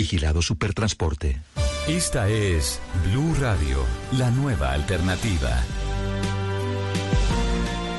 [0.00, 1.40] Vigilado Supertransporte.
[1.88, 3.78] Esta es Blue Radio,
[4.18, 5.58] la nueva alternativa.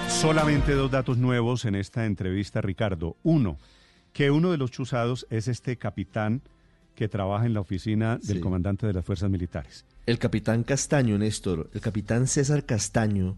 [0.08, 3.18] Solamente dos datos nuevos en esta entrevista, Ricardo.
[3.24, 3.58] Uno,
[4.14, 6.44] que uno de los chuzados es este capitán
[6.94, 8.42] que trabaja en la oficina del Sí.
[8.42, 9.84] comandante de las fuerzas militares.
[10.06, 13.38] El capitán Castaño, Néstor, el capitán César Castaño,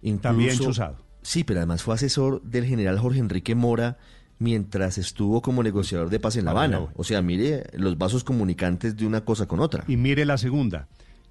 [0.00, 0.96] incluso, También chuzado.
[1.20, 3.98] Sí, pero además fue asesor del general Jorge Enrique Mora
[4.40, 6.80] mientras estuvo como negociador de paz en La Habana.
[6.96, 9.84] O sea, mire los vasos comunicantes de una cosa con otra.
[9.86, 10.88] Y mire la segunda,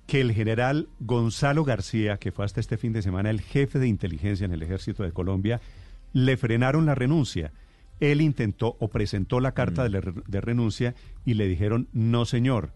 [0.07, 3.87] que el general Gonzalo García, que fue hasta este fin de semana el jefe de
[3.87, 5.59] inteligencia en el ejército de Colombia,
[6.13, 7.51] le frenaron la renuncia.
[7.99, 10.95] Él intentó o presentó la carta de, re- de renuncia
[11.25, 12.71] y le dijeron, no señor,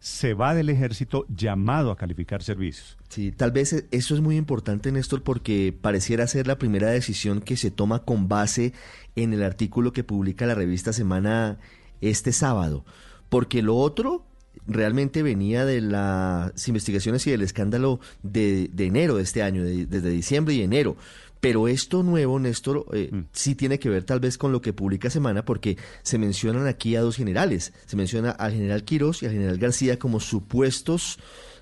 [0.00, 2.96] se va del ejército llamado a calificar servicios.
[3.08, 7.40] Sí, tal vez e- eso es muy importante, Néstor, porque pareciera ser la primera decisión
[7.40, 8.72] que se toma con base
[9.16, 11.58] en el artículo que publica la revista Semana
[12.00, 12.84] este sábado.
[13.28, 14.24] Porque lo otro
[14.66, 20.10] realmente venía de las investigaciones y del escándalo de, enero de este año, de- desde
[20.10, 20.96] diciembre y enero.
[21.40, 23.26] Pero esto nuevo, Néstor, eh, Mm.
[23.32, 26.96] sí tiene que ver tal vez con lo que publica Semana, porque se mencionan aquí
[26.96, 27.72] a dos generales.
[27.86, 31.18] Se menciona al general Quirós y al general García como supuestos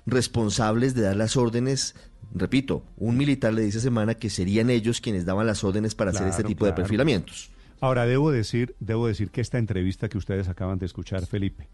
[0.07, 1.95] responsables de dar las órdenes.
[2.33, 6.11] Repito, un militar le dice a Semana que serían ellos quienes daban las órdenes para
[6.11, 7.49] hacer este Claro, tipo de perfilamientos.
[7.79, 11.67] Ahora, debo decir, debo decir que esta entrevista que ustedes acaban de escuchar, Felipe,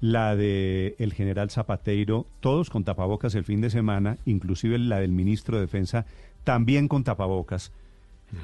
[0.00, 5.12] la de el general Zapateiro, todos con tapabocas el fin de semana, inclusive la del
[5.12, 6.04] ministro de Defensa,
[6.46, 7.72] también con tapabocas,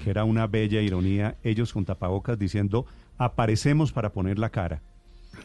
[0.02, 2.84] que era una bella ironía, ellos con tapabocas diciendo,
[3.16, 4.82] aparecemos para poner la cara.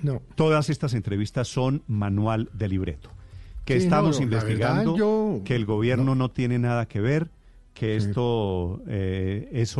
[0.02, 0.24] No.
[0.34, 3.12] Todas estas entrevistas son manual de libreto.
[3.64, 6.32] Que Sí, estamos no, la verdad, investigando, yo- que el gobierno no.
[6.32, 7.30] tiene nada que ver,
[7.76, 8.08] que Sí.
[8.08, 9.76] esto eh, es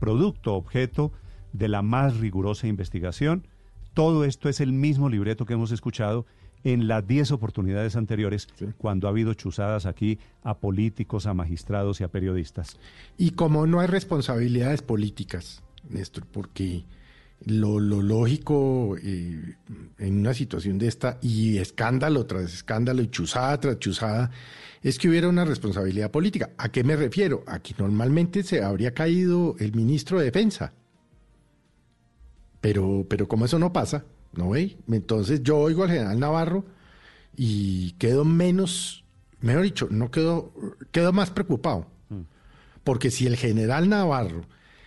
[0.00, 1.12] producto, objeto
[1.52, 3.46] de la más rigurosa investigación.
[3.92, 6.24] Todo esto es el mismo libreto que hemos escuchado
[6.72, 8.66] en las 10 oportunidades anteriores, Sí.
[8.76, 12.76] cuando ha habido chuzadas aquí a políticos, a magistrados y a periodistas.
[13.16, 16.82] Y como no hay responsabilidades políticas, Néstor, porque
[17.44, 19.54] lo, lo lógico eh,
[19.98, 24.32] en una situación de esta, y escándalo tras escándalo, y chuzada tras chuzada,
[24.82, 26.50] es que hubiera una responsabilidad política.
[26.58, 27.44] ¿A qué me refiero?
[27.46, 30.72] A que normalmente se habría caído el ministro de Defensa.
[32.60, 34.04] Pero, pero como eso no pasa,
[34.34, 34.76] ¿no ve?
[34.90, 36.64] Entonces yo oigo al general Navarro
[37.36, 39.04] y quedo menos,
[39.40, 40.52] mejor dicho, no quedo,
[40.92, 41.86] quedo más preocupado.
[42.84, 44.46] Porque si el general Navarro,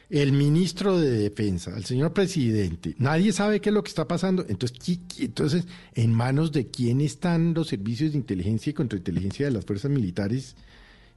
[0.10, 4.46] el ministro de Defensa, el señor presidente, nadie sabe qué es lo que está pasando,
[4.48, 9.46] entonces, ¿qui- qui- entonces ¿en manos de quién están los servicios de inteligencia y contrainteligencia
[9.48, 10.56] de las fuerzas militares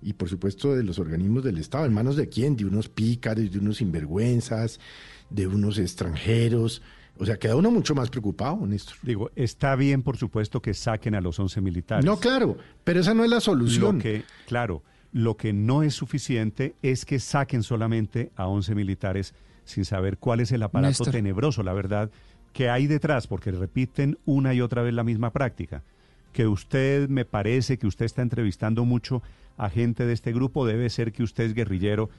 [0.03, 1.87] y por supuesto de los organismos del Estado?
[1.87, 2.57] ¿En manos de quién?
[2.57, 4.81] De unos pícaros, de unos sinvergüenzas,
[5.31, 6.83] de unos extranjeros.
[7.19, 8.97] O sea, queda uno mucho más preocupado, Néstor.
[9.03, 12.05] Digo, está bien, por supuesto, que saquen a los 11 militares.
[12.05, 13.97] No, claro, pero esa no es la solución.
[13.97, 19.35] Lo que, claro, lo que no es suficiente es que saquen solamente a 11 militares
[19.65, 21.11] sin saber cuál es el aparato Néstor.
[21.11, 22.11] tenebroso, la verdad,
[22.53, 25.83] que hay detrás, porque repiten una y otra vez la misma práctica.
[26.33, 29.23] Que usted, me parece que usted está entrevistando mucho
[29.59, 32.11] a gente de este grupo, debe ser que usted es guerrillero.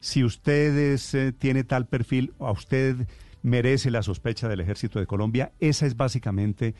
[0.00, 3.06] Si usted es, eh, tiene tal perfil, a usted
[3.42, 5.52] merece la sospecha del ejército de Colombia.
[5.60, 6.74] Esa es básicamente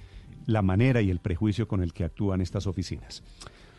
[0.46, 3.22] la manera y el prejuicio con el que actúan estas oficinas.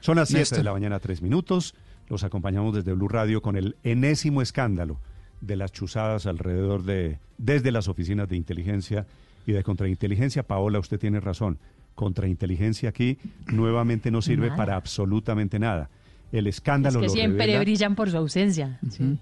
[0.01, 1.75] Son las 7 de la mañana, tres minutos.
[2.07, 4.99] Los acompañamos desde Blue Radio con el enésimo escándalo
[5.41, 9.05] de las chuzadas alrededor de, desde las oficinas de inteligencia
[9.45, 10.43] y de contrainteligencia.
[10.43, 11.57] Paola, usted tiene razón.
[11.95, 13.17] Contrainteligencia aquí
[13.47, 14.57] nuevamente no sirve Nada.
[14.57, 15.89] para absolutamente nada.
[16.31, 18.79] El Es escándalo que lo siempre revela, brillan por su ausencia.
[18.89, 19.17] Sí.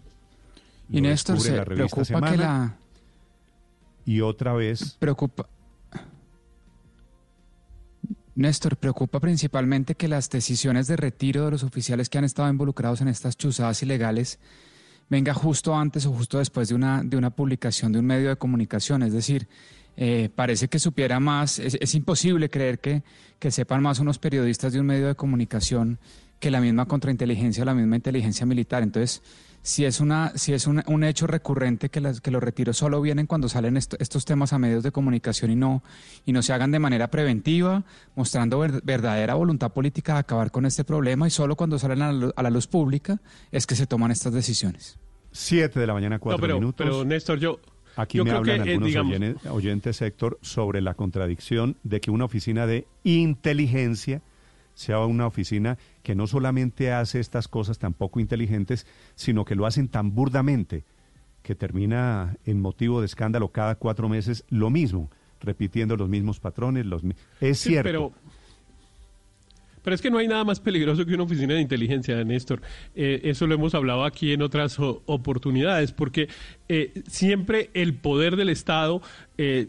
[0.89, 2.77] Y Néstor, descubre se la revista preocupa que la...
[4.07, 5.49] Y otra vez, Preocupa...
[8.35, 13.01] Néstor, preocupa principalmente que las decisiones de retiro de los oficiales que han estado involucrados
[13.01, 14.39] en estas chuzadas ilegales
[15.09, 18.37] venga justo antes o justo después de una, de una publicación de un medio de
[18.37, 19.03] comunicación.
[19.03, 19.49] Es decir,
[19.97, 23.03] eh, parece que supiera más, es, imposible creer que,
[23.39, 25.99] que sepan más unos periodistas de un medio de comunicación
[26.39, 28.83] que la misma contrainteligencia o la misma inteligencia militar.
[28.83, 29.21] Entonces,
[29.67, 33.01] si es, una, si es un, un hecho recurrente que, las, que los retiros solo
[33.01, 35.83] vienen cuando salen esto- estos temas a medios de comunicación y no,
[36.25, 37.83] y no se hagan de manera preventiva,
[38.15, 42.13] mostrando ver- verdadera voluntad política de acabar con este problema y solo cuando salen a
[42.13, 43.19] la, a la luz pública
[43.51, 44.97] es que se toman estas decisiones.
[45.33, 46.85] 7 de la mañana, 4 No, pero, minutos.
[46.87, 47.59] pero Néstor, yo,
[47.97, 51.75] Aquí yo me creo hablan que, eh, algunos digamos, oyene- oyentes, Héctor, sobre la contradicción
[51.83, 54.21] de que una oficina de inteligencia
[54.75, 59.65] sea una oficina que no solamente hace estas cosas tan poco inteligentes, sino que lo
[59.65, 60.85] hacen tan burdamente
[61.43, 65.09] que termina en motivo de escándalo cada cuatro meses lo mismo.
[65.41, 66.85] repitiendo los mismos patrones.
[66.85, 67.01] Los,
[67.41, 67.83] es cierto.
[67.83, 68.13] Pero,
[69.83, 72.61] pero es que no hay nada más peligroso que una oficina de inteligencia, Néstor.
[72.95, 76.29] Eh, eso lo hemos hablado aquí en otras oportunidades, porque
[76.69, 79.01] eh, siempre el poder del Estado
[79.37, 79.67] eh,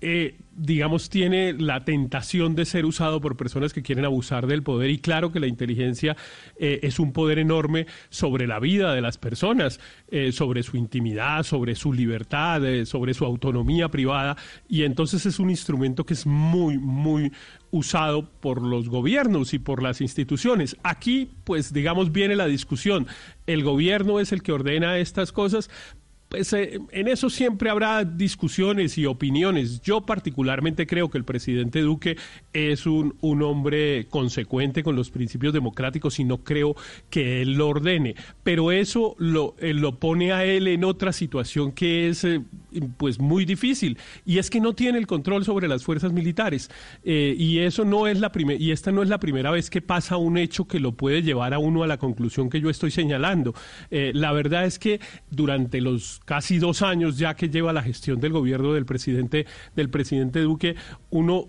[0.00, 4.90] eh, digamos, tiene la tentación de ser usado por personas que quieren abusar del poder
[4.90, 6.16] y claro que la inteligencia
[6.56, 9.80] eh, es un poder enorme sobre la vida de las personas,
[10.10, 14.36] eh, sobre su intimidad, sobre su libertad, sobre su autonomía privada
[14.68, 17.32] y entonces es un instrumento que es muy, muy
[17.70, 20.76] usado por los gobiernos y por las instituciones.
[20.82, 23.06] Aquí, pues, digamos, viene la discusión.
[23.46, 25.70] El gobierno es el que ordena estas cosas,
[26.28, 29.80] pues eh, en eso siempre habrá discusiones y opiniones.
[29.80, 32.16] Yo particularmente creo que el presidente Duque
[32.52, 36.76] es un, un hombre consecuente con los principios democráticos y no creo
[37.10, 38.14] que él lo ordene.
[38.42, 42.42] Pero eso lo, eh, lo pone a él en otra situación que es eh,
[42.80, 46.70] pues muy difícil y es que no tiene el control sobre las fuerzas militares
[47.04, 50.16] y eso no es la primera y esta no es la primera vez que pasa
[50.16, 53.54] un hecho que lo puede llevar a uno a la conclusión que yo estoy señalando.
[53.90, 58.32] la verdad es que durante los casi dos años ya que lleva la gestión del
[58.32, 60.76] gobierno del presidente, del presidente Duque,
[61.10, 61.48] uno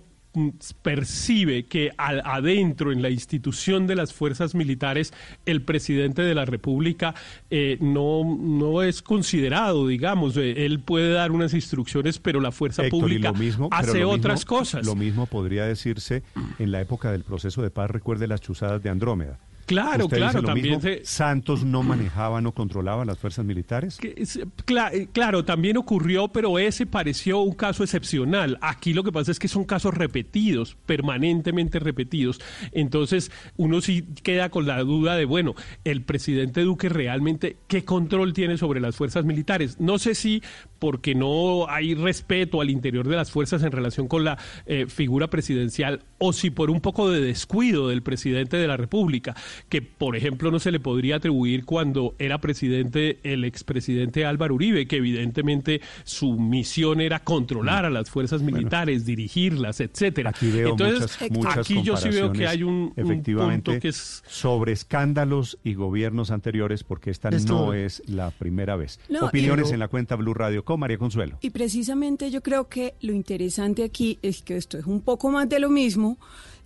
[0.82, 5.14] percibe que adentro en la institución de las fuerzas militares
[5.46, 7.16] el presidente de la república
[7.50, 12.84] eh, no, no es considerado digamos eh, él puede dar unas instrucciones pero la fuerza
[12.90, 13.34] pública
[13.72, 14.86] hace otras cosas.
[14.86, 16.24] lo mismo podría decirse
[16.58, 19.40] en la época del proceso de paz recuerde las chuzadas de Andrómeda
[19.70, 24.00] Claro, claro, también Santos no manejaba, no controlaba las fuerzas militares.
[24.02, 28.58] Eh, claro, también ocurrió, pero ese pareció un caso excepcional.
[28.62, 32.42] Aquí lo que pasa es que son casos repetidos, permanentemente repetidos.
[32.72, 38.34] Entonces, uno sí queda con la duda de, bueno, el presidente Duque realmente, ¿qué control
[38.34, 39.80] tiene sobre las fuerzas militares?
[39.80, 40.42] No sé si
[40.80, 45.30] porque no hay respeto al interior de las fuerzas en relación con la eh, figura
[45.30, 49.36] presidencial o si por un poco de descuido del presidente de la República
[49.70, 54.88] que, por ejemplo, no se le podría atribuir cuando era presidente el expresidente Álvaro Uribe,
[54.88, 60.32] que evidentemente su misión era controlar a las fuerzas militares, dirigirlas, etcétera.
[60.32, 64.74] Aquí veo Entonces, muchas, aquí yo sí veo que hay un, efectivamente, que es sobre
[64.74, 69.00] escándalos y gobiernos anteriores, porque esta no es la primera vez.
[69.22, 71.38] Opiniones en la cuenta Blue Radio con María Consuelo.
[71.42, 75.48] Y precisamente yo creo que lo interesante aquí es que esto es un poco más
[75.48, 76.09] de lo mismo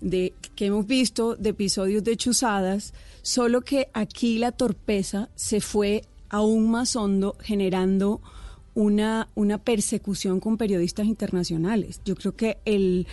[0.02, 6.04] de que hemos visto de episodios de chuzadas, solo que aquí la torpeza se fue
[6.30, 8.22] aún más hondo, generando
[8.74, 12.02] una, una persecución con periodistas internacionales.
[12.06, 13.08] Yo creo que el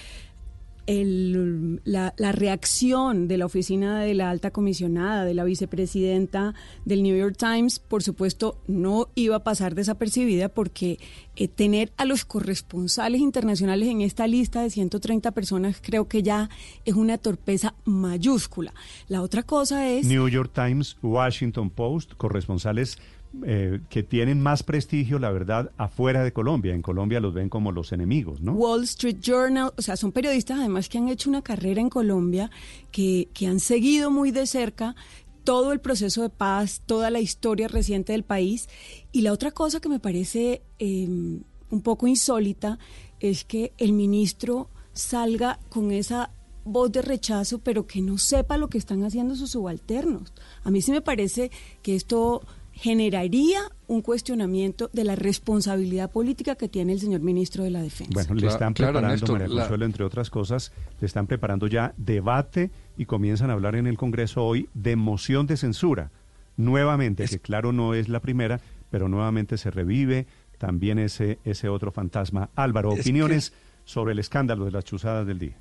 [0.90, 6.54] el, la, reacción de la oficina de la alta comisionada, de la vicepresidenta
[6.84, 10.98] del New York Times, por supuesto, no iba a pasar desapercibida porque
[11.37, 16.50] eh, tener a los corresponsales internacionales en esta lista de 130 personas creo que ya
[16.84, 18.75] es una torpeza mayúscula.
[19.06, 20.06] La otra cosa es...
[20.06, 22.98] New York Times, Washington Post, corresponsales
[23.44, 26.74] eh, que tienen más prestigio, la verdad, afuera de Colombia.
[26.74, 28.52] En Colombia los ven como los enemigos, ¿no?
[28.52, 32.50] Wall Street Journal, o sea, son periodistas además que han hecho una carrera en Colombia,
[32.90, 34.96] que, que han seguido muy de cerca
[35.44, 38.68] todo el proceso de paz, toda la historia reciente del país.
[39.12, 42.78] Y la otra cosa que me parece em, un poco insólita
[43.20, 46.32] es que el ministro salga con esa
[46.64, 50.32] voz de rechazo, pero que no sepa lo que están haciendo sus subalternos.
[50.62, 51.50] A mí sí me parece
[51.82, 52.42] que esto
[52.80, 58.12] generaría un cuestionamiento de la responsabilidad política que tiene el señor ministro de la Defensa.
[58.14, 63.04] Bueno, le están preparando, María Consuelo, entre otras cosas, le están preparando ya debate y
[63.04, 66.10] comienzan a hablar en el Congreso hoy de moción de censura.
[66.56, 68.60] Nuevamente, que claro no es la primera,
[68.90, 72.49] pero nuevamente se revive también ese, ese otro fantasma.
[72.54, 73.52] Álvaro, opiniones
[73.84, 75.56] sobre el escándalo de las chuzadas del día.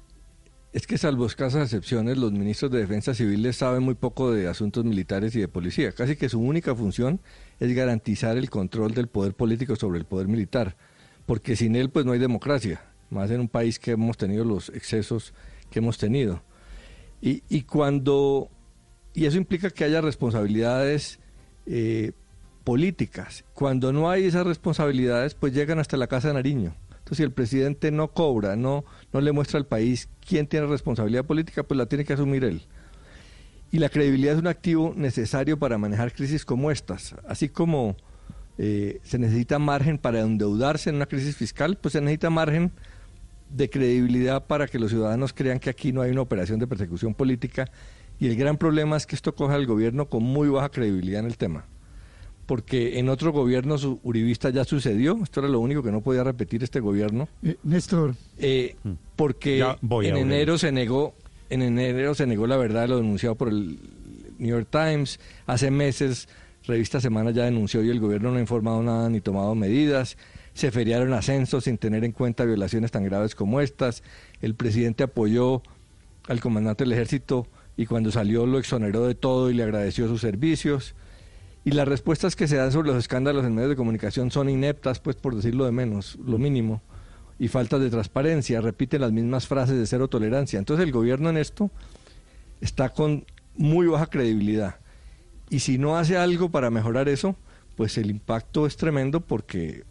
[0.72, 4.86] Es que salvo escasas excepciones, los ministros de Defensa Civiles saben muy poco de asuntos
[4.86, 5.94] militares y de policía.
[5.94, 7.20] Casi que su única función
[7.60, 10.78] es garantizar el control del poder político sobre el poder militar,
[11.26, 14.70] porque sin él pues no hay democracia, más en un país que hemos tenido los
[14.70, 15.34] excesos
[15.72, 16.44] que hemos tenido.
[17.20, 18.48] Y, y cuando,
[19.16, 21.20] y eso implica que haya responsabilidades
[21.66, 22.12] eh,
[22.64, 23.44] políticas.
[23.56, 26.76] Cuando no hay esas responsabilidades, pues llegan hasta la Casa de Nariño
[27.18, 31.64] si el presidente no cobra, no, no le muestra al país quién tiene responsabilidad política,
[31.64, 32.62] pues la tiene que asumir él.
[33.72, 37.16] Y la credibilidad es un activo necesario para manejar crisis como estas.
[37.28, 37.96] Así como
[38.58, 42.72] eh, se necesita margen para endeudarse en una crisis fiscal, pues se necesita margen
[43.50, 47.14] de credibilidad para que los ciudadanos crean que aquí no hay una operación de persecución
[47.14, 47.70] política.
[48.20, 51.28] Y el gran problema es que esto coja al gobierno con muy baja credibilidad en
[51.28, 51.66] el tema
[52.50, 56.64] porque en otro gobierno uribista ya sucedió, esto era lo único que no podía repetir
[56.64, 57.30] este gobierno.
[57.44, 58.16] Eh, Néstor.
[58.40, 58.76] Eh,
[59.16, 61.14] porque en enero se negó,
[61.52, 63.78] en enero se negó la verdad lo denunciado por el
[64.40, 66.28] New York Times, hace meses
[66.66, 70.18] Revista Semana ya denunció y el gobierno no ha informado nada ni tomado medidas,
[70.56, 74.02] se feriaron ascensos sin tener en cuenta violaciones tan graves como estas,
[74.42, 75.62] el presidente apoyó
[76.28, 77.46] al comandante del ejército
[77.78, 80.96] y cuando salió lo exoneró de todo y le agradeció sus servicios.
[81.66, 85.00] Y las respuestas que se dan sobre los escándalos en medios de comunicación son ineptas,
[85.00, 86.82] pues por decirlo de menos, lo mínimo,
[87.38, 90.60] y falta de transparencia, repiten las mismas frases de cero tolerancia.
[90.60, 91.70] Entonces el gobierno en esto
[92.62, 93.26] está con
[93.56, 94.76] muy baja credibilidad.
[95.50, 97.36] Y si no hace algo para mejorar eso,
[97.76, 99.84] pues el impacto es tremendo porque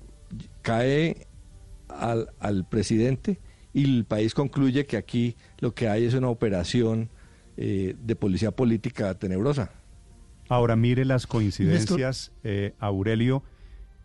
[0.63, 1.27] cae
[1.89, 3.41] al, al presidente
[3.73, 7.11] y el país concluye que aquí lo que hay es una operación
[7.57, 9.73] eh, de policía política tenebrosa.
[10.49, 13.43] Ahora mire las coincidencias, eh, Aurelio.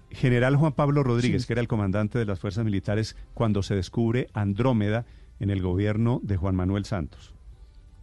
[0.10, 4.28] General Juan Pablo Rodríguez, que era el comandante de las fuerzas militares cuando se descubre
[4.34, 5.06] Andrómeda
[5.40, 7.34] en el gobierno de Juan Manuel Santos.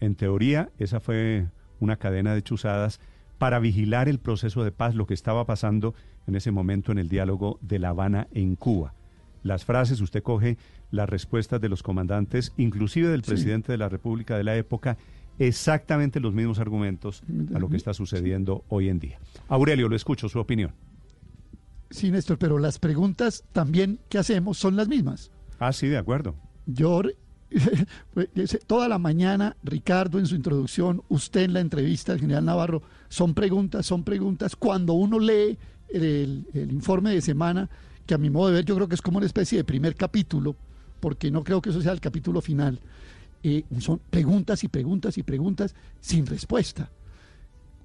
[0.00, 1.46] En teoría, esa fue
[1.78, 3.00] una cadena de chuzadas
[3.38, 5.94] para vigilar el proceso de paz, lo que estaba pasando
[6.26, 8.94] en ese momento en el diálogo de La Habana en Cuba.
[9.42, 10.58] Las frases, usted coge
[10.90, 14.98] las respuestas de los comandantes, inclusive del presidente de la República de la época,
[15.40, 17.22] exactamente los mismos argumentos
[17.54, 19.18] a lo que está sucediendo hoy en día.
[19.48, 20.72] Aurelio, lo escucho, su opinión.
[21.88, 25.32] Sí, Néstor, pero las preguntas también que hacemos son las mismas.
[25.58, 26.36] Ah, sí, de acuerdo.
[26.66, 27.02] Yo,
[28.14, 32.82] pues, toda la mañana, Ricardo en su introducción, usted en la entrevista del general Navarro,
[33.08, 34.54] son preguntas, son preguntas.
[34.54, 37.70] Cuando uno lee el, el informe de semana,
[38.04, 39.96] que a mi modo de ver yo creo que es como una especie de primer
[39.96, 40.54] capítulo,
[41.00, 42.78] porque no creo que eso sea el capítulo final,
[43.42, 46.90] eh, son preguntas y preguntas y preguntas sin respuesta.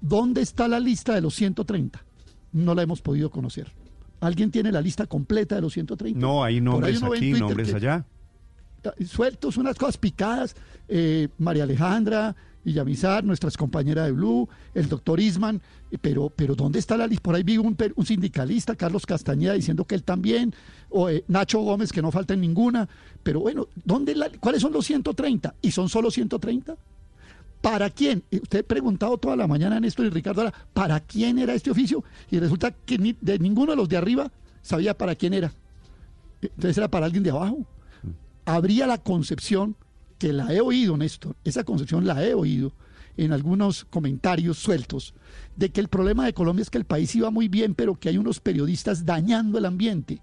[0.00, 2.04] ¿Dónde está la lista de los 130?
[2.52, 3.72] No la hemos podido conocer.
[4.20, 6.18] ¿Alguien tiene la lista completa de los 130?
[6.18, 8.04] No, hay nombres aquí, nombres allá.
[9.06, 10.54] Sueltos, unas cosas picadas.
[10.88, 12.36] Eh, María Alejandra,
[12.66, 15.62] Villamizar, nuestras compañeras de Blue, el doctor Isman,
[16.00, 17.22] pero, pero ¿dónde está la lista?
[17.22, 20.52] Por ahí vi un, sindicalista, Carlos Castañeda, diciendo que él también,
[20.90, 22.88] o eh, Nacho Gómez, que no falta en ninguna,
[23.22, 25.54] pero bueno, ¿dónde ¿cuáles son los 130?
[25.62, 26.76] ¿Y son solo 130?
[27.60, 28.24] ¿Para quién?
[28.32, 32.02] Usted ha preguntado toda la mañana, Néstor y Ricardo, ¿para quién era este oficio?
[32.32, 34.32] Y resulta que ni, de ninguno de los de arriba
[34.62, 35.52] sabía para quién era.
[36.42, 37.58] Entonces era para alguien de abajo.
[38.02, 38.08] Mm.
[38.44, 39.76] Habría la concepción
[40.18, 42.72] que la he oído, Néstor, esa concepción la he oído
[43.16, 45.14] en algunos comentarios sueltos,
[45.56, 48.08] de que el problema de Colombia es que el país iba muy bien, pero que
[48.08, 50.20] hay unos periodistas dañando el ambiente.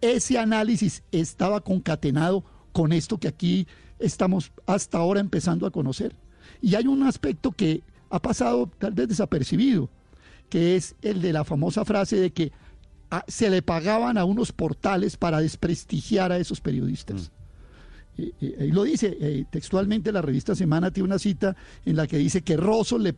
[0.00, 3.66] Ese análisis estaba concatenado con esto que aquí
[3.98, 6.16] estamos hasta ahora empezando a conocer.
[6.60, 9.88] Y hay un aspecto que ha pasado tal vez desapercibido,
[10.48, 12.52] que es el de la famosa frase de que
[13.10, 17.30] ah, se le pagaban a unos portales para desprestigiar a esos periodistas.
[17.30, 17.41] Mm.
[18.16, 18.32] Y,
[18.70, 22.58] lo dice eh, textualmente la revista Semana tiene una cita en la que dice que
[22.58, 23.14] Rosso le,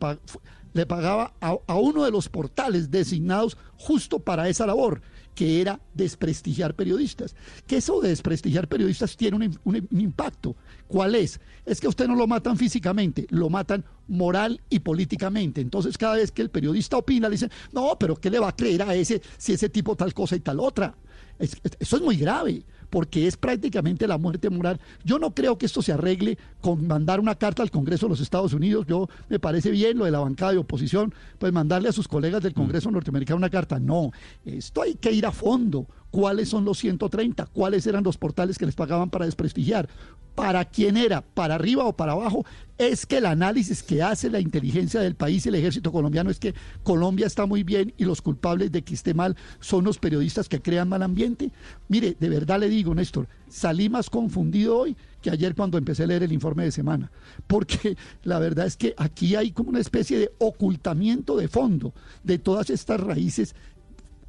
[0.75, 5.01] le pagaba a, uno de los portales designados justo para esa labor,
[5.33, 7.35] que era desprestigiar periodistas.
[7.65, 10.55] Que eso de desprestigiar periodistas tiene un, impacto.
[10.87, 11.39] ¿Cuál es?
[11.65, 15.61] Es que a usted no lo matan físicamente, lo matan moral y políticamente.
[15.61, 18.55] Entonces cada vez que el periodista opina, le dicen, no, pero ¿qué le va a
[18.55, 20.95] creer a ese si ese tipo tal cosa y tal otra?
[21.37, 24.79] eso es muy grave porque es prácticamente la muerte moral.
[25.03, 28.21] Yo no creo que esto se arregle con mandar una carta al Congreso de los
[28.21, 28.85] Estados Unidos.
[28.87, 32.41] Yo me parece bien lo de la bancada de oposición, pues mandarle a sus colegas
[32.41, 33.79] del Congreso norteamericano una carta.
[33.79, 34.11] No,
[34.45, 35.87] esto hay que ir a fondo.
[36.11, 37.47] ¿Cuáles son los 130?
[37.47, 39.89] ¿Cuáles eran los portales que les pagaban para desprestigiar?
[40.35, 42.45] para quién era, para arriba o para abajo,
[42.77, 46.39] es que el análisis que hace la inteligencia del país y el ejército colombiano es
[46.39, 50.49] que Colombia está muy bien y los culpables de que esté mal son los periodistas
[50.49, 51.51] que crean mal ambiente.
[51.87, 56.07] Mire, de verdad le digo, Néstor, salí más confundido hoy que ayer cuando empecé a
[56.07, 57.11] leer el informe de semana,
[57.47, 62.37] porque la verdad es que aquí hay como una especie de ocultamiento de fondo de
[62.37, 63.55] todas estas raíces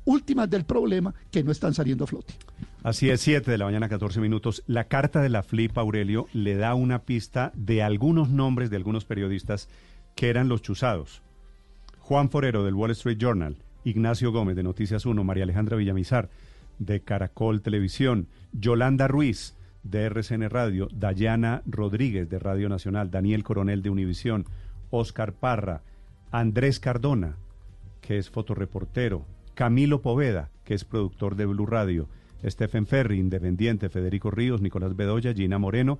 [0.04, 2.34] últimas del problema que no están saliendo a flote.
[2.82, 4.62] Así es, 7 de la mañana, 14 minutos.
[4.66, 9.04] La carta de la FLIP, Aurelio, le da una pista de algunos nombres de algunos
[9.04, 9.68] periodistas
[10.14, 11.20] que eran los chuzados.
[11.98, 16.30] Juan Forero, del Wall Street Journal, Ignacio Gómez, de Noticias 1, María Alejandra Villamizar,
[16.78, 23.82] de Caracol Televisión, Yolanda Ruiz, de RCN Radio, Dayana Rodríguez, de Radio Nacional, Daniel Coronel,
[23.82, 24.46] de Univisión,
[24.90, 25.82] Oscar Parra,
[26.32, 27.36] Andrés Cardona,
[28.00, 32.08] que es fotoreportero, Camilo Poveda, que es productor de Blue Radio,
[32.44, 35.98] Stephen Ferry, Independiente, Federico Ríos, Nicolás Bedoya, Gina Moreno.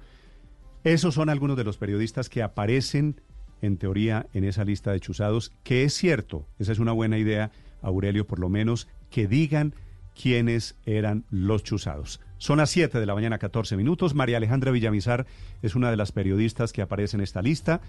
[0.85, 3.21] Esos son algunos de los periodistas que aparecen,
[3.63, 7.51] en teoría, en esa lista de chuzados, que es cierto, esa es una buena idea,
[7.83, 9.75] Aurelio, por lo menos, que digan
[10.21, 12.21] quiénes eran los chuzados.
[12.39, 14.15] Son las 7 de la mañana, 14 minutos.
[14.15, 15.27] María Alejandra Villamizar
[15.63, 17.81] es una de las periodistas que aparece en esta lista.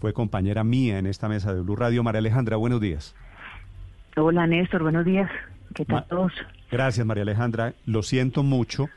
[0.00, 2.02] Fue compañera mía en esta mesa de Blue Radio.
[2.02, 3.14] María Alejandra, buenos días.
[4.16, 5.30] Hola, Néstor, buenos días.
[5.74, 6.32] ¿Qué tal todos?
[6.70, 7.74] Gracias, María Alejandra.
[7.86, 8.88] Lo siento mucho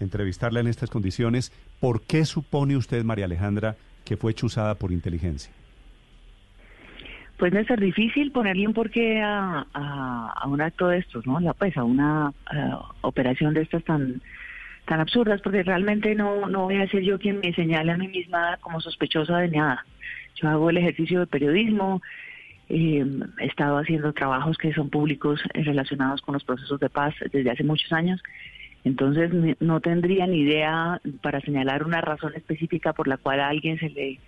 [0.00, 1.52] entrevistarla en estas condiciones.
[1.80, 5.52] ¿Por qué supone usted, María Alejandra, que fue chuzada por inteligencia?
[7.36, 11.40] Pues es difícil ponerle un porqué a, a, un acto de estos, ¿no?
[11.40, 12.32] La, pues a una
[13.02, 14.20] operación de estas tan
[14.84, 18.06] tan absurdas, porque realmente no, no voy a ser yo quien me señale a mí
[18.08, 19.84] misma como sospechosa de nada.
[20.36, 22.02] Yo hago el ejercicio de periodismo,
[22.68, 23.04] eh,
[23.38, 27.64] he estado haciendo trabajos que son públicos relacionados con los procesos de paz desde hace
[27.64, 28.22] muchos años,
[28.84, 33.78] entonces no tendría ni idea para señalar una razón específica por la cual a alguien
[33.78, 34.18] se le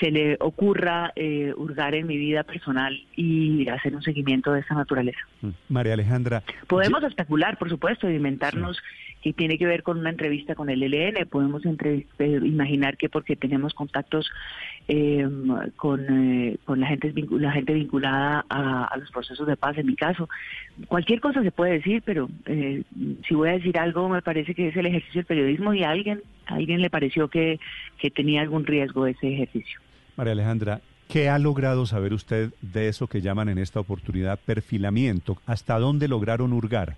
[0.00, 4.74] se le ocurra eh, hurgar en mi vida personal y hacer un seguimiento de esa
[4.74, 5.20] naturaleza.
[5.40, 5.50] Mm.
[5.68, 6.42] María Alejandra.
[6.66, 8.78] Podemos especular, por supuesto, inventarnos
[9.22, 11.26] que tiene que ver con una entrevista con el LN.
[11.26, 12.06] Podemos eh,
[12.44, 14.30] imaginar que porque tenemos contactos
[14.86, 19.86] em, con, eh, con la, gente, la gente vinculada a, los procesos de paz, en
[19.86, 20.28] mi caso.
[20.88, 22.28] Cualquier cosa se puede decir, pero
[23.26, 25.90] si voy a decir algo, me parece que es el ejercicio del periodismo y a
[25.90, 27.58] alguien, a alguien le pareció que,
[27.98, 29.80] que tenía algún riesgo ese ejercicio.
[30.16, 35.36] María Alejandra, ¿qué ha logrado saber usted de eso que llaman en esta oportunidad perfilamiento?
[35.46, 36.96] ¿Hasta dónde lograron hurgar?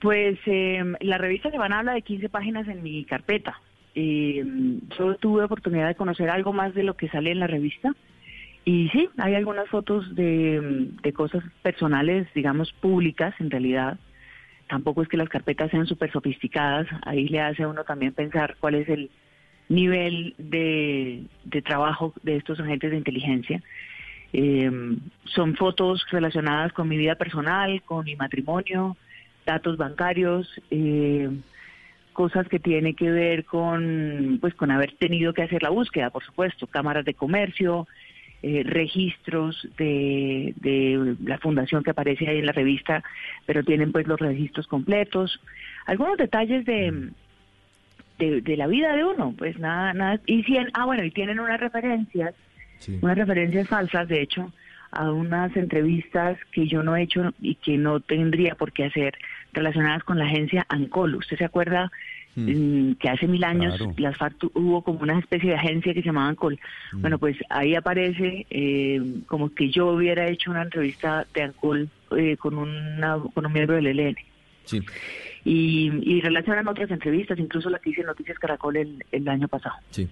[0.00, 3.58] Pues em, la revista van habla de 15 páginas en mi carpeta.
[3.94, 4.44] Eh,
[4.98, 7.94] yo tuve oportunidad de conocer algo más de lo que sale en la revista.
[8.66, 13.98] Y sí, hay algunas fotos de, de cosas personales, digamos, públicas en realidad.
[14.68, 16.86] Tampoco es que las carpetas sean súper sofisticadas.
[17.06, 19.08] Ahí le hace uno también pensar cuál es el,
[19.68, 21.24] nivel de,
[21.64, 23.62] trabajo de estos agentes de inteligencia.
[24.32, 24.70] Eh,
[25.24, 28.96] son fotos relacionadas con mi vida personal, con mi matrimonio,
[29.44, 31.30] datos bancarios, eh,
[32.12, 36.24] cosas que tienen que ver con, pues, con haber tenido que hacer la búsqueda, por
[36.24, 37.86] supuesto, cámaras de comercio,
[38.42, 43.02] eh, registros de, de la fundación que aparece ahí en la revista,
[43.46, 45.40] pero tienen pues los registros completos,
[45.86, 47.10] algunos detalles de
[48.18, 51.60] de, la vida de uno, pues nada, nada, y si ah bueno, y tienen unas
[51.60, 52.34] referencias,
[53.00, 54.52] unas referencias falsas, de hecho,
[54.90, 59.14] a unas entrevistas que yo no he hecho y que no tendría por qué hacer
[59.52, 61.16] relacionadas con la agencia Ancol.
[61.16, 61.90] ¿Usted se acuerda
[62.34, 62.90] hmm.
[62.90, 64.16] mm, que hace mil años las
[64.54, 66.58] hubo como una especie de agencia que se llamaba Ancol?
[66.92, 67.00] Hmm.
[67.00, 72.36] Bueno, pues ahí aparece eh, como que yo hubiera hecho una entrevista de Ancol eh,
[72.36, 74.16] con, una, con un miembro del ELN.
[74.66, 74.82] Sí
[75.46, 79.76] y, y relacionan otras entrevistas, incluso la que hice en Noticias Caracol el, año pasado.
[79.92, 80.08] Sí.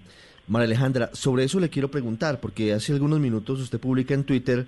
[0.47, 4.65] María Alejandra, sobre eso le quiero preguntar, porque hace algunos minutos usted publica en Twitter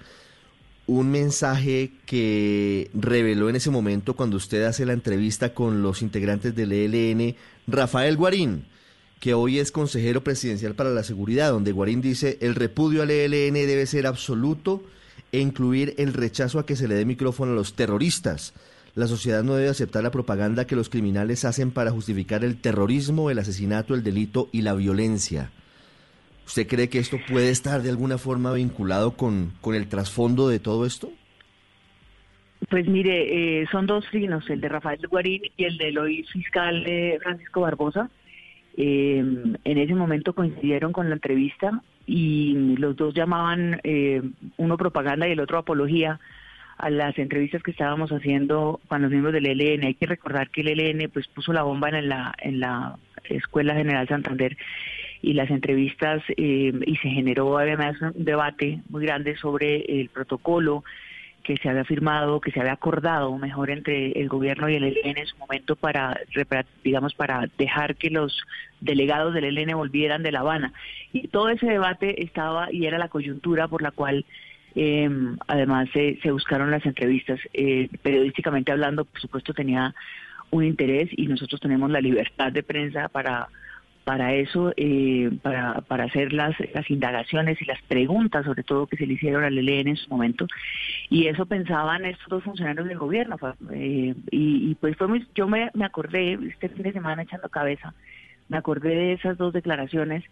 [0.85, 6.53] un mensaje que reveló en ese momento cuando usted hace la entrevista con los integrantes
[6.53, 7.35] del ELN,
[7.67, 8.65] Rafael Guarín,
[9.21, 13.53] que hoy es consejero presidencial para la seguridad, donde Guarín dice, el repudio al ELN
[13.53, 14.83] debe ser absoluto
[15.31, 18.53] e incluir el rechazo a que se le dé micrófono a los terroristas.
[18.97, 23.29] La sociedad no debe aceptar la propaganda que los criminales hacen para justificar el terrorismo,
[23.29, 25.51] el asesinato, el delito y la violencia.
[26.47, 30.57] ¿Usted cree que esto puede estar de alguna forma vinculado con, con el trasfondo de
[30.57, 31.11] todo esto?
[32.71, 36.83] Pues mire, eh, son dos signos, el de Rafael Guarín y el del hoy fiscal
[37.21, 38.09] Francisco Barbosa.
[38.77, 39.23] Eh,
[39.63, 44.23] en ese momento coincidieron con la entrevista y los dos llamaban eh,
[44.57, 46.19] uno propaganda y el otro apología
[46.77, 49.85] a las entrevistas que estábamos haciendo con los miembros del ELN.
[49.85, 52.97] Hay que recordar que el ELN pues puso la bomba en la, en la
[53.29, 54.57] Escuela General Santander
[55.21, 60.83] y las entrevistas eh, y se generó además un debate muy grande sobre el protocolo
[61.43, 65.17] que se había firmado, que se había acordado mejor entre el gobierno y el ELN
[65.17, 66.19] en su momento para,
[66.83, 68.43] digamos, para dejar que los
[68.81, 70.73] delegados del ELN volvieran de La Habana.
[71.13, 74.25] Y todo ese debate estaba y era la coyuntura por la cual
[74.79, 75.09] eh,
[75.47, 77.39] además, se buscaron las entrevistas.
[77.53, 79.95] Eh, periodísticamente hablando, por supuesto, tenía
[80.51, 83.49] un interés y nosotros tenemos la libertad de prensa para
[84.03, 88.95] para eso, eh, para, para hacer las, las indagaciones y las preguntas, sobre todo que
[88.95, 90.47] se le hicieron al ELN en su momento.
[91.09, 93.35] Y eso pensaban estos dos funcionarios del gobierno.
[93.73, 97.93] Eh, y, pues fue muy, yo me, me acordé este fin de semana echando cabeza,
[98.47, 100.23] me acordé de esas dos declaraciones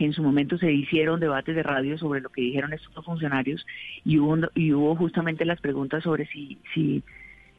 [0.00, 3.66] que en su momento se hicieron debates de radio sobre lo que dijeron estos funcionarios
[4.02, 7.02] y hubo, y hubo justamente las preguntas sobre si, si,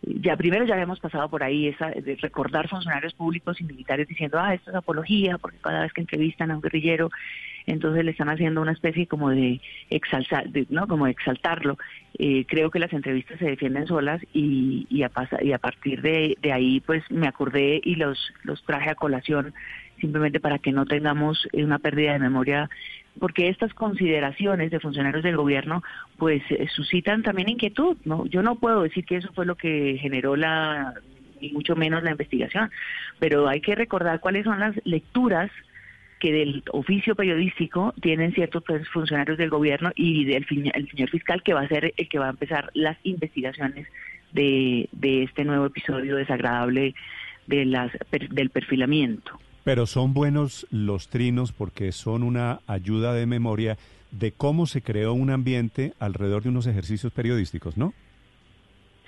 [0.04, 4.40] ya primero ya habíamos pasado por ahí esa de recordar funcionarios públicos y militares diciendo,
[4.40, 7.12] ah, esto es apología, porque cada vez que entrevistan a un guerrillero,
[7.68, 10.88] entonces le están haciendo una especie como de exaltar, ¿no?
[10.88, 11.78] Como exaltarlo.
[12.18, 15.12] Eh, creo que las entrevistas se defienden solas y, y, a,
[15.42, 19.54] y a partir de, de, ahí pues me acordé y los, los traje a colación
[20.00, 22.70] simplemente para que no tengamos una pérdida de memoria
[23.20, 25.84] porque estas consideraciones de funcionarios del gobierno
[26.18, 28.26] pues eh, suscitan también inquietud, ¿no?
[28.28, 30.94] Yo no puedo decir que eso fue lo que generó la
[31.42, 32.70] ni mucho menos la investigación,
[33.20, 35.50] pero hay que recordar cuáles son las lecturas
[36.20, 41.42] que del oficio periodístico tienen ciertos pues, funcionarios del gobierno y del el señor fiscal
[41.42, 43.88] que va a ser el que va a empezar las investigaciones
[44.32, 46.94] de, de este nuevo episodio desagradable
[47.48, 47.92] de las,
[48.30, 49.40] del perfilamiento.
[49.64, 53.78] Pero son buenos los trinos porque son una ayuda de memoria
[54.12, 57.94] de cómo se creó un ambiente alrededor de unos ejercicios periodísticos, ¿no?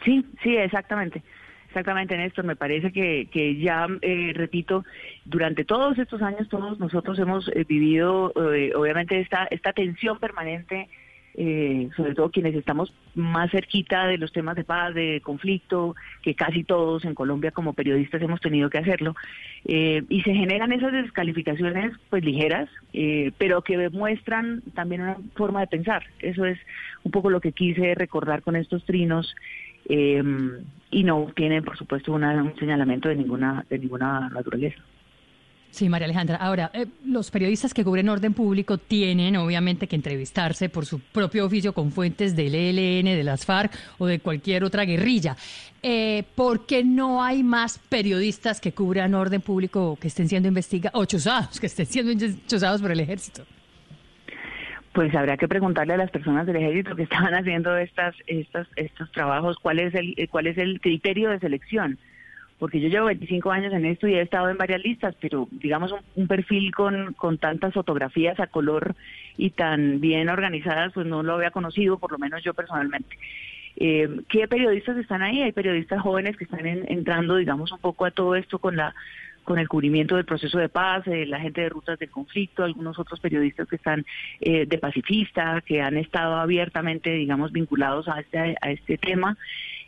[0.04, 1.24] Sí, sí, exactamente.
[1.68, 2.46] Exactamente, Néstor.
[2.46, 4.86] Me parece que, que ya, eh, repito,
[5.26, 10.88] durante todos estos años todos nosotros hemos eh, vivido, eh, obviamente, esta, esta tensión permanente
[11.36, 16.36] eh, sobre todo quienes estamos más cerquita de los temas de paz, de conflicto, que
[16.36, 19.16] casi todos en Colombia como periodistas hemos tenido que hacerlo,
[19.66, 25.62] eh, y se generan esas descalificaciones pues ligeras, eh, pero que demuestran también una forma
[25.62, 26.04] de pensar.
[26.20, 26.60] Eso es
[27.04, 29.36] un poco lo que quise recordar con estos trinos.
[29.90, 34.82] y no tienen, por supuesto, un señalamiento de ninguna de ninguna naturaleza.
[35.74, 36.36] Sí, María Alejandra.
[36.36, 41.48] Ahora, eh, los periodistas que cubren orden público tienen obviamente que entrevistarse por su propio
[41.48, 45.36] oficio con fuentes del ELN, de las FARC o de cualquier otra guerrilla.
[45.82, 51.02] Eh, ¿Por qué no hay más periodistas que cubran orden público que estén siendo investigados
[51.02, 53.44] o chuzados, que estén siendo chuzados por el ejército?
[54.94, 59.12] Pues habrá que preguntarle a las personas del ejército que estaban haciendo estas, estas, estos
[59.12, 61.98] trabajos cuál es el, cuál es el criterio de selección
[62.64, 65.94] porque yo llevo 25 años en esto y he estado en varias listas, pero digamos
[66.16, 68.96] un, perfil con, con tantas fotografías a color
[69.36, 73.18] y tan bien organizadas, pues no lo había conocido, por lo menos yo personalmente.
[73.76, 75.42] Eh, ¿Qué periodistas están ahí?
[75.42, 78.96] Hay periodistas jóvenes que están entrando, digamos, un poco a todo esto con la
[79.44, 82.98] con el cubrimiento del proceso de paz, eh, la gente de rutas del conflicto, algunos
[82.98, 84.06] otros periodistas que están
[84.40, 89.38] eh, de pacifista, que han estado abiertamente, digamos, vinculados a este, a este tema.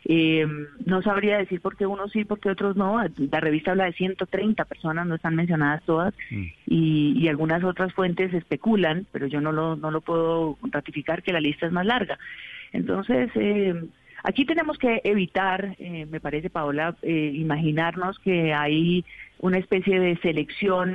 [0.08, 0.46] Eh,
[0.84, 3.02] no sabría decir por qué unos sí, por qué otros no.
[3.30, 6.44] La revista habla de 130 personas, no están mencionadas todas, mm.
[6.66, 11.40] y, algunas otras fuentes especulan, pero yo no lo, no lo puedo ratificar que la
[11.40, 12.18] lista es más larga.
[12.72, 13.74] Entonces, eh,
[14.22, 19.04] aquí tenemos que evitar, eh, me parece, Paola, eh, imaginarnos que hay
[19.38, 20.94] una especie de selección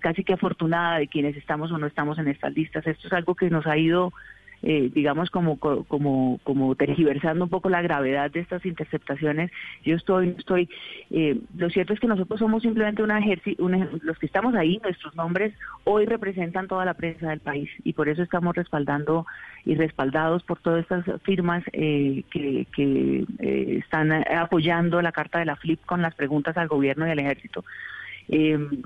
[0.00, 2.86] casi que afortunada de quienes estamos o no estamos en estas listas.
[2.86, 4.12] Esto es algo que nos ha ido
[4.62, 9.52] eh, digamos, como, como, como tergiversando un poco la gravedad de estas interceptaciones.
[9.84, 10.68] Yo estoy, estoy
[11.10, 13.68] eh, lo cierto es que nosotros somos simplemente una ejército,
[14.02, 18.08] los que estamos ahí, nuestros nombres hoy representan toda la prensa del país y por
[18.08, 19.26] eso estamos respaldando
[19.64, 23.24] y respaldados por todas estas firmas eh, que, que
[23.78, 27.64] están apoyando la carta de la FLIP con las preguntas al gobierno y al ejército.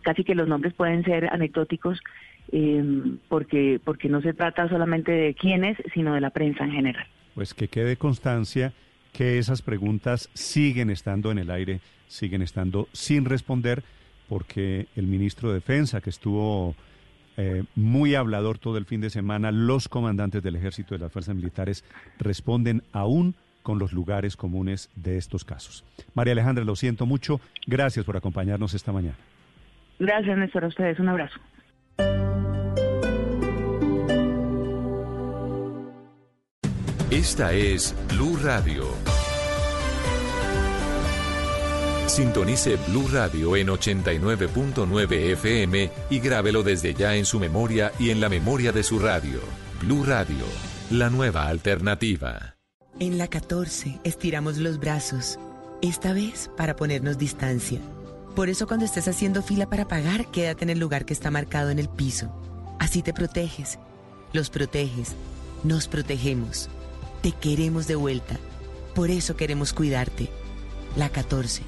[0.02, 2.00] casi que los nombres pueden ser anecdóticos,
[2.50, 2.82] eh,
[3.28, 7.06] porque, porque no se trata solamente de quiénes, sino de la prensa en general.
[7.34, 8.72] Pues que quede constancia
[9.12, 13.82] que esas preguntas siguen estando en el aire, siguen estando sin responder,
[14.28, 16.74] porque el ministro de Defensa, que estuvo
[17.36, 21.12] eh, muy hablador todo el fin de semana, los comandantes del ejército y de las
[21.12, 21.84] fuerzas militares
[22.18, 25.84] responden aún con los lugares comunes de estos casos.
[26.14, 27.40] María Alejandra, lo siento mucho.
[27.66, 29.16] Gracias por acompañarnos esta mañana.
[29.98, 30.64] Gracias, Néstor.
[30.64, 31.38] A ustedes un abrazo.
[37.12, 38.86] Esta es Blue Radio.
[42.06, 48.22] Sintonice Blue Radio en 89.9 FM y grábelo desde ya en su memoria y en
[48.22, 49.40] la memoria de su radio.
[49.82, 50.46] Blue Radio,
[50.90, 52.56] la nueva alternativa.
[52.98, 55.38] En la 14 estiramos los brazos,
[55.82, 57.80] esta vez para ponernos distancia.
[58.34, 61.68] Por eso cuando estés haciendo fila para pagar, quédate en el lugar que está marcado
[61.68, 62.34] en el piso.
[62.80, 63.78] Así te proteges,
[64.32, 65.14] los proteges,
[65.62, 66.70] nos protegemos.
[67.22, 68.36] Te queremos de vuelta.
[68.96, 70.28] Por eso queremos cuidarte.
[70.96, 71.62] La 14.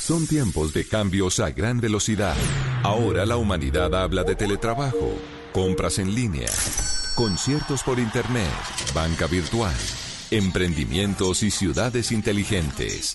[0.00, 2.36] Son tiempos de cambios a gran velocidad.
[2.82, 5.18] Ahora la humanidad habla de teletrabajo,
[5.54, 6.50] compras en línea,
[7.14, 8.52] conciertos por internet,
[8.94, 9.74] banca virtual,
[10.30, 13.14] emprendimientos y ciudades inteligentes.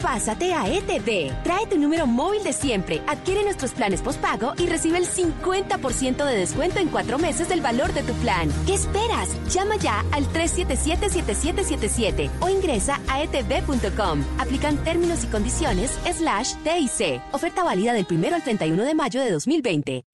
[0.00, 1.30] Pásate a ETV.
[1.44, 6.36] Trae tu número móvil de siempre, adquiere nuestros planes postpago y recibe el 50% de
[6.36, 8.48] descuento en cuatro meses del valor de tu plan.
[8.66, 9.28] ¿Qué esperas?
[9.52, 14.24] Llama ya al 377-7777 o ingresa a etv.com.
[14.38, 17.20] Aplican términos y condiciones slash TIC.
[17.32, 20.04] Oferta válida del 1 al 31 de mayo de 2020.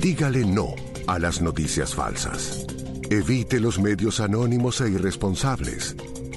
[0.00, 0.74] Dígale no
[1.06, 2.66] a las noticias falsas.
[3.10, 5.96] Evite los medios anónimos e irresponsables.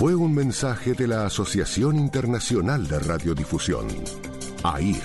[0.00, 3.86] fue un mensaje de la Asociación Internacional de Radiodifusión,
[4.62, 5.02] AIR.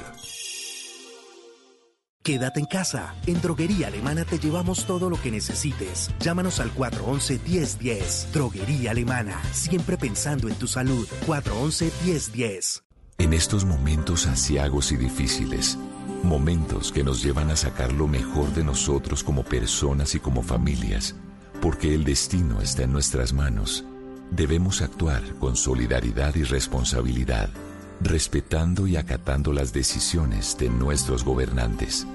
[2.24, 3.14] Quédate en casa.
[3.28, 6.12] En Droguería Alemana te llevamos todo lo que necesites.
[6.22, 8.32] Llámanos al 411-1010.
[8.32, 9.42] Droguería Alemana.
[9.52, 11.06] Siempre pensando en tu salud.
[11.28, 12.84] 411-1010.
[13.18, 15.78] En estos momentos asiagos y difíciles,
[16.24, 21.16] momentos que nos llevan a sacar lo mejor de nosotros como personas y como familias,
[21.62, 23.84] porque el destino está en nuestras manos
[24.32, 27.50] Debemos actuar con solidaridad y responsabilidad,
[28.02, 32.06] respetando y acatando las decisiones de nuestros gobernantes,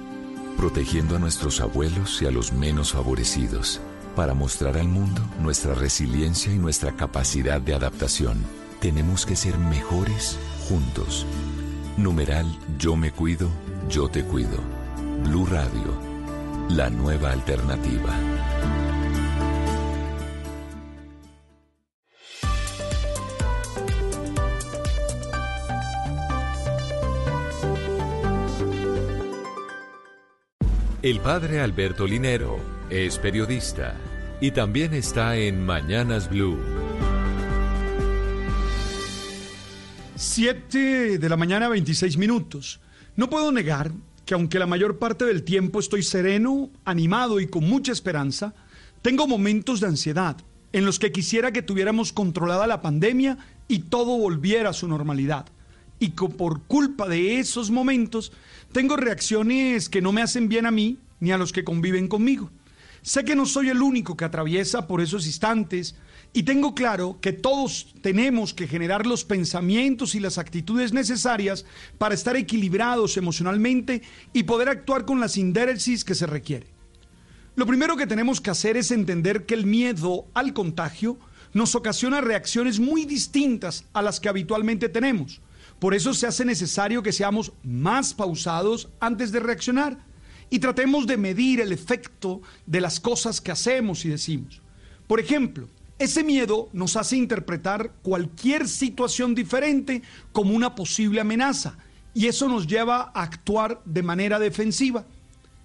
[0.57, 3.81] protegiendo a nuestros abuelos y a los menos favorecidos,
[4.17, 8.45] para mostrar al mundo nuestra resiliencia y nuestra capacidad de adaptación.
[8.81, 11.27] Tenemos que ser mejores juntos.
[11.97, 12.47] Numeral
[12.79, 13.49] Yo me cuido,
[13.89, 14.59] yo te cuido.
[15.25, 15.99] Blue Radio,
[16.69, 18.15] la nueva alternativa.
[31.03, 32.59] El padre Alberto Linero
[32.91, 33.97] es periodista
[34.39, 36.59] y también está en Mañanas Blue.
[40.15, 42.81] Siete de la mañana, 26 minutos.
[43.17, 43.93] No puedo negar
[44.27, 48.53] que aunque la mayor parte del tiempo estoy sereno, animado y con mucha esperanza,
[49.01, 50.37] tengo momentos de ansiedad
[50.75, 55.47] en los que quisiera que tuviéramos controlada la pandemia y todo volviera a su normalidad.
[55.99, 58.33] Y que por culpa de esos momentos
[58.73, 62.51] tengo reacciones que no me hacen bien a mí ni a los que conviven conmigo.
[63.03, 65.97] Sé que no soy el único que atraviesa por esos instantes
[66.33, 71.65] y tengo claro que todos tenemos que generar los pensamientos y las actitudes necesarias
[71.99, 74.03] para estar equilibrados emocionalmente
[74.33, 76.67] y poder actuar con la sindéresis que se requiere.
[77.57, 81.19] Lo primero que tenemos que hacer es entender que el miedo al contagio
[81.53, 85.41] nos ocasiona reacciones muy distintas a las que habitualmente tenemos.
[85.81, 89.99] Por eso se hace necesario que seamos más pausados antes de reaccionar
[90.51, 94.61] y tratemos de medir el efecto de las cosas que hacemos y decimos.
[95.07, 101.79] Por ejemplo, ese miedo nos hace interpretar cualquier situación diferente como una posible amenaza
[102.13, 105.07] y eso nos lleva a actuar de manera defensiva.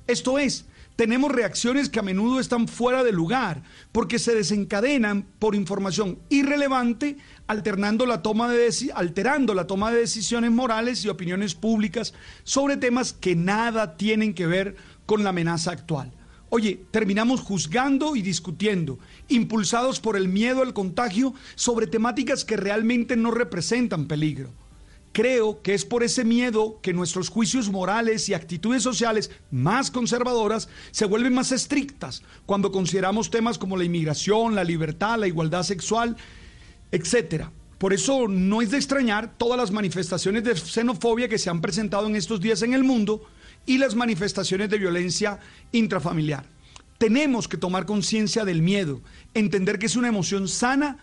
[0.08, 5.56] Esto es, tenemos reacciones que a menudo están fuera de lugar porque se desencadenan por
[5.56, 12.14] información irrelevante alternando la toma de alterando la toma de decisiones morales y opiniones públicas
[12.44, 16.12] sobre temas que nada tienen que ver con la amenaza actual.
[16.50, 23.16] Oye, terminamos juzgando y discutiendo, impulsados por el miedo al contagio sobre temáticas que realmente
[23.16, 24.54] no representan peligro.
[25.16, 30.68] Creo que es por ese miedo que nuestros juicios morales y actitudes sociales más conservadoras
[30.92, 36.18] se vuelven más estrictas cuando consideramos temas como la inmigración, la libertad, la igualdad sexual,
[36.92, 37.50] etcétera.
[37.78, 42.08] Por eso no es de extrañar todas las manifestaciones de xenofobia que se han presentado
[42.08, 43.24] en estos días en el mundo
[43.66, 45.40] y las manifestaciones de violencia
[45.72, 46.46] intrafamiliar.
[46.98, 49.00] Tenemos que tomar conciencia del miedo,
[49.34, 50.98] entender que es una emoción sana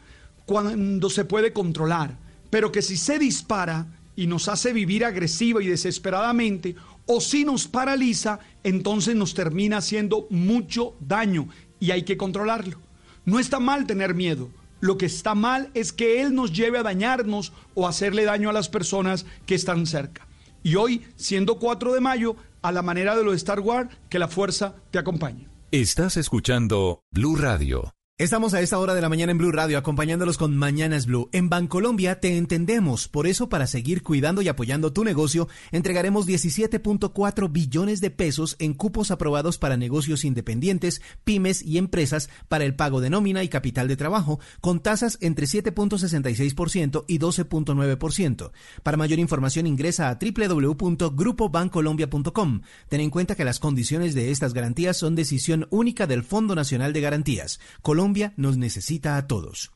[0.45, 2.19] cuando se puede controlar,
[2.51, 7.67] pero que si se dispara y nos hace vivir agresiva y desesperadamente, o si nos
[7.67, 11.49] paraliza, entonces nos termina haciendo mucho daño
[11.81, 12.79] y hay que controlarlo.
[13.25, 14.51] No está mal tener miedo.
[14.81, 18.53] Lo que está mal es que Él nos lleve a dañarnos o hacerle daño a
[18.53, 20.27] las personas que están cerca.
[20.65, 24.19] Y hoy, siendo 4 de mayo, a la manera de lo de Star Wars, que
[24.19, 25.49] la fuerza te acompañe.
[25.71, 27.93] Estás escuchando Blue Radio.
[28.19, 31.31] Estamos a esta hora de la mañana en Blue Radio acompañándolos con Mañanas Blue.
[31.33, 37.51] En Bancolombia te entendemos, por eso para seguir cuidando y apoyando tu negocio, entregaremos 17.4
[37.51, 43.01] billones de pesos en cupos aprobados para negocios independientes, pymes y empresas para el pago
[43.01, 48.53] de nómina y capital de trabajo, con tasas entre 7.66% y 12.9%.
[48.83, 52.61] Para mayor información ingresa a www.grupobancolombia.com.
[52.91, 56.93] Ten en cuenta que las condiciones de estas garantías son decisión única del Fondo Nacional
[56.93, 57.59] de Garantías.
[57.81, 58.02] Colombia
[58.37, 59.71] nos necesita a todos.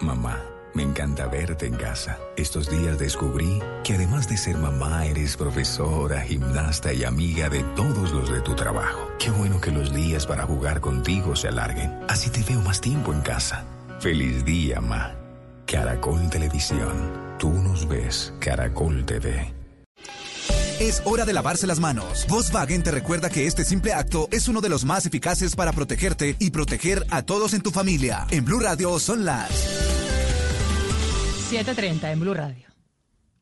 [0.00, 0.42] Mamá,
[0.74, 2.18] me encanta verte en casa.
[2.36, 8.10] Estos días descubrí que además de ser mamá, eres profesora, gimnasta y amiga de todos
[8.10, 9.08] los de tu trabajo.
[9.20, 11.92] Qué bueno que los días para jugar contigo se alarguen.
[12.08, 13.64] Así te veo más tiempo en casa.
[14.00, 15.14] Feliz día, mamá.
[15.64, 17.36] Caracol Televisión.
[17.38, 18.34] Tú nos ves.
[18.40, 19.53] Caracol TV.
[20.80, 22.26] Es hora de lavarse las manos.
[22.28, 26.34] Volkswagen te recuerda que este simple acto es uno de los más eficaces para protegerte
[26.40, 28.26] y proteger a todos en tu familia.
[28.30, 29.50] En Blue Radio son las
[31.48, 32.64] 7:30 en Blue Radio.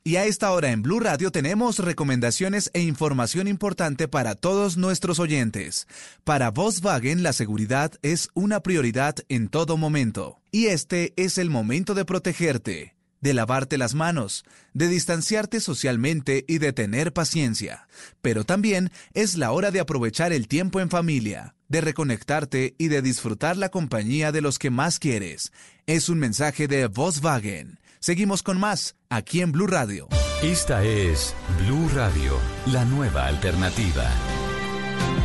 [0.04, 5.18] Y a esta hora en Blue Radio tenemos recomendaciones e información importante para todos nuestros
[5.18, 5.86] oyentes.
[6.24, 10.40] Para Volkswagen la seguridad es una prioridad en todo momento.
[10.50, 16.58] Y este es el momento de protegerte de lavarte las manos, de distanciarte socialmente y
[16.58, 17.88] de tener paciencia.
[18.20, 23.00] Pero también es la hora de aprovechar el tiempo en familia, de reconectarte y de
[23.00, 25.52] disfrutar la compañía de los que más quieres.
[25.86, 27.78] Es un mensaje de Volkswagen.
[28.00, 30.08] Seguimos con más aquí en Blue Radio.
[30.42, 34.10] Esta es Blue Radio, la nueva alternativa.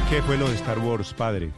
[0.09, 1.51] ¿Qué fue lo de Star Wars, padre?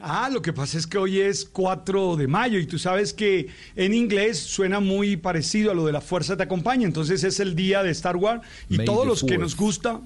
[0.00, 3.48] Ah, lo que pasa es que hoy es 4 de mayo y tú sabes que
[3.76, 7.54] en inglés suena muy parecido a lo de la fuerza te acompaña, entonces es el
[7.54, 10.00] día de Star Wars y todos los que nos gusta,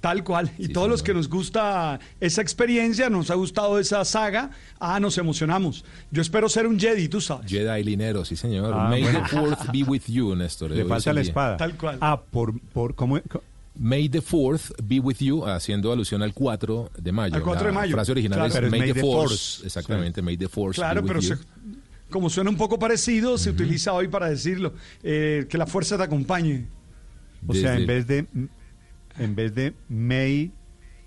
[0.00, 4.50] tal cual, y todos los que nos gusta esa experiencia, nos ha gustado esa saga,
[4.78, 5.84] ah, nos emocionamos.
[6.12, 7.50] Yo espero ser un Jedi, tú sabes.
[7.50, 8.72] Jedi linero, sí señor.
[8.72, 9.22] Ah, May bueno.
[9.22, 10.70] the fourth be with you, Néstor.
[10.70, 11.30] Le falta la día.
[11.30, 11.56] espada.
[11.56, 11.98] Tal cual.
[12.00, 13.18] Ah, por, por ¿cómo?
[13.74, 17.34] May the fourth be with you, haciendo alusión al 4 de mayo.
[17.34, 17.92] Al 4 de La mayo.
[17.94, 18.66] frase original Claro.
[18.66, 19.64] es es May, the Force.
[19.66, 21.36] Exactamente, May the Force Claro, be with pero you.
[21.36, 21.78] se-
[22.10, 26.02] como suena un poco parecido, se utiliza hoy para decirlo, eh, que la fuerza te
[26.02, 26.68] acompañe.
[27.46, 28.26] O sea, Desde- en vez de
[29.18, 30.52] en vez de May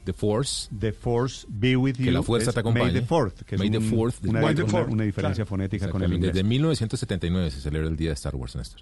[0.04, 2.92] The Force, the Force be with you, que la fuerza te acompañe.
[2.92, 5.04] May the Fourth, que May es the un- fourth, una, May una- the fourth, una
[5.04, 5.50] diferencia claro.
[5.50, 6.34] fonética con el inglés.
[6.34, 8.82] Desde 1979 se celebra el día de Star Wars, Néstor.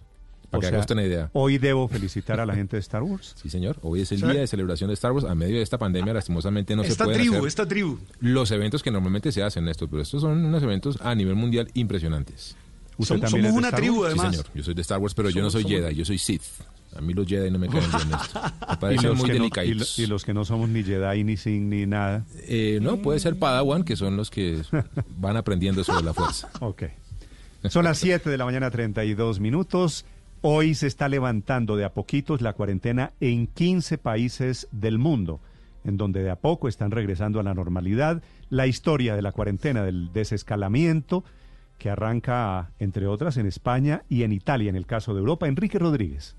[0.54, 1.30] Para O que sea, hagas una idea.
[1.34, 3.34] Hoy debo felicitar a la gente de Star Wars.
[3.42, 3.78] Sí, señor.
[3.82, 5.26] Hoy es el día de celebración de Star Wars.
[5.26, 7.98] A medio de esta pandemia, lastimosamente, no esta se pueden tribu, hacer esta tribu.
[8.20, 9.90] los eventos que normalmente se hacen, Néstor.
[9.90, 12.56] Pero estos son unos eventos a nivel mundial impresionantes.
[12.98, 14.14] ¿Usted somos es de una Star tribu, Wars?
[14.14, 14.26] además.
[14.28, 14.52] Sí, señor.
[14.54, 16.44] Yo soy de Star Wars, pero yo no Somos- soy somos- Jedi, yo soy Sith.
[16.96, 18.42] A mí los Jedi no me caen bien, Néstor.
[18.70, 19.98] Me parecen muy no, y, delicaditos.
[19.98, 22.24] lo- y los que no somos ni Jedi, ni Sith, ni nada.
[22.48, 24.62] Eh, no, puede ser Padawan, que son los que
[25.18, 26.52] van aprendiendo sobre la fuerza.
[26.60, 26.84] Ok.
[27.70, 30.04] Son las 7 de la mañana, 32 minutos.
[30.46, 35.40] Hoy se está levantando de a poquitos la cuarentena en 15 países del mundo,
[35.86, 38.22] en donde de a poco están regresando a la normalidad.
[38.50, 41.24] La historia de la cuarentena, del desescalamiento,
[41.78, 45.48] que arranca, entre otras, en España y en Italia, en el caso de Europa.
[45.48, 46.36] Enrique Rodríguez.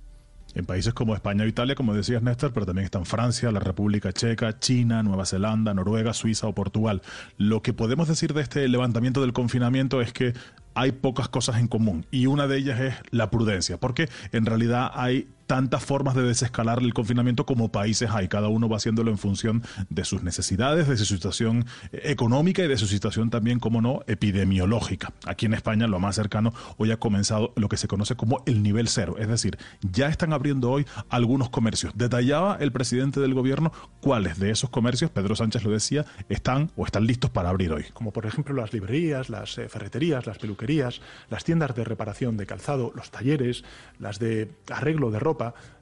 [0.54, 4.12] En países como España o Italia, como decías Néstor, pero también están Francia, la República
[4.12, 7.00] Checa, China, Nueva Zelanda, Noruega, Suiza o Portugal.
[7.38, 10.34] Lo que podemos decir de este levantamiento del confinamiento es que
[10.74, 14.90] hay pocas cosas en común y una de ellas es la prudencia, porque en realidad
[14.94, 18.28] hay tantas formas de desescalar el confinamiento como países hay.
[18.28, 22.68] Cada uno va haciéndolo en función de sus necesidades, de su situación eh, económica y
[22.68, 25.12] de su situación también, como no, epidemiológica.
[25.26, 28.62] Aquí en España lo más cercano hoy ha comenzado lo que se conoce como el
[28.62, 31.92] nivel cero, es decir, ya están abriendo hoy algunos comercios.
[31.94, 36.84] Detallaba el presidente del gobierno cuáles de esos comercios, Pedro Sánchez lo decía, están o
[36.84, 37.84] están listos para abrir hoy.
[37.92, 42.46] como por ejemplo las librerías, las eh, ferreterías, las peluquerías, las tiendas de reparación de
[42.46, 43.64] calzado, los talleres,
[43.98, 45.33] las de arreglo de ropa,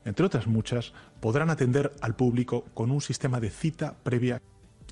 [0.05, 4.41] entre otras muchas, podrán atender al público con un sistema de cita previa.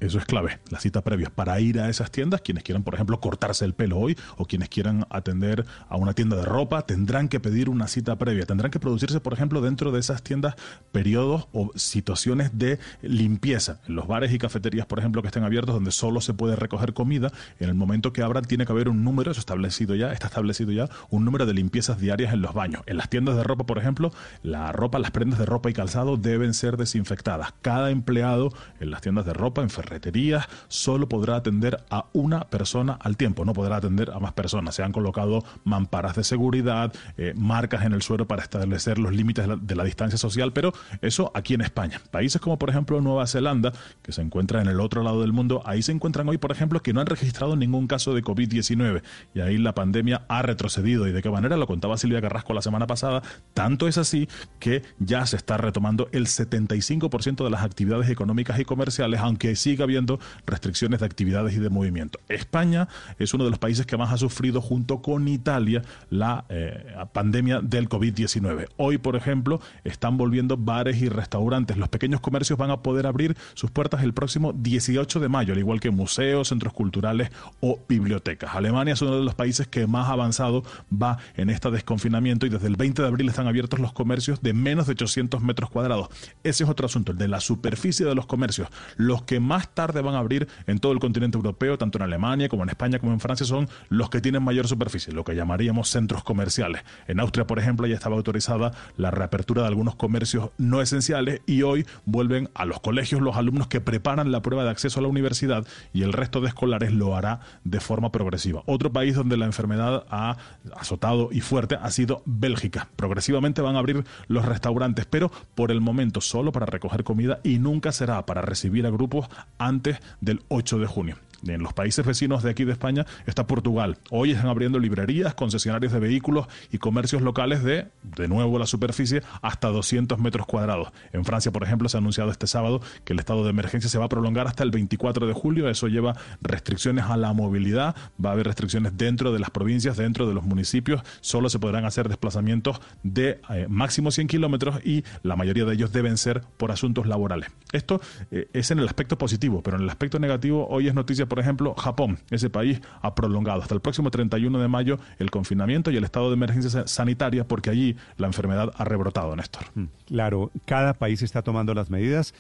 [0.01, 2.41] Eso es clave, la cita previa para ir a esas tiendas.
[2.41, 6.37] Quienes quieran, por ejemplo, cortarse el pelo hoy o quienes quieran atender a una tienda
[6.37, 8.47] de ropa tendrán que pedir una cita previa.
[8.47, 10.55] Tendrán que producirse, por ejemplo, dentro de esas tiendas
[10.91, 13.81] periodos o situaciones de limpieza.
[13.87, 16.95] En los bares y cafeterías, por ejemplo, que estén abiertos donde solo se puede recoger
[16.95, 20.29] comida, en el momento que abran tiene que haber un número, eso establecido ya, está
[20.29, 22.83] establecido ya, un número de limpiezas diarias en los baños.
[22.87, 26.17] En las tiendas de ropa, por ejemplo, la ropa, las prendas de ropa y calzado
[26.17, 27.53] deben ser desinfectadas.
[27.61, 32.97] Cada empleado en las tiendas de ropa, en ferreterías, solo podrá atender a una persona
[33.01, 34.77] al tiempo, no podrá atender a más personas.
[34.77, 39.47] Se han colocado mamparas de seguridad, eh, marcas en el suelo para establecer los límites
[39.61, 40.73] de la, distancia social, pero
[41.03, 42.01] eso aquí en España.
[42.11, 43.73] Países como por ejemplo Nueva Zelanda,
[44.03, 46.81] que se encuentra en el otro lado del mundo, ahí se encuentran hoy, por ejemplo,
[46.81, 49.03] que no han registrado ningún caso de COVID-19
[49.35, 51.09] y ahí la pandemia ha retrocedido.
[51.09, 51.57] ¿Y de qué manera?
[51.57, 53.23] Lo contaba Silvia Carrasco la semana pasada.
[53.55, 54.29] Tanto es así
[54.61, 59.85] que ya se está retomando el 75% de las actividades económicas y comerciales, aunque siga
[59.85, 62.21] habiendo restricciones de actividades y de movimiento.
[62.29, 66.95] España es uno de los países que más ha sufrido junto con Italia la eh,
[67.13, 68.69] pandemia del COVID-19.
[68.77, 71.77] Hoy, por ejemplo, están volviendo bares y restaurantes.
[71.77, 75.59] Los pequeños comercios van a poder abrir sus puertas el próximo 18 de mayo, al
[75.59, 78.55] igual que museos, centros culturales o bibliotecas.
[78.55, 82.67] Alemania es uno de los países que más avanzado va en este desconfinamiento y desde
[82.67, 86.09] el 20 de abril están abiertos los comercios de menos de 800 metros cuadrados.
[86.43, 88.69] Ese es otro asunto, el de la superficie de los comercios.
[88.97, 89.41] Los que
[89.75, 92.99] tarde van a abrir en todo el continente europeo, tanto en Alemania como en España
[92.99, 96.83] como en Francia, son los que tienen mayor superficie, lo que llamaríamos centros comerciales.
[97.09, 101.63] En Austria, por ejemplo, ya estaba autorizada la reapertura de algunos comercios no esenciales y
[101.63, 105.09] hoy vuelven a los colegios los alumnos que preparan la prueba de acceso a la
[105.09, 108.63] universidad y el resto de escolares lo hará de forma progresiva.
[108.67, 110.37] Otro país donde la enfermedad ha
[110.77, 112.89] azotado y fuerte ha sido Bélgica.
[112.97, 117.59] Progresivamente van a abrir los restaurantes, pero por el momento solo para recoger comida y
[117.59, 119.29] nunca será para recibir a grupos
[119.61, 123.99] antes del 8 de junio en los países vecinos de aquí de España está Portugal.
[124.11, 129.23] Hoy están abriendo librerías, concesionarios de vehículos y comercios locales de, de nuevo, la superficie
[129.43, 130.93] hasta 200 metros cuadrados.
[131.13, 133.99] En Francia, por ejemplo, se ha anunciado este sábado que el estado de emergencia se
[133.99, 135.69] va a prolongar hasta el 24 de julio.
[135.69, 140.27] Eso lleva restricciones a la movilidad, va a haber restricciones dentro de las provincias, dentro
[140.27, 141.03] de los municipios.
[141.21, 145.93] Solo se podrán hacer desplazamientos de eh, máximo 100 kilómetros y la mayoría de ellos
[145.93, 147.51] deben ser por asuntos laborales.
[147.73, 151.27] Esto eh, es en el aspecto positivo, pero en el aspecto negativo hoy es noticia
[151.31, 152.19] por ejemplo, Japón.
[152.31, 156.29] Ese país ha prolongado hasta el próximo 31 de mayo el confinamiento y el estado
[156.29, 159.65] de emergencia sanitaria porque allí la enfermedad ha rebrotado, Néstor.
[159.75, 162.35] Mm, claro, cada país está tomando las medidas.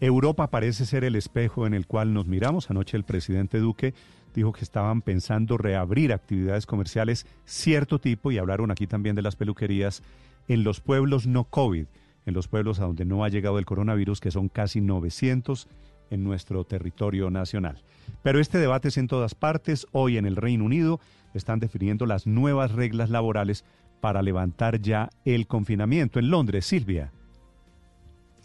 [0.00, 2.70] Europa parece ser el espejo en el cual nos miramos.
[2.70, 3.94] Anoche el presidente Duque
[4.34, 9.36] dijo que estaban pensando reabrir actividades comerciales cierto tipo y hablaron aquí también de las
[9.36, 10.02] peluquerías
[10.48, 11.86] en los pueblos no COVID,
[12.26, 15.68] en los pueblos a donde no ha llegado el coronavirus, que son casi 900
[16.12, 17.82] en nuestro territorio nacional.
[18.22, 19.86] Pero este debate es en todas partes.
[19.92, 21.00] Hoy en el Reino Unido
[21.34, 23.64] están definiendo las nuevas reglas laborales
[24.00, 26.18] para levantar ya el confinamiento.
[26.18, 27.12] En Londres, Silvia.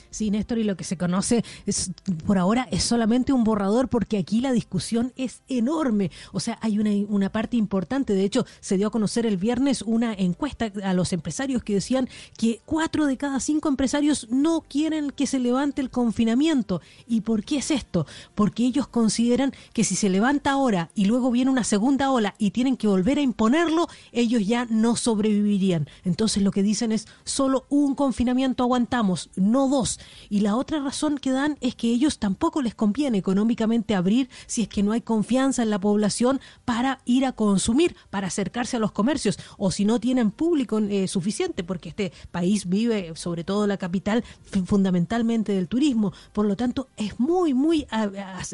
[0.09, 1.91] Sí, Néstor, y lo que se conoce es,
[2.25, 6.11] por ahora es solamente un borrador porque aquí la discusión es enorme.
[6.31, 8.13] O sea, hay una, una parte importante.
[8.13, 12.09] De hecho, se dio a conocer el viernes una encuesta a los empresarios que decían
[12.37, 16.81] que cuatro de cada cinco empresarios no quieren que se levante el confinamiento.
[17.07, 18.05] ¿Y por qué es esto?
[18.35, 22.51] Porque ellos consideran que si se levanta ahora y luego viene una segunda ola y
[22.51, 25.87] tienen que volver a imponerlo, ellos ya no sobrevivirían.
[26.03, 29.96] Entonces lo que dicen es solo un confinamiento aguantamos, no dos.
[30.29, 34.63] Y la otra razón que dan es que ellos tampoco les conviene económicamente abrir si
[34.63, 38.79] es que no hay confianza en la población para ir a consumir, para acercarse a
[38.79, 43.67] los comercios, o si no tienen público eh, suficiente, porque este país vive, sobre todo
[43.67, 44.23] la capital,
[44.65, 46.13] fundamentalmente del turismo.
[46.33, 47.87] Por lo tanto, es muy, muy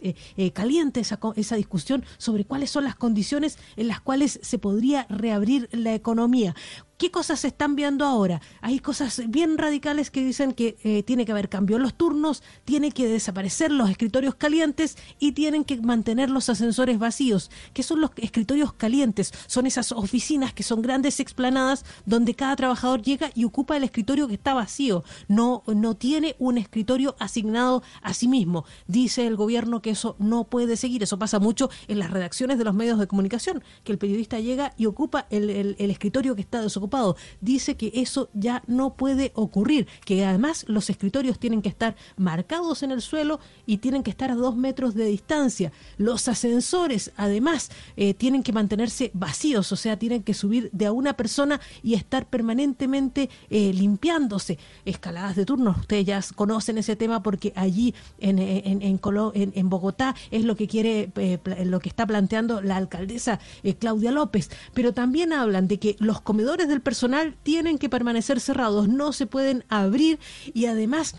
[0.02, 4.60] eh, eh, caliente esa, esa discusión sobre cuáles son las condiciones en las cuales se
[4.60, 6.56] podría reabrir la economía.
[7.04, 8.40] ¿Qué cosas se están viendo ahora?
[8.62, 12.44] Hay cosas bien radicales que dicen que eh, tiene que haber cambio en los turnos,
[12.64, 17.52] tiene que desaparecer los escritorios calientes y tienen que mantener los ascensores vacíos.
[17.74, 19.34] ¿Qué son los escritorios calientes?
[19.48, 24.30] Son esas oficinas que son grandes explanadas donde cada trabajador llega y ocupa el escritorio
[24.30, 25.04] que está vacío.
[25.28, 28.64] No, no tiene un escritorio asignado a sí mismo.
[28.88, 31.04] Dice el gobierno que eso no puede seguir.
[31.04, 34.74] Eso pasa mucho en las redacciones de los medios de comunicación, que el periodista llega
[34.78, 36.93] y ocupa el, el escritorio que está desocupado
[37.42, 42.84] dice que eso ya no puede ocurrir, que además los escritorios tienen que estar marcados
[42.84, 45.72] en el suelo y tienen que estar a dos metros de distancia.
[45.98, 50.92] Los ascensores, además, eh, tienen que mantenerse vacíos, o sea, tienen que subir de a
[50.92, 54.58] una persona y estar permanentemente eh, limpiándose.
[54.86, 60.44] Escaladas de turnos, ustedes ya conocen ese tema porque allí en, en, en, Bogotá es
[60.44, 63.40] lo que quiere, eh, lo que está planteando la alcaldesa
[63.80, 68.88] Claudia López, pero también hablan de que los comedores del personal tienen que permanecer cerrados,
[68.88, 70.20] no se pueden abrir
[70.54, 71.16] y además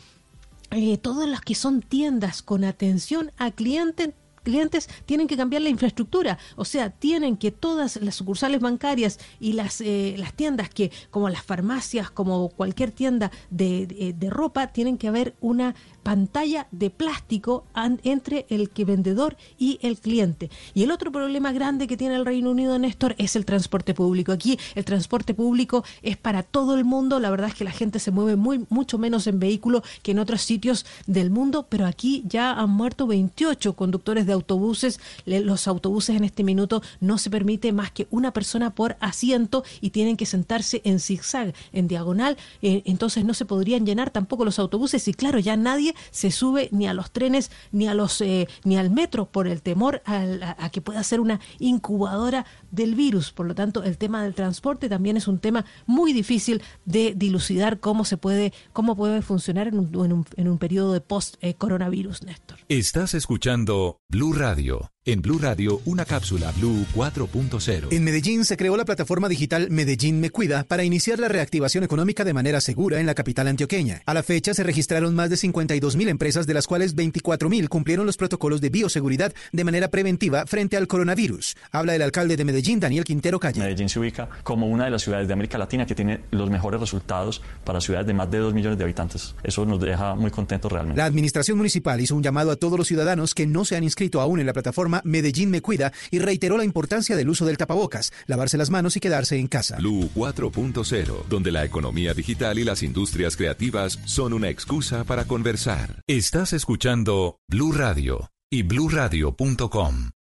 [0.71, 4.11] eh, todas las que son tiendas con atención a clientes
[4.45, 9.55] clientes tienen que cambiar la infraestructura, o sea, tienen que todas las sucursales bancarias y
[9.55, 14.99] las, eh, las tiendas que, como las farmacias, como cualquier tienda de, de ropa, tienen
[14.99, 15.75] que haber una
[16.05, 17.65] pantalla de plástico
[18.05, 20.51] entre el que vendedor y el cliente.
[20.75, 24.31] Y el otro problema grande que tiene el Reino Unido, Néstor, es el transporte público.
[24.31, 27.19] Aquí el transporte público es para todo el mundo.
[27.19, 30.19] La verdad es que la gente se mueve muy, mucho menos en vehículo que en
[30.19, 35.01] otros sitios del mundo, pero aquí ya han muerto 28 conductores de autobuses.
[35.25, 39.91] Los autobuses en este minuto no se permite más que una persona por asiento y
[39.91, 42.37] tienen que sentarse en zigzag, en diagonal.
[42.61, 46.69] Eh, entonces no se podrían llenar tampoco los autobuses y claro, ya nadie se sube
[46.73, 50.71] ni a los trenes ni a los eh, ni al metro por el temor a,
[50.71, 53.33] que pueda ser una incubadora del virus.
[53.33, 57.81] Por lo tanto, el tema del transporte también es un tema muy difícil de dilucidar
[57.81, 62.23] cómo se puede cómo puede funcionar en un, en un, periodo de post eh, coronavirus,
[62.23, 62.59] Néstor.
[62.69, 64.94] Estás escuchando Blue Radio.
[65.07, 67.89] En Blue Radio, una cápsula Blue 4.0.
[67.91, 72.25] En Medellín se creó la plataforma digital Medellín Me Cuida para iniciar la reactivación económica
[72.25, 74.01] de manera segura en la capital antioqueña.
[74.07, 77.69] A la fecha se registraron más de 52 mil empresas, de las cuales 24 mil
[77.69, 81.55] cumplieron los protocolos de bioseguridad de manera preventiva frente al coronavirus.
[81.71, 83.61] Habla el alcalde de Medellín, Daniel Quintero Calle.
[83.61, 86.81] Medellín se ubica como una de las ciudades de América Latina que tiene los mejores
[86.81, 89.35] resultados para ciudades de más de 2 millones de habitantes.
[89.43, 90.97] Eso nos deja muy contentos realmente.
[90.97, 94.23] La administración municipal hizo un llamado a todos los ciudadanos que no se han inscrito
[94.23, 98.13] aún en la plataforma Medellín Me Cuida y reiteró la importancia del uso del tapabocas,
[98.27, 99.77] lavarse las manos y quedarse en casa.
[99.77, 106.03] Blue 4.0, donde la economía digital y las industrias creativas son una excusa para conversar.
[106.07, 110.11] Estás escuchando Blue Radio y bluradio.com.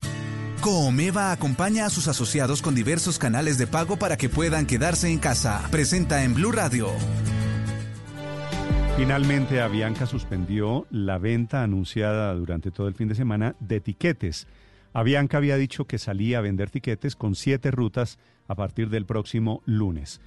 [0.60, 5.18] Comeva acompaña a sus asociados con diversos canales de pago para que puedan quedarse en
[5.18, 5.68] casa.
[5.70, 6.88] Presenta en Blue Radio.
[8.96, 14.46] Finalmente, Avianca suspendió la venta anunciada durante todo el fin de semana de tiquetes.
[14.94, 19.60] Avianca había dicho que salía a vender tiquetes con siete rutas a partir del próximo
[19.66, 20.20] lunes.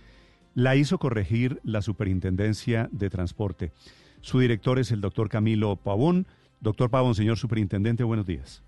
[0.54, 3.72] La hizo corregir la Superintendencia de Transporte.
[4.20, 6.28] Su director es el doctor Camilo Pavón.
[6.60, 8.62] Doctor Pavón, señor Superintendente, buenos días.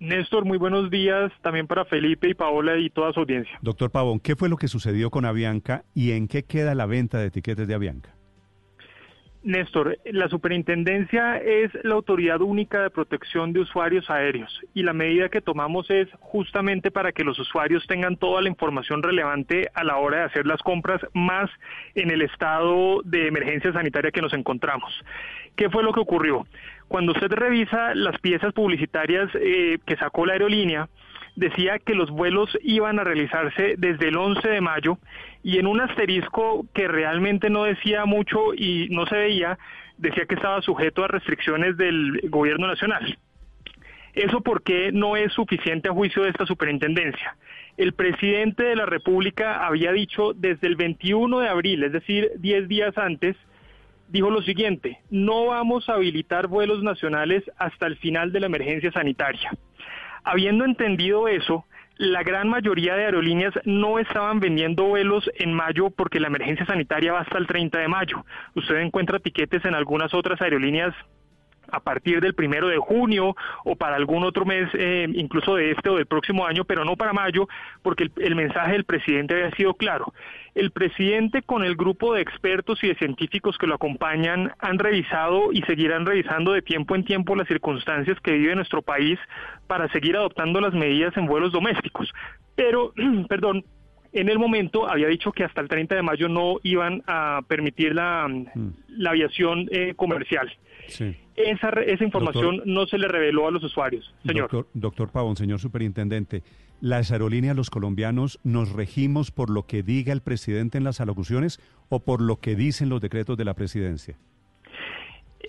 [0.00, 3.58] Néstor, muy buenos días también para Felipe y Paola y toda su audiencia.
[3.60, 7.18] Doctor Pavón, ¿qué fue lo que sucedió con Avianca y en qué queda la venta
[7.18, 8.14] de tiquetes de Avianca?
[9.44, 15.28] Néstor, la superintendencia es la autoridad única de protección de usuarios aéreos y la medida
[15.28, 19.98] que tomamos es justamente para que los usuarios tengan toda la información relevante a la
[19.98, 21.50] hora de hacer las compras, más
[21.94, 24.90] en el estado de emergencia sanitaria que nos encontramos.
[25.56, 26.46] ¿Qué fue lo que ocurrió?
[26.88, 30.88] Cuando usted revisa las piezas publicitarias eh, que sacó la aerolínea,
[31.36, 34.98] decía que los vuelos iban a realizarse desde el 11 de mayo
[35.42, 39.58] y en un asterisco que realmente no decía mucho y no se veía,
[39.98, 43.18] decía que estaba sujeto a restricciones del gobierno nacional.
[44.14, 47.36] ¿Eso por qué no es suficiente a juicio de esta superintendencia?
[47.76, 52.68] El presidente de la República había dicho desde el 21 de abril, es decir, 10
[52.68, 53.36] días antes,
[54.08, 58.92] dijo lo siguiente, no vamos a habilitar vuelos nacionales hasta el final de la emergencia
[58.92, 59.50] sanitaria.
[60.24, 61.64] Habiendo entendido eso,
[61.96, 67.12] la gran mayoría de aerolíneas no estaban vendiendo vuelos en mayo porque la emergencia sanitaria
[67.12, 68.24] va hasta el 30 de mayo.
[68.56, 70.94] Usted encuentra tiquetes en algunas otras aerolíneas
[71.70, 75.88] a partir del primero de junio o para algún otro mes, eh, incluso de este
[75.88, 77.48] o del próximo año, pero no para mayo,
[77.82, 80.12] porque el, mensaje del presidente había sido claro.
[80.54, 85.52] El presidente con el grupo de expertos y de científicos que lo acompañan han revisado
[85.52, 89.18] y seguirán revisando de tiempo en tiempo las circunstancias que vive nuestro país
[89.66, 92.12] para seguir adoptando las medidas en vuelos domésticos.
[92.54, 92.92] Pero,
[93.28, 93.64] perdón,
[94.14, 97.94] en el momento había dicho que hasta el 30 de mayo no iban a permitir
[97.94, 99.06] la, mm.
[99.06, 100.50] aviación eh, comercial.
[101.36, 104.42] Esa, esa información no se le reveló a los usuarios, señor.
[104.42, 106.42] Doctor, doctor Pavón, señor superintendente,
[106.80, 111.60] ¿las aerolíneas, los colombianos, nos regimos por lo que diga el presidente en las alocuciones
[111.88, 114.16] o por lo que dicen los decretos de la presidencia?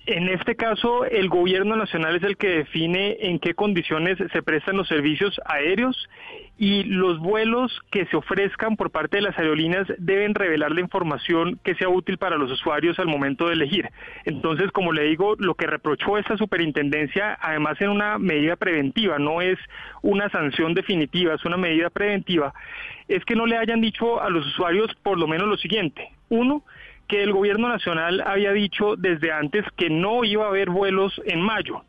[0.07, 4.77] En este caso, el gobierno nacional es el que define en qué condiciones se prestan
[4.77, 6.09] los servicios aéreos
[6.57, 11.59] y los vuelos que se ofrezcan por parte de las aerolíneas deben revelar la información
[11.63, 13.89] que sea útil para los usuarios al momento de elegir.
[14.23, 19.41] Entonces, como le digo, lo que reprochó esta superintendencia, además en una medida preventiva, no
[19.41, 19.59] es
[20.01, 22.53] una sanción definitiva, es una medida preventiva,
[23.07, 26.09] es que no le hayan dicho a los usuarios por lo menos lo siguiente.
[26.29, 26.63] Uno,
[27.07, 31.41] que el gobierno nacional había dicho desde antes que no iba a haber vuelos en
[31.41, 31.83] mayo.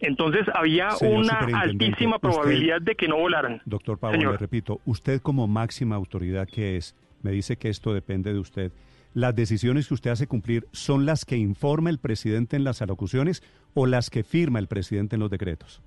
[0.00, 3.62] Entonces había una altísima probabilidad de que no volaran.
[3.64, 8.32] Doctor Pablo, le repito, usted como máxima autoridad que es, me dice que esto depende
[8.32, 8.72] de usted.
[9.14, 13.42] ¿Las decisiones que usted hace cumplir son las que informa el presidente en las alocuciones
[13.72, 15.80] o las que firma el presidente en los decretos?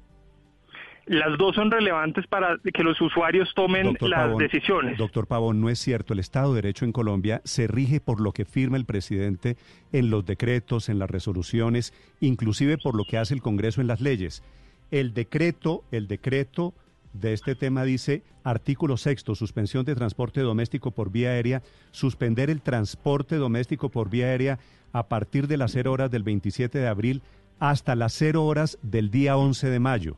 [1.07, 4.97] Las dos son relevantes para que los usuarios tomen las decisiones.
[4.97, 6.11] Doctor Pavón, no es cierto.
[6.11, 9.55] El Estado de Derecho en Colombia se rige por lo que firma el presidente
[9.93, 14.01] en los decretos, en las resoluciones, inclusive por lo que hace el Congreso en las
[14.01, 14.43] leyes.
[14.91, 16.73] El decreto, el decreto
[17.13, 22.61] de este tema dice, artículo sexto, suspensión de transporte doméstico por vía aérea, suspender el
[22.61, 24.59] transporte doméstico por vía aérea
[24.91, 27.21] a partir de las 0 horas del 27 de abril
[27.59, 30.17] hasta las 0 horas del día 11 de mayo.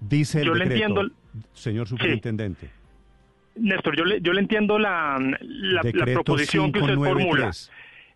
[0.00, 1.08] Dice el decreto,
[1.52, 2.70] señor superintendente.
[3.56, 7.50] Néstor, yo le, yo le entiendo la, la, proposición que usted formula.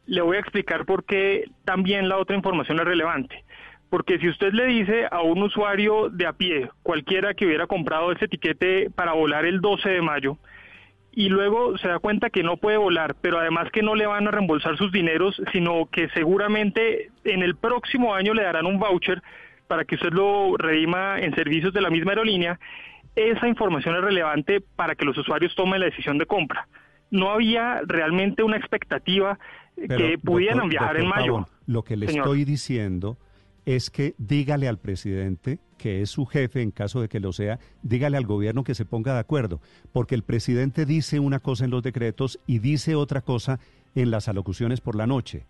[0.06, 3.44] Le voy a explicar por qué también la otra información es relevante.
[3.88, 8.12] Porque si usted le dice a un usuario de a pie, cualquiera que hubiera comprado
[8.12, 10.38] ese etiquete para volar el 12 de mayo,
[11.12, 14.28] y luego se da cuenta que no puede volar, pero además que no le van
[14.28, 19.22] a reembolsar sus dineros, sino que seguramente en el próximo año le darán un voucher
[19.70, 22.58] para que usted lo redima en servicios de la misma aerolínea,
[23.14, 26.66] esa información es relevante para que los usuarios tomen la decisión de compra.
[27.12, 29.38] No había realmente una expectativa
[29.76, 31.46] que pudieran viajar en mayo.
[31.66, 33.16] lo que le estoy diciendo
[33.64, 37.60] es que dígale al presidente, que es su jefe en caso de que lo sea,
[37.84, 39.60] dígale al gobierno que se ponga de acuerdo,
[39.92, 43.60] porque el presidente dice una cosa en los decretos y dice otra cosa
[43.94, 45.46] en las alocuciones por la noche.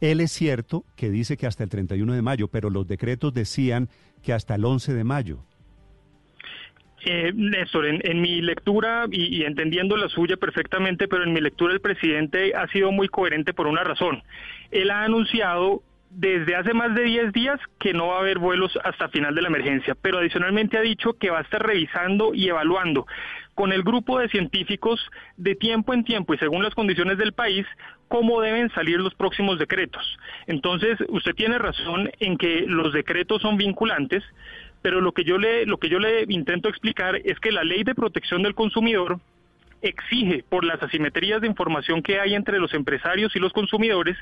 [0.00, 3.88] Él es cierto que dice que hasta el 31 de mayo, pero los decretos decían
[4.22, 5.44] que hasta el 11 de mayo.
[7.04, 11.80] Eh, Néstor, en, mi lectura, y, entendiendo la suya perfectamente, pero en mi lectura el
[11.80, 14.22] presidente ha sido muy coherente por una razón.
[14.70, 18.76] Él ha anunciado desde hace más de 10 días que no va a haber vuelos
[18.84, 22.48] hasta final de la emergencia, pero adicionalmente ha dicho que va a estar revisando y
[22.48, 23.06] evaluando
[23.54, 25.00] con el grupo de científicos
[25.36, 27.66] de tiempo en tiempo y según las condiciones del país
[28.10, 30.18] cómo deben salir los próximos decretos.
[30.48, 34.24] Entonces, usted tiene razón en que los decretos son vinculantes,
[34.82, 37.84] pero lo que yo le lo que yo le intento explicar es que la Ley
[37.84, 39.20] de Protección del Consumidor
[39.80, 44.16] exige por las asimetrías de información que hay entre los empresarios y los consumidores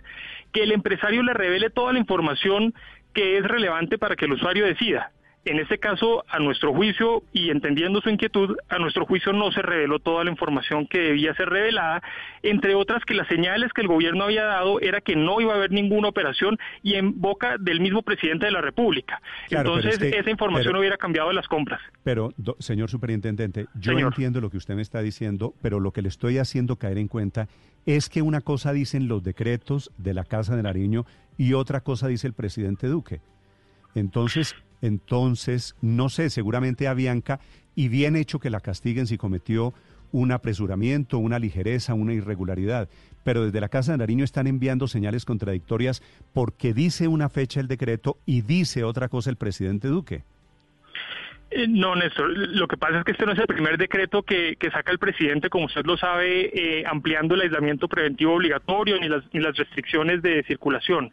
[0.53, 2.74] que el empresario le revele toda la información
[3.14, 5.12] que es relevante para que el usuario decida.
[5.45, 9.62] En este caso, a nuestro juicio y entendiendo su inquietud, a nuestro juicio no se
[9.62, 12.03] reveló toda la información que debía ser revelada,
[12.43, 15.57] entre otras que las señales que el gobierno había dado era que no iba a
[15.57, 19.22] haber ninguna operación y en boca del mismo presidente de la República.
[19.49, 21.80] Entonces, esa información hubiera cambiado las compras.
[22.03, 26.09] Pero, señor superintendente, yo entiendo lo que usted me está diciendo, pero lo que le
[26.09, 27.49] estoy haciendo caer en cuenta
[27.86, 31.07] es que una cosa dicen los decretos de la Casa de Nariño
[31.39, 33.20] y otra cosa dice el presidente Duque.
[33.95, 37.41] Entonces, entonces, no sé, seguramente a Bianca,
[37.74, 39.74] y bien hecho que la castiguen si cometió
[40.12, 42.89] un apresuramiento, una ligereza, una irregularidad.
[43.24, 46.03] Pero desde la Casa de Nariño están enviando señales contradictorias
[46.33, 50.22] porque dice una fecha el decreto y dice otra cosa el presidente Duque.
[51.51, 54.57] Eh, no, Néstor, lo que pasa es que este no es el primer decreto que,
[54.70, 59.24] saca el presidente, como usted lo sabe, eh, ampliando el aislamiento preventivo obligatorio ni las,
[59.33, 61.11] ni las restricciones de circulación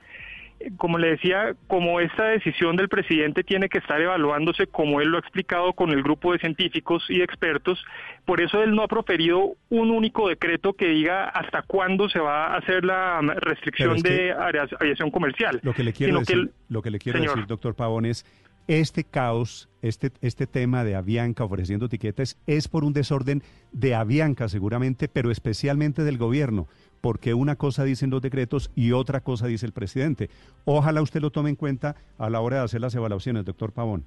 [0.77, 5.17] como le decía, como esta decisión del presidente tiene que estar evaluándose, como él lo
[5.17, 7.83] ha explicado con el grupo de científicos y expertos,
[8.25, 12.47] por eso él no ha proferido un único decreto que diga hasta cuándo se va
[12.47, 15.59] a hacer la restricción de aviación comercial.
[15.63, 18.25] Lo que le quiero decir, lo que le quiero decir, doctor Pavón, es
[18.67, 24.49] este caos, este, este tema de Avianca ofreciendo etiquetas es por un desorden de Avianca
[24.49, 26.67] seguramente, pero especialmente del gobierno
[27.05, 30.31] porque una cosa dicen los decretos y otra cosa dice el presidente.
[30.63, 34.05] Ojalá usted lo tome en cuenta a la hora de hacer las evaluaciones, doctor Pavón.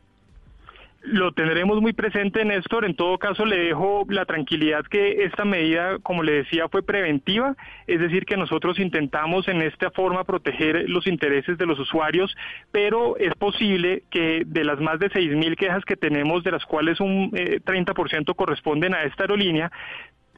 [1.02, 2.84] Lo tendremos muy presente, Néstor.
[2.84, 7.54] En todo caso, le dejo la tranquilidad que esta medida, como le decía, fue preventiva,
[7.86, 12.36] es decir, que nosotros intentamos en esta forma proteger los intereses de los usuarios,
[12.72, 16.98] pero es posible que de las más de 6.000 quejas que tenemos, de las cuales
[16.98, 19.70] un 30% eh, corresponden a esta aerolínea,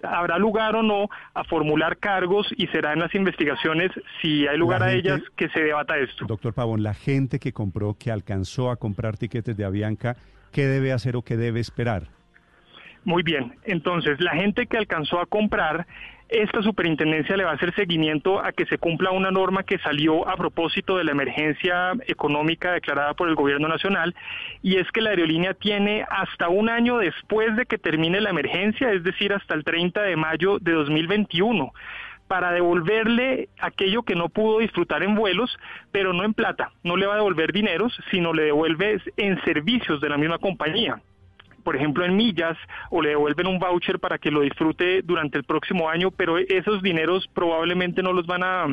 [0.03, 3.91] habrá lugar o no a formular cargos y será en las investigaciones,
[4.21, 6.27] si hay lugar a ellas, que se debata esto.
[6.27, 10.17] Doctor Pavón, la gente que compró, que alcanzó a comprar tiquetes de Avianca,
[10.53, 12.09] ¿qué debe hacer o qué debe esperar?
[13.05, 15.87] Muy bien, entonces la gente que alcanzó a comprar
[16.31, 20.29] esta superintendencia le va a hacer seguimiento a que se cumpla una norma que salió
[20.29, 24.15] a propósito de la emergencia económica declarada por el gobierno nacional
[24.63, 28.93] y es que la aerolínea tiene hasta un año después de que termine la emergencia,
[28.93, 31.73] es decir, hasta el 30 de mayo de 2021
[32.29, 35.51] para devolverle aquello que no pudo disfrutar en vuelos,
[35.91, 36.71] pero no en plata.
[36.85, 41.01] No le va a devolver dineros, sino le devuelve en servicios de la misma compañía.
[41.71, 42.59] Por ejemplo, en millas
[42.91, 46.83] o le devuelven un voucher para que lo disfrute durante el próximo año, pero esos
[46.83, 48.67] dineros probablemente no los van a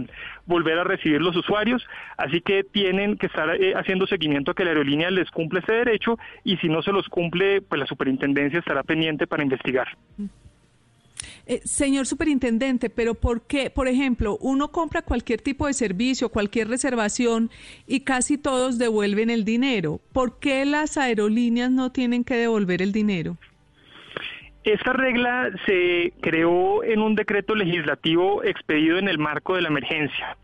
[0.47, 1.85] volver a recibir los usuarios,
[2.17, 5.73] así que tienen que estar eh, haciendo seguimiento a que la aerolínea les cumple ese
[5.73, 9.89] derecho y si no se los cumple, pues la superintendencia estará pendiente para investigar.
[11.45, 16.67] Eh, señor superintendente, pero ¿por qué, por ejemplo, uno compra cualquier tipo de servicio, cualquier
[16.67, 17.49] reservación
[17.85, 19.99] y casi todos devuelven el dinero?
[20.13, 23.37] ¿Por qué las aerolíneas no tienen que devolver el dinero?
[24.63, 30.35] Esta regla se creó en un decreto legislativo expedido en el marco de la emergencia.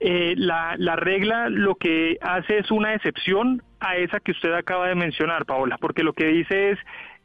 [0.00, 4.88] Eh, la, la, regla lo que hace es una excepción a esa que usted acaba
[4.88, 6.78] de mencionar, Paola, porque lo que dice es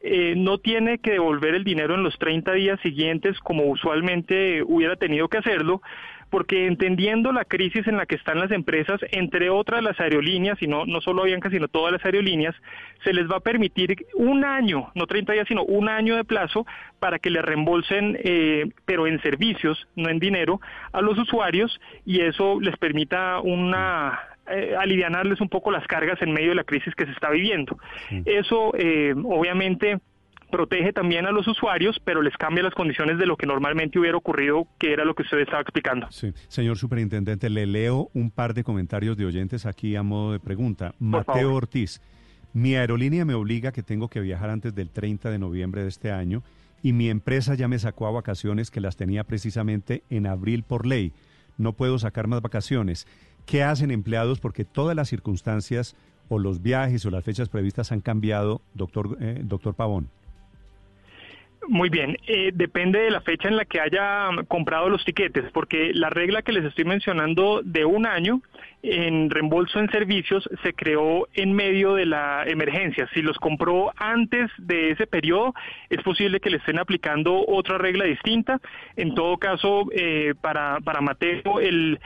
[0.06, 4.96] eh, no tiene que devolver el dinero en los 30 días siguientes como usualmente hubiera
[4.96, 5.80] tenido que hacerlo,
[6.28, 10.66] porque entendiendo la crisis en la que están las empresas, entre otras las aerolíneas, y
[10.66, 12.54] no, no solo Avianca, sino todas las aerolíneas,
[13.02, 16.66] se les va a permitir un año, no 30 días, sino un año de plazo
[16.98, 20.60] para que le reembolsen, eh, pero en servicios, no en dinero,
[20.92, 26.32] a los usuarios, y eso les permita una eh, alivianarles un poco las cargas en
[26.32, 27.78] medio de la crisis que se está viviendo.
[28.24, 29.98] Eso, eh, obviamente,
[30.50, 34.16] protege también a los usuarios, pero les cambia las condiciones de lo que normalmente hubiera
[34.16, 36.06] ocurrido, que era lo que usted estaba explicando.
[36.10, 36.32] Sí.
[36.48, 40.94] Señor Superintendente, le leo un par de comentarios de oyentes aquí a modo de pregunta.
[40.98, 42.00] Mateo Ortiz,
[42.52, 46.12] mi aerolínea me obliga que tengo que viajar antes del 30 de noviembre de este
[46.12, 46.42] año
[46.84, 50.86] y mi empresa ya me sacó a vacaciones que las tenía precisamente en abril por
[50.86, 51.12] ley.
[51.56, 53.08] No puedo sacar más vacaciones.
[53.46, 54.40] ¿Qué hacen empleados?
[54.40, 55.96] Porque todas las circunstancias
[56.28, 60.08] o los viajes o las fechas previstas han cambiado, doctor, eh, doctor Pavón.
[61.66, 65.92] Muy bien, eh, depende de la fecha en la que haya comprado los tiquetes, porque
[65.94, 68.42] la regla que les estoy mencionando de un año
[68.82, 73.08] en reembolso en servicios se creó en medio de la emergencia.
[73.14, 75.54] Si los compró antes de ese periodo,
[75.88, 78.60] es posible que le estén aplicando otra regla distinta.
[78.96, 81.98] En todo caso, eh, para, para Mateo, el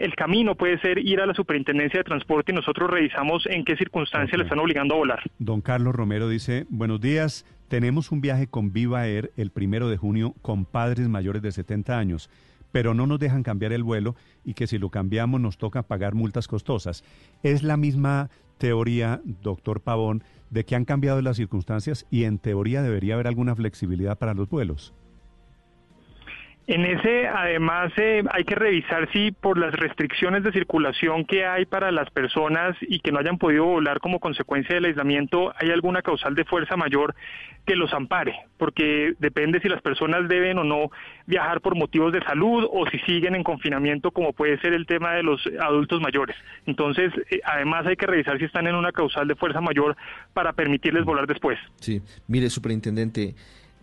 [0.00, 3.76] el camino puede ser ir a la Superintendencia de Transporte y nosotros revisamos en qué
[3.76, 5.22] circunstancias le están obligando a volar.
[5.38, 9.96] Don Carlos Romero dice, buenos días, tenemos un viaje con Viva Air el primero de
[9.96, 12.30] junio con padres mayores de 70 años,
[12.72, 16.14] pero no nos dejan cambiar el vuelo y que si lo cambiamos nos toca pagar
[16.14, 17.04] multas costosas.
[17.42, 22.82] Es la misma teoría, doctor Pavón, de que han cambiado las circunstancias y en teoría
[22.82, 24.92] debería haber alguna flexibilidad para los vuelos.
[26.70, 31.66] En ese, además, eh, hay que revisar si por las restricciones de circulación que hay
[31.66, 36.00] para las personas y que no hayan podido volar como consecuencia del aislamiento, hay alguna
[36.00, 37.16] causal de fuerza mayor
[37.66, 40.92] que los ampare, porque depende si las personas deben o no
[41.26, 45.14] viajar por motivos de salud o si siguen en confinamiento, como puede ser el tema
[45.14, 46.36] de los adultos mayores.
[46.66, 49.96] Entonces, eh, además hay que revisar si están en una causal de fuerza mayor
[50.34, 51.58] para permitirles volar después.
[51.80, 53.34] Sí, mire, superintendente.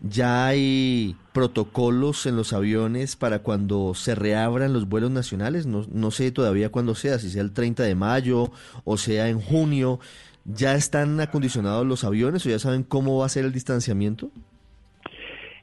[0.01, 5.65] ¿Ya hay protocolos en los aviones para cuando se reabran los vuelos nacionales?
[5.65, 8.51] No, no sé todavía cuándo sea, si sea el 30 de mayo
[8.83, 9.99] o sea en junio.
[10.45, 14.31] ¿Ya están acondicionados los aviones o ya saben cómo va a ser el distanciamiento?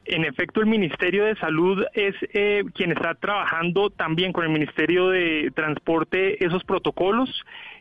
[0.07, 5.09] En efecto, el Ministerio de Salud es eh, quien está trabajando también con el Ministerio
[5.09, 7.30] de Transporte esos protocolos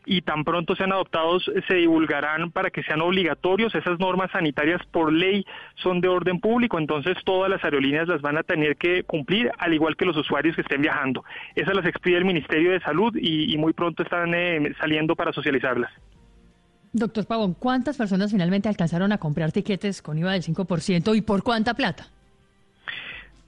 [0.06, 3.74] y tan pronto sean adoptados se divulgarán para que sean obligatorios.
[3.76, 5.46] Esas normas sanitarias por ley
[5.82, 9.74] son de orden público, entonces todas las aerolíneas las van a tener que cumplir, al
[9.74, 11.24] igual que los usuarios que estén viajando.
[11.56, 15.92] Esas las expide el Ministerio de Salud y, muy pronto están eh, saliendo para socializarlas.
[16.92, 21.42] Doctor Pavón, ¿cuántas personas finalmente alcanzaron a comprar tiquetes con IVA del 5% y por
[21.42, 22.08] cuánta plata?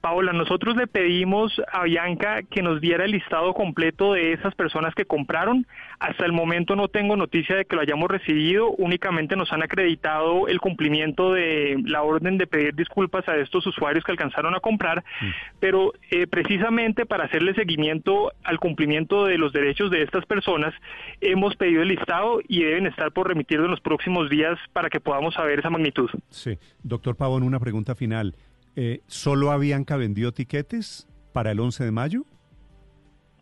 [0.06, 4.94] Paola, nosotros le pedimos a Bianca que nos diera el listado completo de esas personas
[4.94, 5.66] que compraron.
[5.98, 10.46] Hasta el momento no tengo noticia de que lo hayamos recibido, únicamente nos han acreditado
[10.46, 15.02] el cumplimiento de la orden de pedir disculpas a estos usuarios que alcanzaron a comprar,
[15.20, 15.30] mm.
[15.58, 20.72] pero eh, precisamente para hacerle seguimiento al cumplimiento de los derechos de estas personas,
[21.20, 25.00] hemos pedido el listado y deben estar por remitir en los próximos días para que
[25.00, 26.08] podamos saber esa magnitud.
[26.28, 28.36] Sí, doctor Pavón, una pregunta final.
[28.76, 32.24] Eh, ¿solo Avianca vendió tiquetes para el 11 de mayo?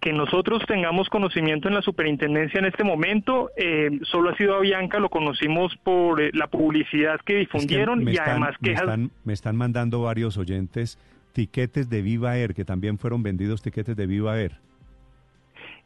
[0.04, 4.98] que nosotros tengamos conocimiento en la superintendencia en este momento, eh, solo ha sido Avianca,
[4.98, 8.84] lo conocimos por eh, la publicidad que difundieron y además quejas.
[8.84, 10.98] Me están, me están mandando varios oyentes
[11.32, 14.60] tiquetes de Viva Air, que también fueron vendidos tiquetes de Viva Air.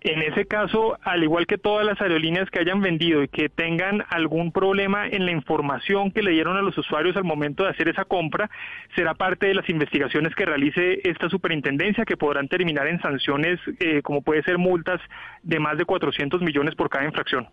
[0.00, 4.04] En ese caso, al igual que todas las aerolíneas que hayan vendido y que tengan
[4.10, 7.88] algún problema en la información que le dieron a los usuarios al momento de hacer
[7.88, 8.48] esa compra,
[8.94, 14.00] será parte de las investigaciones que realice esta superintendencia que podrán terminar en sanciones eh,
[14.02, 15.00] como puede ser multas
[15.42, 17.48] de más de 400 millones por cada infracción.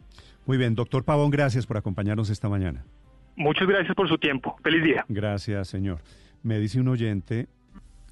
[0.46, 2.86] Muy bien, doctor Pavón, gracias por acompañarnos esta mañana.
[3.36, 4.56] Muchas gracias por su tiempo.
[4.64, 5.04] Feliz día.
[5.10, 5.98] Gracias, señor.
[6.44, 7.48] Me dice un oyente,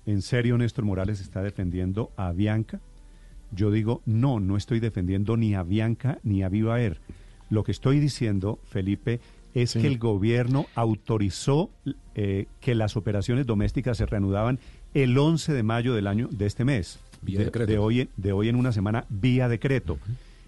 [0.08, 2.82] ¿en serio Néstor Morales está defendiendo a Bianca?
[3.56, 7.00] Yo digo, no, no estoy defendiendo ni a Bianca ni a Viva Air.
[7.50, 9.20] Lo que estoy diciendo, Felipe,
[9.54, 11.70] es que el gobierno autorizó
[12.16, 14.60] eh, que las operaciones domésticas se reanudaban
[14.94, 18.56] el 11 de mayo del año de este mes, de, de, hoy, de hoy en
[18.56, 20.00] una semana, vía decreto.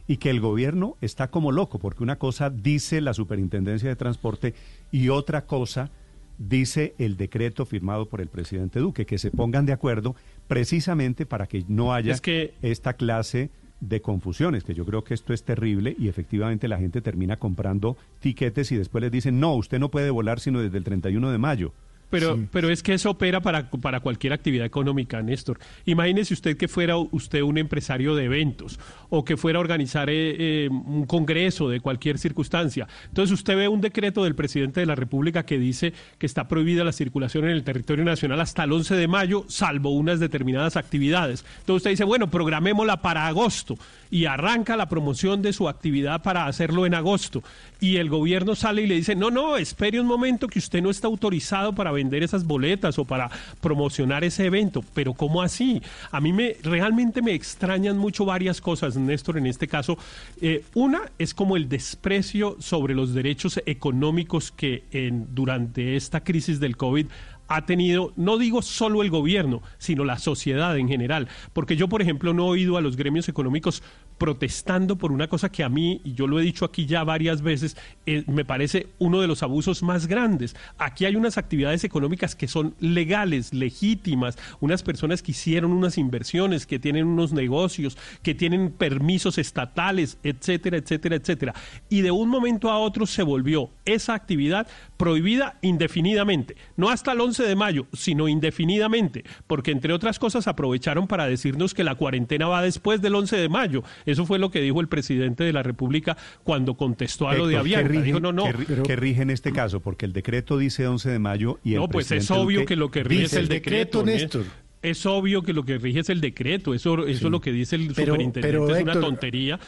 [0.07, 4.53] Y que el gobierno está como loco, porque una cosa dice la Superintendencia de Transporte
[4.91, 5.91] y otra cosa
[6.37, 10.15] dice el decreto firmado por el presidente Duque, que se pongan de acuerdo
[10.47, 12.15] precisamente para que no haya
[12.61, 17.01] esta clase de confusiones, que yo creo que esto es terrible y efectivamente la gente
[17.01, 20.83] termina comprando tiquetes y después les dicen, no, usted no puede volar sino desde el
[20.83, 21.73] 31 de mayo.
[22.09, 25.59] Pero, pero es que eso opera para, para cualquier actividad económica, Néstor.
[25.85, 28.79] Imagínese usted que fuera usted un empresario de eventos
[29.09, 32.87] o que fuera a organizar eh, eh, un congreso de cualquier circunstancia.
[33.07, 36.83] Entonces usted ve un decreto del presidente de la República que dice que está prohibida
[36.83, 41.45] la circulación en el territorio nacional hasta el 11 de mayo, salvo unas determinadas actividades.
[41.59, 43.77] Entonces usted dice, bueno, programémosla para agosto
[44.15, 47.43] y arranca la promoción de su actividad para hacerlo en agosto.
[47.81, 50.89] Y el gobierno sale y le dice, no, no, espere un momento que usted no
[50.89, 54.85] está autorizado para vender esas boletas o para promocionar ese evento.
[54.93, 55.81] Pero ¿cómo así?
[56.11, 59.97] A mí me realmente me extrañan mucho varias cosas, Néstor, en este caso.
[60.39, 64.85] Eh, una es como el desprecio sobre los derechos económicos que
[65.33, 67.07] durante esta crisis del COVID
[67.47, 71.27] ha tenido, no digo solo el gobierno, sino la sociedad en general.
[71.53, 73.83] Porque yo, por ejemplo, no he oído a los gremios económicos
[74.17, 77.41] protestando por una cosa que a mí, y yo lo he dicho aquí ya varias
[77.41, 80.55] veces, eh, me parece uno de los abusos más grandes.
[80.77, 86.65] Aquí hay unas actividades económicas que son legales, legítimas, unas personas que hicieron unas inversiones,
[86.65, 91.53] que tienen unos negocios, que tienen permisos estatales, etcétera, etcétera, etcétera.
[91.89, 97.21] Y de un momento a otro se volvió esa actividad prohibida indefinidamente, no hasta el
[97.21, 102.47] 11 de mayo, sino indefinidamente, porque entre otras cosas aprovecharon para decirnos que la cuarentena
[102.47, 103.83] va después del 11 de mayo.
[104.05, 107.57] Eso fue lo que dijo el presidente de la República cuando contestó a lo de
[107.57, 107.87] Avianca.
[107.87, 108.45] ¿qué rige, dijo, no, no.
[108.83, 109.79] ¿qué, rige en este caso?
[109.79, 112.91] Porque el decreto dice 11 de mayo y el No, pues es obvio que lo
[112.91, 114.45] que rige es el decreto, Néstor.
[114.81, 116.75] Es obvio que lo que rige es el decreto.
[116.75, 118.73] Eso, eso es lo que dice el superintendente.
[118.77, 119.59] es una tontería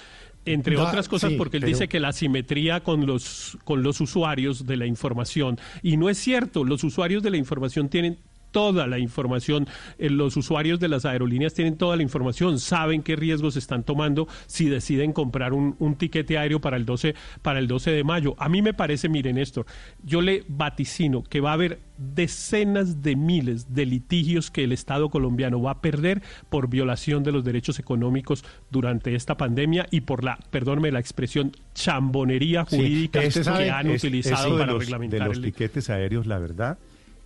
[0.45, 4.77] entre otras cosas porque él dice que la simetría con los con los usuarios de
[4.77, 8.17] la información y no es cierto, los usuarios de la información tienen
[8.57, 9.67] toda la información.
[9.99, 14.27] Eh, los usuarios de las aerolíneas tienen toda la información, saben qué riesgos están tomando
[14.47, 18.33] si deciden comprar un, un tiquete aéreo para el 12 para el 12 de mayo.
[18.39, 19.67] A mí me parece, miren Néstor,
[20.03, 25.09] yo le vaticino que va a haber decenas de miles de litigios que el Estado
[25.09, 30.23] colombiano va a perder por violación de los derechos económicos durante esta pandemia y por
[30.23, 36.25] la, perdónme la expresión, chambonería jurídica que han utilizado para reglamentar de los tiquetes aéreos,
[36.25, 36.79] la verdad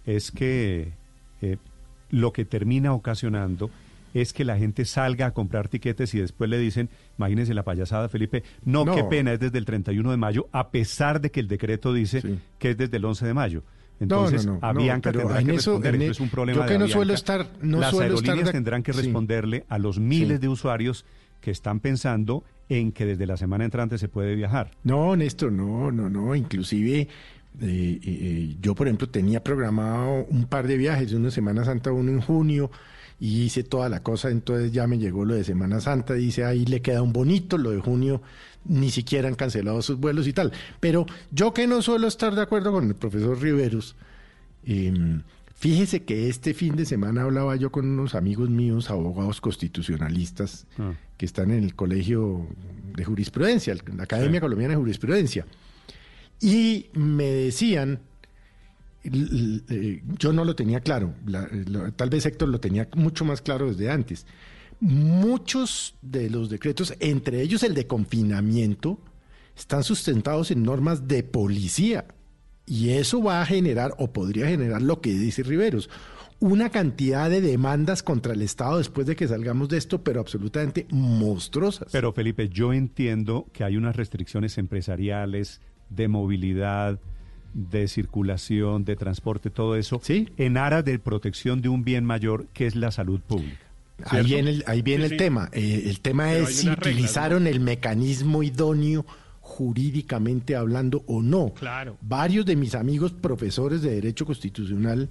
[0.05, 0.93] es que
[1.41, 1.57] eh,
[2.09, 3.69] lo que termina ocasionando
[4.13, 8.09] es que la gente salga a comprar tiquetes y después le dicen, imagínense la payasada,
[8.09, 11.47] Felipe, no, qué pena, es desde el 31 de mayo, a pesar de que el
[11.47, 12.21] decreto dice
[12.59, 13.63] que es desde el 11 de mayo.
[14.01, 16.79] Entonces, no, no, a Bianca tendrá que responder, eso es un problema yo que de
[16.79, 19.01] no suelo estar, no Las suelo aerolíneas estar de- tendrán que sí.
[19.01, 21.05] responderle a los miles de usuarios
[21.39, 24.71] que están pensando en que desde la semana entrante se puede viajar.
[24.83, 26.35] No, Néstor, no, no, no.
[26.35, 27.07] Inclusive,
[27.59, 31.91] eh, eh, eh, yo, por ejemplo, tenía programado un par de viajes, una Semana Santa,
[31.91, 32.71] uno en junio,
[33.19, 36.65] y hice toda la cosa, entonces ya me llegó lo de Semana Santa, dice, ahí
[36.65, 38.21] le queda un bonito, lo de junio
[38.65, 40.51] ni siquiera han cancelado sus vuelos y tal.
[40.79, 43.95] Pero yo que no suelo estar de acuerdo con el profesor Riveros,
[44.65, 44.93] eh,
[45.55, 50.93] fíjese que este fin de semana hablaba yo con unos amigos míos, abogados constitucionalistas, Ah.
[51.17, 52.47] que están en el Colegio
[52.95, 55.45] de Jurisprudencia, la Academia Colombiana de Jurisprudencia,
[56.41, 57.99] y me decían,
[59.03, 61.47] eh, yo no lo tenía claro, la-
[61.95, 64.25] tal vez Héctor lo tenía mucho más claro desde antes,
[64.79, 68.99] muchos de los decretos, entre ellos el de confinamiento,
[69.55, 72.05] están sustentados en normas de policía.
[72.65, 75.89] Y eso va a generar, o podría generar lo que dice Riveros,
[76.39, 80.87] una cantidad de demandas contra el Estado después de que salgamos de esto, pero absolutamente
[80.89, 81.89] monstruosas.
[81.91, 85.59] Pero Felipe, yo entiendo que hay unas restricciones empresariales
[85.91, 86.99] de movilidad,
[87.53, 92.65] de circulación, de transporte, todo eso, en aras de protección de un bien mayor que
[92.65, 93.59] es la salud pública.
[94.05, 95.49] Ahí viene el, ahí viene el tema.
[95.51, 99.05] Eh, el tema Pero es si utilizaron el mecanismo idóneo
[99.41, 101.53] jurídicamente hablando o no.
[101.53, 101.97] Claro.
[102.01, 105.09] Varios de mis amigos profesores de Derecho Constitucional,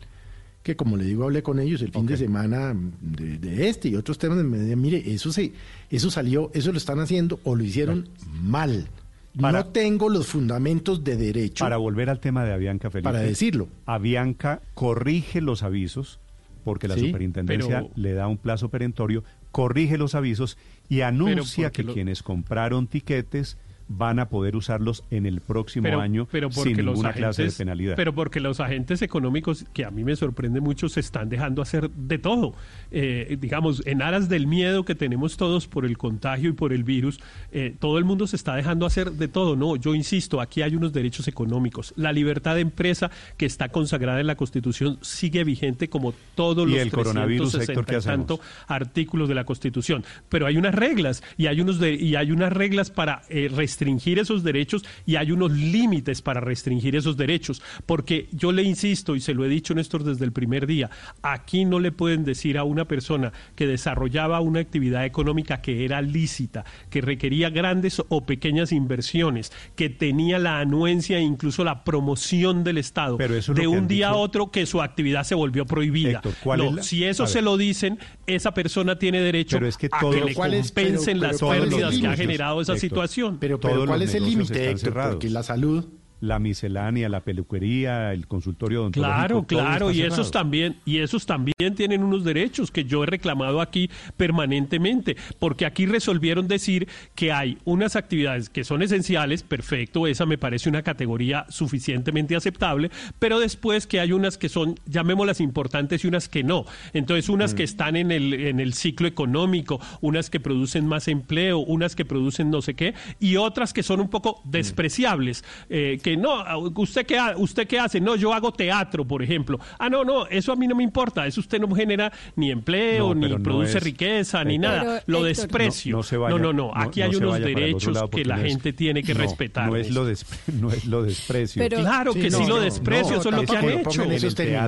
[0.63, 3.97] que como le digo, hablé con ellos el fin de semana de, de este y
[3.97, 5.53] otros temas, me decían, mire, eso, se,
[5.91, 8.09] eso salió, eso lo están haciendo o lo hicieron
[8.43, 8.89] mal.
[9.35, 11.65] No tengo los fundamentos de derecho.
[11.65, 13.05] Para volver al tema de Avianca Felipe.
[13.09, 13.69] Para decirlo.
[13.87, 16.21] Avianca corrige los avisos,
[16.65, 20.59] porque la Sí, superintendencia pero- le da un plazo perentorio, corrige los avisos
[20.89, 23.57] y anuncia que lo- quienes compraron tiquetes
[23.93, 27.51] van a poder usarlos en el próximo pero, año pero sin los ninguna clase de
[27.51, 27.97] penalidad.
[27.97, 31.91] Pero porque los agentes económicos, que a mí me sorprende mucho, se están dejando hacer
[31.91, 32.55] de todo.
[32.93, 36.85] Eh, digamos, en aras del miedo que tenemos todos por el contagio y por el
[36.85, 37.19] virus,
[37.51, 39.57] eh, todo el mundo se está dejando hacer de todo.
[39.57, 41.93] No, yo insisto, aquí hay unos derechos económicos.
[41.97, 46.75] La libertad de empresa que está consagrada en la Constitución sigue vigente como todos ¿Y
[46.75, 50.05] los el coronavirus, 360 Héctor, qué y tanto artículos de la Constitución.
[50.29, 53.80] Pero hay unas reglas y hay unos de- y hay unas reglas para eh, restringir
[53.85, 57.63] esos derechos y hay unos límites para restringir esos derechos.
[57.87, 60.91] Porque yo le insisto y se lo he dicho Néstor desde el primer día,
[61.23, 66.03] aquí no le pueden decir a una persona que desarrollaba una actividad económica que era
[66.03, 72.65] lícita, que requería grandes o pequeñas inversiones, que tenía la anuencia e incluso la promoción
[72.65, 75.35] del Estado, Pero eso es lo de un día a otro que su actividad se
[75.35, 76.19] volvió prohibida.
[76.19, 77.45] Héctor, ¿cuál No, es la- si eso a se ver.
[77.45, 80.89] lo dicen, esa persona tiene derecho Pero es que a que le ¿cuál es- pero-
[80.89, 83.39] compensen pero las pérdidas que ha generado esa Héctor, situación.
[83.41, 84.77] Pero, pero ¿cuál los es el límite.
[84.93, 86.00] Porque la salud...
[86.21, 89.47] La miscelánea, la peluquería, el consultorio odontológico.
[89.47, 93.61] Claro, claro, y esos también, y esos también tienen unos derechos que yo he reclamado
[93.61, 100.27] aquí permanentemente, porque aquí resolvieron decir que hay unas actividades que son esenciales, perfecto, esa
[100.27, 106.05] me parece una categoría suficientemente aceptable, pero después que hay unas que son, llamémoslas importantes
[106.05, 106.65] y unas que no.
[106.93, 111.59] Entonces, unas que están en el, en el ciclo económico, unas que producen más empleo,
[111.59, 116.10] unas que producen no sé qué, y otras que son un poco despreciables, eh, que
[116.17, 116.45] no,
[116.77, 119.59] usted qué, ha- usted qué hace, no, yo hago teatro, por ejemplo.
[119.79, 123.15] Ah, no, no, eso a mí no me importa, eso usted no genera ni empleo,
[123.15, 124.71] No, ni no produce es- riqueza, ni Héctor.
[124.71, 125.93] nada, lo Héctor, desprecio.
[125.93, 128.37] no- no se vaya- no, no, no- aquí no hay unos derechos lado que la
[128.37, 129.69] no es- gente tiene que no, respetar.
[129.69, 130.07] No es, lo Néstor.
[130.47, 131.61] des- no es lo desprecio.
[131.63, 134.03] Pero- Claro que sí lo desprecio, eso es lo que han hecho.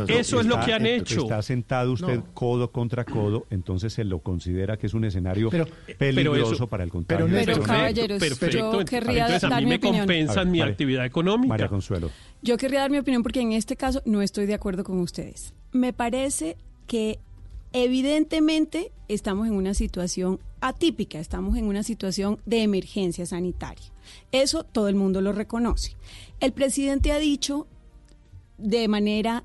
[0.09, 1.23] Eso es lo que han hecho.
[1.23, 5.67] Está sentado usted codo contra codo, entonces se lo considera que es un escenario Pero-
[5.99, 7.27] peligroso para el contagio.
[7.27, 8.19] Pero, de perfecto, coronavirus.
[8.19, 8.79] perfecto.
[8.81, 9.99] yo querría Entonces a dar mí mi me opinión.
[10.01, 11.32] compensan mi actividad económica.
[11.39, 12.11] María Consuelo.
[12.43, 15.55] Yo querría dar mi opinión porque en este caso no estoy de acuerdo con ustedes.
[15.73, 16.57] Me parece
[16.87, 17.19] que
[17.73, 23.93] evidentemente estamos en una situación atípica, estamos en una situación de emergencia sanitaria.
[24.31, 25.97] Eso todo el mundo lo reconoce.
[26.41, 27.67] El presidente ha dicho
[28.59, 29.45] de manera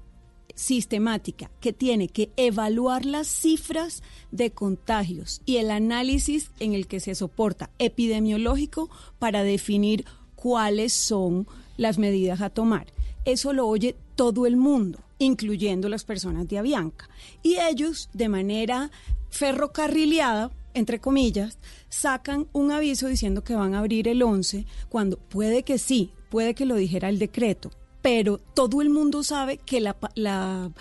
[0.55, 6.99] sistemática que tiene que evaluar las cifras de contagios y el análisis en el que
[6.99, 11.47] se soporta epidemiológico para definir cuáles son
[11.77, 12.87] las medidas a tomar.
[13.25, 17.09] Eso lo oye todo el mundo, incluyendo las personas de Avianca.
[17.43, 18.91] Y ellos, de manera
[19.29, 21.57] ferrocarrileada, entre comillas,
[21.89, 26.53] sacan un aviso diciendo que van a abrir el 11, cuando puede que sí, puede
[26.53, 27.71] que lo dijera el decreto,
[28.01, 30.71] pero todo el mundo sabe que la, la,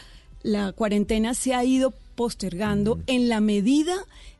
[0.42, 3.94] la cuarentena se ha ido postergando en la medida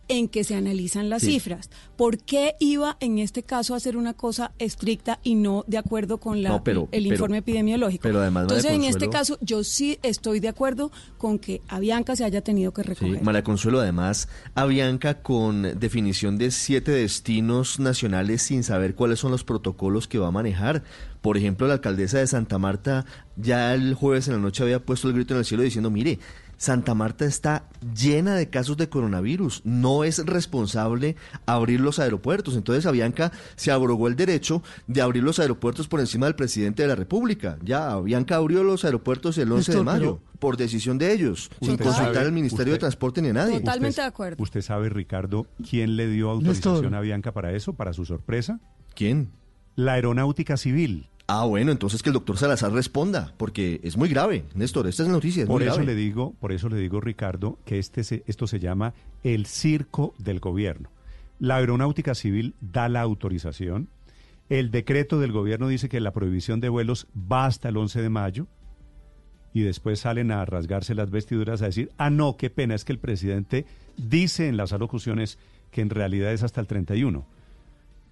[0.09, 1.32] en que se analizan las Sí.
[1.32, 1.70] cifras.
[1.96, 6.18] ¿Por qué iba en este caso a hacer una cosa estricta y no de acuerdo
[6.18, 8.02] con la, No, pero- el pero- informe epidemiológico?
[8.02, 12.24] pero además, Entonces, en este caso, yo sí estoy de acuerdo con que Avianca se
[12.24, 13.22] haya tenido que Sí, recoger.
[13.22, 19.44] María Consuelo, además, Avianca con definición de siete destinos nacionales sin saber cuáles son los
[19.44, 20.84] protocolos que va a manejar.
[21.20, 23.04] Por ejemplo, la alcaldesa de Santa Marta
[23.36, 26.18] ya el jueves en la noche había puesto el grito en el cielo diciendo, mire,
[26.57, 32.57] Santa Marta está llena de casos de coronavirus, no es responsable abrir los aeropuertos.
[32.57, 36.88] Entonces Avianca se abrogó el derecho de abrir los aeropuertos por encima del presidente de
[36.88, 37.59] la República.
[37.62, 41.76] Ya, Avianca abrió los aeropuertos el 11 de mayo pero- por decisión de ellos, sin
[41.76, 43.59] consultar al Ministerio de usted- Transporte ni a nadie.
[43.61, 44.42] Totalmente Usted- de acuerdo.
[44.42, 48.61] ¿Usted sabe, Ricardo, quién le dio autorización a Bianca para eso, para su sorpresa?
[48.94, 49.30] ¿Quién?
[49.74, 51.09] La Aeronáutica Civil.
[51.28, 55.08] Ah, bueno, entonces que el doctor Salazar responda, porque es muy grave, Néstor, esta es
[55.08, 55.86] la noticia, es Por muy eso grave.
[55.92, 60.14] le digo, por eso le digo, Ricardo, que este se- esto se llama el circo
[60.18, 60.88] del gobierno.
[61.40, 63.88] La Aeronáutica Civil da la autorización.
[64.48, 68.08] El decreto del gobierno dice que la prohibición de vuelos va hasta el 11 de
[68.08, 68.46] mayo.
[69.52, 72.92] Y después salen a rasgarse las vestiduras a decir, ah, no, qué pena, es que
[72.92, 73.66] el presidente
[73.96, 75.38] dice en las alocuciones
[75.72, 77.26] que en realidad es hasta el 31.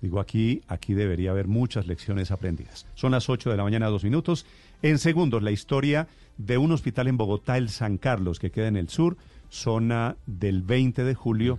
[0.04, 2.86] Digo, aquí, aquí debería haber muchas lecciones aprendidas.
[2.94, 4.44] Son las 8 de la mañana, dos minutos.
[4.82, 8.76] En segundos, la historia de un hospital en Bogotá, el San Carlos, que queda en
[8.76, 9.16] el sur,
[9.48, 11.58] zona del 20 de julio,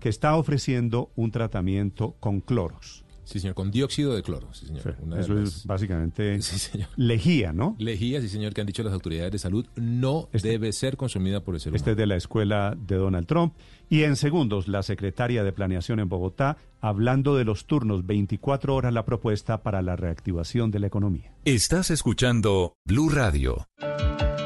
[0.00, 3.04] que está ofreciendo un tratamiento con cloros.
[3.24, 4.96] Sí, señor, con dióxido de cloro, sí, señor.
[5.18, 6.38] eso es básicamente
[6.96, 7.76] lejía, ¿no?
[7.78, 11.40] Lejía, sí, señor, que han dicho las autoridades de salud, no Este- debe ser consumida
[11.40, 11.76] por el ser humano.
[11.76, 13.54] Este es de la escuela de Donald Trump.
[13.92, 18.90] Y en segundos, la secretaria de Planeación en Bogotá, hablando de los turnos 24 horas,
[18.90, 21.34] la propuesta para la reactivación de la economía.
[21.44, 23.66] Estás escuchando Blue Radio.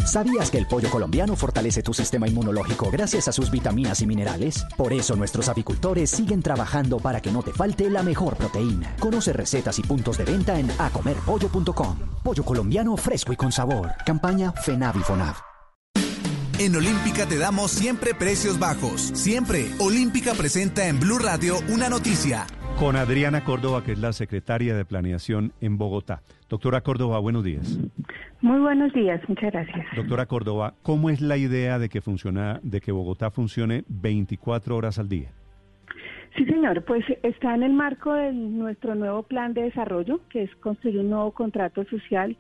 [0.04, 4.64] ¿Sabías que el pollo colombiano fortalece tu sistema inmunológico gracias a sus vitaminas y minerales?
[4.76, 8.96] Por eso nuestros apicultores siguen trabajando para que no te falte la mejor proteína.
[8.98, 11.98] Conoce recetas y puntos de venta en acomerpollo.com.
[12.22, 13.92] Pollo colombiano fresco y con sabor.
[14.04, 15.51] Campaña FENAVIFONAV.
[16.60, 19.00] En Olímpica te damos siempre precios bajos.
[19.14, 19.64] Siempre.
[19.80, 22.44] Olímpica presenta en Blue Radio una noticia.
[22.78, 26.20] Con Adriana Córdoba, que es la secretaria de Planeación en Bogotá.
[26.48, 27.78] Doctora Córdoba, buenos días.
[28.42, 29.86] Muy buenos días, muchas gracias.
[29.96, 34.98] Doctora Córdoba, ¿cómo es la idea de que funciona, de que Bogotá funcione 24 horas
[34.98, 35.30] al día?
[36.36, 40.54] Sí, señor, pues está en el marco de nuestro nuevo plan de desarrollo, que es
[40.56, 42.36] construir un nuevo contrato social,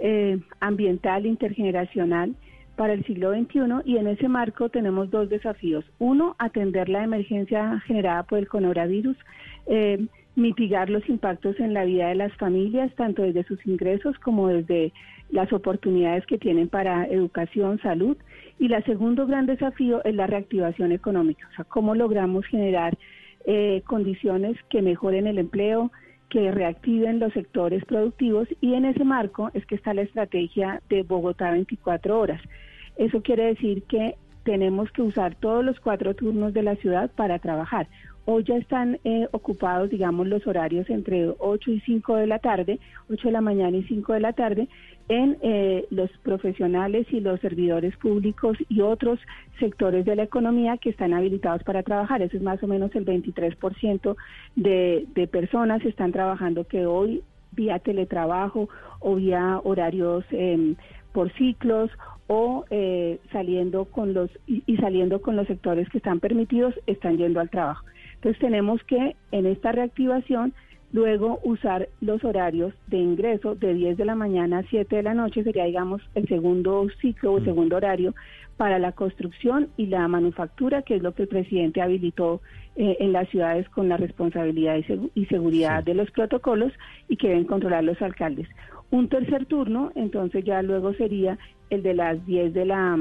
[0.00, 2.34] eh, ambiental, intergeneracional
[2.76, 5.84] para el siglo XXI y en ese marco tenemos dos desafíos.
[5.98, 9.16] Uno, atender la emergencia generada por el coronavirus,
[9.66, 10.06] eh,
[10.36, 14.92] mitigar los impactos en la vida de las familias, tanto desde sus ingresos como desde
[15.30, 18.16] las oportunidades que tienen para educación, salud.
[18.58, 22.96] Y la segundo gran desafío es la reactivación económica, o sea, cómo logramos generar
[23.46, 25.90] eh, condiciones que mejoren el empleo,
[26.28, 31.02] que reactiven los sectores productivos y en ese marco es que está la estrategia de
[31.02, 32.40] Bogotá 24 horas.
[32.96, 37.38] Eso quiere decir que tenemos que usar todos los cuatro turnos de la ciudad para
[37.38, 37.88] trabajar.
[38.26, 42.78] Hoy ya están eh, ocupados, digamos, los horarios entre 8 y 5 de la tarde,
[43.10, 44.68] 8 de la mañana y 5 de la tarde,
[45.08, 49.18] en eh, los profesionales y los servidores públicos y otros
[49.58, 52.22] sectores de la economía que están habilitados para trabajar.
[52.22, 54.16] Eso es más o menos el 23%
[54.56, 58.68] de, de personas están trabajando que hoy vía teletrabajo
[59.00, 60.74] o vía horarios eh,
[61.12, 61.90] por ciclos
[62.26, 67.40] o eh, saliendo con los y saliendo con los sectores que están permitidos están yendo
[67.40, 67.84] al trabajo.
[68.14, 70.54] Entonces tenemos que en esta reactivación
[70.94, 75.12] luego usar los horarios de ingreso de 10 de la mañana a 7 de la
[75.12, 78.14] noche, sería digamos el segundo ciclo o el segundo horario
[78.56, 82.42] para la construcción y la manufactura, que es lo que el presidente habilitó
[82.76, 84.76] eh, en las ciudades con la responsabilidad
[85.14, 86.72] y seguridad de los protocolos
[87.08, 88.46] y que deben controlar los alcaldes.
[88.92, 91.38] Un tercer turno, entonces ya luego sería
[91.70, 92.96] el de las 10 de la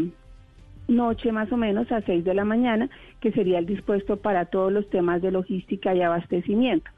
[0.87, 2.89] noche más o menos a 6 de la mañana,
[3.21, 6.89] que sería el dispuesto para todos los temas de logística y abastecimiento.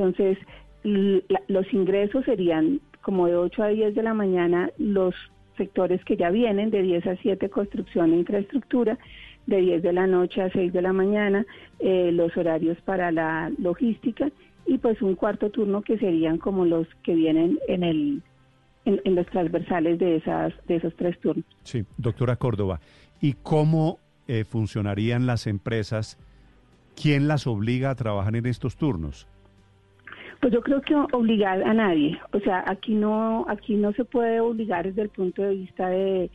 [0.00, 0.38] Entonces,
[0.82, 5.14] la, los ingresos serían como de 8 a 10 de la mañana los
[5.58, 8.98] sectores que ya vienen, de 10 a 7 construcción e infraestructura,
[9.46, 11.44] de 10 de la noche a 6 de la mañana
[11.80, 14.30] eh, los horarios para la logística
[14.66, 18.22] y pues un cuarto turno que serían como los que vienen en el
[18.86, 21.44] en, en los transversales de esas de esos tres turnos.
[21.62, 22.80] Sí, doctora Córdoba,
[23.20, 23.98] ¿y cómo
[24.28, 26.18] eh, funcionarían las empresas?
[26.94, 29.26] ¿Quién las obliga a trabajar en estos turnos?
[30.40, 34.40] Pues yo creo que obligar a nadie, o sea, aquí no aquí no se puede
[34.40, 36.30] obligar desde el punto de vista de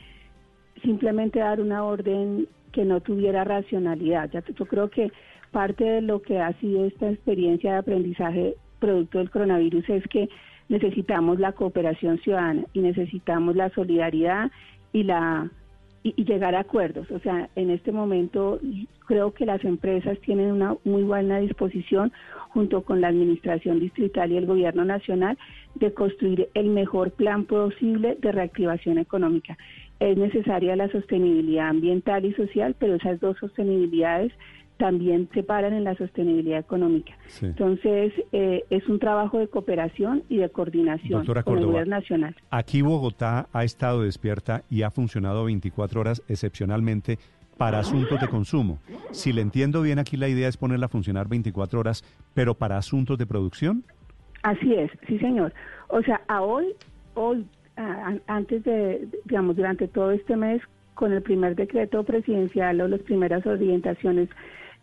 [0.83, 4.29] simplemente dar una orden que no tuviera racionalidad.
[4.31, 5.11] Yo creo que
[5.51, 10.29] parte de lo que ha sido esta experiencia de aprendizaje producto del coronavirus es que
[10.69, 14.51] necesitamos la cooperación ciudadana y necesitamos la solidaridad
[14.93, 15.49] y la
[16.05, 17.09] y, llegar a acuerdos.
[17.09, 18.59] O sea, en este momento
[19.07, 22.13] creo que las empresas tienen una muy buena disposición
[22.49, 25.35] junto con la administración distrital y el gobierno nacional
[25.73, 29.57] de construir el mejor plan posible de reactivación económica.
[29.99, 34.31] es necesaria la sostenibilidad ambiental y social, pero esas dos sostenibilidades
[34.77, 37.13] también se paran en la sostenibilidad económica.
[37.41, 42.35] Entonces, eh, es un trabajo de cooperación y de coordinación con el gobierno nacional.
[42.49, 47.17] Aquí Bogotá ha estado despierta y ha funcionado 24 horas excepcionalmente
[47.57, 48.79] para asuntos de consumo.
[49.11, 52.03] Si le entiendo bien, aquí la idea es ponerla a funcionar 24 horas,
[52.33, 53.83] pero para asuntos de producción.
[54.43, 55.53] Así es, sí señor.
[55.87, 56.73] O sea, a hoy,
[57.13, 57.45] hoy,
[58.27, 60.61] antes de, digamos, durante todo este mes,
[60.95, 64.29] con el primer decreto presidencial o las primeras orientaciones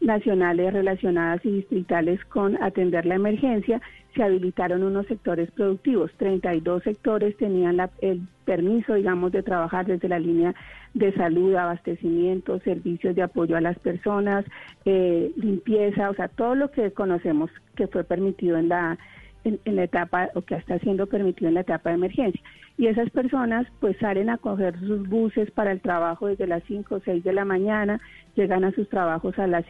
[0.03, 3.81] nacionales relacionadas y distritales con atender la emergencia,
[4.15, 6.11] se habilitaron unos sectores productivos.
[6.19, 10.55] 32 sectores tenían el permiso, digamos, de trabajar desde la línea
[10.93, 14.45] de salud, abastecimiento, servicios de apoyo a las personas,
[14.85, 18.99] eh, limpieza, o sea, todo lo que conocemos que fue permitido en la
[19.44, 22.40] en, la etapa o que está siendo permitido en la etapa de emergencia.
[22.78, 26.94] Y esas personas pues salen a coger sus buses para el trabajo desde las 5
[26.94, 28.01] o 6 de la mañana,
[28.35, 29.64] llegan a sus trabajos a las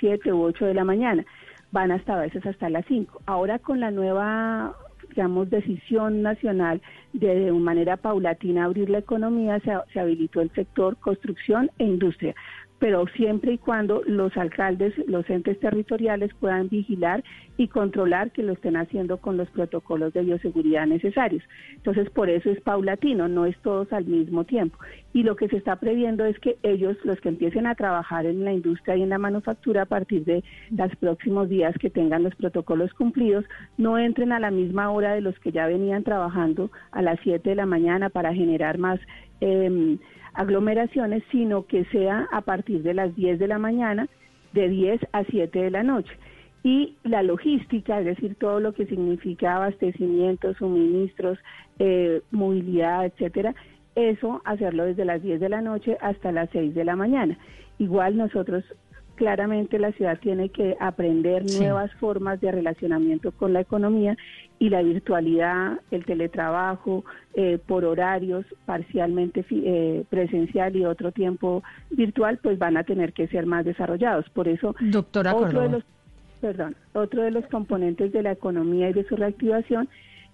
[0.00, 1.24] 7 u 8 de la mañana,
[1.72, 3.22] van hasta a veces hasta las 5.
[3.26, 4.74] Ahora con la nueva
[5.10, 6.82] digamos, decisión nacional
[7.12, 12.34] de, de manera paulatina abrir la economía, se, se habilitó el sector construcción e industria
[12.78, 17.24] pero siempre y cuando los alcaldes, los entes territoriales puedan vigilar
[17.56, 21.42] y controlar que lo estén haciendo con los protocolos de bioseguridad necesarios.
[21.74, 24.78] Entonces, por eso es paulatino, no es todos al mismo tiempo.
[25.12, 28.44] Y lo que se está previendo es que ellos, los que empiecen a trabajar en
[28.44, 32.34] la industria y en la manufactura a partir de los próximos días que tengan los
[32.36, 33.44] protocolos cumplidos,
[33.76, 37.50] no entren a la misma hora de los que ya venían trabajando a las 7
[37.50, 39.00] de la mañana para generar más...
[39.40, 39.98] Eh,
[40.38, 44.08] aglomeraciones, sino que sea a partir de las 10 de la mañana,
[44.52, 46.12] de 10 a 7 de la noche.
[46.62, 51.38] Y la logística, es decir, todo lo que significa abastecimiento, suministros,
[51.80, 53.56] eh, movilidad, etcétera,
[53.96, 57.36] eso hacerlo desde las 10 de la noche hasta las 6 de la mañana.
[57.78, 58.62] Igual nosotros
[59.16, 64.16] claramente la ciudad tiene que aprender nuevas formas de relacionamiento con la economía
[64.58, 67.04] y la virtualidad, el teletrabajo
[67.34, 73.28] eh, por horarios parcialmente eh, presencial y otro tiempo virtual, pues van a tener que
[73.28, 74.28] ser más desarrollados.
[74.30, 75.84] Por eso, Doctora otro de los,
[76.40, 79.88] perdón, otro de los componentes de la economía y de su reactivación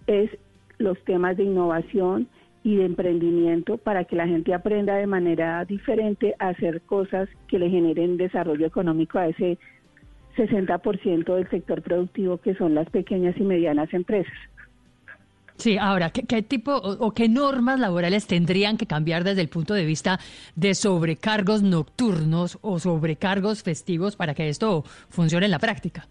[0.07, 0.31] es
[0.79, 2.29] los temas de innovación,
[2.65, 7.59] y de emprendimiento para que la gente aprenda de manera diferente a hacer cosas que
[7.59, 9.59] le generen desarrollo económico a ese
[10.37, 14.35] 60% del sector productivo que son las pequeñas y medianas empresas.
[15.57, 19.85] Sí, ahora, ¿qué, tipo o, qué normas laborales tendrían que cambiar desde el punto de
[19.85, 20.19] vista
[20.57, 26.09] de sobrecargos nocturnos o sobrecargos festivos para que esto funcione en la práctica?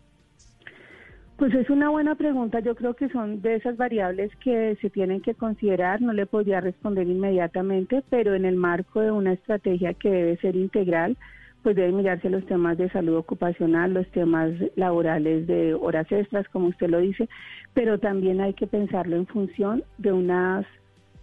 [1.35, 2.61] Pues es una buena pregunta.
[2.61, 6.01] Yo creo que son de esas variables que se tienen que considerar.
[6.01, 10.55] No le podría responder inmediatamente, pero en el marco de una estrategia que debe ser
[10.55, 11.17] integral,
[11.63, 16.67] pues deben mirarse los temas de salud ocupacional, los temas laborales de horas extras, como
[16.67, 17.29] usted lo dice,
[17.73, 20.65] pero también hay que pensarlo en función de unas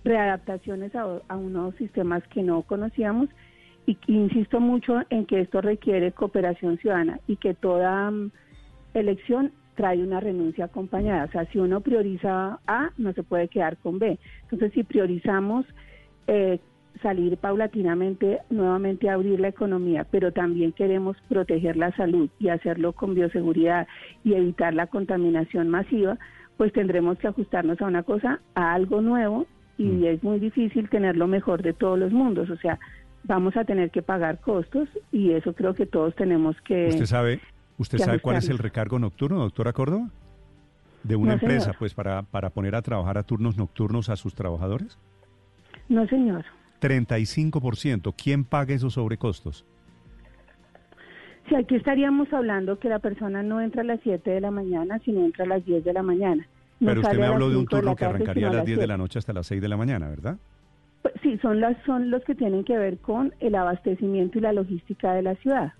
[0.02, 3.28] readaptaciones a, unos sistemas que no conocíamos
[3.86, 8.30] y insisto mucho en que esto requiere cooperación ciudadana y que toda mm,
[8.94, 11.24] elección trae una renuncia acompañada.
[11.24, 14.18] O sea, si uno prioriza A, no se puede quedar con B.
[14.42, 15.66] Entonces, si priorizamos
[16.26, 16.60] eh,
[17.02, 22.92] salir paulatinamente, nuevamente a abrir la economía, pero también queremos proteger la salud y hacerlo
[22.92, 23.86] con bioseguridad
[24.24, 26.18] y evitar la contaminación masiva,
[26.56, 29.46] pues tendremos que ajustarnos a una cosa, a algo nuevo,
[29.78, 30.04] y mm.
[30.04, 32.50] es muy difícil tener lo mejor de todos los mundos.
[32.50, 32.78] O sea,
[33.24, 36.88] vamos a tener que pagar costos y eso creo que todos tenemos que...
[36.88, 37.40] Usted sabe,
[37.78, 40.10] ¿Usted sabe cuál es el recargo nocturno, doctora Córdoba?
[41.02, 44.98] De una empresa, pues, para, para poner a trabajar a turnos nocturnos a sus trabajadores?
[45.88, 46.44] No, señor.
[46.80, 48.14] 35%.
[48.16, 49.64] ¿Quién paga esos sobrecostos?
[51.48, 55.00] Si aquí estaríamos hablando que la persona no entra a las 7 de la mañana,
[55.04, 56.46] sino entra a las 10 de la mañana.
[56.78, 59.18] Pero usted me habló de un turno que arrancaría a las 10 de la noche
[59.18, 60.38] hasta las 6 de la mañana, ¿verdad?
[61.02, 64.52] Pues, sí, son, las, son los que tienen que ver con el abastecimiento y la
[64.52, 65.72] logística de la ciudad.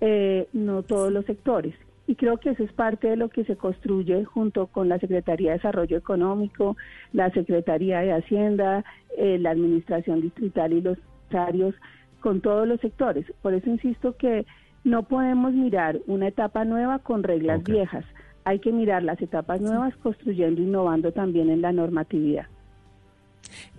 [0.00, 1.74] Eh, no todos los sectores.
[2.10, 5.50] Y creo que eso es parte de lo que se construye junto con la Secretaría
[5.50, 6.76] de Desarrollo Económico,
[7.12, 8.84] la Secretaría de Hacienda,
[9.16, 11.76] eh, la Administración Distrital y los secretarios,
[12.18, 13.26] con todos los sectores.
[13.42, 14.44] Por eso insisto que
[14.82, 18.04] no podemos mirar una etapa nueva con reglas viejas.
[18.42, 22.46] Hay que mirar las etapas nuevas construyendo, innovando también en la normatividad.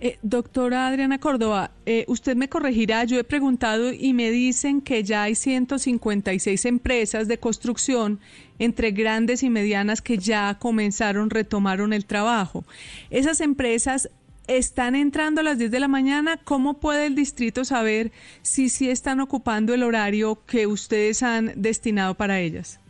[0.00, 5.04] Eh, doctora Adriana Córdoba, eh, usted me corregirá, yo he preguntado y me dicen que
[5.04, 8.20] ya hay 156 empresas de construcción
[8.58, 12.64] entre grandes y medianas que ya comenzaron, retomaron el trabajo.
[13.10, 14.08] Esas empresas
[14.48, 16.36] están entrando a las 10 de la mañana.
[16.36, 18.12] ¿Cómo puede el distrito saber
[18.42, 22.81] si sí están ocupando el horario que ustedes han destinado para ellas?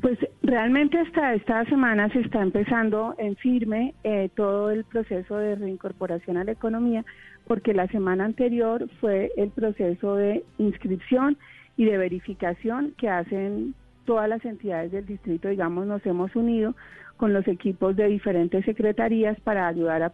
[0.00, 5.54] Pues realmente hasta esta semana se está empezando en firme eh, todo el proceso de
[5.54, 7.04] reincorporación a la economía,
[7.46, 11.38] porque la semana anterior fue el proceso de inscripción
[11.76, 16.74] y de verificación que hacen todas las entidades del distrito, digamos, nos hemos unido
[17.16, 20.12] con los equipos de diferentes secretarías para ayudar a,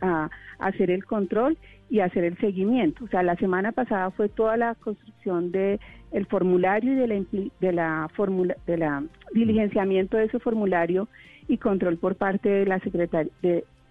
[0.00, 1.58] a, hacer el control
[1.90, 3.04] y hacer el seguimiento.
[3.04, 5.78] O sea, la semana pasada fue toda la construcción de
[6.10, 7.24] el formulario y de la
[7.60, 11.08] de la formula, de la diligenciamiento de ese formulario
[11.48, 13.30] y control por parte de la secretaría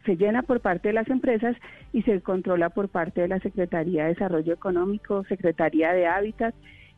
[0.08, 1.56] se llena por parte de las empresas
[1.92, 6.56] y se controla por parte de la Secretaría de Desarrollo Económico, Secretaría de Hábitat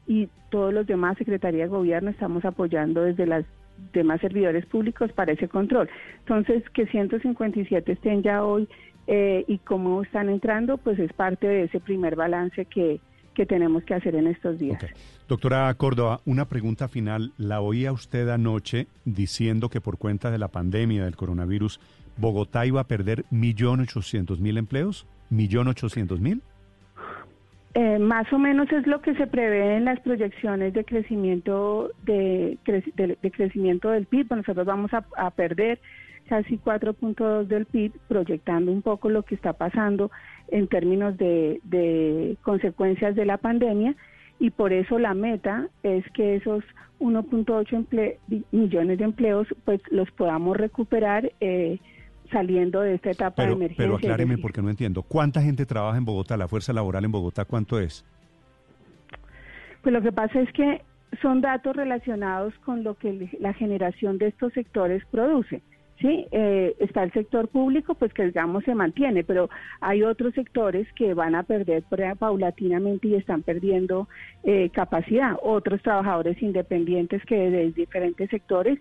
[0.08, 3.46] y todos los demás Secretaría de Gobierno estamos apoyando desde las
[3.94, 5.90] demás servidores públicos para ese control.
[6.20, 8.68] Entonces, que 157 estén ya hoy
[9.08, 13.00] eh, y cómo están entrando, pues es parte de ese primer balance que,
[13.34, 14.84] que tenemos que hacer en estos días.
[15.28, 17.32] Doctora Córdoba, una pregunta final.
[17.38, 21.80] La oía usted anoche diciendo que por cuenta de la pandemia del coronavirus,
[22.18, 25.08] Bogotá iba a perder 1.800.000 empleos.
[25.32, 26.42] ¿1.800.000?
[27.76, 32.58] Eh, más o menos es lo que se prevé en las proyecciones de crecimiento de,
[32.66, 34.36] de, crecimiento del PIB.
[34.36, 35.80] Nosotros vamos a, perder
[36.28, 40.10] casi 4.2 del PIB, proyectando un poco lo que está pasando
[40.48, 43.96] en términos de, consecuencias de la pandemia
[44.40, 46.64] y por eso la meta es que esos
[47.00, 48.18] 1.8
[48.52, 51.32] millones de empleos pues los podamos recuperar.
[51.40, 51.78] Eh,
[52.32, 53.86] saliendo de esta etapa de emergencia.
[53.86, 55.04] Pero acláreme porque no entiendo.
[55.04, 56.38] ¿Cuánta gente trabaja en Bogotá?
[56.38, 58.06] ¿La fuerza laboral en Bogotá cuánto es?
[59.82, 60.82] Pues lo que pasa es que
[61.22, 65.62] son datos relacionados con lo que la generación de estos sectores produce.
[66.02, 69.50] Sí, eh, está el sector público, pues que digamos se mantiene, pero
[69.82, 71.84] hay otros sectores que van a perder
[72.18, 74.08] paulatinamente y están perdiendo
[74.44, 75.36] eh, capacidad.
[75.42, 78.80] Otros trabajadores independientes que desde diferentes sectores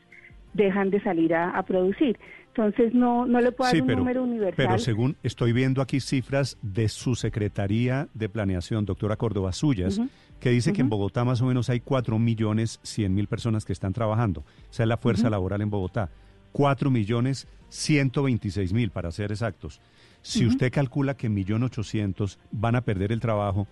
[0.54, 2.18] dejan de salir a, producir.
[2.48, 4.54] Entonces no, no le puedo dar un número universal.
[4.56, 10.00] Pero según estoy viendo aquí cifras de su Secretaría de Planeación, doctora Córdoba Suyas,
[10.40, 13.72] que dice que en Bogotá más o menos hay 4 millones 100 mil personas que
[13.72, 14.40] están trabajando.
[14.40, 16.10] O sea, la fuerza laboral en Bogotá.
[16.52, 19.80] 4 millones 126 mil, para ser exactos.
[20.22, 23.68] Si usted calcula que 1.800.000 van a perder el trabajo,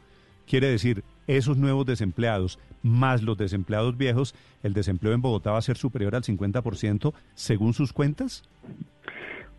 [0.46, 5.62] quiere decir esos nuevos desempleados más los desempleados viejos, el desempleo en Bogotá va a
[5.62, 8.44] ser superior al 50% según sus cuentas?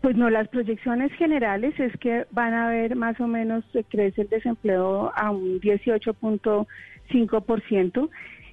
[0.00, 4.22] Pues no, las proyecciones generales es que van a haber más o menos, se crece
[4.22, 8.08] el desempleo a un 18.5%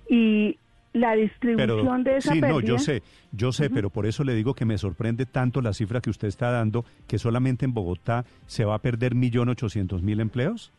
[0.10, 0.58] y
[0.94, 4.56] la distribución de esa Sí, no, yo sé, yo sé, pero por eso le digo
[4.56, 8.64] que me sorprende tanto la cifra que usted está dando, que solamente en Bogotá se
[8.66, 10.72] va a perder 1.800.000 empleos.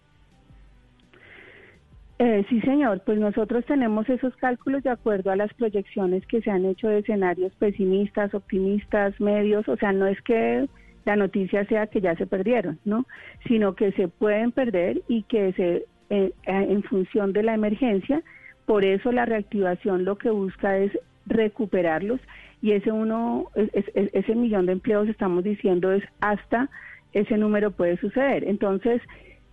[2.18, 3.02] Eh, sí, señor.
[3.05, 7.01] Pues nosotros tenemos esos cálculos de acuerdo a las proyecciones que se han hecho de
[7.01, 9.68] escenarios pesimistas, optimistas, medios.
[9.68, 10.66] O sea, no es que
[11.05, 13.06] la noticia sea que ya se perdieron, ¿no?
[13.47, 18.22] Sino que se pueden perder y que se, eh, en función de la emergencia,
[18.64, 22.20] por eso la reactivación lo que busca es recuperarlos
[22.62, 26.68] y ese uno, ese millón de empleos estamos diciendo es hasta
[27.12, 28.44] ese número puede suceder.
[28.44, 29.01] Entonces,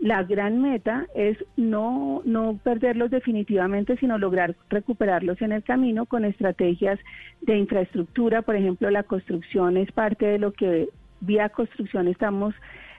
[0.04, 6.26] la gran meta es no, no perderlos definitivamente, sino lograr recuperarlos en el camino con
[6.26, 7.00] estrategias
[7.40, 8.42] de infraestructura.
[8.42, 10.90] Por ejemplo, la construcción es parte de lo que
[11.22, 12.54] vía construcción estamos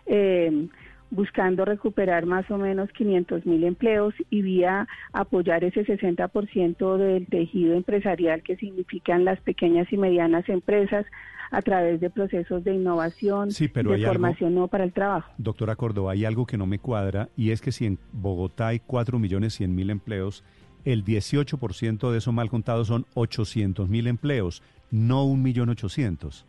[0.06, 0.66] eh,
[1.14, 7.74] buscando recuperar más o menos 500 mil empleos y vía apoyar ese 60% del tejido
[7.74, 11.06] empresarial que significan las pequeñas y medianas empresas
[11.50, 15.30] a través de procesos de innovación, de formación no para el trabajo.
[15.38, 18.80] Doctora Córdoba, hay algo que no me cuadra y es que si en Bogotá hay
[18.80, 20.42] 4 millones 100 mil empleos,
[20.84, 26.44] el 18% de eso mal contado son 800 mil empleos, no un millón ochocientos.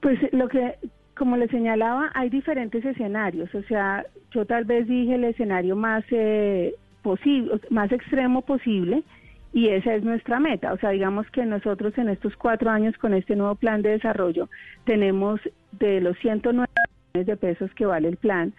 [0.00, 0.76] Pues lo que,
[1.16, 3.54] como le señalaba, hay diferentes escenarios.
[3.54, 9.02] O sea, yo tal vez dije el escenario más eh, posible, más extremo posible,
[9.52, 10.72] y esa es nuestra meta.
[10.72, 14.48] O sea, digamos que nosotros en estos cuatro años con este nuevo plan de desarrollo
[14.84, 15.40] tenemos
[15.72, 16.68] de los 109
[17.14, 18.52] millones de pesos que vale el plan,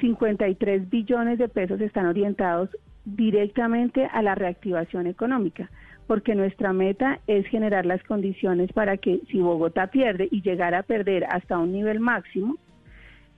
[0.00, 2.70] 53 billones de pesos están orientados
[3.04, 5.70] directamente a la reactivación económica,
[6.12, 10.82] porque nuestra meta es generar las condiciones para que si Bogotá pierde y llegara a
[10.82, 12.58] perder hasta un nivel máximo,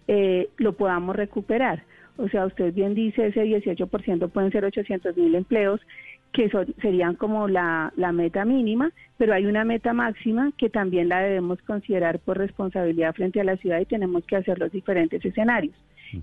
[0.09, 1.84] eh, lo podamos recuperar.
[2.16, 5.80] O sea, usted bien dice, ese 18% pueden ser 800 mil empleos
[6.32, 6.51] que
[6.82, 11.62] serían como la, la meta mínima, pero hay una meta máxima que también la debemos
[11.62, 15.76] considerar por responsabilidad frente a la ciudad y tenemos que hacer los diferentes escenarios.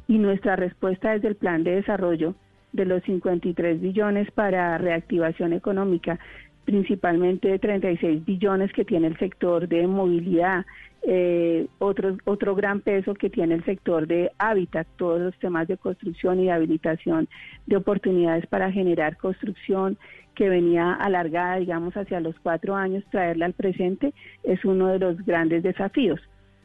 [0.05, 2.35] Y nuestra respuesta desde el plan de desarrollo
[2.73, 6.19] de los 53 billones para reactivación económica,
[6.65, 10.65] principalmente 36 billones que tiene el sector de movilidad,
[11.03, 15.77] eh, otro, otro gran peso que tiene el sector de hábitat, todos los temas de
[15.77, 17.27] construcción y de habilitación
[17.65, 19.98] de oportunidades para generar construcción
[20.35, 25.26] que venía alargada, digamos, hacia los cuatro años, traerla al presente, es uno de los
[25.26, 26.22] grandes desafíos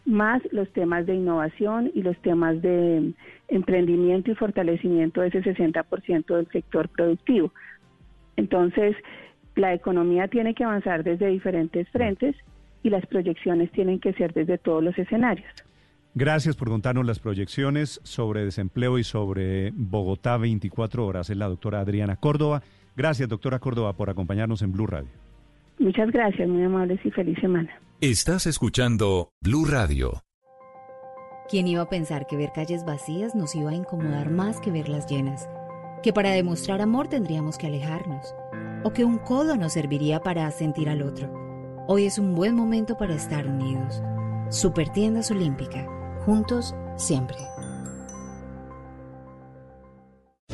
[0.07, 3.13] más los temas de innovación y los temas de
[3.49, 7.53] emprendimiento y fortalecimiento de ese 60% del sector productivo.
[8.37, 8.97] Entonces,
[9.57, 12.37] la economía tiene que avanzar desde diferentes frentes
[12.83, 15.49] y las proyecciones tienen que ser desde todos los escenarios.
[16.15, 21.29] Gracias por contarnos las proyecciones sobre desempleo y sobre Bogotá 24 horas.
[21.29, 22.63] Es la doctora Adriana Córdoba.
[22.97, 25.11] Gracias, doctora Córdoba, por acompañarnos en Blue Radio.
[25.79, 27.71] Muchas gracias, muy amables y feliz semana.
[28.03, 30.23] Estás escuchando Blue Radio.
[31.49, 35.07] ¿Quién iba a pensar que ver calles vacías nos iba a incomodar más que verlas
[35.07, 35.49] llenas?
[36.03, 38.35] Que para demostrar amor tendríamos que alejarnos.
[38.85, 41.33] O que un codo nos serviría para sentir al otro.
[41.89, 44.03] Hoy es un buen momento para estar unidos.
[44.51, 45.89] Supertiendas Olímpica.
[46.27, 47.39] Juntos siempre.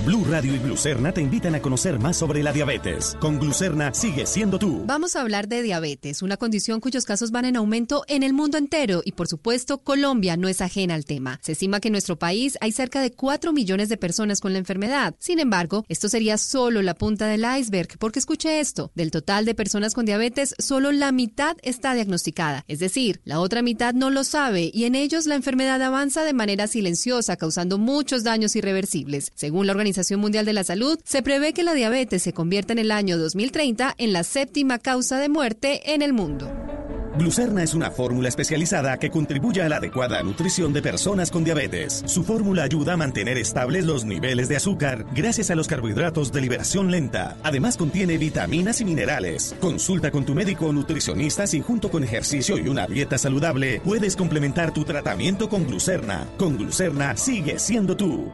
[0.05, 3.17] Blue Radio y Glucerna te invitan a conocer más sobre la diabetes.
[3.21, 4.83] Con Glucerna sigue siendo tú.
[4.85, 8.59] Vamos a hablar de diabetes, una condición cuyos casos van en aumento en el mundo
[8.59, 11.39] entero y por supuesto Colombia no es ajena al tema.
[11.43, 14.59] Se estima que en nuestro país hay cerca de 4 millones de personas con la
[14.59, 15.15] enfermedad.
[15.21, 19.55] Sin embargo, esto sería solo la punta del iceberg, porque escuche esto, del total de
[19.55, 24.25] personas con diabetes, solo la mitad está diagnosticada, es decir, la otra mitad no lo
[24.25, 29.31] sabe y en ellos la enfermedad avanza de manera silenciosa, causando muchos daños irreversibles.
[29.37, 32.79] Según la Organización Mundial de la Salud, se prevé que la diabetes se convierta en
[32.79, 36.49] el año 2030 en la séptima causa de muerte en el mundo.
[37.19, 42.05] Glucerna es una fórmula especializada que contribuye a la adecuada nutrición de personas con diabetes.
[42.07, 46.43] Su fórmula ayuda a mantener estables los niveles de azúcar gracias a los carbohidratos de
[46.43, 47.37] liberación lenta.
[47.43, 49.57] Además contiene vitaminas y minerales.
[49.61, 54.15] Consulta con tu médico o nutricionista si junto con ejercicio y una dieta saludable puedes
[54.15, 56.29] complementar tu tratamiento con Glucerna.
[56.39, 58.33] Con Glucerna sigue siendo tú.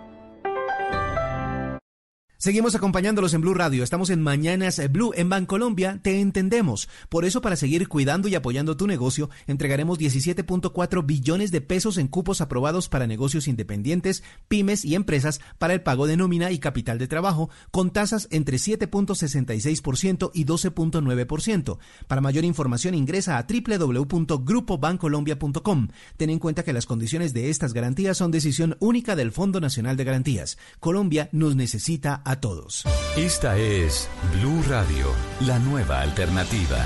[2.40, 3.82] Seguimos acompañándolos en Blue Radio.
[3.82, 5.10] Estamos en Mañanas Blue.
[5.16, 6.88] En Bancolombia te entendemos.
[7.08, 12.06] Por eso, para seguir cuidando y apoyando tu negocio, entregaremos 17.4 billones de pesos en
[12.06, 16.98] cupos aprobados para negocios independientes, pymes y empresas para el pago de nómina y capital
[16.98, 21.78] de trabajo, con tasas entre 7.66% y 12.9%.
[22.06, 25.88] Para mayor información, ingresa a www.grupobancolombia.com.
[26.16, 29.96] Ten en cuenta que las condiciones de estas garantías son decisión única del Fondo Nacional
[29.96, 30.56] de Garantías.
[30.78, 32.84] Colombia nos necesita a todos.
[33.16, 35.06] Esta es Blue Radio,
[35.40, 36.76] la nueva alternativa.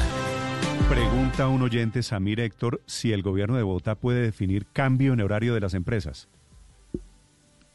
[0.88, 5.54] Pregunta un oyente, Samir Héctor, si el gobierno de Bogotá puede definir cambio en horario
[5.54, 6.28] de las empresas.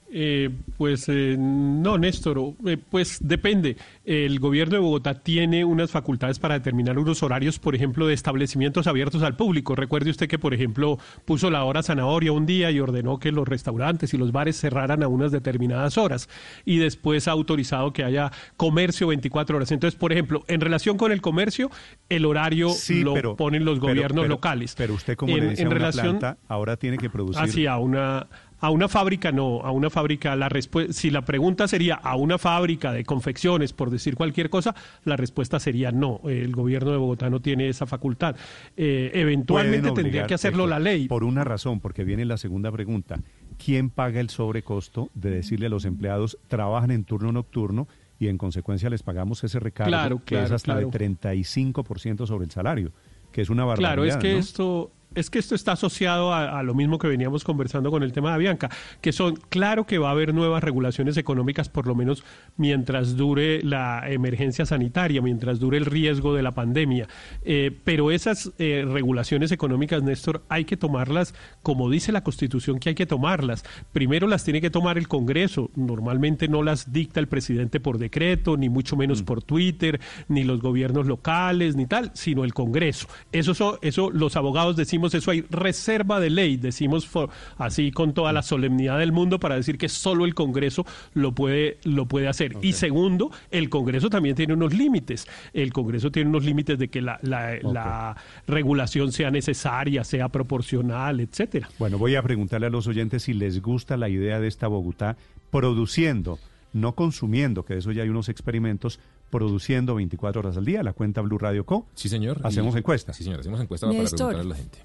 [0.10, 3.76] Eh, pues eh, no, Néstor, eh, pues depende.
[4.06, 8.88] El gobierno de Bogotá tiene unas facultades para determinar unos horarios, por ejemplo, de establecimientos
[8.88, 9.76] abiertos al público.
[9.76, 13.48] Recuerde usted que, por ejemplo, puso la hora zanahoria un día y ordenó que los
[13.48, 16.30] restaurantes y los bares cerraran a unas determinadas horas.
[16.64, 19.72] Y después ha autorizado que haya comercio 24 horas.
[19.72, 21.70] Entonces, por ejemplo, en relación con el comercio,
[22.08, 22.70] el horario
[23.04, 24.74] lo ponen los gobiernos locales.
[24.78, 27.44] Pero usted, como en, le dice relación, planta, ahora tiene que producir.
[27.44, 28.28] Así, a una
[28.60, 30.50] a una fábrica no, a una fábrica, la
[30.90, 35.60] si la pregunta sería a una fábrica de confecciones, por decir cualquier cosa, la respuesta
[35.60, 36.22] sería no.
[36.26, 38.36] El gobierno de Bogotá no tiene esa facultad.
[38.76, 41.08] Eh, eventualmente tendría que hacerlo la ley.
[41.08, 43.20] Por una razón, porque viene la segunda pregunta.
[43.64, 47.88] ¿Quién paga el sobrecosto de decirle a los empleados trabajan en turno nocturno
[48.20, 52.92] y en consecuencia les pagamos ese recargo que es hasta de 35% sobre el salario?
[53.32, 53.90] que es una barbaridad.
[53.90, 57.92] Claro, es que esto es que esto está asociado a, lo mismo que veníamos conversando
[57.92, 58.70] con el tema de Avianca,
[59.02, 62.24] que son, claro que va a haber nuevas regulaciones económicas, por lo menos
[62.56, 67.08] mientras dure la emergencia sanitaria, mientras dure el riesgo de la pandemia.
[67.44, 72.90] Eh, pero esas eh, regulaciones económicas, Néstor, hay que tomarlas como dice la Constitución que
[72.90, 73.64] hay que tomarlas.
[73.92, 75.70] Primero las tiene que tomar el Congreso.
[75.76, 79.26] Normalmente no las dicta el presidente por decreto, ni mucho menos mm.
[79.26, 83.08] por Twitter, ni los gobiernos locales, ni tal, sino el Congreso.
[83.32, 87.10] Eso, eso los abogados decimos eso, hay reserva de ley, decimos
[87.58, 91.78] así con toda la solemnidad del mundo para decir que solo el Congreso lo puede,
[91.84, 92.58] lo puede hacer.
[92.62, 95.28] Y segundo, el Congreso también tiene unos límites.
[95.54, 98.16] El Congreso tiene unos límites de que la, la
[98.48, 101.70] regulación sea necesaria, sea proporcional, etcétera.
[101.80, 105.18] Bueno, voy a preguntarle a los oyentes si les gusta la idea de esta Bogotá
[105.52, 106.40] produciendo
[106.74, 109.00] no consumiendo, que de eso ya hay unos experimentos,
[109.30, 111.88] produciendo 24 horas al día, la cuenta Blue Radio Co.
[111.96, 112.40] Sí, señor.
[112.44, 113.14] Hacemos Y- encuesta.
[113.14, 114.80] Sí, señor, hacemos encuesta para preguntarle a la gente.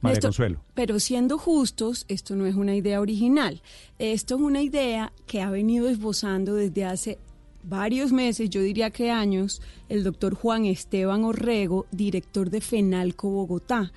[0.00, 0.60] María Esto- Consuelo.
[0.74, 3.60] Pero siendo justos, esto no es una idea original.
[3.98, 7.18] Esto es una idea que ha venido esbozando desde hace
[7.62, 9.60] varios meses, yo diría que años,
[9.90, 13.92] el doctor Juan Esteban Orrego, director de FENALCO Bogotá.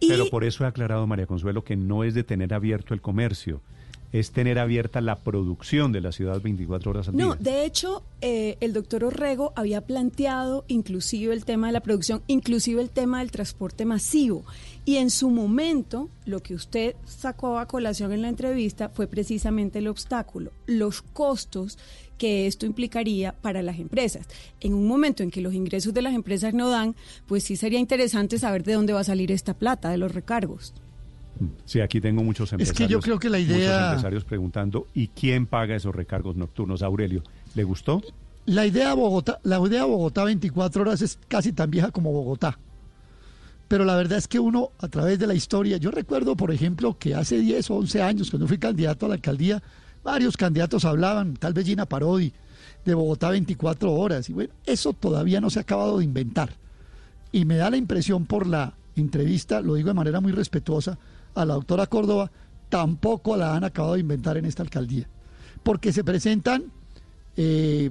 [0.00, 3.00] Y Pero por eso he aclarado, María Consuelo, que no es de tener abierto el
[3.00, 3.60] comercio,
[4.12, 7.52] es tener abierta la producción de la ciudad 24 horas al No, día.
[7.52, 12.80] de hecho, eh, el doctor Orrego había planteado inclusive el tema de la producción, inclusive
[12.80, 14.44] el tema del transporte masivo.
[14.84, 19.78] Y en su momento, lo que usted sacó a colación en la entrevista fue precisamente
[19.80, 21.78] el obstáculo, los costos
[22.16, 24.26] que esto implicaría para las empresas.
[24.60, 27.78] En un momento en que los ingresos de las empresas no dan, pues sí sería
[27.78, 30.72] interesante saber de dónde va a salir esta plata, de los recargos.
[31.64, 32.90] Sí, aquí tengo muchos Es que empresarios.
[32.90, 36.82] yo creo que la Muchos idea- empresarios preguntando, ¿y quién paga esos recargos nocturnos?
[36.82, 37.22] Aurelio,
[37.54, 38.02] ¿le gustó?
[38.46, 42.58] La idea Bogotá, la idea Bogotá 24 horas es casi tan vieja como Bogotá.
[43.68, 46.96] Pero la verdad es que uno, a través de la historia, yo recuerdo, por ejemplo,
[46.98, 49.62] que hace 10 o 11 años, cuando fui candidato a la alcaldía,
[50.02, 52.32] varios candidatos hablaban, tal vez Gina Parodi,
[52.86, 54.30] de Bogotá 24 horas.
[54.30, 56.48] Y bueno, eso todavía no se ha acabado de inventar.
[57.30, 60.98] Y me da la impresión por la entrevista, lo digo de manera muy respetuosa,
[61.34, 62.30] a la doctora Córdoba,
[62.68, 65.08] tampoco la han acabado de inventar en esta alcaldía.
[65.62, 66.72] Porque se presentan
[67.36, 67.90] eh,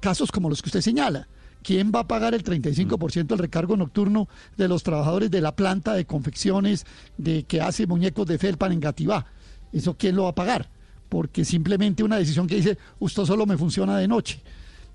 [0.00, 1.28] casos como los que usted señala.
[1.62, 5.92] ¿Quién va a pagar el 35% del recargo nocturno de los trabajadores de la planta
[5.92, 6.86] de confecciones
[7.18, 9.26] de que hace muñecos de felpa en Gativá?
[9.72, 10.70] ¿Eso quién lo va a pagar?
[11.08, 14.42] Porque simplemente una decisión que dice, usted solo me funciona de noche.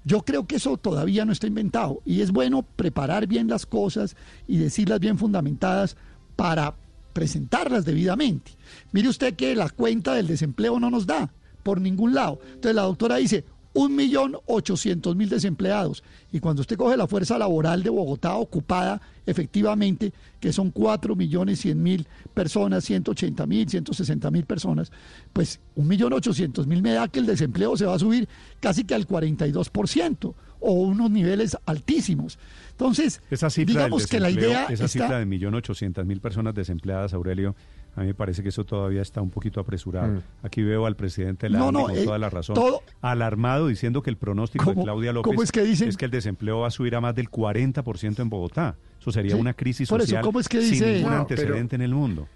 [0.04, 4.16] Yo creo que eso todavía no está inventado y es bueno preparar bien las cosas
[4.48, 5.98] y decirlas bien fundamentadas
[6.36, 6.76] para
[7.16, 8.52] presentarlas debidamente.
[8.92, 11.32] Mire usted que la cuenta del desempleo no nos da
[11.64, 12.40] por ningún lado.
[12.44, 16.04] Entonces la doctora dice, un millón ochocientos mil desempleados.
[16.34, 21.62] Y cuando usted coge la fuerza laboral de Bogotá ocupada efectivamente, que son cuatro millones
[21.62, 24.92] cien mil personas, 180 mil, 160 mil personas,
[25.32, 28.28] pues un millón ochocientos mil me da que el desempleo se va a subir
[28.60, 32.40] casi que al 42% o unos niveles altísimos.
[32.78, 34.88] Entonces, Esa cifra digamos que la idea esa está...
[34.90, 37.56] cifra de millón ochocientas mil personas desempleadas, Aurelio,
[37.96, 40.10] a mí me parece que eso todavía está un poquito apresurado.
[40.16, 40.22] Mm.
[40.44, 43.68] Aquí veo al presidente de la No, no, con eh, toda la razón, todo- alarmado
[43.68, 45.90] diciendo que el pronóstico de ¿Cómo- Claudia López cómo es que dicen?
[45.96, 48.76] que el desempleo va a subir a más del 40% en Bogotá.
[49.00, 51.76] Eso sería Sí, una crisis por eso, social ¿cómo es que sin ningún No, antecedente
[51.78, 52.28] en el mundo.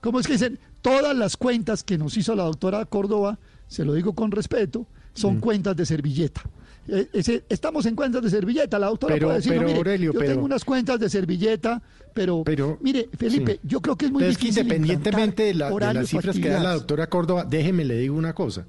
[0.00, 0.58] ¿Cómo es que dicen?
[0.82, 3.38] Todas las cuentas que nos hizo la doctora Córdoba,
[3.68, 6.42] se lo digo con respeto, son cuentas de servilleta.
[6.86, 10.12] Eh, ese- estamos en cuentas de servilleta, la doctora Pero- puede decir, pero, mire, Aurelio,
[10.12, 11.82] yo pero- tengo unas cuentas de servilleta,
[12.12, 12.44] pero,
[12.82, 13.60] mire, Felipe, Sí.
[13.62, 16.38] yo creo que es muy Pero es que difícil independientemente de, la- de las cifras
[16.38, 18.66] que da la doctora Córdoba, déjeme le digo una cosa.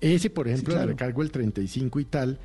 [0.00, 0.84] Ese, por ejemplo, claro.
[0.90, 2.38] el recargo del 35 y tal,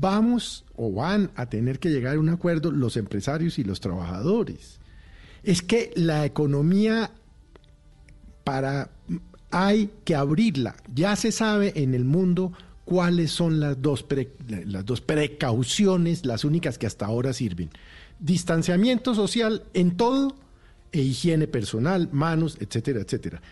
[0.00, 4.78] vamos o van a tener que llegar a un acuerdo los empresarios y los trabajadores.
[5.42, 7.10] Es que la economía
[8.44, 8.90] para
[9.50, 10.76] hay que abrirla.
[10.94, 12.52] Ya se sabe en el mundo
[12.84, 14.32] cuáles son las dos, pre-
[14.66, 17.70] las dos precauciones, las únicas que hasta ahora sirven.
[18.18, 20.36] Distanciamiento social en todo
[20.92, 23.42] e higiene personal, manos, etcétera, etcétera.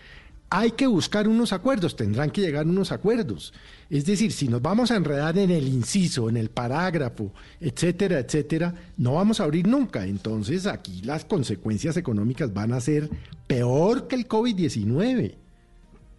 [0.54, 3.54] Hay que buscar unos acuerdos, tendrán que llegar unos acuerdos.
[3.88, 8.74] Es decir, si nos vamos a enredar en el inciso, en el parágrafo, etcétera, etcétera,
[8.98, 10.06] no vamos a abrir nunca.
[10.06, 13.08] Entonces aquí las consecuencias económicas van a ser
[13.46, 15.36] peor que el COVID-19.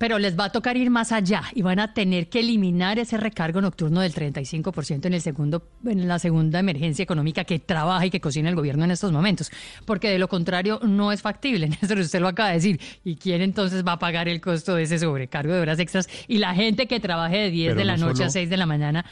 [0.03, 3.15] Pero les va a tocar ir más allá y van a tener que eliminar ese
[3.15, 8.09] recargo nocturno del 35% en el segundo en la segunda emergencia económica que trabaja y
[8.09, 9.49] que cocina el gobierno en estos momentos,
[9.85, 12.81] porque de lo contrario no es factible, Néstor, usted lo acaba de decir.
[13.05, 16.39] ¿Y quién entonces va a pagar el costo de ese sobrecargo de horas extras y
[16.39, 18.57] la gente que trabaje de 10 Pero de la no noche a solo- 6 de
[18.57, 19.05] la mañana?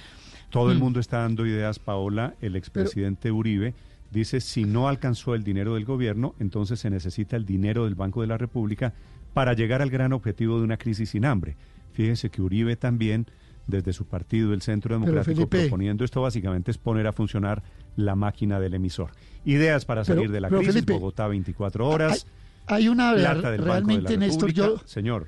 [0.49, 0.81] Todo el Mm.
[0.81, 2.33] mundo está dando ideas, Paola.
[2.41, 3.73] El expresidente Uribe
[4.11, 8.19] dice, si no alcanzó el dinero del gobierno, entonces se necesita el dinero del Banco
[8.19, 8.93] de la República
[9.33, 11.55] para llegar al gran objetivo de una crisis sin hambre.
[11.93, 13.27] Fíjese que Uribe también,
[13.67, 17.61] desde su partido, el Centro Democrático, Felipe- proponiendo esto básicamente es poner a funcionar
[17.95, 19.11] la máquina del emisor.
[19.45, 22.25] Ideas para Pero- salir de la crisis, Felipe, Bogotá 24 horas.
[22.67, 25.27] Hay una plata del Banco de la realmente, Néstor, yo Señor.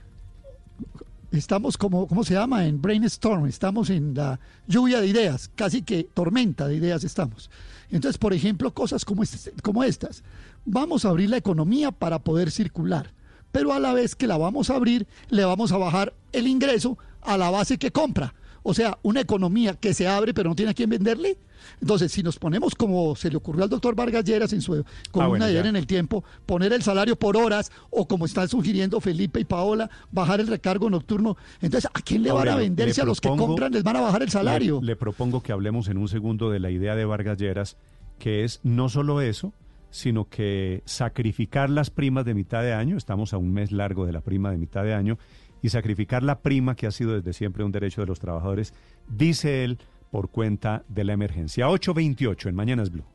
[1.31, 2.65] estamos como, ¿cómo se llama?
[2.65, 7.49] En brainstorm, estamos en la lluvia de ideas, casi que tormenta de ideas estamos.
[7.91, 10.23] Entonces, por ejemplo, cosas como, este- como estas.
[10.65, 13.11] Vamos a abrir la economía para poder circular,
[13.53, 16.97] pero a la vez que la vamos a abrir, le vamos a bajar el ingreso
[17.21, 18.33] a la base que compra.
[18.63, 21.37] O sea, una economía que se abre pero no tiene a quién venderle.
[21.79, 24.71] Entonces, si nos ponemos como se le ocurrió al doctor Vargas Lleras en su
[25.11, 28.49] columna Ah, bueno, ayer en el tiempo, poner el salario por horas o como están
[28.49, 31.37] sugiriendo Felipe y Paola, bajar el recargo nocturno.
[31.61, 33.83] Entonces, ¿a quién le van a Aurelio, vender le si a los que compran les
[33.83, 34.79] van a bajar el salario?
[34.81, 37.77] Le, le propongo que hablemos en un segundo de la idea de Vargas Lleras,
[38.17, 39.53] que es no solo eso,
[39.93, 44.11] sino que sacrificar las primas de mitad de año, estamos a un mes largo de
[44.11, 45.19] la prima de mitad de año,
[45.61, 48.73] y sacrificar la prima que ha sido desde siempre un derecho de los trabajadores,
[49.07, 49.77] dice él,
[50.09, 51.69] por cuenta de la emergencia.
[51.69, 53.05] 828 en Mañanas Blue.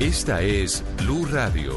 [0.00, 1.74] Esta es Blue Radio.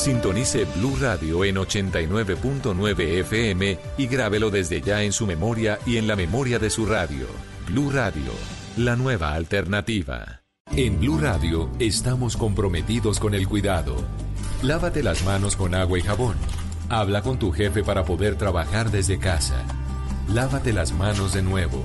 [0.00, 6.06] Sintonice Blue Radio en 89.9 FM y grábelo desde ya en su memoria y en
[6.06, 7.26] la memoria de su radio.
[7.66, 8.32] Blue Radio,
[8.78, 10.40] la nueva alternativa.
[10.74, 13.94] En Blue Radio estamos comprometidos con el cuidado.
[14.62, 16.36] Lávate las manos con agua y jabón.
[16.88, 19.66] Habla con tu jefe para poder trabajar desde casa.
[20.32, 21.84] Lávate las manos de nuevo.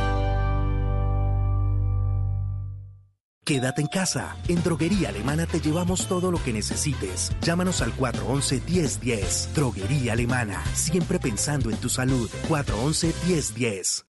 [3.43, 4.35] Quédate en casa.
[4.47, 7.31] En Droguería Alemana te llevamos todo lo que necesites.
[7.41, 9.53] Llámanos al 411-1010.
[9.53, 10.63] Droguería Alemana.
[10.73, 12.29] Siempre pensando en tu salud.
[12.49, 14.10] 411-1010.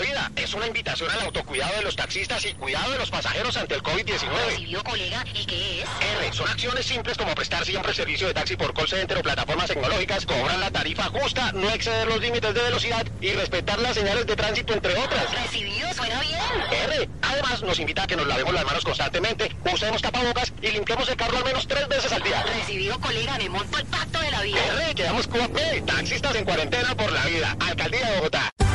[0.00, 0.32] la Vida.
[0.36, 3.82] Es una invitación al autocuidado de los taxistas y cuidado de los pasajeros ante el
[3.82, 4.46] COVID-19.
[4.46, 5.24] ¿Recibió, colega?
[5.34, 5.88] ¿Y qué es?
[6.18, 9.68] R, son acciones simples como prestar siempre servicio de taxi por call center o plataformas
[9.68, 14.26] tecnológicas, cobrar la tarifa justa, no exceder los límites de velocidad y respetar las señales
[14.26, 15.30] de tránsito, entre otras.
[15.32, 15.92] ¿Recibido?
[15.92, 16.38] ¿Suena bien?
[16.70, 21.08] R, además nos invita a que nos lavemos las manos constantemente, usemos tapabocas y limpiemos
[21.08, 22.42] el carro al menos tres veces al día.
[22.42, 24.60] Recibido, colega, me monto el pacto de la vida.
[24.82, 27.56] R, quedamos QAP, taxistas en cuarentena por la vida.
[27.60, 28.49] Alcaldía de Bogotá.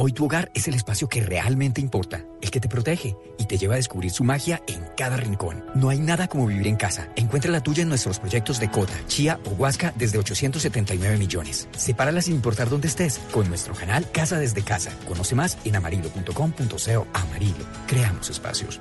[0.00, 3.58] Hoy tu hogar es el espacio que realmente importa, el que te protege y te
[3.58, 5.64] lleva a descubrir su magia en cada rincón.
[5.74, 7.08] No hay nada como vivir en casa.
[7.16, 11.68] Encuentra la tuya en nuestros proyectos de Cota, Chía o Huasca desde 879 millones.
[11.76, 14.96] Sepárala sin importar dónde estés con nuestro canal Casa desde Casa.
[15.08, 17.06] Conoce más en amarillo.com.co.
[17.12, 17.66] Amarillo.
[17.88, 18.80] Creamos espacios.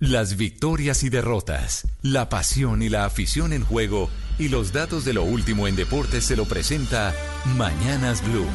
[0.00, 4.08] Las victorias y derrotas, la pasión y la afición en juego
[4.38, 7.12] y los datos de lo último en deportes se lo presenta
[7.56, 8.46] Mañanas Blue.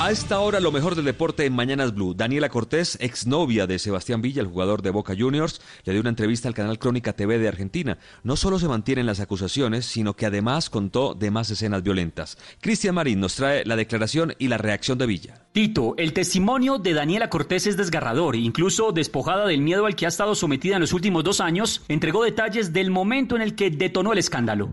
[0.00, 2.14] A esta hora lo mejor del deporte en Mañanas Blue.
[2.14, 6.48] Daniela Cortés, exnovia de Sebastián Villa, el jugador de Boca Juniors, le dio una entrevista
[6.48, 7.98] al canal Crónica TV de Argentina.
[8.24, 12.38] No solo se mantienen las acusaciones, sino que además contó de más escenas violentas.
[12.62, 15.46] Cristian Marín nos trae la declaración y la reacción de Villa.
[15.52, 18.36] Tito, el testimonio de Daniela Cortés es desgarrador.
[18.36, 22.22] Incluso despojada del miedo al que ha estado sometida en los últimos dos años, entregó
[22.22, 24.70] detalles del momento en el que detonó el escándalo.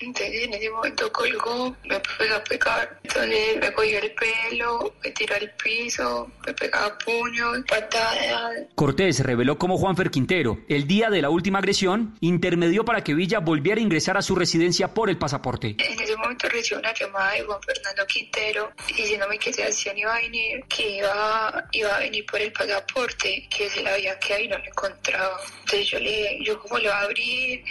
[0.00, 2.98] Entonces en ese momento colgó, me empezó a pegar.
[3.02, 8.66] Entonces me cogió el pelo, me tiró al piso, me pegaba puños, patadas.
[8.74, 13.40] Cortés reveló cómo Juanfer Quintero, el día de la última agresión, intermedió para que Villa
[13.40, 15.76] volviera a ingresar a su residencia por el pasaporte.
[15.78, 20.20] En ese momento recibió una llamada de Juan Fernando Quintero diciéndome que Sebastián iba a
[20.20, 24.48] venir, que iba, iba a venir por el pasaporte, que se la había quedado y
[24.48, 25.40] no lo encontraba.
[25.60, 27.64] Entonces yo le dije, yo cómo le voy a abrir,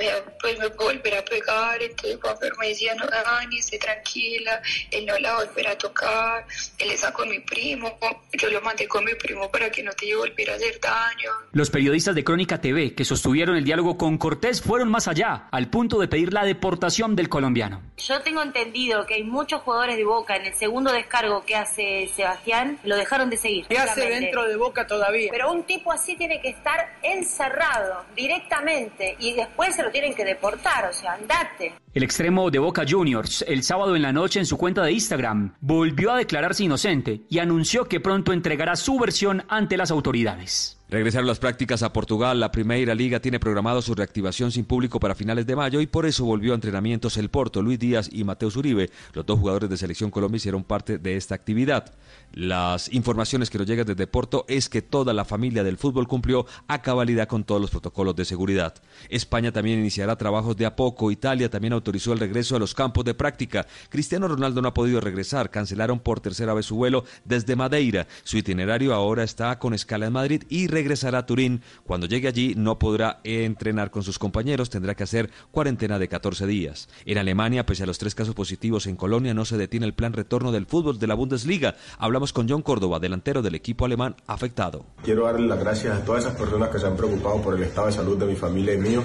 [0.00, 0.06] me,
[0.40, 5.18] pues me volver a pegar, entonces Juanfer me decía, no, Dani, esté tranquila, él no
[5.18, 6.46] la va a volver a tocar,
[6.78, 7.98] él está con mi primo,
[8.32, 11.30] yo lo mandé con mi primo para que no te volviera a hacer daño.
[11.52, 15.68] Los periodistas de Crónica TV que sostuvieron el diálogo con Cortés fueron más allá, al
[15.68, 17.82] punto de pedir la deportación del colombiano.
[17.98, 22.10] Yo tengo entendido que hay muchos jugadores de Boca en el segundo descargo que hace
[22.16, 23.66] Sebastián, lo dejaron de seguir.
[23.66, 25.28] ¿Qué hace dentro de Boca todavía?
[25.30, 30.24] Pero un tipo así tiene que estar encerrado directamente y después se lo tienen que
[30.24, 31.74] deportar, o sea, andate.
[31.92, 35.54] El extremo de Boca Juniors, el sábado en la noche en su cuenta de Instagram,
[35.60, 40.80] volvió a declararse inocente y anunció que pronto entregará su versión ante las autoridades.
[40.90, 42.40] Regresaron las prácticas a Portugal.
[42.40, 46.04] La Primera Liga tiene programado su reactivación sin público para finales de mayo y por
[46.04, 47.62] eso volvió a entrenamientos el Porto.
[47.62, 51.36] Luis Díaz y Mateus Uribe, los dos jugadores de Selección Colombia, hicieron parte de esta
[51.36, 51.94] actividad.
[52.32, 56.46] Las informaciones que nos llegan desde Porto es que toda la familia del fútbol cumplió
[56.68, 58.74] a cabalidad con todos los protocolos de seguridad.
[59.08, 61.10] España también iniciará trabajos de a poco.
[61.10, 63.66] Italia también autorizó el regreso a los campos de práctica.
[63.88, 65.50] Cristiano Ronaldo no ha podido regresar.
[65.50, 68.06] Cancelaron por tercera vez su vuelo desde Madeira.
[68.22, 71.62] Su itinerario ahora está con escala en Madrid y regresará a Turín.
[71.84, 76.46] Cuando llegue allí no podrá entrenar con sus compañeros, tendrá que hacer cuarentena de 14
[76.46, 76.88] días.
[77.06, 80.12] En Alemania, pese a los tres casos positivos en Colonia, no se detiene el plan
[80.12, 81.74] retorno del fútbol de la Bundesliga.
[81.98, 84.84] Hablamos con John Córdoba, delantero del equipo alemán afectado.
[85.02, 87.86] Quiero darle las gracias a todas esas personas que se han preocupado por el estado
[87.86, 89.02] de salud de mi familia y mío.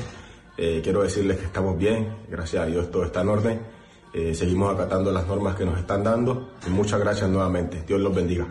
[0.57, 3.61] Eh, quiero decirles que estamos bien, gracias a Dios todo está en orden.
[4.13, 7.83] Eh, seguimos acatando las normas que nos están dando y muchas gracias nuevamente.
[7.87, 8.47] Dios los bendiga.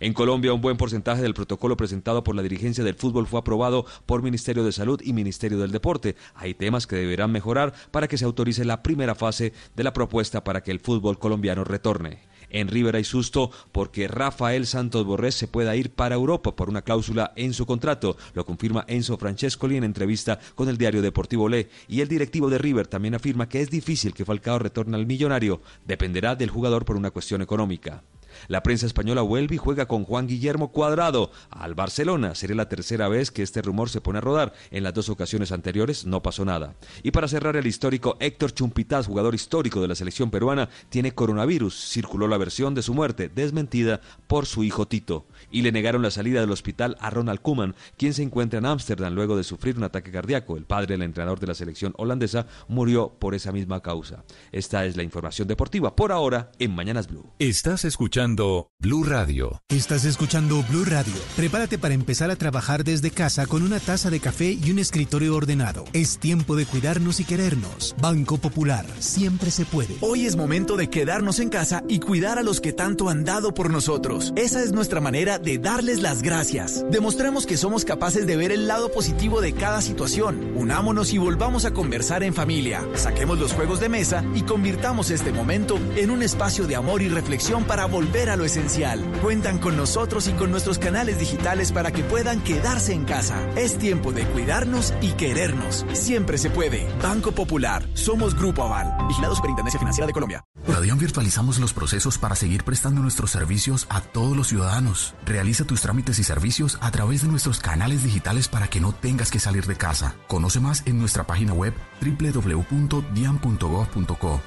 [0.00, 3.86] En Colombia, un buen porcentaje del protocolo presentado por la dirigencia del fútbol fue aprobado
[4.06, 6.16] por Ministerio de Salud y Ministerio del Deporte.
[6.34, 10.42] Hay temas que deberán mejorar para que se autorice la primera fase de la propuesta
[10.42, 12.22] para que el fútbol colombiano retorne.
[12.54, 16.82] En River hay susto porque Rafael Santos Borrés se pueda ir para Europa por una
[16.82, 18.16] cláusula en su contrato.
[18.32, 21.68] Lo confirma Enzo Francescoli en entrevista con el diario Deportivo Le.
[21.88, 25.62] Y el directivo de River también afirma que es difícil que Falcao retorne al millonario.
[25.84, 28.04] Dependerá del jugador por una cuestión económica.
[28.48, 32.34] La prensa española vuelve y juega con Juan Guillermo Cuadrado al Barcelona.
[32.34, 34.52] Sería la tercera vez que este rumor se pone a rodar.
[34.70, 36.74] En las dos ocasiones anteriores no pasó nada.
[37.02, 41.74] Y para cerrar el histórico, Héctor Chumpitaz, jugador histórico de la selección peruana, tiene coronavirus.
[41.74, 45.26] Circuló la versión de su muerte, desmentida por su hijo Tito.
[45.50, 49.14] Y le negaron la salida del hospital a Ronald Koeman, quien se encuentra en Ámsterdam
[49.14, 50.56] luego de sufrir un ataque cardíaco.
[50.56, 54.24] El padre del entrenador de la selección holandesa murió por esa misma causa.
[54.52, 57.30] Esta es la información deportiva por ahora en Mañanas Blue.
[57.38, 59.60] Estás escuchando Blue Radio.
[59.68, 61.12] Estás escuchando Blue Radio.
[61.36, 65.36] Prepárate para empezar a trabajar desde casa con una taza de café y un escritorio
[65.36, 65.84] ordenado.
[65.92, 67.94] Es tiempo de cuidarnos y querernos.
[68.00, 69.96] Banco Popular, siempre se puede.
[70.00, 73.52] Hoy es momento de quedarnos en casa y cuidar a los que tanto han dado
[73.52, 74.32] por nosotros.
[74.36, 76.82] Esa es nuestra manera de darles las gracias.
[76.90, 80.52] Demostremos que somos capaces de ver el lado positivo de cada situación.
[80.56, 82.86] Unámonos y volvamos a conversar en familia.
[82.94, 87.08] Saquemos los juegos de mesa y convirtamos este momento en un espacio de amor y
[87.08, 89.02] reflexión para volver a lo esencial.
[89.20, 93.36] Cuentan con nosotros y con nuestros canales digitales para que puedan quedarse en casa.
[93.56, 95.84] Es tiempo de cuidarnos y querernos.
[95.94, 96.86] Siempre se puede.
[97.02, 97.84] Banco Popular.
[97.94, 99.08] Somos Grupo Aval.
[99.08, 100.44] Vigilado Superintendencia Financiera de Colombia.
[100.66, 105.14] Radian virtualizamos los procesos para seguir prestando nuestros servicios a todos los ciudadanos.
[105.26, 109.30] Realiza tus trámites y servicios a través de nuestros canales digitales para que no tengas
[109.32, 110.14] que salir de casa.
[110.28, 113.00] Conoce más en nuestra página web www.dian.gov.co.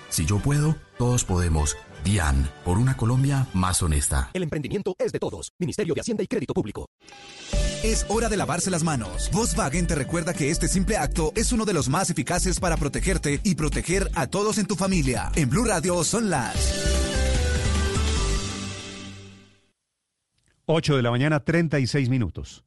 [0.10, 1.78] Si yo puedo, todos podemos.
[2.04, 4.30] DIAN, por una Colombia más honesta.
[4.34, 5.54] El emprendimiento es de todos.
[5.60, 6.88] Ministerio de Hacienda y Crédito Público.
[7.84, 9.30] Es hora de lavarse las manos.
[9.32, 13.40] Volkswagen te recuerda que este simple acto es uno de los más eficaces para protegerte
[13.44, 15.32] y proteger a todos en tu familia.
[15.36, 17.08] En Blue Radio son las
[20.70, 22.67] 8 de la mañana, 36 minutos.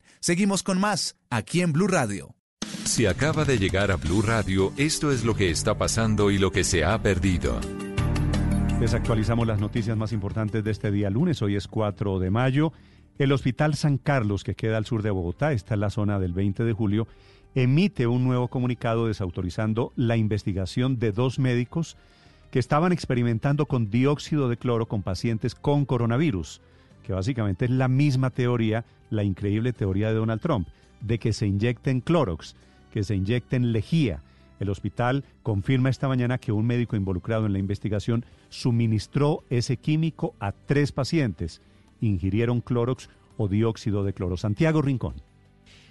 [0.23, 2.35] Seguimos con más aquí en Blue Radio.
[2.83, 6.51] Si acaba de llegar a Blue Radio, esto es lo que está pasando y lo
[6.51, 7.59] que se ha perdido.
[8.79, 11.41] Desactualizamos las noticias más importantes de este día lunes.
[11.41, 12.71] Hoy es 4 de mayo.
[13.17, 16.33] El Hospital San Carlos, que queda al sur de Bogotá, está en la zona del
[16.33, 17.07] 20 de julio,
[17.55, 21.97] emite un nuevo comunicado desautorizando la investigación de dos médicos
[22.51, 26.61] que estaban experimentando con dióxido de cloro con pacientes con coronavirus
[27.01, 30.67] que básicamente es la misma teoría, la increíble teoría de Donald Trump,
[31.01, 32.55] de que se inyecten Clorox,
[32.91, 34.23] que se inyecten lejía.
[34.59, 40.35] El hospital confirma esta mañana que un médico involucrado en la investigación suministró ese químico
[40.39, 41.61] a tres pacientes.
[41.99, 44.37] Ingirieron clorox o dióxido de cloro.
[44.37, 45.15] Santiago Rincón.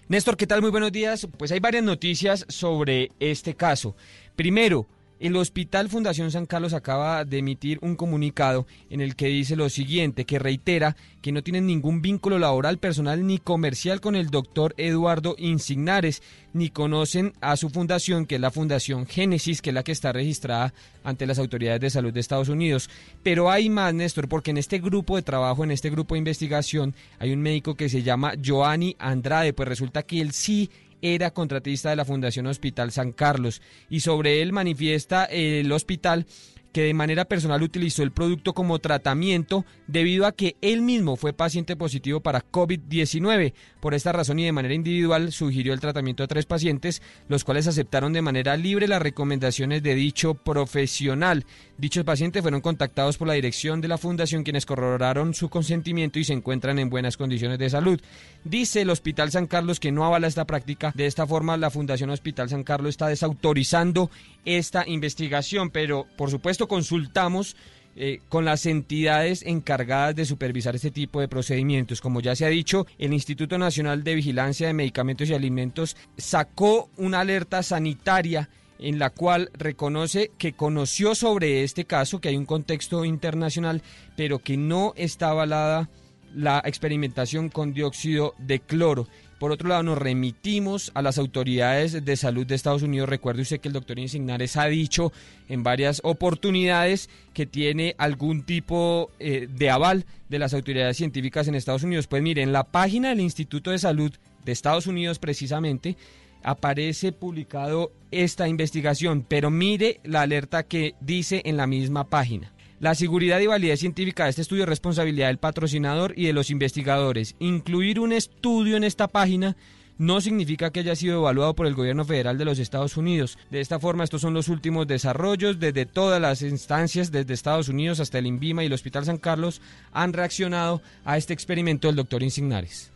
[0.09, 0.60] Néstor, ¿qué tal?
[0.60, 1.28] Muy buenos días.
[1.36, 3.94] Pues hay varias noticias sobre este caso.
[4.34, 4.86] Primero,
[5.20, 9.68] el Hospital Fundación San Carlos acaba de emitir un comunicado en el que dice lo
[9.68, 14.74] siguiente, que reitera que no tienen ningún vínculo laboral, personal ni comercial con el doctor
[14.78, 16.22] Eduardo Insignares,
[16.55, 20.10] ni conocen a su fundación, que es la Fundación Génesis, que es la que está
[20.10, 20.72] registrada
[21.05, 22.88] ante las autoridades de salud de Estados Unidos.
[23.22, 26.94] Pero hay más, Néstor, porque en este grupo de trabajo, en este grupo de investigación,
[27.18, 30.70] hay un médico que se llama Joanny Andrade, pues resulta que él sí
[31.02, 36.27] era contratista de la Fundación Hospital San Carlos y sobre él manifiesta el hospital
[36.72, 41.32] que de manera personal utilizó el producto como tratamiento debido a que él mismo fue
[41.32, 43.52] paciente positivo para COVID-19.
[43.80, 47.66] Por esta razón y de manera individual sugirió el tratamiento a tres pacientes, los cuales
[47.66, 51.44] aceptaron de manera libre las recomendaciones de dicho profesional.
[51.78, 56.24] Dichos pacientes fueron contactados por la dirección de la fundación quienes corroboraron su consentimiento y
[56.24, 58.01] se encuentran en buenas condiciones de salud.
[58.44, 60.92] Dice el Hospital San Carlos que no avala esta práctica.
[60.94, 64.10] De esta forma, la Fundación Hospital San Carlos está desautorizando
[64.44, 67.57] esta investigación, pero por supuesto consultamos
[67.97, 72.01] eh, con las entidades encargadas de supervisar este tipo de procedimientos.
[72.01, 76.89] Como ya se ha dicho, el Instituto Nacional de Vigilancia de Medicamentos y Alimentos sacó
[76.97, 82.47] una alerta sanitaria en la cual reconoce que conoció sobre este caso, que hay un
[82.47, 83.82] contexto internacional,
[84.16, 85.91] pero que no está avalada
[86.35, 89.09] la experimentación con dióxido de cloro.
[89.40, 93.08] Por otro lado, nos remitimos a las autoridades de salud de Estados Unidos.
[93.08, 95.14] Recuerde usted que el doctor Insignares ha dicho
[95.48, 101.54] en varias oportunidades que tiene algún tipo eh, de aval de las autoridades científicas en
[101.54, 102.06] Estados Unidos.
[102.06, 104.12] Pues mire, en la página del Instituto de Salud
[104.44, 105.96] de Estados Unidos precisamente
[106.42, 112.52] aparece publicado esta investigación, pero mire la alerta que dice en la misma página.
[112.81, 116.48] La seguridad y validez científica de este estudio es responsabilidad del patrocinador y de los
[116.48, 117.36] investigadores.
[117.39, 119.55] Incluir un estudio en esta página
[119.98, 123.36] no significa que haya sido evaluado por el gobierno federal de los Estados Unidos.
[123.51, 128.01] De esta forma, estos son los últimos desarrollos desde todas las instancias, desde Estados Unidos
[128.01, 129.61] hasta el INVIMA y el Hospital San Carlos,
[129.93, 132.90] han reaccionado a este experimento del doctor Insignares.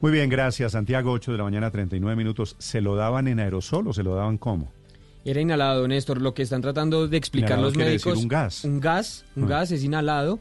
[0.00, 0.70] Muy bien, gracias.
[0.70, 2.54] Santiago, 8 de la mañana, 39 minutos.
[2.60, 4.70] ¿Se lo daban en aerosol o se lo daban cómo?
[5.26, 6.22] Era inhalado, Néstor.
[6.22, 8.16] Lo que están tratando de explicar los médicos.
[8.22, 8.64] un gas.
[8.64, 9.48] Un gas, un Ah.
[9.48, 10.38] gas es inhalado.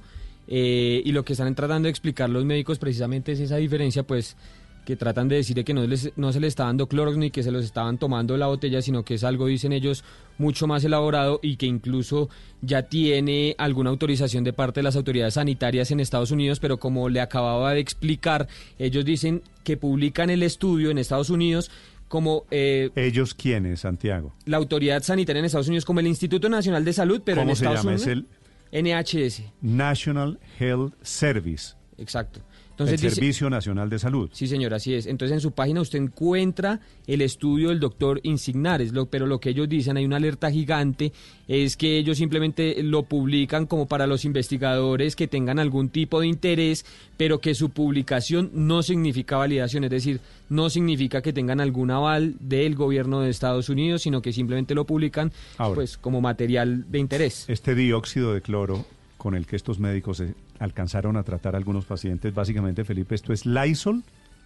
[0.48, 4.38] eh, y lo que están tratando de explicar los médicos precisamente es esa diferencia, pues
[4.86, 7.42] que tratan de decir que no, les, no se le está dando clorox ni que
[7.42, 10.04] se los estaban tomando la botella, sino que es algo, dicen ellos,
[10.38, 12.30] mucho más elaborado y que incluso
[12.62, 17.10] ya tiene alguna autorización de parte de las autoridades sanitarias en Estados Unidos, pero como
[17.10, 18.48] le acababa de explicar,
[18.78, 21.72] ellos dicen que publican el estudio en Estados Unidos
[22.08, 24.34] como eh, ¿Ellos quiénes, Santiago?
[24.46, 27.56] la autoridad sanitaria en Estados Unidos, como el Instituto Nacional de Salud, pero ¿Cómo en
[27.56, 27.96] se Estados llama?
[27.96, 28.28] Unidos.
[28.72, 31.74] Es el NHS, National Health Service.
[31.98, 32.42] exacto.
[32.78, 34.30] El Entonces dice- Servicio Nacional de Salud.
[34.34, 35.06] Sí, señor, así es.
[35.06, 39.50] Entonces en su página usted encuentra el estudio del doctor Insignares, lo- pero lo que
[39.52, 41.14] ellos dicen, hay una alerta gigante,
[41.48, 46.28] es que ellos simplemente lo publican como para los investigadores que tengan algún tipo de
[46.28, 46.86] interés,
[47.18, 50.20] pero que su publicación no significa validación, es decir,
[50.50, 54.86] no significa que tengan algún aval del gobierno de Estados Unidos, sino que simplemente lo
[54.86, 55.76] publican Ahora.
[55.76, 57.46] pues como material de interés.
[57.48, 58.86] Este dióxido de cloro
[59.18, 60.22] con el que estos médicos
[60.60, 64.04] alcanzaron a tratar a algunos pacientes, básicamente, Felipe, ¿esto es Lysol?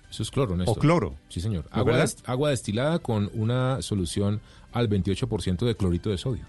[0.10, 0.80] Eso es cloro, ¿O Néstor.
[0.80, 1.15] cloro?
[1.30, 1.65] Sí, señor.
[1.65, 2.06] ¿De Agua, verdad?
[2.07, 4.41] dest- agua destilada con una solución
[4.72, 6.44] al 28% de clorito de sodio.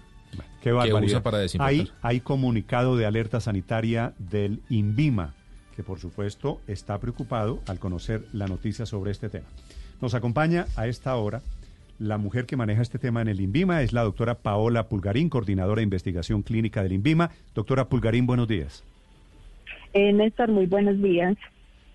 [0.61, 1.21] Qué barbaridad.
[1.21, 1.67] para desinfectar.
[1.69, 5.33] Hay, hay comunicado de alerta sanitaria del INVIMA,
[5.75, 9.47] que por supuesto está preocupado al conocer la noticia sobre este tema.
[10.01, 11.41] Nos acompaña a esta hora
[11.99, 15.79] la mujer que maneja este tema en el INVIMA, es la doctora Paola Pulgarín, coordinadora
[15.81, 17.29] de investigación clínica del INVIMA.
[17.53, 18.83] Doctora Pulgarín, buenos días.
[19.93, 21.37] Eh, Néstor, muy buenos días.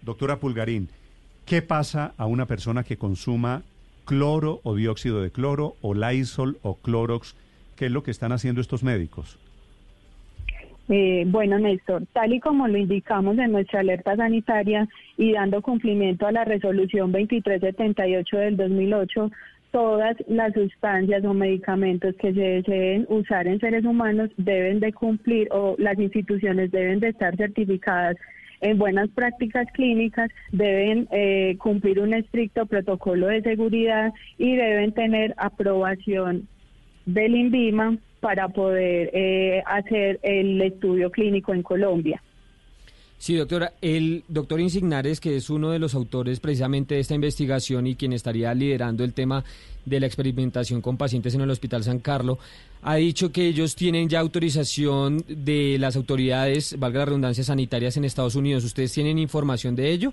[0.02, 0.89] Doctora Pulgarín,
[1.47, 3.62] ¿qué pasa a una persona que consuma
[4.05, 7.35] cloro o dióxido de cloro o Lysol o Clorox?
[7.77, 9.39] ¿Qué es lo que están haciendo estos médicos?
[10.89, 16.27] Eh, bueno, Néstor, tal y como lo indicamos en nuestra alerta sanitaria y dando cumplimiento
[16.27, 19.31] a la resolución 2378 del 2008,
[19.77, 25.48] todas las sustancias o medicamentos que se deseen usar en seres humanos deben de cumplir
[25.51, 28.16] o las instituciones deben de estar certificadas
[28.62, 35.35] en buenas prácticas clínicas, deben eh, cumplir un estricto protocolo de seguridad y deben tener
[35.36, 36.48] aprobación
[37.05, 42.23] del INVIMA para poder eh, hacer el estudio clínico en Colombia.
[43.18, 43.72] Sí, doctora.
[43.80, 48.12] El doctor Insignares, que es uno de los autores precisamente de esta investigación y quien
[48.12, 49.44] estaría liderando el tema
[49.84, 52.38] de la experimentación con pacientes en el Hospital San Carlos,
[52.82, 58.05] ha dicho que ellos tienen ya autorización de las autoridades, valga la redundancia, sanitarias en
[58.05, 58.64] Estados Unidos.
[58.64, 60.12] ¿Ustedes tienen información de ello?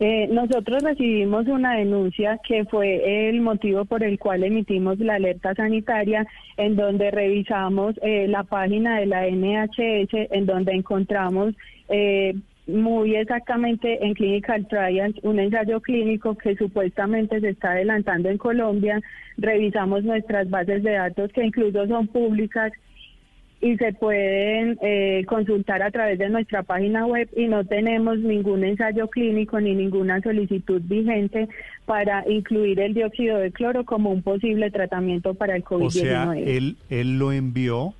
[0.00, 5.54] Eh, nosotros recibimos una denuncia que fue el motivo por el cual emitimos la alerta
[5.54, 6.24] sanitaria,
[6.56, 11.54] en donde revisamos eh, la página de la NHS, en donde encontramos
[11.88, 12.34] eh,
[12.68, 19.00] muy exactamente en Clinical Trials un ensayo clínico que supuestamente se está adelantando en Colombia.
[19.36, 22.72] Revisamos nuestras bases de datos que incluso son públicas
[23.60, 28.64] y se pueden eh, consultar a través de nuestra página web y no tenemos ningún
[28.64, 31.48] ensayo clínico ni ninguna solicitud vigente
[31.84, 35.86] para incluir el dióxido de cloro como un posible tratamiento para el COVID-19.
[35.86, 37.94] O sea, él, él lo envió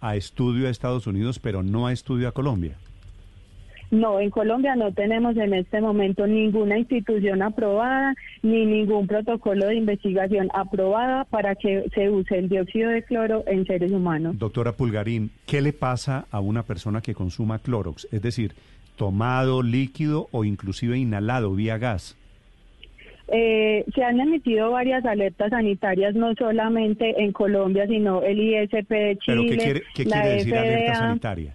[0.00, 2.76] a estudio a Estados Unidos, pero no a estudio a Colombia.
[3.92, 9.74] No, en Colombia no tenemos en este momento ninguna institución aprobada ni ningún protocolo de
[9.74, 14.38] investigación aprobada para que se use el dióxido de cloro en seres humanos.
[14.38, 18.08] Doctora Pulgarín, ¿qué le pasa a una persona que consuma clorox?
[18.10, 18.54] Es decir,
[18.96, 22.16] tomado, líquido o inclusive inhalado vía gas.
[23.28, 29.18] Eh, se han emitido varias alertas sanitarias, no solamente en Colombia, sino el ISP de
[29.18, 29.20] Chile.
[29.26, 31.54] ¿Pero qué quiere, qué quiere decir alerta sanitaria?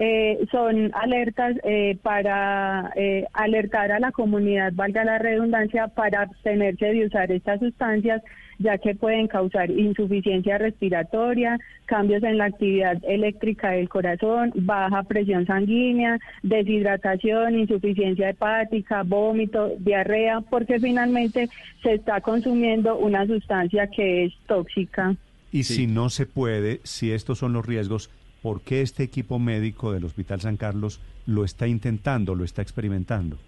[0.00, 6.86] Eh, son alertas eh, para eh, alertar a la comunidad, valga la redundancia, para abstenerse
[6.86, 8.20] de usar estas sustancias,
[8.58, 15.46] ya que pueden causar insuficiencia respiratoria, cambios en la actividad eléctrica del corazón, baja presión
[15.46, 21.48] sanguínea, deshidratación, insuficiencia hepática, vómito, diarrea, porque finalmente
[21.84, 25.14] se está consumiendo una sustancia que es tóxica.
[25.52, 28.10] Y si no se puede, si estos son los riesgos,
[28.44, 33.38] ¿por qué este equipo médico del Hospital San Carlos lo está intentando, lo está experimentando?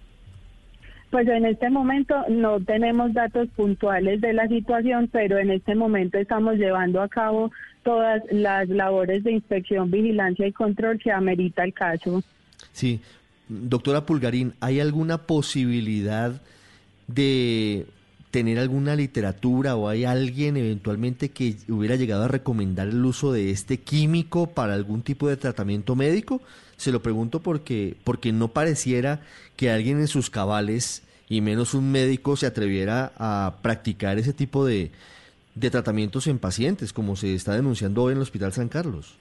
[1.10, 6.16] Pues en este momento no tenemos datos puntuales de la situación, pero en este momento
[6.16, 7.52] estamos llevando a cabo
[7.82, 12.22] todas las labores de inspección, vigilancia y control que amerita el caso.
[12.72, 13.02] Sí,
[13.50, 16.40] doctora Pulgarín, ¿hay alguna posibilidad
[17.06, 17.84] de
[18.30, 23.50] tener alguna literatura o hay alguien eventualmente que hubiera llegado a recomendar el uso de
[23.50, 26.42] este químico para algún tipo de tratamiento médico?
[26.76, 29.20] Se lo pregunto porque, porque no pareciera
[29.56, 34.64] que alguien en sus cabales, y menos un médico, se atreviera a practicar ese tipo
[34.64, 34.90] de,
[35.54, 39.16] de tratamientos en pacientes, como se está denunciando hoy en el Hospital San Carlos.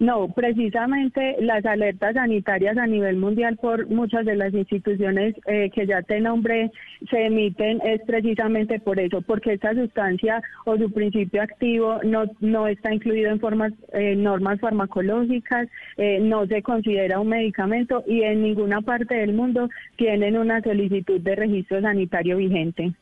[0.00, 5.86] No, precisamente las alertas sanitarias a nivel mundial por muchas de las instituciones eh, que
[5.86, 6.70] ya te nombré
[7.10, 12.68] se emiten es precisamente por eso, porque esta sustancia o su principio activo no, no
[12.68, 18.42] está incluido en formas, eh, normas farmacológicas, eh, no se considera un medicamento y en
[18.42, 22.92] ninguna parte del mundo tienen una solicitud de registro sanitario vigente.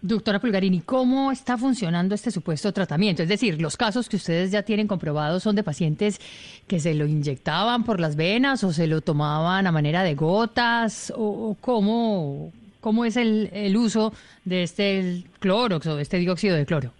[0.00, 3.24] Doctora Pulgarini, ¿cómo está funcionando este supuesto tratamiento?
[3.24, 6.20] Es decir, los casos que ustedes ya tienen comprobados son de pacientes
[6.68, 11.12] que se lo inyectaban por las venas o se lo tomaban a manera de gotas
[11.16, 14.12] o, cómo, cómo es el, el uso
[14.44, 16.92] de este clorox o de este dióxido de cloro.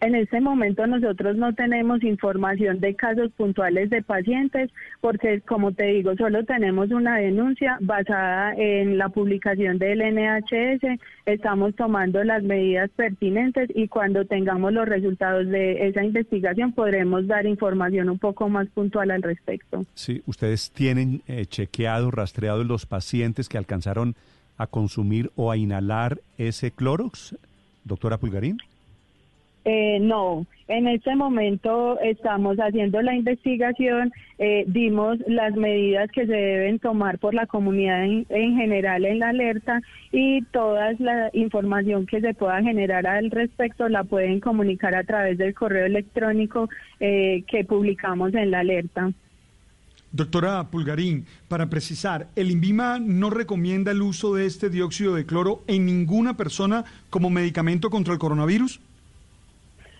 [0.00, 4.70] En este momento nosotros no tenemos información de casos puntuales de pacientes
[5.00, 11.00] porque, como te digo, solo tenemos una denuncia basada en la publicación del NHS.
[11.24, 17.46] Estamos tomando las medidas pertinentes y cuando tengamos los resultados de esa investigación podremos dar
[17.46, 19.86] información un poco más puntual al respecto.
[19.94, 24.14] Sí, ustedes tienen eh, chequeado, rastreado los pacientes que alcanzaron
[24.58, 27.34] a consumir o a inhalar ese Clorox,
[27.84, 28.58] doctora Pulgarín.
[29.68, 36.32] Eh, no, en este momento estamos haciendo la investigación, eh, dimos las medidas que se
[36.32, 39.80] deben tomar por la comunidad en, general en la alerta
[40.12, 45.36] y toda la información que se pueda generar al respecto la pueden comunicar a través
[45.36, 46.68] del correo electrónico
[47.00, 49.10] eh, que publicamos en la alerta.
[50.12, 55.64] Doctora Pulgarín, para precisar, el INVIMA no recomienda el uso de este dióxido de cloro
[55.66, 58.80] en ninguna persona como medicamento contra el coronavirus.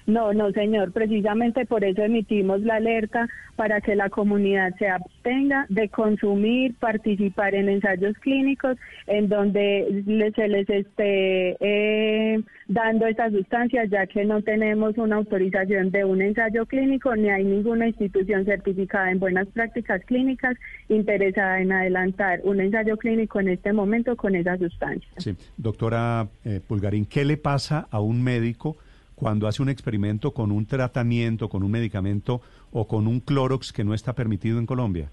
[0.06, 0.92] No, no, señor.
[0.92, 7.54] Precisamente por eso emitimos la alerta para que la comunidad se abstenga de consumir, participar
[7.54, 8.76] en ensayos clínicos
[9.06, 10.04] en donde
[10.34, 16.22] se les esté eh, dando estas sustancias, ya que no tenemos una autorización de un
[16.22, 20.56] ensayo clínico ni hay ninguna institución certificada en buenas prácticas clínicas
[20.88, 25.08] interesada en adelantar un ensayo clínico en este momento con esa sustancia.
[25.16, 28.76] Sí, doctora eh, Pulgarín, ¿qué le pasa a un médico?
[29.16, 32.40] Cuando hace un experimento con un tratamiento, con un medicamento
[32.70, 35.10] o con un Clorox que no está permitido en Colombia?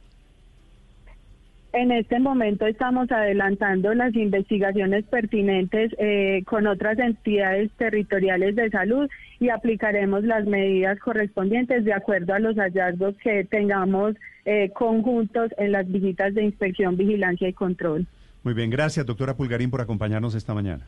[1.73, 9.09] En este momento estamos adelantando las investigaciones pertinentes eh, con otras entidades territoriales de salud
[9.39, 14.13] y aplicaremos las medidas correspondientes de acuerdo a los hallazgos que tengamos
[14.45, 18.05] eh, conjuntos en las visitas de inspección, vigilancia y control.
[18.43, 20.85] Muy bien, gracias doctora Pulgarín por acompañarnos esta mañana.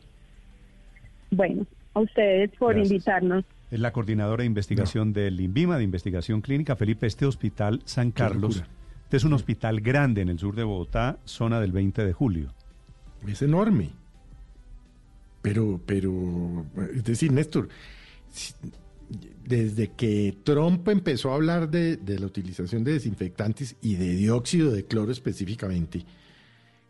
[1.36, 3.44] Bueno, a ustedes por invitarnos.
[3.70, 6.76] Es la coordinadora de investigación del INVIMA, de investigación clínica.
[6.76, 8.62] Felipe, este hospital San Carlos
[9.06, 12.52] este es un hospital grande en el sur de Bogotá, zona del 20 de julio.
[13.24, 13.90] Es enorme.
[15.42, 17.68] Pero, pero, es decir, Néstor,
[19.44, 24.84] desde que Trump empezó a hablar de, la utilización de desinfectantes y de dióxido de
[24.86, 26.04] cloro específicamente,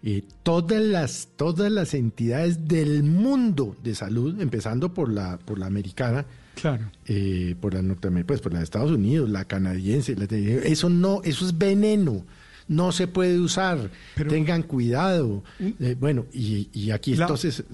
[0.09, 5.67] eh, todas, las, todas las entidades del mundo de salud, empezando por la, por la
[5.67, 6.25] americana,
[6.55, 6.85] Claro.
[7.05, 7.83] Eh, por la
[8.25, 10.17] pues por la de Estados Unidos, la canadiense,
[10.65, 12.25] eso no, eso es veneno.
[12.69, 13.91] No se puede usar.
[14.15, 15.45] Tengan cuidado.
[15.61, 17.65] Eh, bueno, y, aquí entonces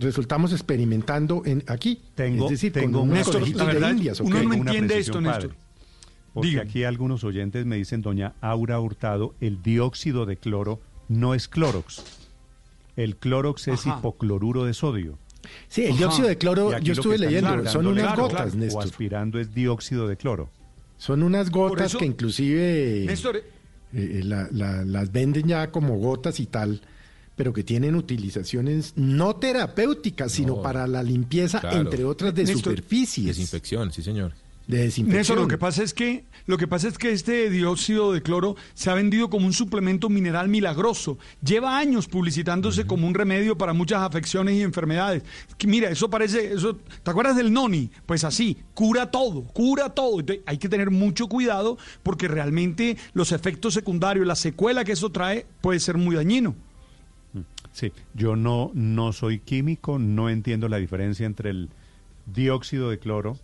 [0.00, 2.00] resultamos experimentando en aquí.
[2.14, 4.20] Tengo, es decir, tengo con unos de indias.
[4.20, 5.54] Uno no entiende esto, Néstor.
[6.32, 10.80] Porque aquí algunos oyentes me dicen, doña Aura Hurtado, el dióxido de cloro
[11.12, 12.02] no es clorox.
[12.96, 15.18] El clorox es hipocloruro de sodio.
[15.68, 18.82] Sí, el dióxido de cloro, yo estuve leyendo, son unas gotas, Néstor.
[18.82, 20.50] O aspirando es dióxido de cloro.
[20.98, 23.42] Son unas gotas que inclusive Néstor, eh,
[23.92, 26.82] eh, las venden ya como gotas y tal,
[27.34, 33.26] pero que tienen utilizaciones no terapéuticas, sino para la limpieza, entre otras, de superficies.
[33.26, 34.32] Desinfección, sí, señor
[34.76, 38.22] de Eso lo que pasa es que lo que pasa es que este dióxido de
[38.22, 41.18] cloro se ha vendido como un suplemento mineral milagroso.
[41.44, 45.22] Lleva años publicitándose como un remedio para muchas afecciones y enfermedades.
[45.66, 47.90] Mira, eso parece eso, ¿te acuerdas del noni?
[48.06, 50.24] Pues así, cura todo, cura todo.
[50.46, 55.46] hay que tener mucho cuidado porque realmente los efectos secundarios, la secuela que eso trae
[55.60, 56.56] puede ser muy dañino.
[57.72, 61.70] Sí, yo no no soy químico, no entiendo la diferencia entre el
[62.26, 63.38] dióxido de cloro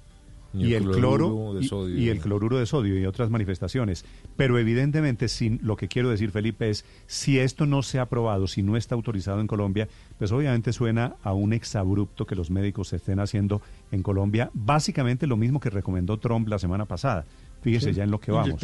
[0.54, 1.98] y, el, cloro de sodio.
[1.98, 4.04] Y, el cloruro de sodio y otras manifestaciones.
[4.36, 8.46] Pero evidentemente, sin, lo que quiero decir, Felipe, es si esto no se ha aprobado,
[8.46, 9.88] si no está autorizado en Colombia,
[10.18, 13.60] pues obviamente suena a un exabrupto que los médicos estén haciendo
[13.92, 17.24] en Colombia, básicamente lo mismo que recomendó Trump la semana pasada.
[17.60, 18.60] Fíjese ya en lo que vamos.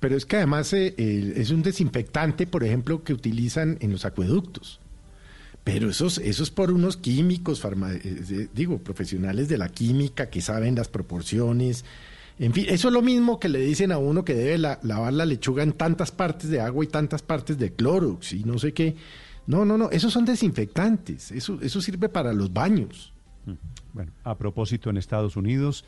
[0.00, 4.80] Pero es que además eh, es un desinfectante, por ejemplo, que utilizan en los acueductos.
[5.64, 10.88] Pero esos, esos por unos químicos, eh, digo, profesionales de la química que saben las
[10.88, 11.86] proporciones.
[12.38, 15.24] En fin, eso es lo mismo que le dicen a uno que debe lavar la
[15.24, 18.94] lechuga en tantas partes de agua y tantas partes de Clorox y no sé qué.
[19.46, 21.32] No, no, no, esos son desinfectantes.
[21.32, 23.12] Eso, eso sirve para los baños.
[23.46, 23.52] Mm.
[23.94, 25.84] Bueno, a propósito, en Estados Unidos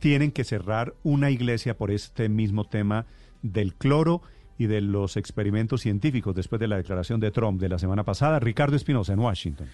[0.00, 3.06] tienen que cerrar una iglesia por este mismo tema
[3.42, 4.22] del cloro
[4.60, 8.38] y de los experimentos científicos después de la declaración de Trump de la semana pasada.
[8.38, 9.66] Ricardo Espinosa en Washington.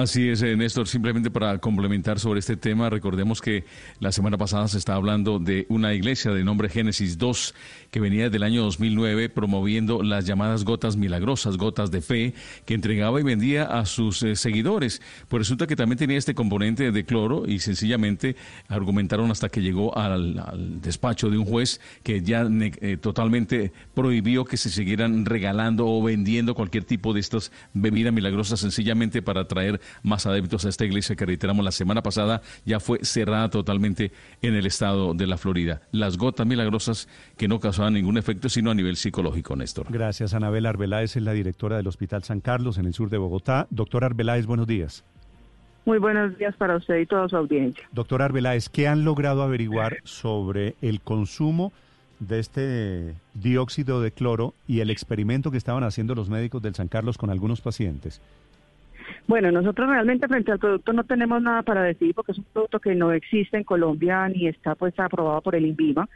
[0.00, 0.88] Así es, eh, Néstor.
[0.88, 3.66] Simplemente para complementar sobre este tema, recordemos que
[3.98, 7.54] la semana pasada se estaba hablando de una iglesia de nombre Génesis 2
[7.90, 12.32] que venía desde el año 2009 promoviendo las llamadas gotas milagrosas, gotas de fe,
[12.64, 15.02] que entregaba y vendía a sus eh, seguidores.
[15.28, 18.36] Pues resulta que también tenía este componente de cloro y sencillamente
[18.68, 24.56] argumentaron hasta que llegó al, despacho de un juez que ya eh, totalmente prohibió que
[24.56, 30.26] se siguieran regalando o vendiendo cualquier tipo de estas bebidas milagrosas sencillamente para traer más
[30.26, 34.12] adeptos a esta iglesia que reiteramos la semana pasada ya fue cerrada totalmente
[34.42, 35.82] en el estado de la Florida.
[35.92, 39.86] Las gotas milagrosas que no causaban ningún efecto sino a nivel psicológico, Néstor.
[39.90, 43.66] Gracias, Anabel Arbeláez es la directora del Hospital San Carlos en el sur de Bogotá.
[43.70, 45.04] Doctor Arbeláez, buenos días.
[45.86, 47.82] Muy buenos días para usted y toda su audiencia.
[47.92, 51.72] Doctor Arbeláez, ¿qué han logrado averiguar sobre el consumo
[52.18, 56.88] de este dióxido de cloro y el experimento que estaban haciendo los médicos del San
[56.88, 58.20] Carlos con algunos pacientes?
[59.26, 62.80] Bueno, nosotros realmente frente al producto no tenemos nada para decir porque es un producto
[62.80, 66.08] que no existe en Colombia ni está pues aprobado por el INVIMA.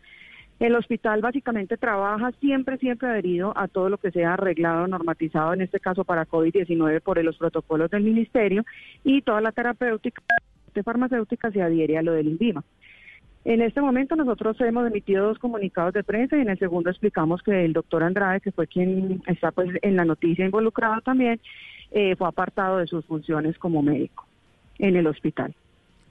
[0.61, 5.63] El hospital básicamente trabaja siempre, siempre adherido a todo lo que sea arreglado, normatizado, en
[5.63, 8.65] este caso para COVID-19 por los protocolos del ministerio
[9.03, 10.23] y toda la terapéutica
[10.73, 12.65] de farmacéutica se adhiere a lo del INVIMA.
[13.45, 17.43] En este momento nosotros hemos emitido dos comunicados de prensa y en el segundo explicamos
[17.43, 21.39] que el doctor Andrade, que fue quien está pues en la noticia involucrado también,
[21.95, 24.27] eh, fue apartado de sus funciones como médico
[24.79, 25.55] en el hospital.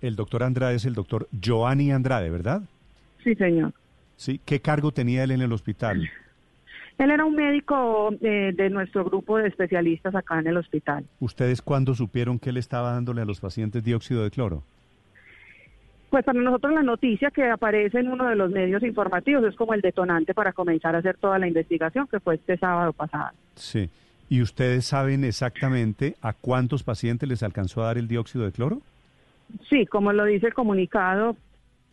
[0.01, 2.61] El doctor Andrade es el doctor Joanny Andrade, ¿verdad?
[3.23, 3.73] Sí, señor.
[4.15, 6.09] Sí, ¿qué cargo tenía él en el hospital?
[6.97, 11.03] Él era un médico eh, de nuestro grupo de especialistas acá en el hospital.
[11.19, 14.63] ¿Ustedes cuándo supieron que él estaba dándole a los pacientes dióxido de cloro?
[16.09, 19.73] Pues para nosotros la noticia que aparece en uno de los medios informativos es como
[19.73, 23.31] el detonante para comenzar a hacer toda la investigación que fue este sábado pasado.
[23.55, 23.89] Sí.
[24.29, 28.81] ¿Y ustedes saben exactamente a cuántos pacientes les alcanzó a dar el dióxido de cloro?
[29.69, 31.35] Sí, como lo dice el comunicado.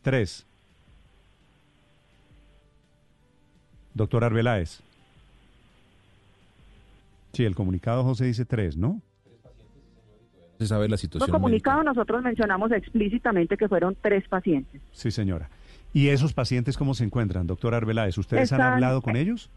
[0.03, 0.47] Tres.
[3.95, 4.81] Doctor Arbeláez.
[7.33, 9.01] Sí, el comunicado José dice tres, ¿no?
[10.59, 11.29] Se sabe la situación.
[11.29, 14.81] En el comunicado nosotros mencionamos explícitamente que fueron tres pacientes.
[14.93, 15.49] Sí, señora.
[15.93, 18.17] ¿Y esos pacientes cómo se encuentran, doctor Arbeláez?
[18.19, 19.51] ¿Ustedes han hablado con ellos?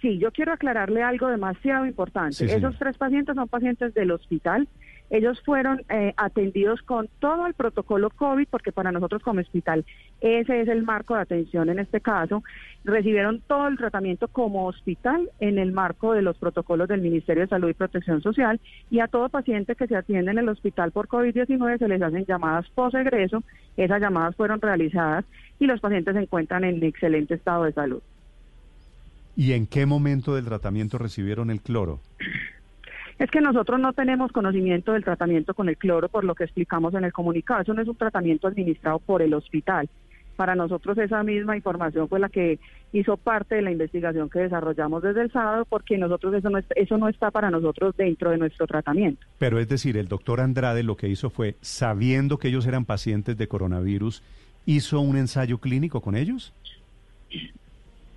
[0.00, 2.44] Sí, yo quiero aclararle algo demasiado importante.
[2.44, 4.68] Esos tres pacientes son pacientes del hospital.
[5.10, 9.84] Ellos fueron eh, atendidos con todo el protocolo COVID, porque para nosotros como hospital
[10.20, 12.44] ese es el marco de atención en este caso.
[12.84, 17.48] Recibieron todo el tratamiento como hospital en el marco de los protocolos del Ministerio de
[17.48, 18.60] Salud y Protección Social
[18.90, 22.26] y a todo paciente que se atiende en el hospital por COVID-19 se les hacen
[22.26, 23.42] llamadas post-egreso.
[23.76, 25.24] Esas llamadas fueron realizadas
[25.58, 28.02] y los pacientes se encuentran en excelente estado de salud.
[29.38, 32.00] ¿Y en qué momento del tratamiento recibieron el cloro?
[33.20, 36.92] Es que nosotros no tenemos conocimiento del tratamiento con el cloro por lo que explicamos
[36.94, 37.62] en el comunicado.
[37.62, 39.88] Eso no es un tratamiento administrado por el hospital.
[40.34, 42.58] Para nosotros esa misma información fue la que
[42.92, 46.98] hizo parte de la investigación que desarrollamos desde el sábado porque nosotros eso no, eso
[46.98, 49.24] no está para nosotros dentro de nuestro tratamiento.
[49.38, 53.38] Pero es decir, el doctor Andrade lo que hizo fue, sabiendo que ellos eran pacientes
[53.38, 54.20] de coronavirus,
[54.66, 56.52] hizo un ensayo clínico con ellos.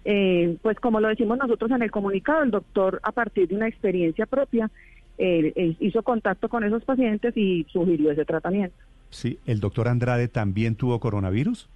[0.04, 3.68] Eh, pues como lo decimos nosotros en el comunicado, el doctor a partir de una
[3.68, 4.70] experiencia propia
[5.18, 8.76] eh, hizo contacto con esos pacientes y sugirió ese tratamiento.
[9.10, 11.70] Sí, ¿el doctor Andrade también tuvo coronavirus?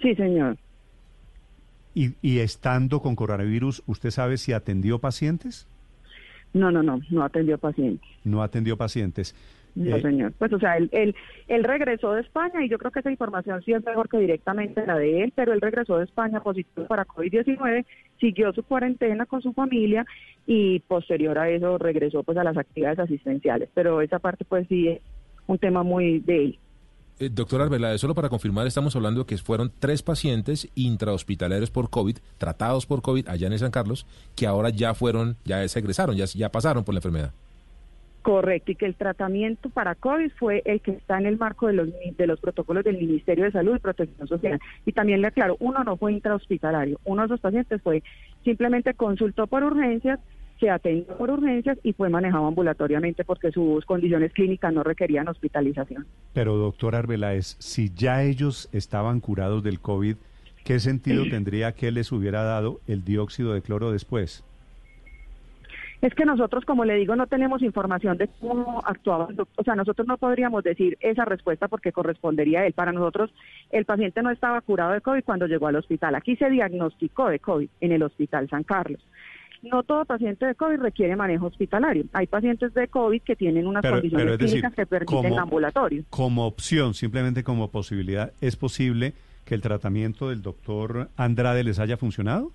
[0.00, 0.56] Sí, señor.
[1.94, 5.66] ¿Y, y estando con coronavirus, usted sabe si atendió pacientes?
[6.52, 8.08] No, no, no, no atendió pacientes.
[8.24, 9.34] No atendió pacientes.
[9.74, 10.32] No, eh, señor.
[10.38, 13.72] Pues, o sea, él, él, regresó de España y yo creo que esa información sí
[13.72, 17.84] es mejor que directamente la de él, pero él regresó de España positivo para COVID-19,
[18.20, 20.04] siguió su cuarentena con su familia
[20.46, 23.70] y posterior a eso regresó pues a las actividades asistenciales.
[23.72, 25.00] Pero esa parte pues sí es
[25.46, 26.58] un tema muy de él.
[27.18, 31.88] Eh, doctor Arbeláez, solo para confirmar, estamos hablando de que fueron tres pacientes intrahospitalarios por
[31.88, 36.16] COVID, tratados por COVID allá en San Carlos, que ahora ya fueron, ya se egresaron,
[36.16, 37.32] ya, ya pasaron por la enfermedad.
[38.22, 41.72] Correcto, y que el tratamiento para COVID fue el que está en el marco de
[41.72, 44.60] los, de los protocolos del Ministerio de Salud y Protección Social.
[44.86, 48.02] Y también le aclaro, uno no fue intrahospitalario, uno de esos pacientes fue
[48.44, 50.20] simplemente consultó por urgencias,
[50.60, 56.06] se atendió por urgencias y fue manejado ambulatoriamente porque sus condiciones clínicas no requerían hospitalización.
[56.32, 60.14] Pero doctor Arbeláez, si ya ellos estaban curados del COVID,
[60.64, 64.44] ¿qué sentido tendría que les hubiera dado el dióxido de cloro después?
[66.02, 70.08] Es que nosotros, como le digo, no tenemos información de cómo actuaba O sea, nosotros
[70.08, 72.72] no podríamos decir esa respuesta porque correspondería a él.
[72.72, 73.32] Para nosotros,
[73.70, 76.16] el paciente no estaba curado de COVID cuando llegó al hospital.
[76.16, 79.00] Aquí se diagnosticó de COVID en el Hospital San Carlos.
[79.62, 82.04] No todo paciente de COVID requiere manejo hospitalario.
[82.12, 86.02] Hay pacientes de COVID que tienen unas condiciones clínicas que permiten ambulatorio.
[86.10, 89.14] Como opción, simplemente como posibilidad, ¿es posible
[89.44, 92.50] que el tratamiento del doctor Andrade les haya funcionado?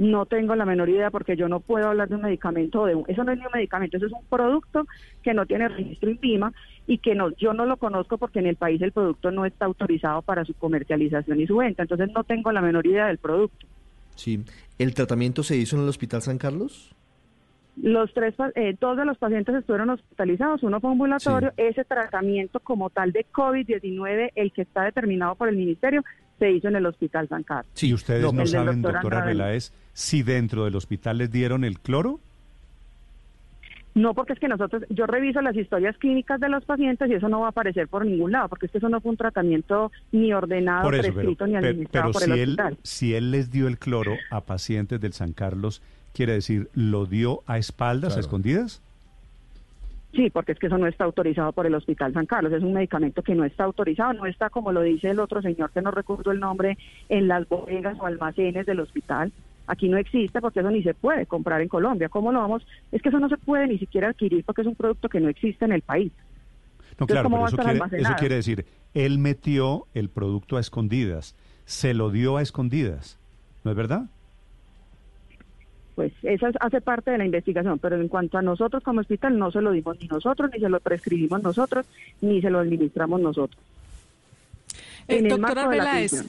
[0.00, 3.22] No tengo la menor idea porque yo no puedo hablar de un medicamento de eso
[3.22, 4.86] no es ni un medicamento, eso es un producto
[5.22, 6.54] que no tiene registro INVIMA
[6.86, 9.66] y que no yo no lo conozco porque en el país el producto no está
[9.66, 13.66] autorizado para su comercialización y su venta, entonces no tengo la menor idea del producto.
[14.14, 14.42] Sí,
[14.78, 16.96] ¿el tratamiento se hizo en el Hospital San Carlos?
[17.76, 22.88] Los tres, eh, dos de los pacientes estuvieron hospitalizados, uno fue ambulatorio, ese tratamiento como
[22.88, 26.02] tal de COVID-19, el que está determinado por el ministerio,
[26.40, 27.70] se hizo en el Hospital San Carlos.
[27.74, 32.18] Sí, ustedes no, saben, doctora Veláez, si dentro del hospital les dieron el cloro.
[33.94, 37.28] No, porque es que nosotros, yo reviso las historias clínicas de los pacientes y eso
[37.28, 39.92] no va a aparecer por ningún lado, porque es que eso no fue un tratamiento
[40.12, 42.78] ni ordenado, prescrito, ni administrado por el hospital.
[42.82, 45.82] si él les dio el cloro a pacientes del San Carlos,
[46.14, 48.80] quiere decir, ¿lo dio a espaldas, a escondidas?
[50.14, 52.72] Sí, porque es que eso no está autorizado por el Hospital San Carlos, es un
[52.72, 55.92] medicamento que no está autorizado, no está como lo dice el otro señor que no
[55.92, 56.76] recuerdo el nombre
[57.08, 59.32] en las bodegas o almacenes del hospital.
[59.68, 62.08] Aquí no existe porque eso ni se puede comprar en Colombia.
[62.08, 62.66] ¿Cómo lo vamos?
[62.90, 65.28] Es que eso no se puede ni siquiera adquirir porque es un producto que no
[65.28, 66.10] existe en el país.
[66.98, 71.94] No, claro, pero eso quiere, eso quiere decir, él metió el producto a escondidas, se
[71.94, 73.18] lo dio a escondidas,
[73.62, 74.10] ¿no es verdad?
[76.00, 79.52] Pues esa hace parte de la investigación, pero en cuanto a nosotros como hospital no
[79.52, 81.84] se lo dimos ni nosotros, ni se lo prescribimos nosotros,
[82.22, 83.62] ni se lo administramos nosotros.
[85.08, 86.24] Eh, doctora Veláez,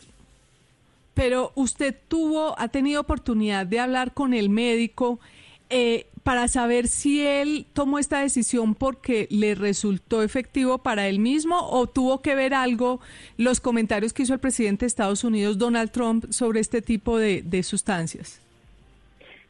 [1.13, 5.21] pero usted tuvo, ha tenido oportunidad de hablar con el médico
[5.69, 11.57] eh, para saber si él tomó esta decisión porque le resultó efectivo para él mismo
[11.69, 12.99] o tuvo que ver algo
[13.37, 17.41] los comentarios que hizo el presidente de Estados Unidos, Donald Trump, sobre este tipo de,
[17.41, 18.41] de sustancias.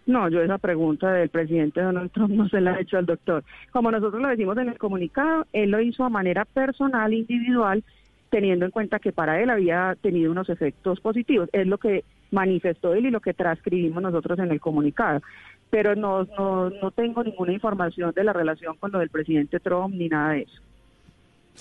[0.06, 3.44] No, yo esa pregunta del presidente Donald Trump no se la he hecho al doctor.
[3.72, 7.84] Como nosotros lo decimos en el comunicado, él lo hizo a manera personal, individual,
[8.30, 11.50] teniendo en cuenta que para él había tenido unos efectos positivos.
[11.54, 15.22] Es lo que manifestó él y lo que transcribimos nosotros en el comunicado.
[15.70, 19.94] Pero no, no, no tengo ninguna información de la relación con lo del presidente Trump
[19.94, 20.62] ni nada de eso.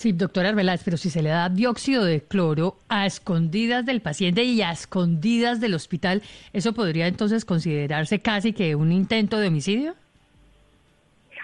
[0.01, 4.43] Sí, doctora Arbeláez, pero si se le da dióxido de cloro a escondidas del paciente
[4.43, 6.23] y a escondidas del hospital,
[6.53, 9.93] ¿eso podría entonces considerarse casi que un intento de homicidio?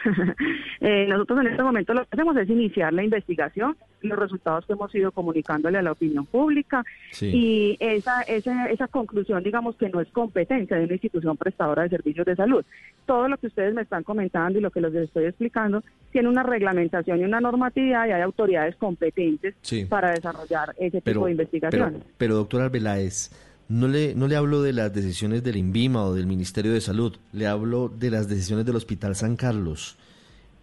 [0.80, 4.74] Eh, nosotros en este momento lo que hacemos es iniciar la investigación, los resultados que
[4.74, 6.84] hemos ido comunicándole a la opinión pública
[7.20, 11.90] y esa, esa, esa conclusión, digamos que no es competencia de una institución prestadora de
[11.90, 12.64] servicios de salud.
[13.08, 16.44] Todo lo que ustedes me están comentando y lo que les estoy explicando tiene una
[16.44, 19.56] reglamentación y una normatividad y hay autoridades competentes
[19.90, 21.94] para desarrollar ese tipo de investigaciones.
[21.94, 23.32] Pero, pero doctora Arbeláez,
[23.70, 27.18] no le, no le hablo de las decisiones del INVIMA o del Ministerio de Salud,
[27.34, 29.98] le hablo de las decisiones del Hospital San Carlos.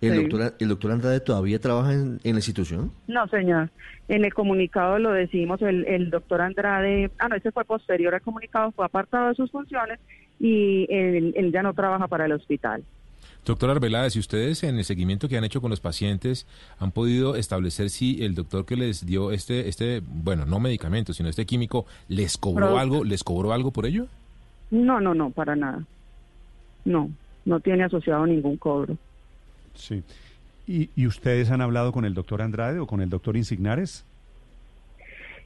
[0.01, 2.93] ¿El, doctor, ¿El doctor Andrade todavía trabaja en, la institución?
[3.07, 3.71] No, señor.
[4.09, 8.21] En el comunicado lo decimos, el, el doctor Andrade, ah, no, ese fue posterior al
[8.21, 9.99] comunicado, fue apartado de sus funciones
[10.39, 12.85] y él ya no trabaja para el hospital.
[13.45, 16.47] Doctor Arbeláez, si ustedes en el seguimiento que han hecho con los pacientes
[16.79, 21.29] han podido establecer si el doctor que les dio este, este, bueno, no medicamento, sino
[21.29, 24.07] este químico, les cobró algo, les cobró algo por ello?
[24.71, 25.85] No, no, no, para nada.
[26.87, 27.11] No,
[27.45, 28.97] no tiene asociado ningún cobro.
[29.75, 30.03] Sí.
[30.67, 34.07] ¿Y, y ustedes han hablado con el doctor Andrade o con el doctor Insignares?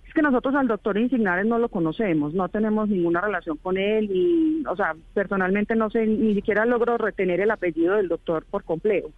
[0.09, 4.11] Es que nosotros al doctor Insignares no lo conocemos, no tenemos ninguna relación con él,
[4.11, 8.65] y, o sea, personalmente no sé, ni siquiera logro retener el apellido del doctor por
[8.65, 9.11] completo.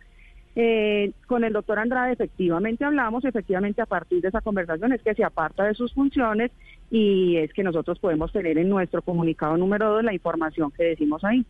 [0.56, 5.14] Eh, con el doctor Andrade efectivamente hablamos, efectivamente a partir de esa conversación es que
[5.14, 6.50] se aparta de sus funciones
[6.90, 11.22] y es que nosotros podemos tener en nuestro comunicado número 2 la información que decimos
[11.22, 11.46] ahí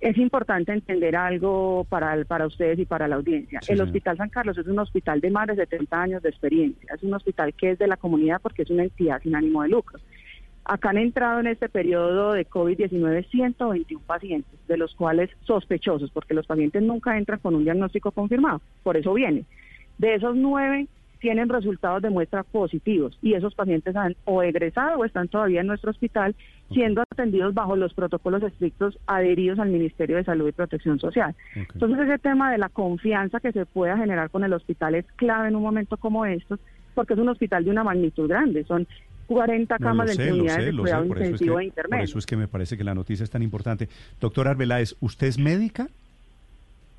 [0.00, 3.60] es importante entender algo para, para ustedes y para la audiencia.
[3.68, 6.94] el Hospital San Carlos es un hospital de más de 70 años de experiencia.
[6.94, 9.68] Es un hospital que es de la comunidad porque es una entidad sin ánimo de
[9.68, 9.98] lucro.
[10.64, 16.34] Acá han entrado en este periodo de COVID-19 121 pacientes, de los cuales sospechosos, porque
[16.34, 19.44] los pacientes nunca entran con un diagnóstico confirmado, por eso viene.
[19.98, 20.86] De esos nueve
[21.20, 25.66] tienen resultados de muestra positivos y esos pacientes han o egresado o están todavía en
[25.66, 26.34] nuestro hospital
[26.72, 31.34] siendo atendidos bajo los protocolos estrictos adheridos al Ministerio de Salud y Protección Social.
[31.54, 35.48] Entonces ese tema de la confianza que se pueda generar con el hospital es clave
[35.48, 36.58] en un momento como estos
[36.94, 38.86] porque es un hospital de una magnitud grande, son
[39.26, 42.00] 40 camas de unidades de cuidado intensivo e intermedio.
[42.00, 43.88] Por eso es que me parece que la noticia es tan importante.
[44.20, 45.88] Doctor Arbeláez, ¿usted es médica?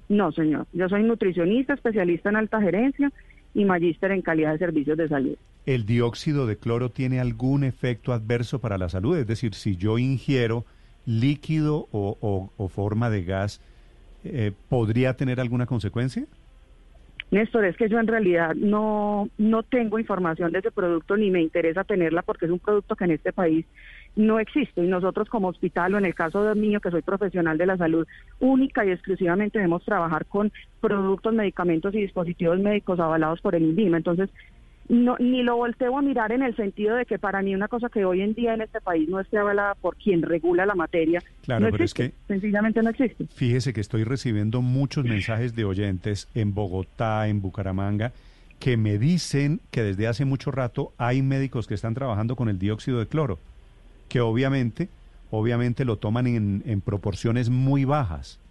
[0.07, 0.65] No, señor.
[0.73, 3.11] Yo soy nutricionista, especialista en alta gerencia
[3.53, 5.36] y magíster en calidad de servicios de salud.
[5.65, 9.18] ¿El dióxido de cloro tiene algún efecto adverso para la salud?
[9.18, 10.65] Es decir, si yo ingiero
[11.06, 13.61] líquido o, forma de gas,
[14.23, 16.26] eh, ¿podría tener alguna consecuencia?
[17.32, 21.41] Néstor, es que yo en realidad no, no tengo información de ese producto ni me
[21.41, 23.65] interesa tenerla porque es un producto que en este país
[24.16, 27.58] no existe y nosotros como hospital o en el caso de mío que soy profesional
[27.58, 28.08] de la salud
[28.40, 33.98] única y exclusivamente debemos trabajar con productos, medicamentos y dispositivos médicos avalados por el INVIMA.
[33.98, 34.30] Entonces,
[34.90, 37.88] no, ni lo volteo a mirar en el sentido de que para mí una cosa
[37.88, 41.24] que hoy en día en este país no esté avalada por quien regula la materia,
[41.44, 43.26] claro, pero es que sencillamente no existe.
[43.34, 48.12] Fíjese que estoy recibiendo muchos mensajes de oyentes en Bogotá, en Bucaramanga,
[48.60, 52.60] que me dicen que desde hace mucho rato hay médicos que están trabajando con el
[52.60, 53.40] dióxido de cloro
[54.12, 54.90] que obviamente,
[55.30, 58.42] obviamente lo toman en, en proporciones muy bajas.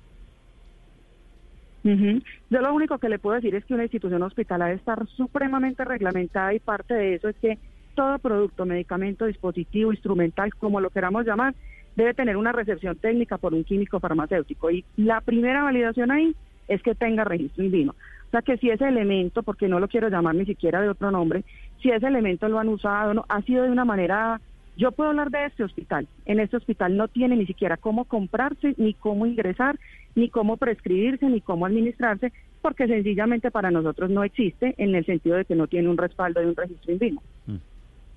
[1.82, 5.84] Yo lo único que le puedo decir es que una institución hospitalaria debe estar supremamente
[5.84, 7.58] reglamentada y parte de eso es que
[7.94, 11.54] todo producto, medicamento, dispositivo, instrumental, como lo queramos llamar,
[11.94, 14.70] debe tener una recepción técnica por un químico farmacéutico.
[14.70, 16.34] Y la primera validación ahí
[16.68, 17.92] es que tenga registro en vino.
[18.28, 21.10] O sea que si ese elemento, porque no lo quiero llamar ni siquiera de otro
[21.10, 21.44] nombre,
[21.82, 24.40] si ese elemento lo han usado, no, ha sido de una manera
[24.80, 26.08] yo puedo hablar de este hospital.
[26.24, 29.78] En este hospital no tiene ni siquiera cómo comprarse, ni cómo ingresar,
[30.14, 32.32] ni cómo prescribirse, ni cómo administrarse,
[32.62, 36.40] porque sencillamente para nosotros no existe en el sentido de que no tiene un respaldo
[36.40, 37.20] de un registro indígena.
[37.46, 37.56] Mm.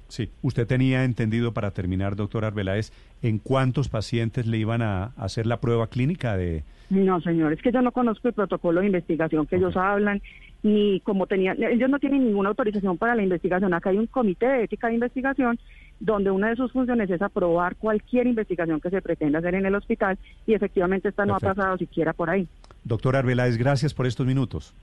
[0.07, 2.91] Sí, usted tenía entendido para terminar, doctor Arbeláez,
[3.21, 6.63] en cuántos pacientes le iban a hacer la prueba clínica de...
[6.89, 10.21] No, señor, es que yo no conozco el protocolo de investigación que ellos hablan
[10.63, 13.73] ni como tenían, ellos no tienen ninguna autorización para la investigación.
[13.73, 15.59] Acá hay un comité de ética de investigación
[15.99, 19.75] donde una de sus funciones es aprobar cualquier investigación que se pretenda hacer en el
[19.75, 20.17] hospital
[20.47, 22.47] y efectivamente esta no ha pasado siquiera por ahí.
[22.83, 24.73] Doctora Arbeláez, gracias por estos minutos.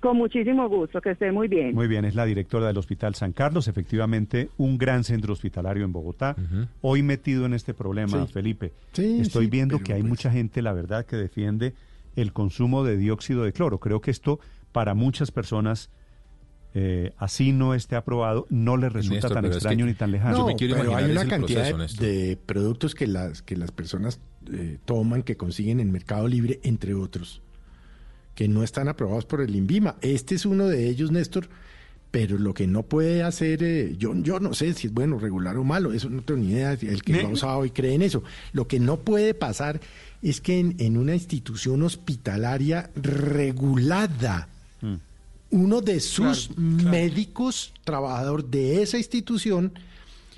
[0.00, 1.74] Con muchísimo gusto, que esté muy bien.
[1.74, 5.92] Muy bien, es la directora del Hospital San Carlos, efectivamente un gran centro hospitalario en
[5.92, 6.36] Bogotá.
[6.82, 11.06] Hoy metido en este problema, Felipe, estoy viendo que hay pues mucha gente, la verdad,
[11.06, 11.72] que defiende
[12.16, 13.78] el consumo de dióxido de cloro.
[13.78, 14.40] Creo que esto
[14.74, 15.88] para muchas personas
[16.74, 20.48] eh, así no esté aprobado, no les resulta tan extraño ni tan lejano.
[20.48, 24.18] No, pero hay una cantidad de, productos que las, que las personas
[24.52, 27.40] eh, toman, que consiguen en Mercado Libre, entre otros,
[28.34, 29.94] que no están aprobados por el INVIMA.
[30.00, 31.48] Este es uno de ellos, Néstor,
[32.10, 35.56] pero lo que no puede hacer, eh, yo, yo no sé si es bueno, regular
[35.56, 38.02] o malo, eso no tengo ni idea, el que lo ha usado y cree en
[38.02, 38.24] eso.
[38.52, 39.80] Lo que no puede pasar
[40.24, 44.48] es que en, una institución hospitalaria regulada.
[45.54, 49.72] Uno de sus médicos, trabajador de esa institución,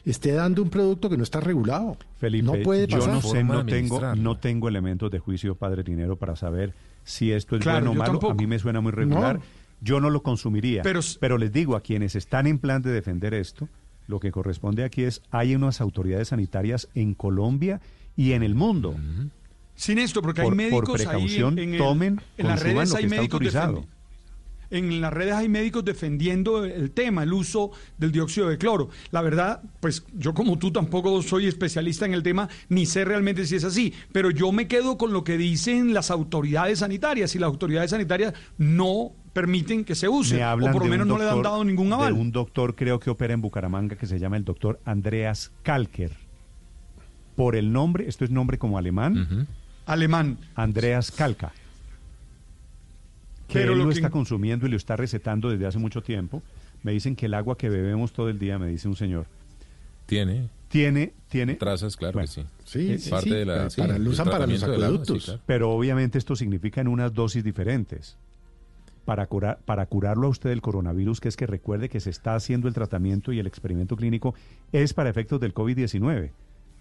[0.04, 1.96] esté dando un producto que no está regulado.
[2.18, 3.00] Felipe, no puede pasar.
[3.00, 7.32] yo no sé, no tengo, no tengo elementos de juicio, padre dinero, para saber si
[7.32, 8.20] esto es bueno o malo.
[8.30, 9.40] A mí me suena muy regular.
[9.80, 10.82] Yo no lo consumiría.
[10.82, 13.70] Pero, pero les digo a quienes están en plan de defender esto,
[14.08, 17.80] lo que corresponde aquí es, hay unas autoridades sanitarias en Colombia
[18.16, 18.94] y en el mundo.
[19.76, 23.40] Sin esto, porque hay médicos por precaución, ahí en, tomen, en las redes hay médicos
[23.40, 23.95] defendiendo
[24.70, 28.88] en las redes hay médicos defendiendo el tema, el uso del dióxido de cloro.
[29.10, 33.46] La verdad, pues yo como tú tampoco soy especialista en el tema, ni sé realmente
[33.46, 37.38] si es así, pero yo me quedo con lo que dicen las autoridades sanitarias y
[37.38, 41.42] las autoridades sanitarias no permiten que se use, o por lo menos no le han
[41.42, 42.14] dado ningún aval.
[42.14, 46.12] De un doctor creo que opera en Bucaramanga que se llama el doctor Andreas Kalker.
[47.36, 49.46] Por el nombre, esto es nombre como alemán.
[49.84, 50.38] Alemán.
[50.54, 51.52] Andreas Kalka
[53.48, 56.42] que él lo, está consumiendo y lo está recetando desde hace mucho tiempo.
[56.82, 59.26] Me dicen que el agua que bebemos todo el día, me dice un señor.
[60.06, 60.48] Tiene.
[60.68, 61.54] Tiene, tiene.
[61.54, 62.44] Trazas, claro que sí.
[62.64, 63.68] Sí, parte de la.
[63.76, 65.38] para, lo usan para los acueductos.
[65.46, 68.16] Pero obviamente esto significa en unas dosis diferentes.
[69.04, 72.34] Para, curar, para curarlo a usted del coronavirus, que es que recuerde que se está
[72.34, 74.34] haciendo el tratamiento y el experimento clínico
[74.72, 76.32] es para efectos del COVID-19.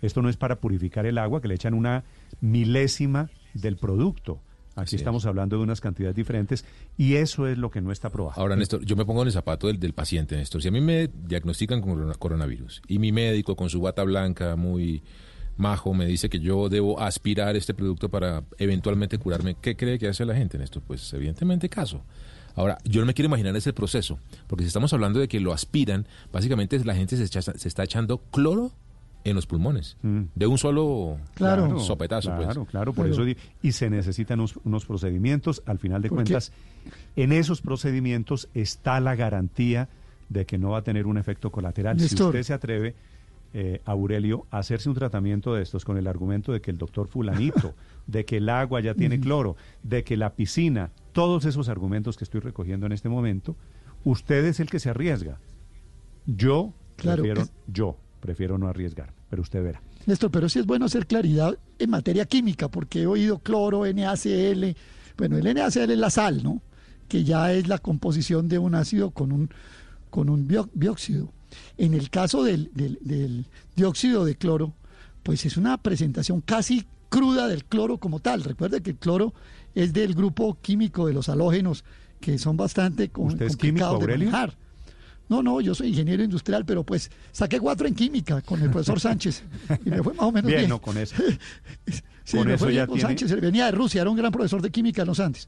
[0.02, 2.04] Esto no es para purificar el agua, que le echan una
[2.42, 4.40] milésima del producto.
[4.76, 6.66] Aquí estamos hablando de unas cantidades diferentes
[6.98, 8.40] y eso es lo que no está probado.
[8.40, 10.62] Ahora, Néstor, yo me pongo en el zapato del, paciente, Néstor.
[10.62, 15.02] Si a mí me diagnostican con coronavirus y mi médico con su bata blanca muy
[15.58, 20.10] majo me dice que yo debo aspirar este producto para eventualmente curarme, ¿qué cree que
[20.10, 20.84] hace la gente, Néstor?
[20.86, 22.04] Pues evidentemente caso.
[22.56, 25.54] Ahora, yo no me quiero imaginar ese proceso, porque si estamos hablando de que lo
[25.54, 28.72] aspiran, básicamente la gente se, se está echando cloro
[29.26, 30.22] en los pulmones, mm.
[30.36, 32.30] de un solo claro, sopetazo.
[32.36, 32.46] Pues.
[32.46, 33.24] Claro, claro, por eso
[33.62, 36.52] y se necesitan unos, procedimientos, al final de cuentas,
[37.16, 39.90] en esos procedimientos está la garantía
[40.30, 42.00] de que no va a tener un efecto colateral.
[42.00, 42.94] Si usted se atreve,
[43.56, 47.08] eh, Aurelio, a hacerse un tratamiento de estos con el argumento de que el doctor
[47.08, 47.74] fulanito,
[48.06, 52.26] de que el agua ya tiene cloro, de que la piscina, todos esos argumentos que
[52.26, 53.56] estoy recogiendo en este momento,
[54.04, 55.40] usted es el que se arriesga.
[56.28, 59.82] Yo prefiero, yo prefiero no arriesgar, pero usted verá.
[60.06, 64.76] Néstor, pero sí es bueno hacer claridad en materia química, porque he oído cloro, NaCl.
[65.18, 66.62] Bueno, el NaCl es la sal, ¿no?
[67.08, 69.50] Que ya es la composición de un ácido con un,
[70.10, 71.32] con un dióxido.
[71.78, 73.46] En el caso del, del
[73.76, 74.74] dióxido de cloro,
[75.24, 78.44] pues es una presentación casi cruda del cloro como tal.
[78.44, 79.34] Recuerde que el cloro
[79.74, 81.84] es del grupo químico de los halógenos,
[82.20, 84.58] que son bastante complicados de manejar.
[85.28, 89.00] No, no, yo soy ingeniero industrial, pero pues saqué cuatro en química con el profesor
[89.06, 89.44] Sánchez
[89.84, 90.62] y me fue más o menos bien.
[90.62, 90.70] bien.
[90.70, 91.16] No, con eso.
[92.24, 94.70] sí, con me fue bien con Sánchez, venía de Rusia, era un gran profesor de
[94.70, 95.48] química en los Andes.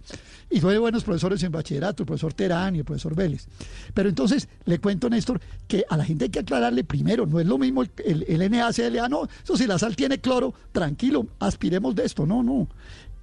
[0.49, 3.47] Y fue de buenos profesores en bachillerato, el profesor Terán y el profesor Vélez.
[3.93, 7.45] Pero entonces le cuento, Néstor, que a la gente hay que aclararle primero, no es
[7.45, 11.93] lo mismo el, el, NaCl, ah, no, eso si la sal tiene cloro, tranquilo, aspiremos
[11.95, 12.67] de esto, no, no.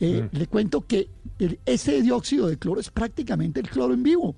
[0.00, 0.36] Eh, mm.
[0.36, 1.08] Le cuento que
[1.64, 4.36] ese dióxido de cloro es prácticamente el cloro en vivo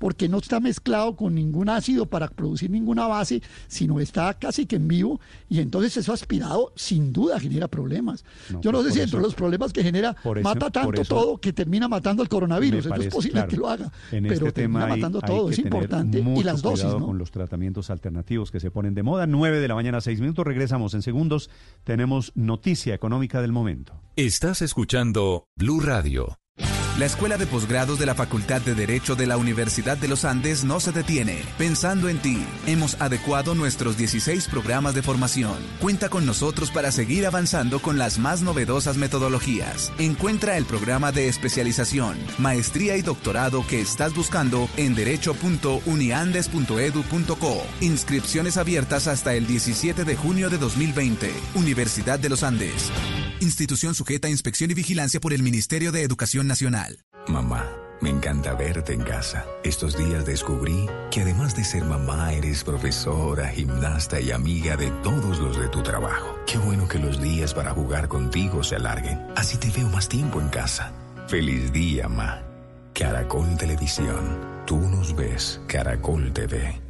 [0.00, 4.76] porque no está mezclado con ningún ácido para producir ninguna base, sino está casi que
[4.76, 8.24] en vivo y entonces eso aspirado sin duda genera problemas.
[8.62, 11.86] Yo no pues sé si entre los problemas que genera mata tanto todo que termina
[11.86, 12.86] matando el coronavirus.
[12.86, 16.18] Eso es posible que lo haga, en pero este termina matando todo, es importante.
[16.18, 17.06] Y las dosis, ¿no?
[17.06, 19.26] con los tratamientos alternativos que se ponen de moda.
[19.26, 21.50] 9 de la mañana, 6 minutos, regresamos en segundos.
[21.84, 24.00] Tenemos noticia económica del momento.
[24.16, 26.38] Estás escuchando Blue Radio.
[26.98, 30.64] La Escuela de Posgrados de la Facultad de Derecho de la Universidad de los Andes
[30.64, 31.42] no se detiene.
[31.56, 35.56] Pensando en ti, hemos adecuado nuestros 16 programas de formación.
[35.80, 39.90] Cuenta con nosotros para seguir avanzando con las más novedosas metodologías.
[39.98, 47.66] Encuentra el programa de especialización, maestría y doctorado que estás buscando en derecho.uniandes.edu.co.
[47.80, 51.32] Inscripciones abiertas hasta el 17 de junio de 2020.
[51.54, 52.90] Universidad de los Andes.
[53.40, 56.79] Institución sujeta a inspección y vigilancia por el Ministerio de Educación Nacional.
[57.26, 57.64] Mamá,
[58.00, 59.44] me encanta verte en casa.
[59.62, 65.38] Estos días descubrí que además de ser mamá, eres profesora, gimnasta y amiga de todos
[65.38, 66.38] los de tu trabajo.
[66.46, 69.20] Qué bueno que los días para jugar contigo se alarguen.
[69.36, 70.92] Así te veo más tiempo en casa.
[71.28, 72.42] Feliz día, mamá.
[72.94, 74.38] Caracol Televisión.
[74.66, 76.89] Tú nos ves, Caracol TV.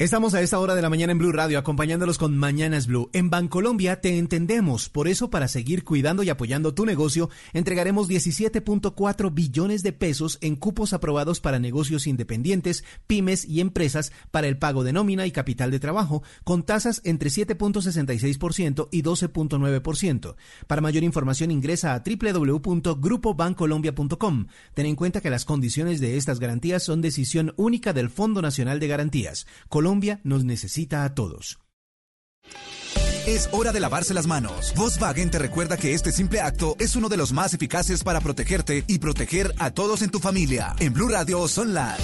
[0.00, 3.10] Estamos a esta hora de la mañana en Blue Radio acompañándolos con Mañanas Blue.
[3.12, 9.34] En Bancolombia te entendemos, por eso para seguir cuidando y apoyando tu negocio, entregaremos 17.4
[9.34, 14.84] billones de pesos en cupos aprobados para negocios independientes, pymes y empresas para el pago
[14.84, 20.34] de nómina y capital de trabajo, con tasas entre 7.66% y 12.9%.
[20.66, 24.46] Para mayor información ingresa a www.grupobancolombia.com.
[24.72, 28.80] Ten en cuenta que las condiciones de estas garantías son decisión única del Fondo Nacional
[28.80, 29.46] de Garantías.
[29.68, 29.89] Colombia
[30.22, 31.58] nos necesita a todos.
[33.26, 34.72] Es hora de lavarse las manos.
[34.76, 38.84] Volkswagen te recuerda que este simple acto es uno de los más eficaces para protegerte
[38.86, 40.74] y proteger a todos en tu familia.
[40.78, 41.98] En Blue Radio son las...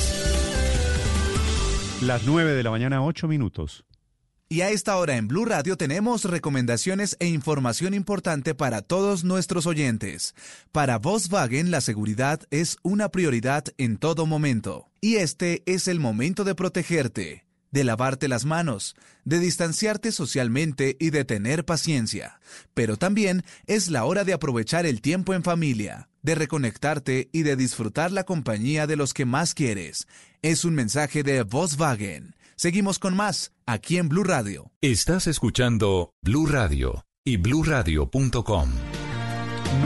[2.02, 3.84] Las 9 de la mañana, 8 minutos.
[4.48, 9.66] Y a esta hora en Blue Radio tenemos recomendaciones e información importante para todos nuestros
[9.66, 10.34] oyentes.
[10.70, 14.90] Para Volkswagen la seguridad es una prioridad en todo momento.
[15.00, 21.10] Y este es el momento de protegerte de lavarte las manos, de distanciarte socialmente y
[21.10, 22.40] de tener paciencia.
[22.74, 27.56] Pero también es la hora de aprovechar el tiempo en familia, de reconectarte y de
[27.56, 30.06] disfrutar la compañía de los que más quieres.
[30.42, 32.34] Es un mensaje de Volkswagen.
[32.56, 34.72] Seguimos con más aquí en Blue Radio.
[34.80, 38.70] Estás escuchando Blue Radio y bluradio.com.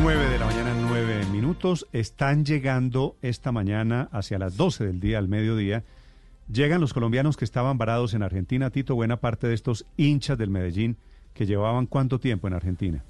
[0.02, 1.86] 9 de la mañana, 9 minutos.
[1.92, 5.84] Están llegando esta mañana hacia las 12 del día al mediodía
[6.52, 10.50] Llegan los colombianos que estaban varados en Argentina, Tito, buena parte de estos hinchas del
[10.50, 10.96] Medellín
[11.32, 13.04] que llevaban cuánto tiempo en Argentina.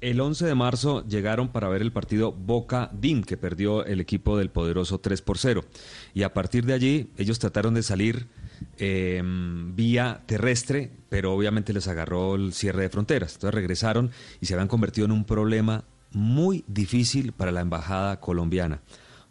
[0.00, 4.38] El 11 de marzo llegaron para ver el partido Boca DIM, que perdió el equipo
[4.38, 5.64] del poderoso 3 por 0.
[6.14, 8.28] Y a partir de allí, ellos trataron de salir
[8.78, 13.34] em, vía terrestre, pero obviamente les agarró el cierre de fronteras.
[13.34, 14.10] Entonces regresaron
[14.40, 18.80] y se habían convertido en un problema muy difícil para la embajada colombiana,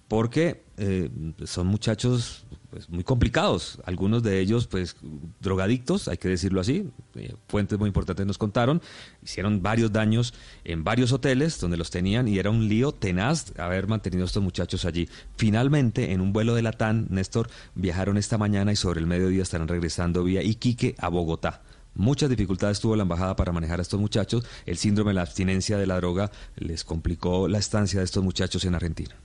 [0.07, 1.09] porque eh,
[1.45, 3.79] son muchachos pues, muy complicados.
[3.85, 4.97] Algunos de ellos, pues,
[5.39, 6.89] drogadictos, hay que decirlo así.
[7.15, 8.81] Eh, fuentes muy importantes nos contaron.
[9.23, 10.33] Hicieron varios daños
[10.65, 14.43] en varios hoteles donde los tenían y era un lío tenaz haber mantenido a estos
[14.43, 15.07] muchachos allí.
[15.37, 19.69] Finalmente, en un vuelo de Latán, Néstor, viajaron esta mañana y sobre el mediodía estarán
[19.69, 21.61] regresando vía Iquique a Bogotá.
[21.93, 24.45] Muchas dificultades tuvo la embajada para manejar a estos muchachos.
[24.65, 28.65] El síndrome de la abstinencia de la droga les complicó la estancia de estos muchachos
[28.65, 29.15] en Argentina.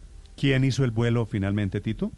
[0.40, 2.12] ¿Quién hizo el vuelo finalmente, Tito?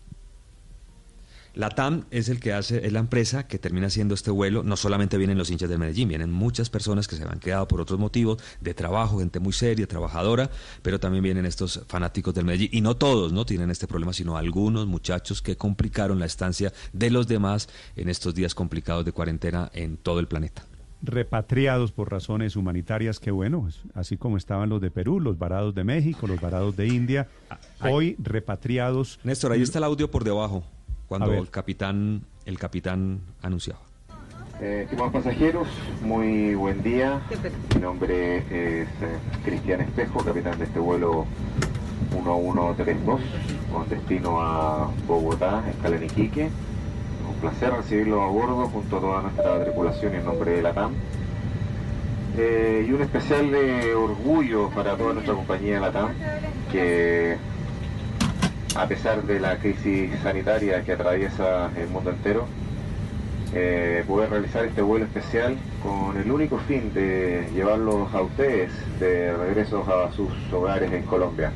[1.55, 4.63] La TAM es el que hace, es la empresa que termina haciendo este vuelo.
[4.63, 7.81] No solamente vienen los hinchas de Medellín, vienen muchas personas que se han quedado por
[7.81, 12.69] otros motivos de trabajo, gente muy seria, trabajadora, pero también vienen estos fanáticos del Medellín.
[12.71, 17.11] Y no todos no tienen este problema, sino algunos muchachos que complicaron la estancia de
[17.11, 20.65] los demás en estos días complicados de cuarentena en todo el planeta
[21.03, 25.85] repatriados por razones humanitarias, que bueno, así como estaban los de Perú, los varados de
[25.85, 27.59] México, los varados de India, ah,
[27.91, 29.19] hoy repatriados.
[29.25, 30.63] Néstor, ahí está el audio por debajo
[31.09, 33.81] cuando el capitán, el capitán anunciaba.
[34.61, 35.67] Eh, estimados pasajeros,
[36.03, 37.21] muy buen día.
[37.75, 38.45] Mi nombre es
[39.03, 41.27] eh, Cristian Espejo, capitán de este vuelo
[42.13, 43.21] 1132
[43.73, 46.49] con destino a Bogotá, escala en Iquique.
[47.43, 50.93] Un placer recibirlo a bordo junto a toda nuestra tripulación en nombre de la TAM.
[52.39, 56.11] Eh, y un especial de orgullo para toda nuestra compañía la TAM,
[56.71, 57.37] que
[58.77, 62.47] a pesar de la crisis sanitaria que atraviesa el mundo entero,
[63.55, 68.71] eh, realizar este vuelo especial con el único fin de llevarlos a ustedes
[69.01, 71.51] de regreso a sus hogares en Colombia.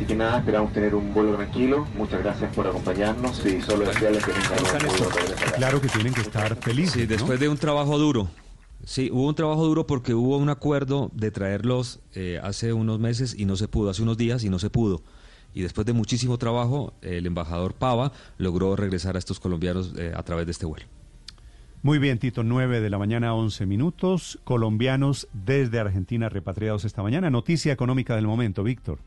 [0.00, 1.86] Así que nada, esperamos tener un vuelo tranquilo.
[1.94, 6.22] Muchas gracias por acompañarnos y solo desearles que tengan un vuelo Claro que tienen que
[6.22, 6.94] estar felices.
[6.94, 8.30] Sí, después de un trabajo duro.
[8.82, 13.34] Sí, hubo un trabajo duro porque hubo un acuerdo de traerlos eh, hace unos meses
[13.38, 15.02] y no se pudo, hace unos días y no se pudo
[15.52, 20.22] y después de muchísimo trabajo, el embajador Pava logró regresar a estos colombianos eh, a
[20.22, 20.86] través de este vuelo.
[21.82, 24.38] Muy bien, Tito, 9 de la mañana, 11 minutos.
[24.44, 27.30] Colombianos desde Argentina repatriados esta mañana.
[27.30, 28.98] Noticia económica del momento, Víctor.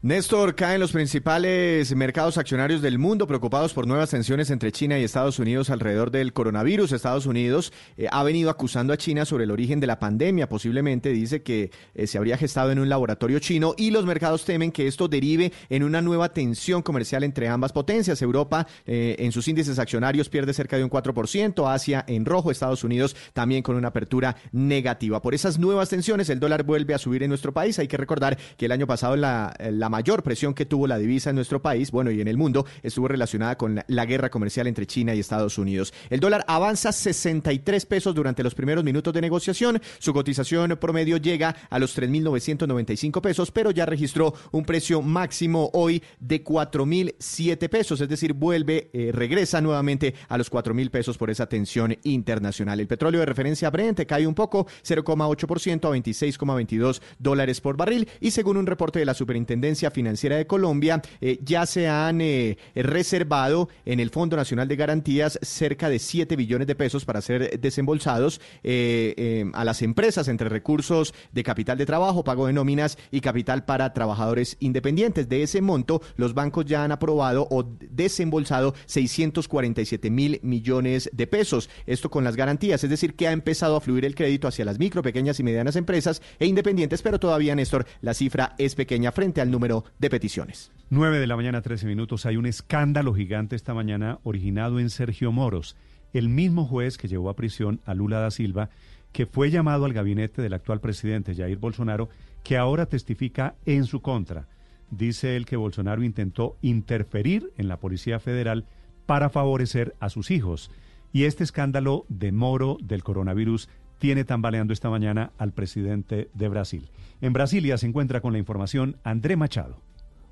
[0.00, 5.02] Néstor, caen los principales mercados accionarios del mundo preocupados por nuevas tensiones entre China y
[5.02, 6.92] Estados Unidos alrededor del coronavirus.
[6.92, 10.48] Estados Unidos eh, ha venido acusando a China sobre el origen de la pandemia.
[10.48, 14.70] Posiblemente dice que eh, se habría gestado en un laboratorio chino y los mercados temen
[14.70, 18.22] que esto derive en una nueva tensión comercial entre ambas potencias.
[18.22, 22.84] Europa eh, en sus índices accionarios pierde cerca de un 4%, Asia en rojo, Estados
[22.84, 25.20] Unidos también con una apertura negativa.
[25.20, 27.80] Por esas nuevas tensiones el dólar vuelve a subir en nuestro país.
[27.80, 31.30] Hay que recordar que el año pasado la, la mayor presión que tuvo la divisa
[31.30, 34.86] en nuestro país, bueno, y en el mundo, estuvo relacionada con la, guerra comercial entre
[34.86, 35.92] China y Estados Unidos.
[36.08, 39.80] El dólar avanza 63 pesos durante los primeros minutos de negociación.
[39.98, 46.02] Su cotización promedio llega a los 3.995 pesos, pero ya registró un precio máximo hoy
[46.20, 51.48] de 4.007 pesos, es decir, vuelve, eh, regresa nuevamente a los 4.000 pesos por esa
[51.48, 52.80] tensión internacional.
[52.80, 58.30] El petróleo de referencia Brent cae un poco, 0,8% a 26,22 dólares por barril y
[58.30, 63.68] según un reporte de la Superintendencia Financiera de Colombia, eh, ya se han eh, reservado
[63.84, 68.40] en el Fondo Nacional de Garantías cerca de 7 billones de pesos para ser desembolsados
[68.64, 73.64] eh, a las empresas entre recursos de capital de trabajo, pago de nóminas y capital
[73.64, 75.28] para trabajadores independientes.
[75.28, 81.70] De ese monto, los bancos ya han aprobado o desembolsado 647 mil millones de pesos.
[81.86, 84.78] Esto con las garantías, es decir, que ha empezado a fluir el crédito hacia las
[84.80, 89.40] micro, pequeñas y medianas empresas e independientes, pero todavía, Néstor, la cifra es pequeña frente
[89.40, 89.67] al número
[89.98, 90.72] de peticiones.
[90.90, 92.24] 9 de la mañana, 13 minutos.
[92.24, 95.76] Hay un escándalo gigante esta mañana originado en Sergio Moros,
[96.14, 98.70] el mismo juez que llevó a prisión a Lula da Silva,
[99.12, 102.08] que fue llamado al gabinete del actual presidente Jair Bolsonaro,
[102.42, 104.48] que ahora testifica en su contra.
[104.90, 108.64] Dice él que Bolsonaro intentó interferir en la Policía Federal
[109.04, 110.70] para favorecer a sus hijos.
[111.12, 113.68] Y este escándalo de Moro del coronavirus
[113.98, 116.88] tiene tambaleando esta mañana al presidente de Brasil.
[117.20, 119.76] En Brasilia se encuentra con la información André Machado.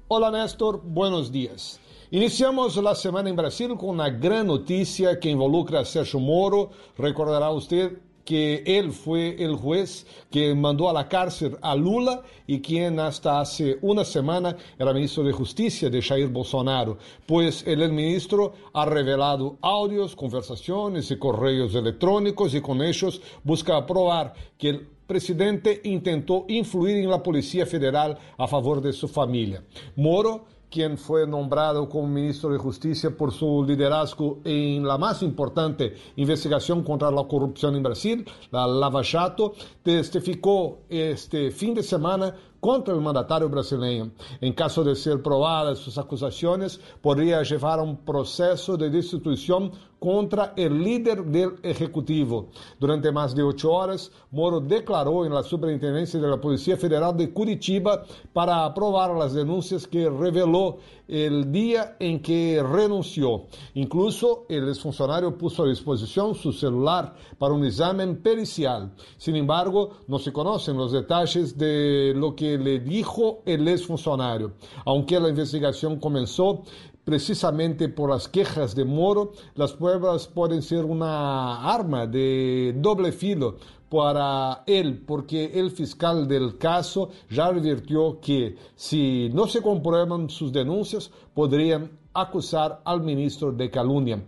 [0.09, 1.80] Hola Néstor, buenos días.
[2.12, 6.70] Iniciamos la semana en Brasil con una gran noticia que involucra a Sergio Moro.
[6.97, 12.61] Recordará usted que él fue el juez que mandó a la cárcel a Lula y
[12.61, 18.53] quien hasta hace una semana era ministro de Justicia de Jair Bolsonaro, pues el ministro
[18.74, 25.81] ha revelado audios, conversaciones y correos electrónicos y con ellos busca probar que el presidente
[25.85, 29.62] intentó influir en la Policía Federal a favor de su familia.
[29.94, 35.94] Moro quien fue nombrado como ministro de Justicia por su liderazgo en la más importante
[36.16, 42.94] investigación contra la corrupción en Brasil, la Lava Jato, testificó este fin de semana contra
[42.94, 44.10] el mandatario brasileño.
[44.40, 50.52] En caso de ser probadas sus acusaciones, podría llevar a un proceso de destitución contra
[50.56, 52.48] el líder del Ejecutivo.
[52.78, 57.32] Durante más de ocho horas, Moro declaró en la Superintendencia de la Policía Federal de
[57.32, 60.78] Curitiba para aprobar las denuncias que reveló
[61.09, 63.44] el día en que renunció.
[63.74, 68.93] Incluso el exfuncionario puso a disposición su celular para un examen pericial.
[69.16, 74.52] Sin embargo, no se conocen los detalles de lo que le dijo el exfuncionario.
[74.85, 76.62] Aunque la investigación comenzó,
[77.07, 83.59] precisamente por las quejas de Moro, las pruebas pueden ser una arma de doble filo
[83.89, 90.53] para él, porque el fiscal del caso ya advirtió que si no se comprueban sus
[90.53, 94.24] denuncias, podrían acusar al ministro de calumnia.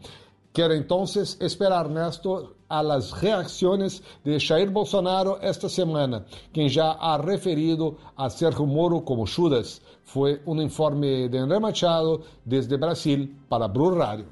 [0.53, 7.19] Quiero entonces esperar, Néstor, a las reacciones de Jair Bolsonaro esta semana, quien ya ha
[7.19, 9.81] referido a Sergio Moro como Judas.
[10.05, 14.27] Fue un informe de André Machado desde Brasil para Blue Radio.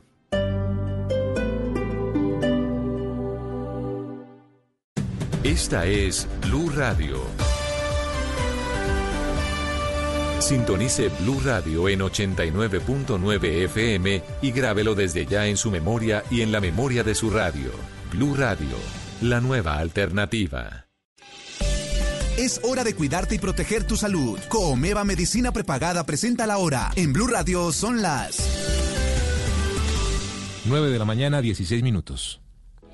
[5.42, 7.18] Esta es Blue Radio.
[10.40, 16.52] Sintonice Blue Radio en 89.9 FM y grábelo desde ya en su memoria y en
[16.52, 17.95] la memoria de su radio.
[18.10, 18.76] Blue Radio,
[19.20, 20.86] la nueva alternativa.
[22.38, 24.38] Es hora de cuidarte y proteger tu salud.
[24.48, 26.90] Comeva Medicina Prepagada presenta la hora.
[26.94, 28.38] En Blue Radio son las
[30.66, 32.40] 9 de la mañana, 16 minutos.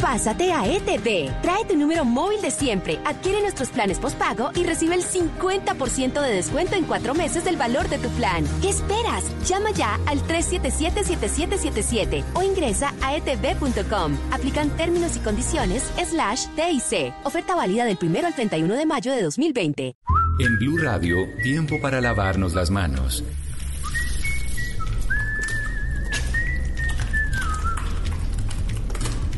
[0.00, 1.28] Pásate a ETV.
[1.42, 6.34] Trae tu número móvil de siempre, adquiere nuestros planes postpago y recibe el 50% de
[6.34, 8.44] descuento en cuatro meses del valor de tu plan.
[8.62, 9.24] ¿Qué esperas?
[9.46, 14.16] Llama ya al 377-7777 o ingresa a etv.com.
[14.30, 17.12] Aplican términos y condiciones slash TIC.
[17.24, 19.96] Oferta válida del 1 al 31 de mayo de 2020.
[20.38, 23.24] En Blue Radio, tiempo para lavarnos las manos.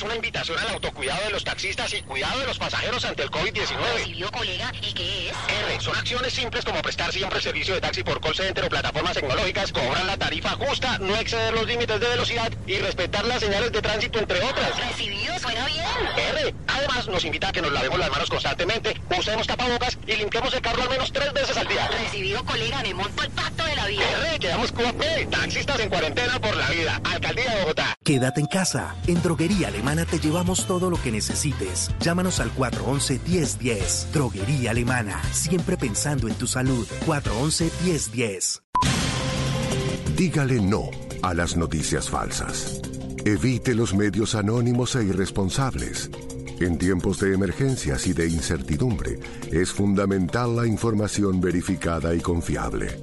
[0.00, 3.30] Es una invitación al autocuidado de los taxistas y cuidado de los pasajeros ante el
[3.30, 3.76] COVID-19.
[3.96, 4.72] ¿Recibió, colega?
[4.80, 5.34] ¿Y qué es?
[5.66, 5.78] R.
[5.82, 9.12] Son acciones simples como prestar siempre el servicio de taxi por call center o plataformas
[9.12, 13.72] tecnológicas, cobrar la tarifa justa, no exceder los límites de velocidad y respetar las señales
[13.72, 14.74] de tránsito, entre otras.
[14.88, 15.38] ¿Recibido?
[15.38, 15.84] Suena bien.
[16.16, 16.54] R.
[16.66, 20.62] Además, nos invita a que nos lavemos las manos constantemente, usemos tapabocas y limpiemos el
[20.62, 21.86] carro al menos tres veces al día.
[21.88, 22.82] Recibido, colega.
[22.82, 24.04] Me monto el Pacto de la Vida.
[24.30, 24.38] R.
[24.38, 24.96] Quedamos con
[25.30, 26.98] Taxistas en cuarentena por la vida.
[27.04, 27.98] Alcaldía de Bogotá.
[28.02, 28.96] Quédate en casa.
[29.06, 31.90] En Droguería Alemana te llevamos todo lo que necesites.
[32.00, 34.10] Llámanos al 411-1010.
[34.12, 35.20] Droguería Alemana.
[35.32, 36.86] Siempre pensando en tu salud.
[37.06, 38.62] 411-1010.
[40.16, 40.90] Dígale no
[41.22, 42.80] a las noticias falsas.
[43.24, 46.10] Evite los medios anónimos e irresponsables.
[46.60, 49.18] En tiempos de emergencias y de incertidumbre,
[49.50, 53.02] es fundamental la información verificada y confiable.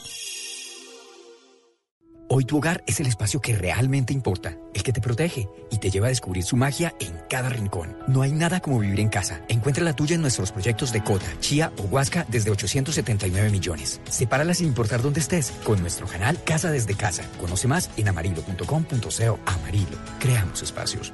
[2.33, 5.91] Hoy tu hogar es el espacio que realmente importa, el que te protege y te
[5.91, 7.97] lleva a descubrir su magia en cada rincón.
[8.07, 9.41] No hay nada como vivir en casa.
[9.49, 13.99] Encuentra la tuya en nuestros proyectos de Cota, Chía o Huasca desde 879 millones.
[14.09, 17.23] Sepárala sin importar dónde estés con nuestro canal Casa desde Casa.
[17.37, 19.39] Conoce más en amarillo.com.co.
[19.45, 19.97] Amarillo.
[20.21, 21.11] Creamos espacios.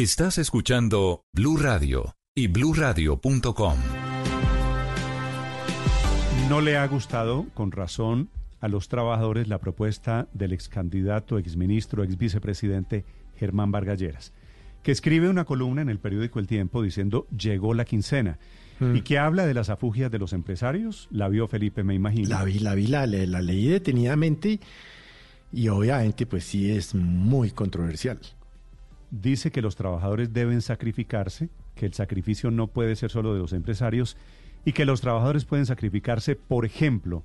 [0.00, 3.74] Estás escuchando Blue Radio y bluradio.com.
[6.48, 11.56] No le ha gustado, con razón, a los trabajadores la propuesta del ex candidato, ex
[11.56, 13.04] ministro, ex vicepresidente
[13.40, 14.32] Germán Vargalleras,
[14.84, 18.38] que escribe una columna en el periódico El Tiempo diciendo llegó la quincena.
[18.78, 18.94] Mm.
[18.94, 21.08] Y que habla de las afugias de los empresarios.
[21.10, 22.28] La vio Felipe, me imagino.
[22.28, 24.60] La vi, la vi, la, la leí detenidamente
[25.52, 28.20] y obviamente pues sí es muy controversial
[29.10, 33.52] dice que los trabajadores deben sacrificarse, que el sacrificio no puede ser solo de los
[33.52, 34.16] empresarios
[34.64, 37.22] y que los trabajadores pueden sacrificarse, por ejemplo,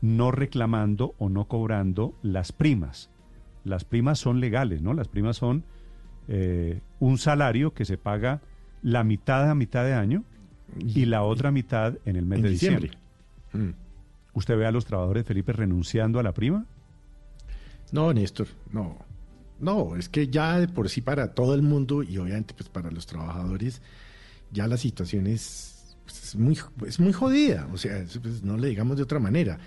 [0.00, 3.10] no reclamando o no cobrando las primas.
[3.64, 4.92] Las primas son legales, ¿no?
[4.92, 5.64] Las primas son
[6.28, 8.42] eh, un salario que se paga
[8.82, 10.24] la mitad a mitad de año
[10.78, 12.90] y la otra mitad en el mes de diciembre.
[13.52, 13.70] Mm.
[14.34, 16.66] ¿Usted ve a los trabajadores, Felipe, renunciando a la prima?
[17.92, 18.98] No, Néstor, no.
[19.60, 22.90] No, es que ya de por sí para todo el mundo y obviamente pues para
[22.90, 23.80] los trabajadores
[24.52, 28.96] ya la situación es, pues, muy, es muy jodida, o sea, pues, no le digamos
[28.96, 29.58] de otra manera.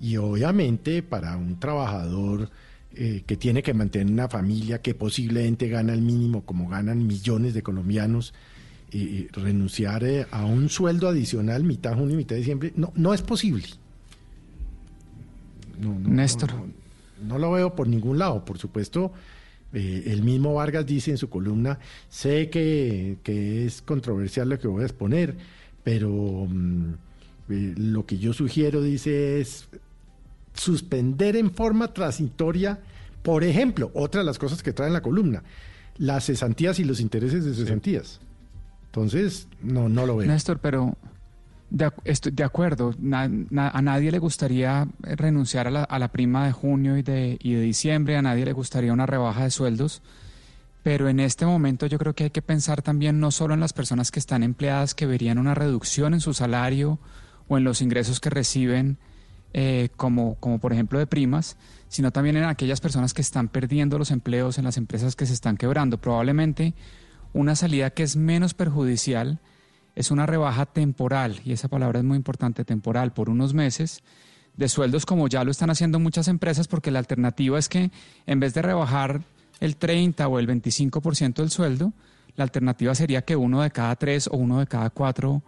[0.00, 2.50] Y obviamente para un trabajador
[2.94, 7.54] eh, que tiene que mantener una familia que posiblemente gana el mínimo como ganan millones
[7.54, 8.34] de colombianos,
[9.32, 13.66] renunciar eh, a un sueldo adicional mitad junio y mitad diciembre, no, no es posible.
[15.78, 16.85] Néstor no
[17.38, 18.44] lo veo por ningún lado.
[18.44, 19.12] Por supuesto,
[19.72, 21.78] eh, el mismo Vargas dice en su columna,
[22.08, 23.18] sé que,
[23.66, 25.36] es controversial lo que voy a exponer,
[25.82, 26.10] pero
[26.48, 26.92] mm,
[27.50, 29.68] eh, lo que yo sugiero, dice, es
[30.54, 32.80] suspender en forma transitoria,
[33.22, 35.42] por ejemplo, otra de las cosas que trae en la columna,
[35.98, 38.20] las cesantías y los intereses de cesantías.
[38.86, 40.28] Entonces, no, no lo veo.
[40.28, 40.96] Néstor, pero
[41.70, 46.52] de, estoy de acuerdo, a nadie le gustaría renunciar a la, a la, prima de
[46.52, 50.02] junio y de, y de diciembre, a nadie le gustaría una rebaja de sueldos,
[50.82, 53.72] pero en este momento yo creo que hay que pensar también no solo en las
[53.72, 57.00] personas que están empleadas que verían una reducción en su salario
[57.48, 58.98] o en los ingresos que reciben,
[59.52, 61.56] eh, como, como por ejemplo de primas,
[61.88, 65.32] sino también en aquellas personas que están perdiendo los empleos en las empresas que se
[65.32, 65.98] están quebrando.
[65.98, 66.74] Probablemente
[67.32, 69.40] una salida que es menos perjudicial
[69.96, 74.02] es una rebaja temporal, y esa palabra es muy importante, temporal, por unos meses,
[74.54, 77.90] de sueldos como ya lo están haciendo muchas empresas, porque la alternativa es que
[78.26, 79.22] en vez de rebajar
[79.58, 81.92] el 30 o el 25% del sueldo,
[82.36, 85.42] la alternativa sería que uno de cada tres o uno de cada cuatro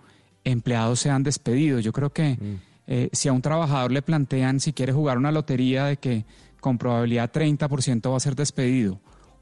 [0.44, 1.84] empleados sean despedidos.
[1.84, 2.60] Yo creo que mm.
[2.86, 6.24] eh, si a un trabajador le plantean si quiere jugar una lotería de que
[6.60, 8.98] con probabilidad 30% va a ser despedido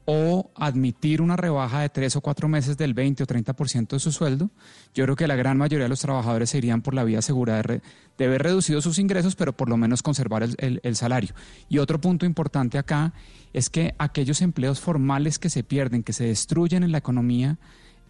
[0.09, 4.13] o admitir una rebaja de tres o cuatro meses del 20 o 30% de su
[4.13, 4.49] sueldo,
[4.93, 7.61] yo creo que la gran mayoría de los trabajadores se irían por la vía segura
[7.61, 7.81] de,
[8.25, 11.35] haber reducido sus ingresos, pero por lo menos conservar el salario.
[11.67, 13.13] Y otro punto importante acá
[13.51, 17.57] es que aquellos empleos formales que se pierden, que se destruyen en la economía,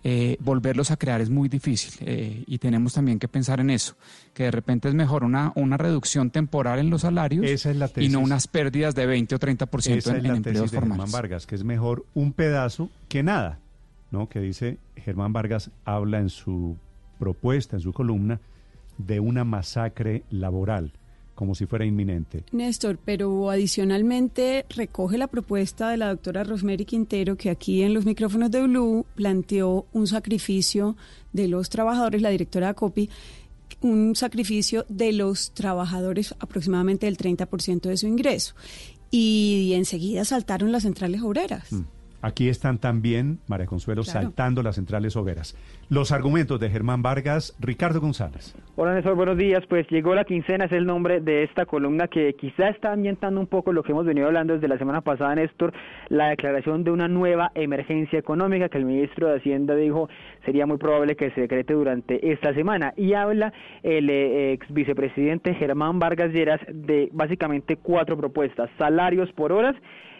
[0.09, 3.97] eh, volverlos a crear es muy difícil eh, y tenemos también que pensar en eso,
[4.33, 7.45] que de repente es mejor una, una reducción temporal en los salarios
[7.97, 10.79] y no unas pérdidas de 20 o 30% Esa en, es la empleos tesis de
[10.79, 13.59] Germán Vargas, que es mejor un pedazo que nada,
[14.09, 14.29] ¿no?
[14.29, 16.77] Que dice Germán Vargas habla en su
[17.19, 18.39] propuesta, en su columna,
[18.97, 20.93] de una masacre laboral
[21.37, 22.43] como si fuera inminente.
[22.51, 28.05] Néstor, pero adicionalmente recoge la propuesta de la doctora Rosemary Quintero que aquí en los
[28.05, 30.97] micrófonos de Blue planteó un sacrificio
[31.33, 33.09] de los trabajadores, la directora de COPI,
[33.81, 38.55] un sacrificio de los trabajadores aproximadamente del 30% de su ingreso.
[39.11, 41.71] Y, enseguida saltaron las centrales obreras.
[41.71, 41.81] Mm.
[42.21, 45.55] Aquí están también, María Consuelo, saltando las centrales hogueras.
[45.89, 48.55] Los argumentos de Germán Vargas, Ricardo González.
[48.75, 49.63] Hola Néstor, buenos días.
[49.69, 53.45] Pues llegó la quincena, es el nombre de esta columna que quizá está ambientando un
[53.45, 55.73] poco lo que hemos venido hablando desde la semana pasada, Néstor,
[56.09, 60.09] la declaración de una nueva emergencia económica que el ministro de Hacienda dijo
[60.43, 62.93] sería muy probable que se decrete durante esta semana.
[62.97, 68.69] Y habla el eh, ex vicepresidente Germán Vargas Lleras de básicamente cuatro propuestas.
[68.77, 69.75] Salarios por horas,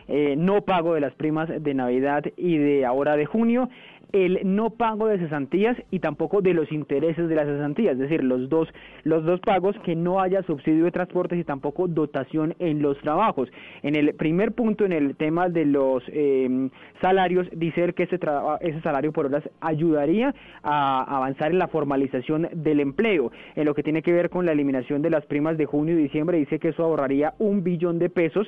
[0.07, 3.69] eh, no pago de las primas de Navidad y de ahora de junio,
[4.11, 8.23] el no pago de cesantías y tampoco de los intereses de las cesantías, es decir,
[8.23, 8.67] los dos,
[9.03, 13.49] los dos pagos que no haya subsidio de transportes y tampoco dotación en los trabajos.
[13.83, 16.69] En el primer punto, en el tema de los eh,
[17.01, 18.19] salarios, dice que ese,
[18.61, 23.31] ese salario por horas ayudaría a avanzar en la formalización del empleo.
[23.55, 26.03] En lo que tiene que ver con la eliminación de las primas de junio y
[26.03, 28.47] diciembre, dice que eso ahorraría un billón de pesos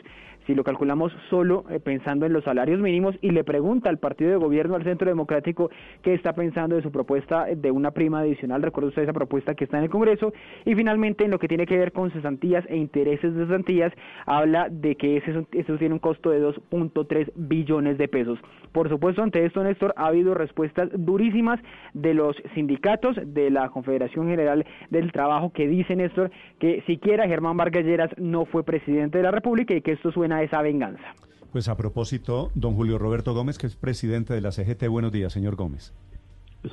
[0.50, 4.32] si lo calculamos solo eh, pensando en los salarios mínimos y le pregunta al partido
[4.32, 8.62] de gobierno, al Centro Democrático, qué está pensando de su propuesta de una prima adicional.
[8.62, 10.34] Recuerda usted esa propuesta que está en el Congreso.
[10.66, 13.94] Y finalmente, en lo que tiene que ver con cesantías e intereses de cesantías,
[14.26, 18.40] habla de que ese, eso tiene un costo de 2.3 billones de pesos.
[18.72, 21.60] Por supuesto, ante esto, Néstor, ha habido respuestas durísimas
[21.94, 27.58] de los sindicatos, de la Confederación General del Trabajo, que dice, Néstor, que siquiera Germán
[27.58, 31.16] Vargas Lleras no fue presidente de la República y que esto suena esa venganza.
[31.52, 34.88] Pues a propósito, don Julio Roberto Gómez, que es presidente de la CGT.
[34.88, 35.94] Buenos días, señor Gómez.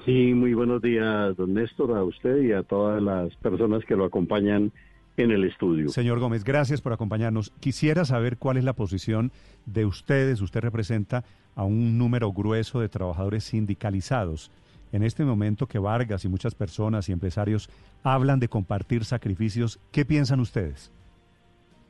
[0.04, 4.04] Sí, muy buenos días, don Néstor, a usted y a todas las personas que lo
[4.04, 4.72] acompañan
[5.16, 5.88] en el estudio.
[5.88, 7.52] Señor Gómez, gracias por acompañarnos.
[7.58, 9.32] Quisiera saber cuál es la posición
[9.64, 10.42] de ustedes.
[10.42, 11.24] Usted representa
[11.54, 14.50] a un número grueso de trabajadores sindicalizados.
[14.92, 17.70] En este momento que Vargas y muchas personas y empresarios
[18.02, 20.92] hablan de compartir sacrificios, ¿qué piensan ustedes?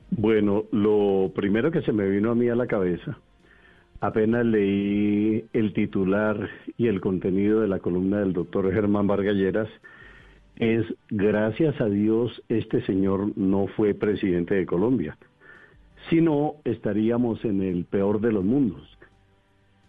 [0.09, 3.17] Bueno, lo primero que se me vino a mí a la cabeza,
[3.99, 9.67] apenas leí el titular y el contenido de la columna del doctor Germán Vargalleras,
[10.55, 15.17] es gracias a Dios este señor no fue presidente de Colombia.
[16.09, 18.97] Si no, estaríamos en el peor de los mundos.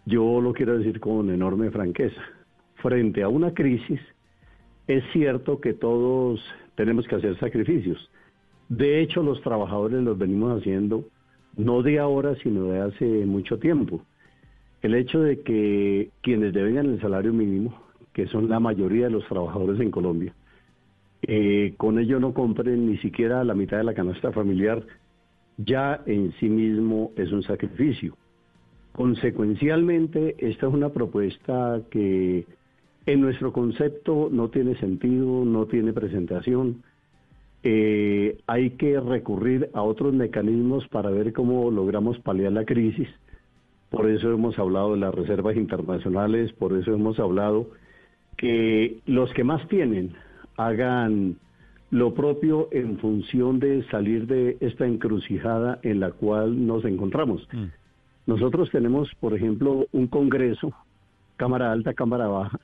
[0.05, 2.21] Yo lo quiero decir con enorme franqueza.
[2.75, 4.01] Frente a una crisis,
[4.87, 6.43] es cierto que todos
[6.75, 8.09] tenemos que hacer sacrificios
[8.69, 11.03] de hecho, los trabajadores los venimos haciendo
[11.57, 14.01] no de ahora, sino de hace mucho tiempo.
[14.81, 17.73] El hecho de que quienes devengan el salario mínimo,
[18.13, 20.33] que son la mayoría de los trabajadores en Colombia,
[21.23, 24.85] eh, con ello no compren ni siquiera la mitad de la canasta familiar,
[25.57, 28.15] ya en sí mismo es un sacrificio.
[28.93, 32.45] Consecuencialmente, esta es una propuesta que
[33.05, 36.83] en nuestro concepto no tiene sentido, no tiene presentación
[37.63, 43.09] eh, hay que recurrir a otros mecanismos para ver cómo logramos paliar la crisis.
[43.89, 47.69] Por eso hemos hablado de las reservas internacionales, por eso hemos hablado
[48.37, 50.13] que los que más tienen
[50.55, 51.37] hagan
[51.91, 57.47] lo propio en función de salir de esta encrucijada en la cual nos encontramos.
[57.51, 57.65] Mm.
[58.27, 60.71] Nosotros tenemos, por ejemplo, un Congreso,
[61.35, 62.59] Cámara Alta, Cámara Baja,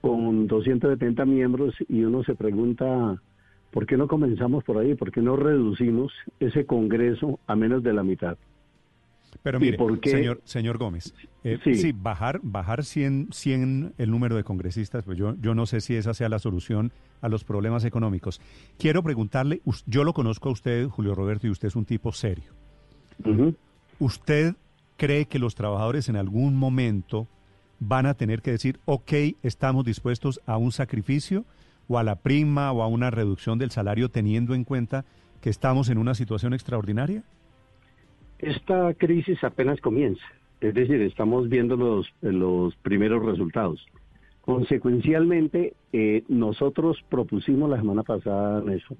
[0.00, 3.20] con 270 miembros y uno se pregunta
[3.70, 4.94] ¿Por qué no comenzamos por ahí?
[4.94, 8.36] ¿Por qué no reducimos ese Congreso a menos de la mitad?
[9.42, 11.74] Pero ¿Y mire, señor, señor Gómez, eh, Sí.
[11.74, 11.92] sí.
[11.92, 16.14] bajar, bajar 100, 100 el número de congresistas, pues yo, yo no sé si esa
[16.14, 18.40] sea la solución a los problemas económicos.
[18.76, 22.52] Quiero preguntarle, yo lo conozco a usted, Julio Roberto, y usted es un tipo serio.
[23.98, 24.56] ¿Usted
[24.96, 27.28] cree que los trabajadores en algún momento
[27.78, 31.44] van a tener que decir, ok, estamos dispuestos a un sacrificio
[31.90, 35.04] o a la prima o a una reducción del salario teniendo en cuenta
[35.40, 37.24] que estamos en una situación extraordinaria?
[38.38, 40.22] Esta crisis apenas comienza,
[40.60, 43.84] es decir, estamos viendo los, los primeros resultados.
[44.42, 48.96] Consecuencialmente, eh, nosotros propusimos la semana pasada, Néstor,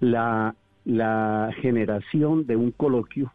[0.00, 3.32] la, la generación de un coloquio,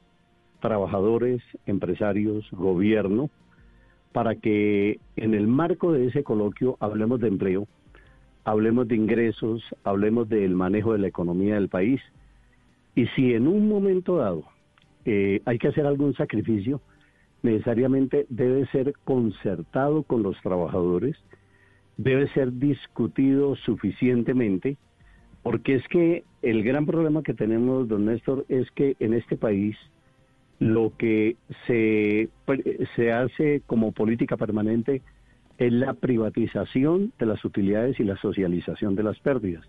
[0.62, 3.32] trabajadores, empresarios, gobierno,
[4.12, 7.68] para que en el marco de ese coloquio hablemos de empleo,
[8.44, 12.02] hablemos de ingresos, hablemos del manejo de la economía del país.
[12.96, 14.44] Y si en un momento dado
[15.06, 16.82] eh, hay que hacer algún sacrificio,
[17.42, 21.16] necesariamente debe ser concertado con los trabajadores,
[21.98, 24.78] debe ser discutido suficientemente,
[25.44, 29.78] porque es que el gran problema que tenemos, don Néstor, es que en este país
[30.60, 32.30] lo que se,
[32.96, 35.02] se hace como política permanente
[35.60, 39.66] es la privatización de las utilidades y la socialización de las pérdidas.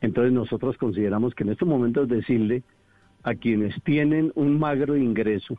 [0.00, 2.64] Entonces nosotros consideramos que en estos momentos decirle
[3.22, 5.56] a quienes tienen un magro ingreso,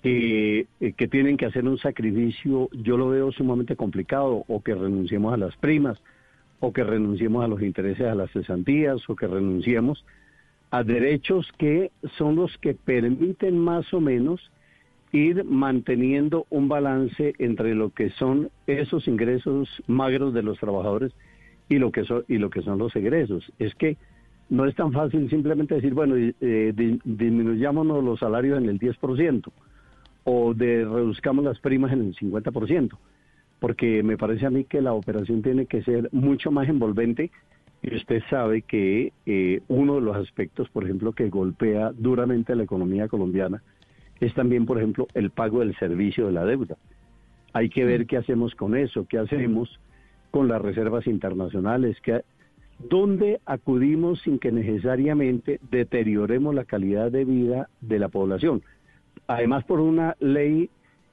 [0.00, 4.76] que, eh, que tienen que hacer un sacrificio, yo lo veo sumamente complicado, o que
[4.76, 6.00] renunciemos a las primas,
[6.60, 10.04] o que renunciemos a los intereses a las cesantías, o que renunciemos
[10.70, 14.52] a derechos que son los que permiten más o menos
[15.12, 21.12] ir manteniendo un balance entre lo que son esos ingresos magros de los trabajadores
[21.68, 23.50] y lo que son y lo que son los egresos.
[23.58, 23.96] Es que
[24.50, 29.50] no es tan fácil simplemente decir, bueno, eh, di- disminuyámonos los salarios en el 10%
[30.24, 32.96] o de reduzcamos las primas en el 50%,
[33.60, 37.30] porque me parece a mí que la operación tiene que ser mucho más envolvente
[37.82, 42.64] y usted sabe que eh, uno de los aspectos, por ejemplo, que golpea duramente la
[42.64, 43.62] economía colombiana
[44.20, 46.76] es también, por ejemplo, el pago del servicio de la deuda.
[47.52, 49.80] Hay que ver qué hacemos con eso, qué hacemos
[50.30, 52.22] con las reservas internacionales, qué,
[52.78, 58.62] dónde acudimos sin que necesariamente deterioremos la calidad de vida de la población.
[59.26, 60.70] Además, por una ley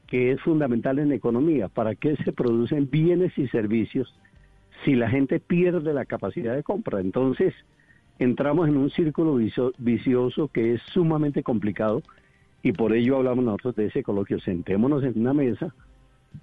[0.07, 4.13] que es fundamental en economía, ¿para qué se producen bienes y servicios
[4.83, 6.99] si la gente pierde la capacidad de compra?
[6.99, 7.53] Entonces,
[8.19, 12.03] entramos en un círculo vicio- vicioso que es sumamente complicado
[12.65, 14.39] y por ello hablamos nosotros de ese coloquio.
[14.39, 15.71] Sentémonos en una mesa,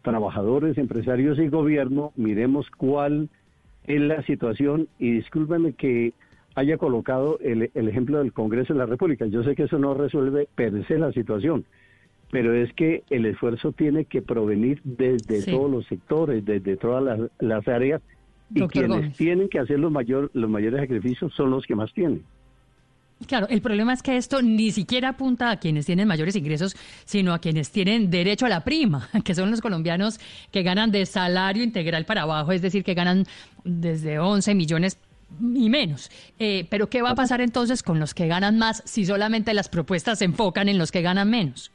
[0.03, 3.29] trabajadores, empresarios y gobierno, miremos cuál
[3.89, 6.13] es la situación y discúlpeme que
[6.55, 9.27] haya colocado el, el ejemplo del Congreso de la República.
[9.27, 11.65] Yo sé que eso no resuelve per se la situación,
[12.31, 15.51] pero es que el esfuerzo tiene que provenir desde Sí.
[15.51, 18.01] todos los sectores, desde todas las, las áreas
[18.55, 19.17] y Doctor quienes Gómez.
[19.17, 22.23] tienen que hacer los, mayor, los mayores sacrificios son los que más tienen.
[23.27, 27.33] Claro, el problema es que esto ni siquiera apunta a quienes tienen mayores ingresos, sino
[27.33, 30.19] a quienes tienen derecho a la prima, que son los colombianos
[30.51, 33.27] que ganan de salario integral para abajo, es decir, que ganan
[33.65, 34.99] desde 11 millones
[35.41, 36.11] y menos.
[36.39, 39.69] Eh, pero ¿qué va a pasar entonces con los que ganan más si solamente las
[39.69, 41.73] propuestas se enfocan en los que ganan menos?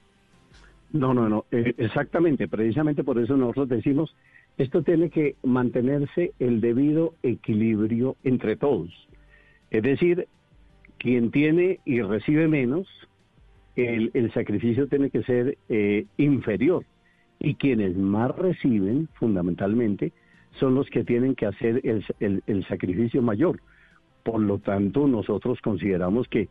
[0.91, 4.15] No, no, no, eh, exactamente, precisamente por eso nosotros decimos,
[4.57, 8.89] esto tiene que mantenerse el debido equilibrio entre todos.
[9.69, 10.27] Es decir,
[10.97, 12.87] quien tiene y recibe menos,
[13.75, 16.83] el, sacrificio tiene que ser eh, inferior.
[17.39, 20.11] Y quienes más reciben, fundamentalmente,
[20.59, 23.59] son los que tienen que hacer el, el- el sacrificio mayor.
[24.23, 26.49] Por lo tanto, nosotros consideramos que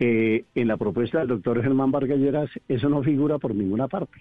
[0.00, 4.18] eh, en la propuesta del doctor Germán Vargas eso no figura por ninguna parte.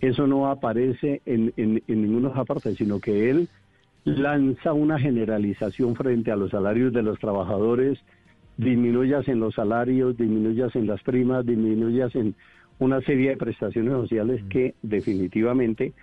[0.00, 3.48] Eso no aparece en, en, en ninguna parte, sino que él
[4.04, 7.98] lanza una generalización frente a los salarios de los trabajadores,
[8.60, 12.34] disminuyas en los salarios, disminuyas en las primas, disminuyas en
[12.78, 15.94] una serie de prestaciones sociales que definitivamente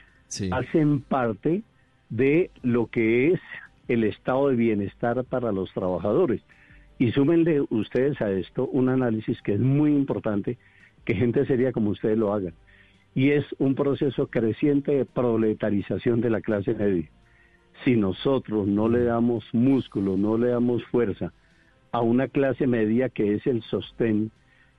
[0.52, 1.61] hacen parte
[2.10, 3.40] de lo que es
[3.88, 6.42] el estado de bienestar para los trabajadores.
[6.98, 10.58] Y súmenle ustedes a esto un análisis que es muy importante,
[11.06, 12.56] que gente seria como ustedes lo hagan.
[13.14, 17.08] Y es un proceso creciente de proletarización de la clase media.
[17.86, 21.32] Si nosotros no le damos músculo, no le damos fuerza
[21.98, 24.30] a una clase media que es el sostén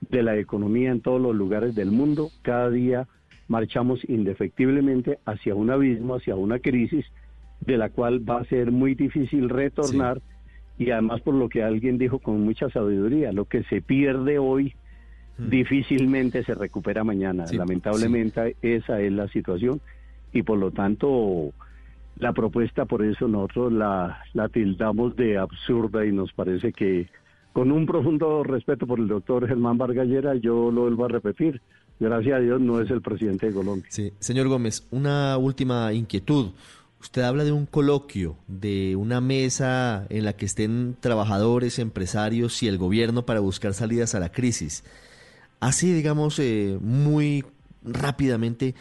[0.08, 3.08] de la economía en todos los lugares del mundo, cada día
[3.48, 7.04] marchamos indefectiblemente hacia un abismo, hacia una crisis
[7.60, 10.20] de la cual va a ser muy difícil retornar.
[10.78, 14.74] Y además por lo que alguien dijo con mucha sabiduría, lo que se pierde hoy
[15.38, 17.46] difícilmente se recupera mañana.
[17.50, 19.80] Lamentablemente esa es la situación.
[20.32, 21.52] Y por lo tanto
[22.18, 27.08] la propuesta por eso nosotros la, la tildamos de absurda y nos parece que
[27.52, 31.60] con un profundo respeto por el doctor Germán Vargallera, yo lo vuelvo a repetir,
[31.98, 33.86] gracias a Dios no es el presidente de Colombia.
[33.88, 36.52] Sí, señor Gómez, una última inquietud.
[37.00, 42.68] Usted habla de un coloquio, de una mesa en la que estén trabajadores, empresarios y
[42.68, 44.84] el gobierno para buscar salidas a la crisis.
[45.60, 47.44] Así, digamos, eh, muy
[47.84, 48.74] rápidamente,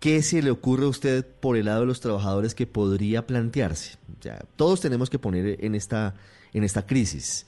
[0.00, 3.98] ¿qué se le ocurre a usted por el lado de los trabajadores que podría plantearse?
[4.18, 6.14] O sea, todos tenemos que poner en esta,
[6.52, 7.46] en esta crisis.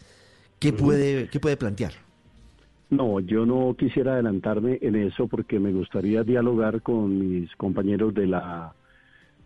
[0.58, 1.92] ¿Qué puede, ¿Qué puede plantear?
[2.90, 8.26] No, yo no quisiera adelantarme en eso porque me gustaría dialogar con mis compañeros de
[8.26, 8.74] la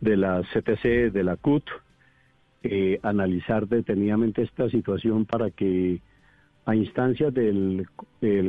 [0.00, 1.64] de la CTC, de la CUT,
[2.62, 6.02] eh, analizar detenidamente esta situación para que
[6.66, 7.86] a instancias del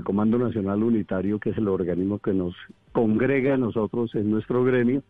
[0.04, 2.56] Comando Nacional Unitario, que es el organismo que nos
[2.98, 5.04] congrega a nosotros en nuestro gremio,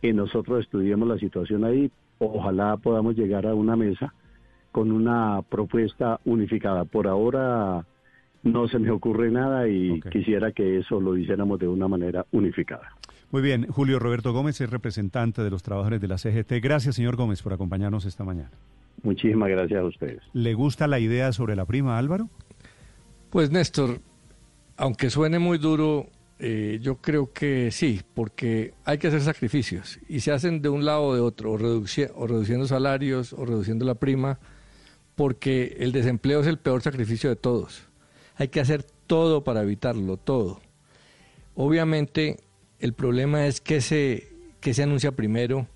[0.00, 1.90] y nosotros estudiemos la situación ahí.
[2.18, 4.14] Ojalá podamos llegar a una mesa
[4.72, 6.86] con una propuesta unificada.
[6.86, 7.84] Por ahora
[8.42, 12.96] no se me ocurre nada y quisiera que eso lo hiciéramos de una manera unificada.
[13.30, 16.52] Muy bien, Julio Roberto Gómez es representante de los trabajadores de la CGT.
[16.62, 18.52] Gracias, señor Gómez, por acompañarnos esta mañana.
[19.02, 20.22] Muchísimas gracias a ustedes.
[20.32, 22.30] ¿Le gusta la idea sobre la prima, Álvaro?
[23.28, 23.98] Pues Néstor,
[24.78, 26.06] aunque suene muy duro,
[26.40, 30.84] eh, yo creo que sí, porque hay que hacer sacrificios y se hacen de un
[30.84, 34.38] lado o de otro, o, o reduciendo salarios o reduciendo la prima,
[35.16, 37.82] porque el desempleo es el peor sacrificio de todos.
[38.36, 40.60] Hay que hacer todo para evitarlo, todo.
[41.54, 42.38] Obviamente,
[42.78, 45.68] el problema es que se, que se anuncia primero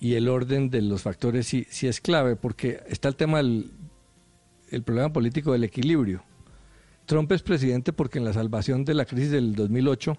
[0.00, 3.70] y el orden de los factores sí, sí es clave, porque está el tema del
[4.70, 6.22] el problema político del equilibrio.
[7.10, 10.16] Trump es presidente porque en la salvación de la crisis del 2008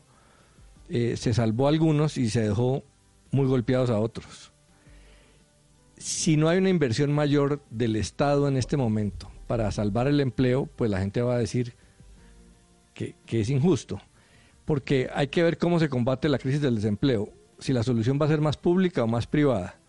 [0.89, 2.83] eh, se salvó a algunos y se dejó
[3.31, 4.51] muy golpeados a otros.
[5.97, 10.65] Si no hay una inversión mayor del Estado en este momento para salvar el empleo,
[10.75, 11.75] pues la gente va a decir
[12.93, 14.01] que, que es injusto,
[14.65, 18.25] porque hay que ver cómo se combate la crisis del desempleo si la solución va
[18.25, 19.79] a ser más pública o más privada.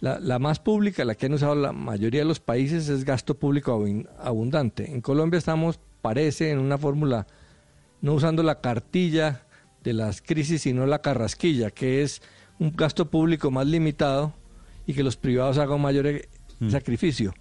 [0.00, 3.84] La, más pública, la que han usado la mayoría de los países, es gasto público
[4.18, 4.92] abundante.
[4.92, 7.26] En Colombia estamos, parece, en una fórmula,
[8.00, 9.42] no usando la cartilla
[9.82, 12.22] de las crisis, sino la carrasquilla, que es
[12.58, 14.34] un gasto público más limitado
[14.86, 16.28] y que los privados hagan un mayor e,
[16.60, 16.70] mm.
[16.70, 17.34] sacrificio.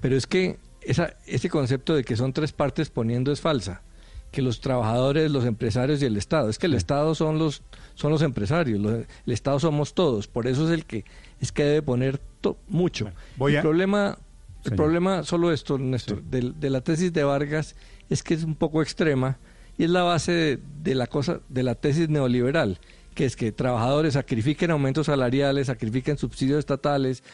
[0.00, 3.82] Pero es que esa, ese concepto de que son tres partes poniendo es falsa
[4.30, 6.50] que los trabajadores, los empresarios y el Estado.
[6.50, 7.62] Es que el Estado son los
[7.94, 8.80] son los empresarios,
[9.26, 11.04] el Estado somos todos, por eso es el que
[11.40, 12.20] es que debe poner
[12.68, 13.10] mucho.
[13.40, 14.18] el problema
[14.64, 17.74] el problema solo esto, Néstor, de, la tesis de Vargas
[18.08, 19.38] es que es un poco extrema
[19.76, 22.78] y es la base de, la cosa de la tesis neoliberal
[23.18, 27.24] que es que trabajadores sacrifiquen aumentos salariales, sacrifiquen subsidios estatales,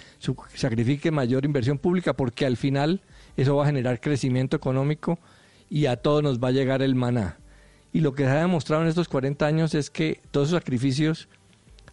[0.55, 3.03] sacrifiquen mayor inversión pública, porque al final
[3.37, 5.19] eso va a generar crecimiento económico
[5.69, 7.37] y a todos nos va a llegar el maná.
[7.93, 11.29] Y lo que se ha demostrado en estos 40 años es que todos esos sacrificios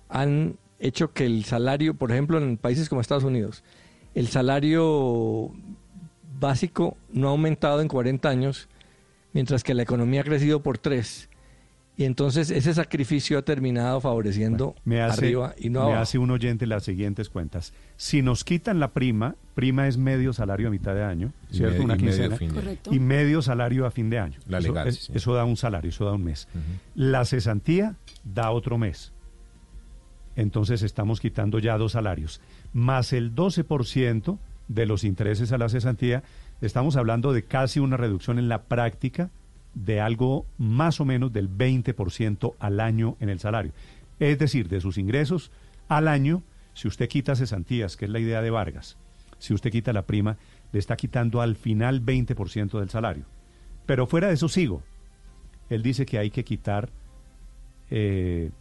[0.08, 3.61] han hecho que el salario, por ejemplo, en países como Estados Unidos,
[4.16, 5.51] el salario
[6.40, 8.69] básico no ha aumentado en 40 años,
[9.34, 11.30] mientras que la economía ha crecido por tres.
[11.98, 16.32] Y entonces ese sacrificio ha terminado favoreciendo me hace, arriba y no Me hace un
[16.32, 17.74] oyente las siguientes cuentas.
[17.98, 21.84] Si nos quitan la prima, prima es medio salario a mitad de año, ¿cierto?
[21.84, 22.38] Una quincena.
[22.90, 24.40] Y medio salario a fin de año.
[24.48, 26.48] La legal, eso, da un salario, eso da un mes.
[26.95, 29.11] La cesantía da otro mes.
[30.35, 32.42] Entonces estamos quitando ya dos salarios.
[32.74, 36.24] Más el 12% de los intereses a la cesantía,
[36.62, 39.30] estamos hablando de casi una reducción en la práctica
[39.74, 43.72] de algo más o menos del 20% al año en el salario.
[44.20, 45.52] Es decir, de sus ingresos
[45.88, 48.98] al año, si usted quita cesantías, que es la idea de Vargas,
[49.40, 50.38] si usted quita la prima,
[50.72, 53.26] le está quitando al final 20% del salario.
[53.86, 54.84] Pero fuera de eso sigo.
[55.70, 56.90] Él dice que hay que quitar
[57.90, 58.52] eh,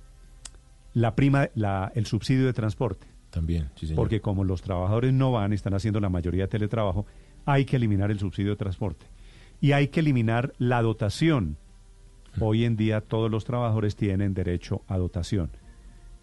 [0.94, 3.06] la prima, la, el subsidio de transporte.
[3.30, 3.96] También, sí, señor.
[3.96, 7.06] Porque como los trabajadores no van, están haciendo la mayoría de teletrabajo,
[7.52, 9.06] hay que eliminar el subsidio de transporte
[9.60, 11.56] y hay que eliminar la dotación.
[12.40, 15.50] Hoy en día todos los trabajadores tienen derecho a dotación.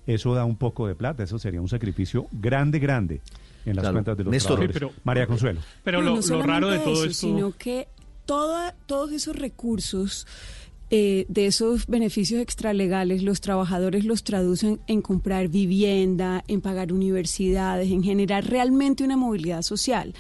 [0.06, 3.22] Eso da un poco de plata, eso sería un sacrificio grande, grande
[3.66, 4.92] en las cuentas de los trabajadores.
[5.04, 5.60] María Consuelo.
[5.84, 7.28] Pero lo, raro de todo eso, esto...
[7.28, 7.90] Sino que
[8.26, 10.26] todos esos recursos
[10.90, 17.92] eh, de esos beneficios extralegales, los trabajadores los traducen en comprar vivienda, en pagar universidades,
[17.92, 20.14] en generar realmente una movilidad social.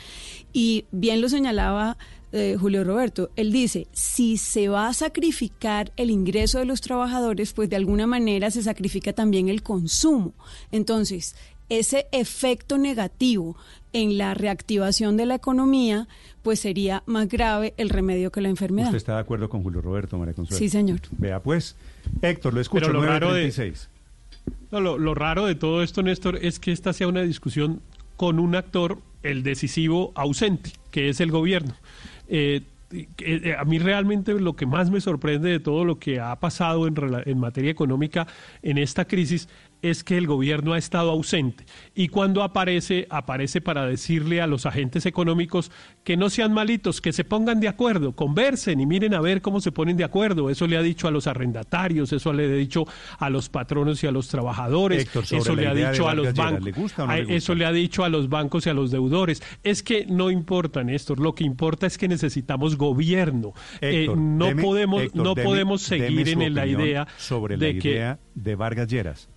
[0.58, 1.98] Y bien lo señalaba
[2.32, 3.30] eh, Julio Roberto.
[3.36, 8.08] Él dice, si se va a sacrificar el ingreso de los trabajadores, pues de alguna
[8.08, 10.34] manera se sacrifica también el consumo.
[10.72, 11.36] Entonces,
[11.69, 13.56] ese efecto negativo
[13.94, 16.08] en la reactivación de la economía,
[16.42, 18.88] pues sería más grave el remedio que la enfermedad.
[18.88, 20.58] ¿Usted está de acuerdo con Julio Roberto, María Consuelo?
[20.58, 21.02] Sí, señor.
[21.19, 21.76] Vea, pues,
[22.24, 23.90] Héctor, lo escucho, Pero lo raro de- 936.
[24.72, 27.80] No, lo, lo raro de todo esto, Néstor, es que esta sea una discusión
[28.17, 31.73] con un actor, el decisivo ausente, que es el gobierno.
[32.27, 36.37] Eh, eh, a mí realmente lo que más me sorprende de todo lo que ha
[36.39, 38.27] pasado en, en materia económica
[38.61, 39.49] en esta crisis
[39.81, 41.65] es que el gobierno ha estado ausente
[41.95, 45.72] y cuando aparece, aparece para decirle a los agentes económicos
[46.03, 49.59] que no sean malitos, que se pongan de acuerdo, conversen y miren a ver cómo
[49.61, 50.49] se ponen de acuerdo.
[50.49, 52.85] Eso le ha dicho a los arrendatarios, eso le ha dicho
[53.19, 56.14] a los patronos y a los trabajadores, Héctor, eso la le ha idea dicho a
[56.15, 57.35] los bancos, ¿le gusta o no a- le gusta?
[57.35, 59.41] eso le ha dicho a los bancos y a los deudores.
[59.64, 63.53] Es que no importa, Néstor, lo que importa es que necesitamos gobierno.
[63.81, 67.80] Eh, no deme- podemos, Héctor, no deme- podemos seguir en la idea sobre de la
[67.80, 69.30] que idea de Vargas Lleras.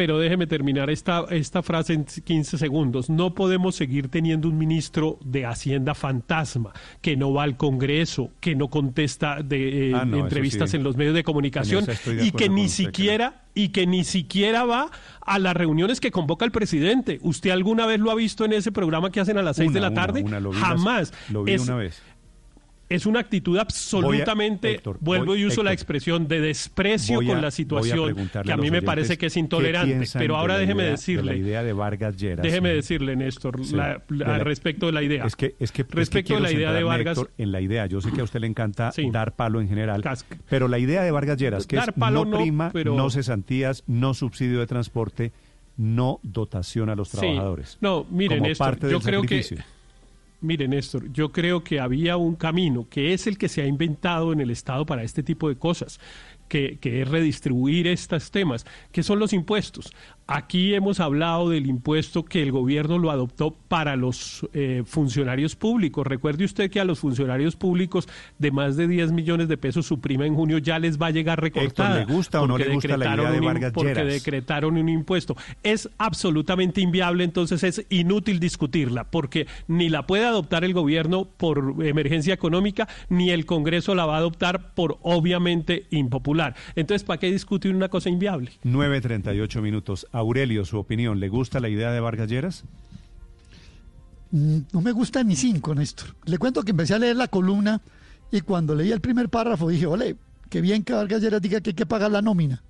[0.00, 3.10] Pero déjeme terminar esta, esta frase en 15 segundos.
[3.10, 6.72] No podemos seguir teniendo un ministro de Hacienda fantasma
[7.02, 10.78] que no va al Congreso, que no contesta de eh, Ah, no, entrevistas sí.
[10.78, 14.90] en los medios de comunicación de y que ni siquiera y que ni siquiera va
[15.20, 17.18] a las reuniones que convoca el presidente.
[17.20, 19.80] ¿Usted alguna vez lo ha visto en ese programa que hacen a las 6 de
[19.80, 20.22] la tarde?
[20.22, 21.12] una, lo vi las- Jamás.
[21.30, 22.00] Lo vi Es- una vez.
[22.90, 27.40] Es una actitud absolutamente, Héctor, vuelvo voy- y uso la expresión de desprecio a- con
[27.40, 30.06] la a situación, que a a mí me parece que es intolerante.
[30.14, 32.42] Pero ahora déjeme idea- de decirle, la idea de Vargas Lleras.
[32.42, 32.74] déjeme Sí.
[32.74, 35.24] decirle, Néstor, Sí, la- de la- la- respecto de la idea.
[35.24, 37.52] Es que, es que, es que respecto de quiero la idea de Vargas, Héctor, en
[37.52, 39.08] la idea, yo sé que a usted le encanta Sí.
[39.10, 40.02] dar palo en general,
[40.48, 43.08] pero la idea de Vargas Lleras, que Dar es palo no no, prima, pero- no
[43.08, 45.32] cesantías, no subsidio de transporte,
[45.76, 47.78] no dotación a los trabajadores.
[47.80, 49.44] No, mire, como Néstor, yo creo que.
[50.42, 54.32] Mire, Néstor, yo creo que había un camino que es el que se ha inventado
[54.32, 56.00] en el Estado para este tipo de cosas,
[56.48, 59.92] que, que es redistribuir estos temas, que son los impuestos.
[60.32, 66.06] Aquí hemos hablado del impuesto que el gobierno lo adoptó para los eh, funcionarios públicos.
[66.06, 70.00] Recuerde usted que a los funcionarios públicos de más de 10 millones de pesos su
[70.00, 71.98] prima en junio ya les va a llegar recortada.
[71.98, 74.06] ¿le gusta o no le gusta la idea de un Vargas Porque Lleras?
[74.06, 75.36] decretaron un impuesto.
[75.64, 81.74] Es absolutamente inviable, entonces es inútil discutirla, porque ni la puede adoptar el gobierno por
[81.80, 86.54] emergencia económica, ni el Congreso la va a adoptar por obviamente impopular.
[86.76, 88.52] Entonces, ¿para qué discutir una cosa inviable?
[88.64, 90.06] 9.38 minutos.
[90.20, 92.64] Aurelio, su opinión, ¿le gusta la idea de Vargas Lleras?
[94.30, 96.14] Mm, No me gusta ni cinco, Néstor.
[96.24, 97.80] Le cuento que empecé a leer la columna
[98.30, 100.16] y cuando leí el primer párrafo dije, ole,
[100.48, 102.62] qué bien que Vargas Lleras diga que hay que pagar la nómina.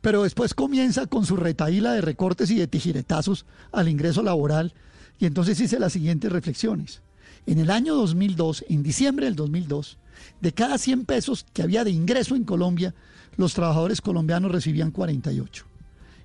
[0.00, 4.74] Pero después comienza con su retaíla de recortes y de tijiretazos al ingreso laboral
[5.18, 7.02] y entonces hice las siguientes reflexiones.
[7.46, 9.98] En el año 2002, en diciembre del 2002,
[10.40, 12.94] de cada 100 pesos que había de ingreso en Colombia,
[13.36, 15.66] los trabajadores colombianos recibían 48.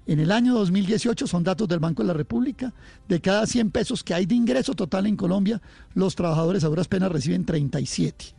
[0.10, 2.74] En el año 2018, son datos del Banco de la República,
[3.08, 5.62] de cada 100 pesos que hay de ingreso total en Colombia,
[5.94, 8.34] los trabajadores a duras penas reciben 37.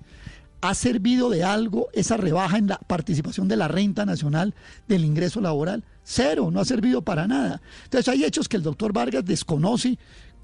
[0.63, 4.53] ¿Ha servido de algo esa rebaja en la participación de la renta nacional
[4.89, 5.85] del ingreso laboral?
[6.03, 7.63] Cero, no ha servido para nada.
[7.85, 9.97] Entonces hay hechos que el doctor Vargas desconoce,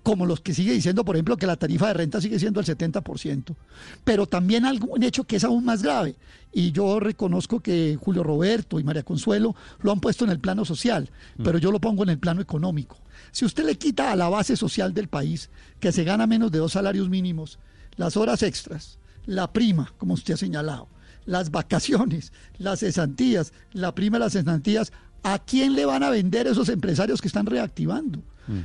[0.07, 2.67] como los que sigue diciendo, por ejemplo, que la tarifa de renta sigue siendo el
[2.67, 3.57] 70%,
[4.05, 6.15] pero también algún hecho que es aún más grave.
[6.52, 10.65] Y yo reconozco que Julio Roberto y María Consuelo lo han puesto en el plano
[10.65, 11.10] social,
[11.43, 12.99] pero yo lo pongo en el plano económico.
[13.33, 16.60] Si usted le quita a la base social del país, que se gana menos de
[16.60, 17.59] dos salarios mínimos,
[17.97, 20.86] las horas extras, la prima, como usted ha señalado,
[21.25, 24.93] las vacaciones, las cesantías, la prima de las cesantías,
[25.25, 28.23] ¿a quién le van a vender esos empresarios que están reactivando?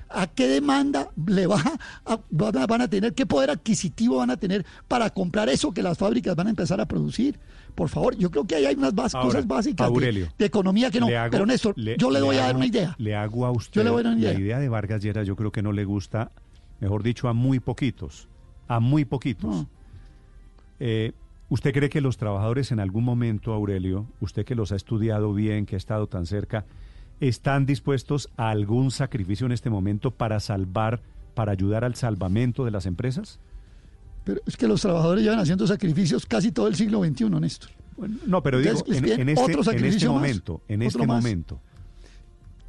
[0.09, 1.61] ¿A qué demanda le va
[2.05, 5.97] a- van, a, tener, qué poder adquisitivo van a tener para comprar eso que las
[5.97, 7.39] fábricas van a empezar a producir?
[7.75, 10.45] Por favor, yo creo que ahí hay unas bas- Ahora, cosas básicas de- Aurelio, de,
[10.45, 11.07] economía que no.
[11.07, 12.95] hago- Pero Néstor, le- yo le doy a dar hago- una idea.
[12.97, 14.39] Le hago a usted Yo le voy a dar una la idea.
[14.39, 16.31] idea de Vargas Lleras, yo creo que no le gusta,
[16.79, 18.27] mejor dicho, a muy poquitos.
[18.67, 19.65] A muy poquitos.
[20.79, 21.13] Eh,
[21.49, 25.65] ¿Usted cree que los trabajadores en algún momento, Aurelio, usted que los ha estudiado bien,
[25.65, 26.65] que ha estado tan cerca,
[27.21, 31.01] están dispuestos a algún sacrificio en este momento para salvar,
[31.33, 33.39] para ayudar al salvamento de las empresas?
[34.25, 37.69] Pero es que los trabajadores llevan haciendo sacrificios casi todo el siglo XXI, Néstor.
[38.25, 41.61] No, pero digo, Entonces, en, en este, otro en este más, momento, en este momento.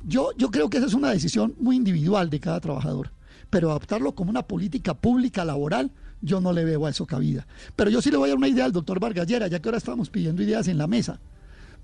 [0.05, 3.11] Yo, yo creo que esa es una decisión muy individual de cada trabajador,
[3.49, 5.91] pero adoptarlo como una política pública laboral,
[6.21, 7.47] yo no le veo a eso cabida.
[7.77, 9.69] Pero yo sí le voy a dar una idea al doctor Vargas Lleras, ya que
[9.69, 11.21] ahora estamos pidiendo ideas en la mesa.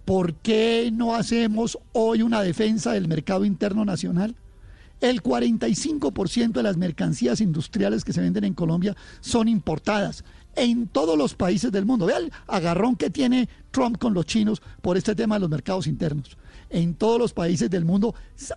[0.09, 4.37] ¿Por qué no hacemos hoy una defensa del mercado interno nacional?
[5.03, 10.25] El 45% de las mercancías industriales que se venden en Colombia son importadas.
[10.57, 12.07] en todos los países del mundo.
[12.07, 15.87] Vea el agarrón que tiene Trump con los chinos por este tema de los mercados
[15.87, 16.39] internos.
[16.70, 18.14] En todos los países del mundo,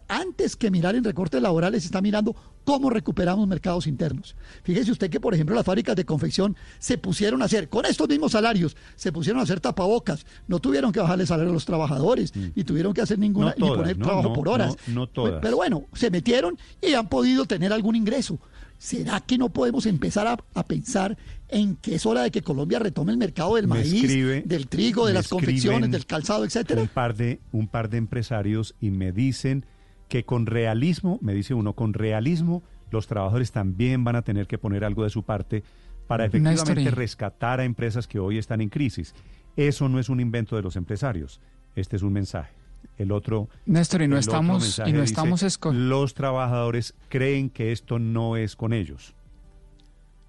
[0.07, 4.35] antes que mirar en recortes laborales, está mirando cómo recuperamos mercados internos.
[4.63, 8.07] Fíjese usted que, por ejemplo, las fábricas de confección se pusieron a hacer, con estos
[8.09, 10.25] mismos salarios, se pusieron a hacer tapabocas.
[10.47, 13.59] No tuvieron que bajarle salario a los trabajadores, ni tuvieron que hacer ninguna, Mm.
[13.59, 14.75] No ni poner no, trabajo no, por horas.
[14.87, 15.39] no, no todas.
[15.41, 18.39] Pero bueno, se metieron y han podido tener algún ingreso.
[18.81, 21.15] ¿Será que no podemos empezar a, a pensar
[21.49, 24.67] en que es hora de que Colombia retome el mercado del Me maíz, escribe- del
[24.67, 26.81] trigo, de las confecciones, del calzado, etcétera?
[26.81, 29.67] Un par de un par de empresarios y me dicen
[30.09, 34.57] que con realismo, me dice uno, con realismo los trabajadores también van a tener que
[34.57, 35.63] poner algo de su parte
[36.07, 39.13] para efectivamente rescatar a empresas que hoy están en crisis.
[39.57, 41.39] Eso no es un invento de los empresarios.
[41.75, 42.51] Este es un mensaje.
[42.97, 45.43] El otro Néstor, y no estamos- y no estamos
[45.73, 49.15] los trabajadores creen que esto no es con ellos.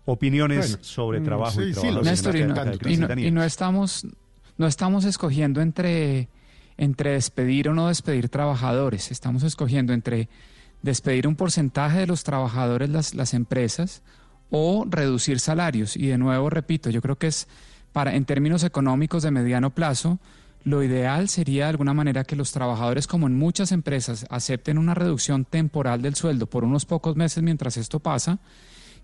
[0.05, 1.95] Opiniones Bueno, sobre mm, trabajo y sí, sí, trabajo.
[1.99, 2.55] lo Néstor, y no,
[2.91, 4.07] y no- y no estamos,
[4.59, 6.29] no estamos escogiendo entre,
[6.77, 10.29] entre despedir o no despedir trabajadores, estamos escogiendo entre
[10.83, 14.03] despedir un porcentaje de los trabajadores las, las empresas
[14.51, 15.97] o reducir salarios.
[15.97, 17.47] Y de nuevo, repito, yo creo que es
[17.93, 20.19] para, en términos económicos de mediano plazo,
[20.65, 24.95] lo ideal sería de alguna manera que los trabajadores, como en muchas empresas, acepten una
[24.95, 28.39] reducción temporal del sueldo por unos pocos meses mientras esto pasa,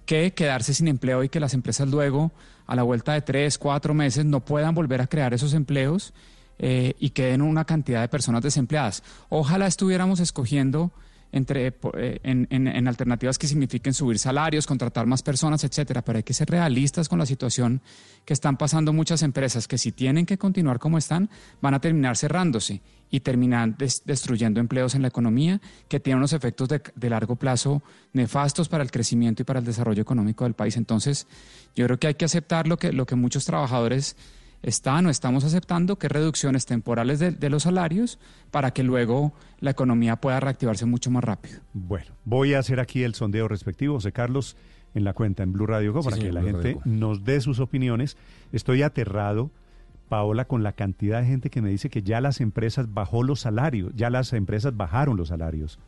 [0.06, 2.32] que quedarse sin empleo y que las empresas luego,
[2.66, 6.14] a la vuelta de tres, cuatro meses, no puedan volver a crear esos empleos
[6.58, 9.02] eh, y queden una cantidad de personas desempleadas.
[9.28, 10.92] Ojalá estuviéramos escogiendo
[11.30, 16.22] entre, eh, en, en- alternativas que signifiquen subir salarios, contratar más personas, etcétera, pero hay
[16.22, 17.82] que ser realistas con la situación
[18.24, 21.28] que están pasando muchas empresas, que si tienen que continuar como están,
[21.60, 26.32] van a terminar cerrándose y terminar des- destruyendo empleos en la economía, que tienen unos
[26.32, 27.82] efectos de, de largo plazo
[28.12, 30.76] nefastos para el crecimiento y para el desarrollo económico del país.
[30.76, 31.26] Entonces,
[31.76, 34.16] yo creo que hay que aceptar lo que, lo que muchos trabajadores
[34.62, 38.18] están o estamos aceptando, que es reducciones temporales de, de los salarios
[38.50, 41.60] para que luego la economía pueda reactivarse mucho más rápido.
[41.72, 44.56] Bueno, voy a hacer aquí el sondeo respectivo, José Carlos,
[44.94, 47.40] en la cuenta en Blue Radio Go, Sí, para que la Blue gente nos dé
[47.40, 48.16] sus opiniones.
[48.52, 49.50] Estoy aterrado,
[50.08, 53.40] Paola, con la cantidad de gente que me dice que ya las empresas bajó los
[53.40, 55.78] salarios, ya las empresas bajaron los salarios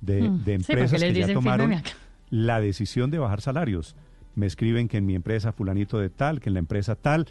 [0.00, 1.74] de, Mm, de empresas que ya dicen, tomaron
[2.30, 3.96] la decisión de bajar salarios.
[4.34, 7.26] Me escriben que en mi empresa fulanito de tal, que en la empresa tal,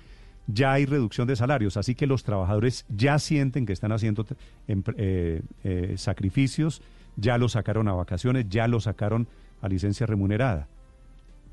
[0.48, 4.26] ya hay reducción de salarios, así que los trabajadores ya sienten que están haciendo
[4.68, 6.82] eh, eh, sacrificios,
[7.18, 9.28] ya los sacaron a vacaciones, ya los sacaron
[9.62, 10.68] a licencia remunerada.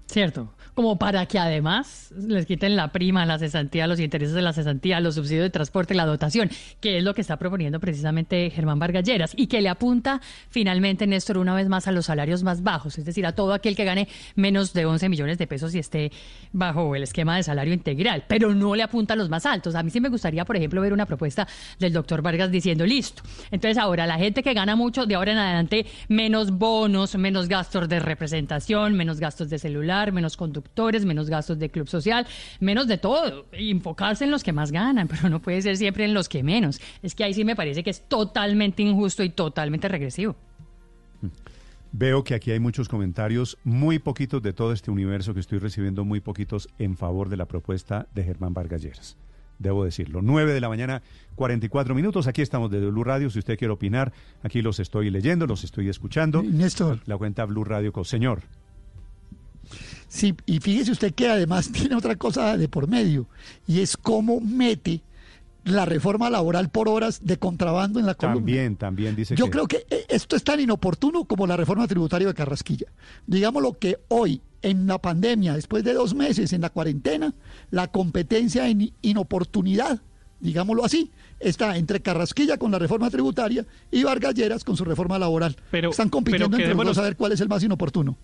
[0.06, 4.52] Cierto, como para que además les quiten la prima, la cesantía, los intereses de la
[4.52, 6.50] cesantía, los subsidios de transporte, la dotación,
[6.80, 11.38] que es lo que está proponiendo precisamente Germán Vargalleras y que le apunta finalmente, Néstor,
[11.38, 14.08] una vez más a los salarios más bajos, es decir, a todo aquel que gane
[14.34, 16.12] menos de 11 millones de pesos y esté
[16.52, 19.74] bajo el esquema de salario integral, pero no le apunta a los más altos.
[19.74, 23.22] A mí sí me gustaría, por ejemplo, ver una propuesta del doctor Vargas diciendo, listo,
[23.50, 27.88] entonces ahora la gente que gana mucho, de ahora en adelante, menos bonos, menos gastos
[27.88, 32.26] de representación, menos gastos de celular, menos conductores, menos gastos de club social,
[32.60, 36.04] menos de todo, y enfocarse en los que más ganan, pero no puede ser siempre
[36.04, 36.80] en los que menos.
[37.02, 40.36] Es que ahí sí me parece que es totalmente injusto y totalmente regresivo.
[41.92, 46.04] Veo que aquí hay muchos comentarios, muy poquitos de todo este universo que estoy recibiendo,
[46.04, 49.16] muy poquitos en favor de la propuesta de Germán Vargalleras.
[49.60, 50.20] Debo decirlo.
[50.20, 51.02] 9 de la mañana,
[51.36, 52.26] 44 minutos.
[52.26, 53.30] Aquí estamos desde Blue Radio.
[53.30, 56.42] Si usted quiere opinar, aquí los estoy leyendo, los estoy escuchando.
[56.42, 56.98] Néstor.
[57.06, 57.92] La cuenta Blue Radio.
[57.92, 58.42] Co- Señor.
[60.08, 63.26] Sí, y fíjese usted que además tiene otra cosa de por medio,
[63.66, 65.02] y es cómo mete
[65.64, 68.36] la reforma laboral por horas de contrabando en la columna.
[68.40, 69.50] También, también dice Yo que...
[69.50, 72.86] creo que eh, esto es tan inoportuno como la reforma tributaria de Carrasquilla.
[73.26, 77.32] Digamos lo que hoy, en la pandemia, después de dos meses en la cuarentena,
[77.70, 80.00] la competencia en inoportunidad,
[80.40, 85.56] digámoslo así, está entre Carrasquilla con la reforma tributaria y Vargalleras con su reforma laboral.
[85.70, 88.18] Pero- Están compitiendo pero entre los dos a ver cuál es el más inoportuno.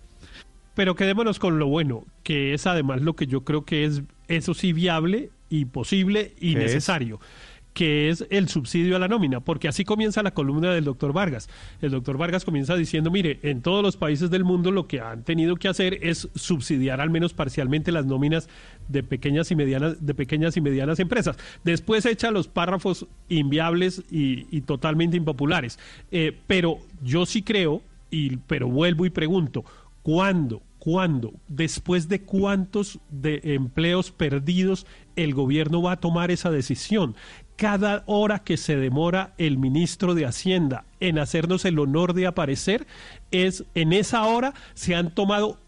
[0.74, 4.54] Pero quedémonos con lo bueno, que es además lo que yo creo que es, eso
[4.54, 7.20] sí, viable y posible y necesario,
[7.74, 11.48] que es el subsidio a la nómina, porque así comienza la columna del doctor Vargas.
[11.82, 15.24] El doctor Vargas comienza diciendo, mire, en todos los países del mundo lo que han
[15.24, 18.48] tenido que hacer es subsidiar al menos parcialmente las nóminas
[18.88, 21.36] de pequeñas y medianas, de pequeñas y medianas empresas.
[21.64, 25.78] Después echa los párrafos inviables y, y totalmente impopulares.
[26.10, 29.64] Eh, pero yo sí creo, y, pero vuelvo y pregunto,
[30.02, 30.62] ¿Cuándo?
[30.78, 31.34] ¿Cuándo?
[31.46, 37.16] ¿Después de cuántos de empleos perdidos el gobierno va a tomar esa decisión?
[37.56, 42.86] Cada hora que se demora el ministro de Hacienda en hacernos el honor de aparecer,
[43.30, 45.58] es en esa hora se han tomado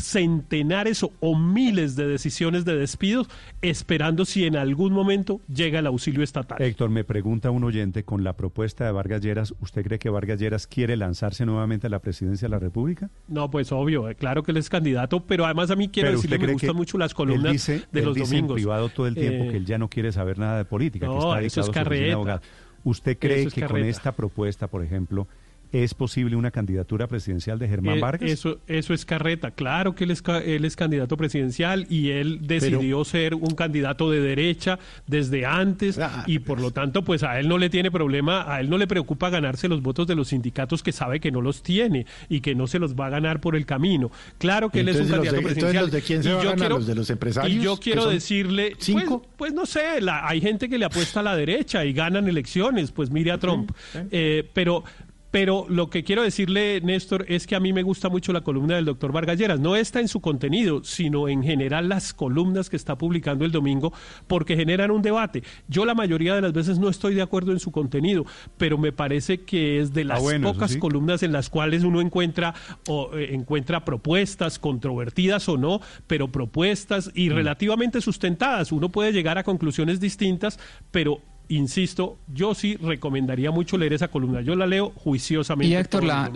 [0.00, 3.28] centenares o, o miles de decisiones de despidos
[3.62, 6.60] esperando si en algún momento llega el auxilio estatal.
[6.60, 10.38] Héctor, me pregunta un oyente, con la propuesta de Vargas Lleras, ¿usted cree que Vargas
[10.40, 13.10] Lleras quiere lanzarse nuevamente a la presidencia de la República?
[13.28, 16.18] No, pues obvio, eh, claro que él es candidato, pero además a mí quiero Pero
[16.18, 18.50] decirle, me gustan que mucho las columnas dice- de él los dice domingos.
[18.50, 21.06] en privado todo el tiempo Eh, que él ya no quiere saber nada de política,
[21.06, 22.40] que no, está eso es carreta.
[22.84, 25.26] ¿Usted cree es que con esta propuesta, por ejemplo,
[25.72, 28.30] es posible una candidatura presidencial de Germán Eh, Vargas?
[28.30, 29.50] Eso, eso es carreta.
[29.50, 34.20] Claro que él es, él es candidato presidencial y él decidió ser un candidato de
[34.20, 38.60] derecha desde antes y por lo tanto, pues a él no le tiene problema, a
[38.60, 41.62] él no le preocupa ganarse los votos de los sindicatos que sabe que no los
[41.62, 44.10] tiene y que no se los va a ganar por el camino.
[44.38, 45.84] Claro que él es un candidato de- entonces, presidencial.
[45.84, 46.70] ¿los de quién se Y va a ganar?
[46.70, 49.26] ¿Los de los empresarios, Y yo quiero decirle, pues, cinco?
[49.36, 52.90] pues no sé, la- hay gente que le apuesta a la derecha y ganan elecciones,
[52.92, 53.70] pues mire a Trump.
[54.10, 54.84] Eh, pero
[55.30, 58.76] pero lo que quiero decirle, Néstor, es que a mí me gusta mucho la columna
[58.76, 59.60] del doctor Vargas Lleras.
[59.60, 63.92] No está en su contenido, sino en general las columnas que está publicando el domingo,
[64.26, 65.42] porque generan un debate.
[65.68, 68.24] Yo la mayoría de las veces no estoy de acuerdo en su contenido,
[68.56, 70.78] pero me parece que es de las bueno, eso pocas sí.
[70.78, 72.54] columnas en las cuales uno encuentra,
[72.88, 77.10] o, eh, encuentra propuestas, controvertidas o no, pero propuestas Mm.
[77.14, 78.72] y relativamente sustentadas.
[78.72, 80.58] Uno puede llegar a conclusiones distintas,
[80.90, 84.40] pero insisto, yo sí recomendaría mucho leer esa columna.
[84.40, 85.72] Yo la leo juiciosamente.
[85.72, 86.30] Y Héctor, la,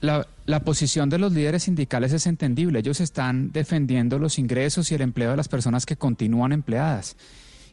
[0.00, 2.78] la, la posición de los líderes sindicales es entendible.
[2.78, 7.16] Ellos están defendiendo los ingresos y el empleo de las personas que continúan empleadas.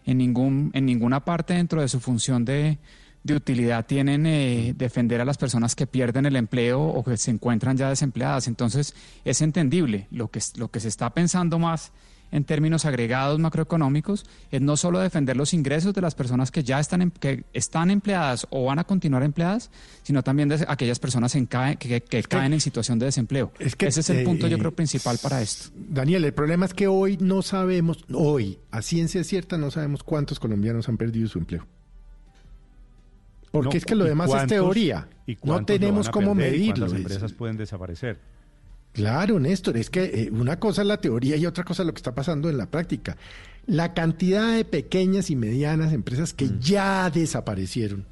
[0.05, 2.77] En, ningún, en ninguna parte dentro de su función de,
[3.23, 7.31] de utilidad tienen eh, defender a las personas que pierden el empleo o que se
[7.31, 8.47] encuentran ya desempleadas.
[8.47, 10.07] Entonces, es entendible.
[10.11, 11.91] Lo que, lo que se está pensando más
[12.31, 16.79] en términos agregados macroeconómicos es no solo defender los ingresos de las personas que ya
[16.79, 19.71] están, em- que están empleadas o van a continuar empleadas,
[20.03, 23.51] sino también de aquellas personas en cae- que, que caen en situación de desempleo.
[23.77, 25.69] que, Ese es el eh, punto, yo creo, principal para esto.
[25.75, 30.39] Daniel, el problema es que hoy no sabemos, hoy, a ciencia cierta, no sabemos cuántos
[30.39, 31.65] colombianos han perdido su empleo.
[33.51, 35.07] Porque No, es que lo ¿y demás es teoría.
[35.25, 36.85] y No tenemos cómo medirlo.
[36.87, 38.19] Es- empresas pueden desaparecer?
[38.97, 41.93] Claro, Néstor, es que eh, una cosa es la teoría y otra cosa es lo
[41.93, 43.15] que está pasando en la práctica.
[43.67, 46.59] La cantidad de pequeñas y medianas empresas que Mm.
[46.59, 48.05] ya desaparecieron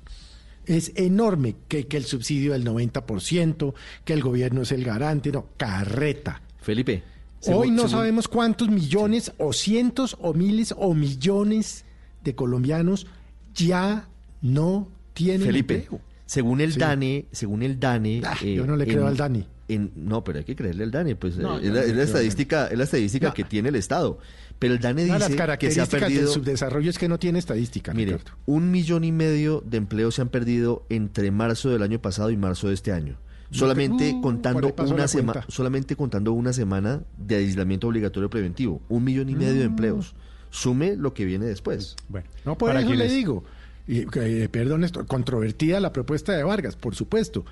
[0.67, 3.73] es enorme, que, que el subsidio del 90%,
[4.03, 6.41] que el gobierno es el garante, no, carreta.
[6.61, 7.01] Felipe.
[7.47, 11.83] Hoy no sabemos cuántos millones o cientos o miles o millones
[12.23, 13.07] de colombianos
[13.55, 14.07] ya
[14.43, 15.99] no tienen Felipe, empleo.
[16.27, 16.79] según el Sí.
[16.79, 19.45] DANE, según el DANE, Ah, eh, yo no le creo al DANE.
[19.67, 21.97] En- no, pero hay que creerle al DANE, pues No, eh, es, no la, es
[21.97, 23.33] estadística, es la estadística No.
[23.33, 24.19] que tiene el Estado.
[24.59, 27.19] Pero el DANE dice las que se ha características perdido del subdesarrollo es que no
[27.19, 27.93] tiene estadística.
[27.93, 28.37] Mire, Ricardo.
[28.45, 32.37] un millón y medio de empleos se han perdido entre marzo del año pasado y
[32.37, 33.17] marzo de este año.
[33.51, 39.29] Solamente Uh, contando una semana, solamente contando una semana de aislamiento obligatorio preventivo, un millón
[39.29, 39.71] y medio de Mm.
[39.71, 40.15] empleos.
[40.49, 41.95] Sume lo que viene después.
[42.09, 43.43] Bueno, No, por Para eso le digo.
[43.87, 47.45] Y, eh, perdón, esto, controvertida la propuesta de Vargas, por supuesto,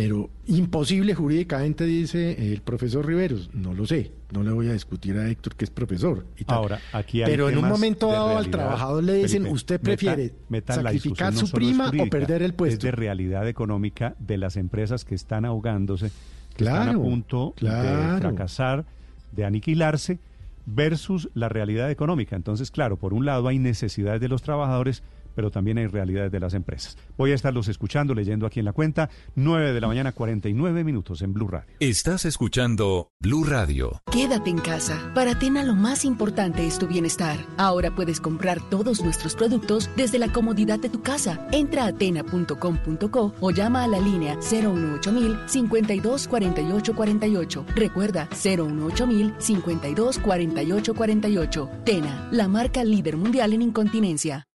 [0.00, 3.50] pero imposible jurídicamente, dice el profesor Riveros.
[3.52, 6.24] No lo sé, no le voy a discutir a Héctor, que es profesor.
[6.38, 6.58] y tal.
[6.58, 8.52] Ahora, aquí hay pero en un momento de dado al realidad.
[8.52, 12.06] trabajador le dicen, Felipe, ¿usted meta- prefiere meta la sacrificar su no es prima o
[12.10, 12.86] perder el Es puesto?
[12.86, 16.12] de realidad económica de las empresas que están ahogándose,
[16.56, 18.18] que están Claro, a punto de claro.
[18.20, 18.84] fracasar,
[19.32, 20.20] de aniquilarse,
[20.64, 22.36] versus la realidad económica.
[22.36, 25.02] Entonces, claro, por un lado hay necesidades de los trabajadores,
[25.38, 26.98] pero también hay realidades de las empresas.
[27.16, 31.22] Voy a estarlos escuchando, leyendo aquí en la cuenta, 9 de la mañana, 49 minutos
[31.22, 31.76] en Blue Radio.
[31.78, 34.02] Estás escuchando Blue Radio.
[34.10, 35.12] Quédate en casa.
[35.14, 37.38] Para Atena lo más importante es tu bienestar.
[37.56, 41.46] Ahora puedes comprar todos nuestros productos desde la comodidad de tu casa.
[41.52, 47.66] Entra a atena.com.co o llama a la línea 018 52 48 48.
[47.76, 49.06] Recuerda 018
[49.38, 51.70] 52 48 48.
[51.84, 54.48] Tena, la marca líder mundial en incontinencia.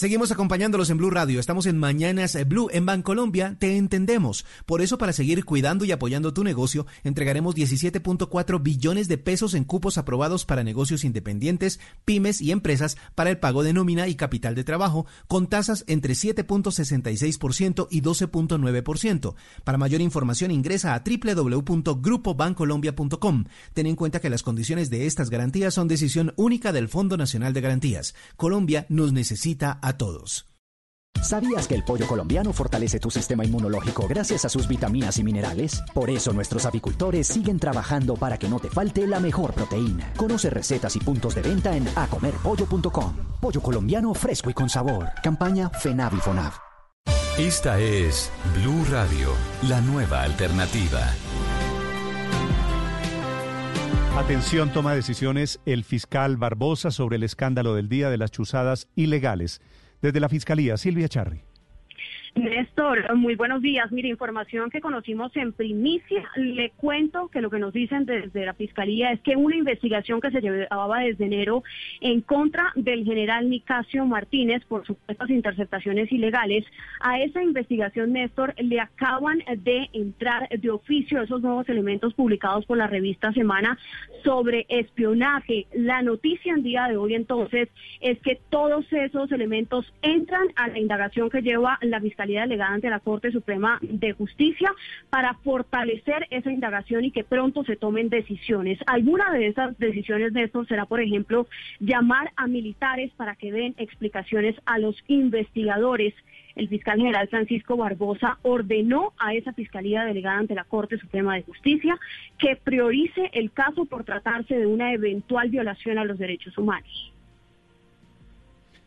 [0.00, 1.38] Seguimos acompañándolos en Blue Radio.
[1.38, 3.58] Estamos en Mañanas Blue en Bancolombia.
[3.58, 4.46] Te entendemos.
[4.64, 9.64] Por eso, para seguir cuidando y apoyando tu negocio, entregaremos 17.4 billones de pesos en
[9.64, 14.54] cupos aprobados para negocios independientes, pymes y empresas para el pago de nómina y capital
[14.54, 19.34] de trabajo, con tasas entre 7.66% y 12.9%.
[19.64, 23.44] Para mayor información, ingresa a www.grupobancolombia.com.
[23.74, 27.52] Ten en cuenta que las condiciones de estas garantías son decisión única del Fondo Nacional
[27.52, 28.14] de Garantías.
[28.38, 30.46] Colombia nos necesita a todos.
[31.22, 35.82] ¿Sabías que el pollo colombiano fortalece tu sistema inmunológico gracias a sus vitaminas y minerales?
[35.92, 40.12] Por eso nuestros apicultores siguen trabajando para que no te falte la mejor proteína.
[40.16, 43.16] Conoce recetas y puntos de venta en acomerpollo.com.
[43.40, 45.10] Pollo colombiano fresco y con sabor.
[45.22, 46.52] Campaña FENAV y FONAV.
[47.38, 49.32] Esta es Blue Radio,
[49.68, 51.06] la nueva alternativa.
[54.16, 59.60] Atención, toma decisiones el fiscal Barbosa sobre el escándalo del día de las chuzadas ilegales.
[60.00, 61.42] Desde la Fiscalía, Silvia Charri.
[62.34, 63.90] Néstor, muy buenos días.
[63.90, 66.22] Mire, información que conocimos en primicia.
[66.36, 70.30] Le cuento que lo que nos dicen desde la Fiscalía es que una investigación que
[70.30, 71.64] se llevaba desde enero
[72.00, 76.64] en contra del general Nicasio Martínez por supuestas interceptaciones ilegales,
[77.00, 82.78] a esa investigación, Néstor, le acaban de entrar de oficio esos nuevos elementos publicados por
[82.78, 83.76] la revista Semana
[84.24, 85.66] sobre espionaje.
[85.72, 87.68] La noticia en día de hoy entonces
[88.00, 92.90] es que todos esos elementos entran a la indagación que lleva la Fiscalía delegada ante
[92.90, 94.72] la Corte Suprema de Justicia
[95.10, 98.78] para fortalecer esa indagación y que pronto se tomen decisiones.
[98.86, 101.46] Alguna de esas decisiones de esto será, por ejemplo,
[101.78, 106.14] llamar a militares para que den explicaciones a los investigadores.
[106.56, 111.42] El fiscal general Francisco Barbosa ordenó a esa fiscalía delegada ante la Corte Suprema de
[111.42, 111.98] Justicia
[112.38, 117.12] que priorice el caso por tratarse de una eventual violación a los derechos humanos.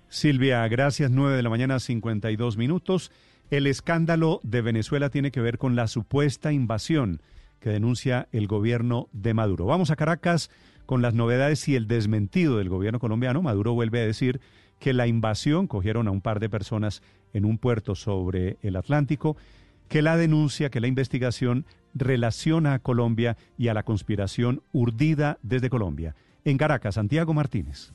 [0.10, 1.10] Silvia, gracias.
[1.10, 3.12] 9 de la mañana, 52 minutos.
[3.50, 7.22] El escándalo de Venezuela tiene que ver con la supuesta invasión
[7.60, 9.66] que denuncia el gobierno de Maduro.
[9.66, 10.52] Vamos a Caracas
[10.86, 13.42] con las novedades y el desmentido del gobierno colombiano.
[13.42, 14.42] Maduro vuelve a decir
[14.80, 17.02] que la invasión cogieron a un par de personas
[17.34, 19.36] en un puerto sobre el Atlántico,
[19.90, 25.70] que la denuncia, que la investigación relaciona a Colombia y a la conspiración urdida desde
[25.70, 26.16] Colombia.
[26.46, 27.92] En Caracas, Santiago Martínez.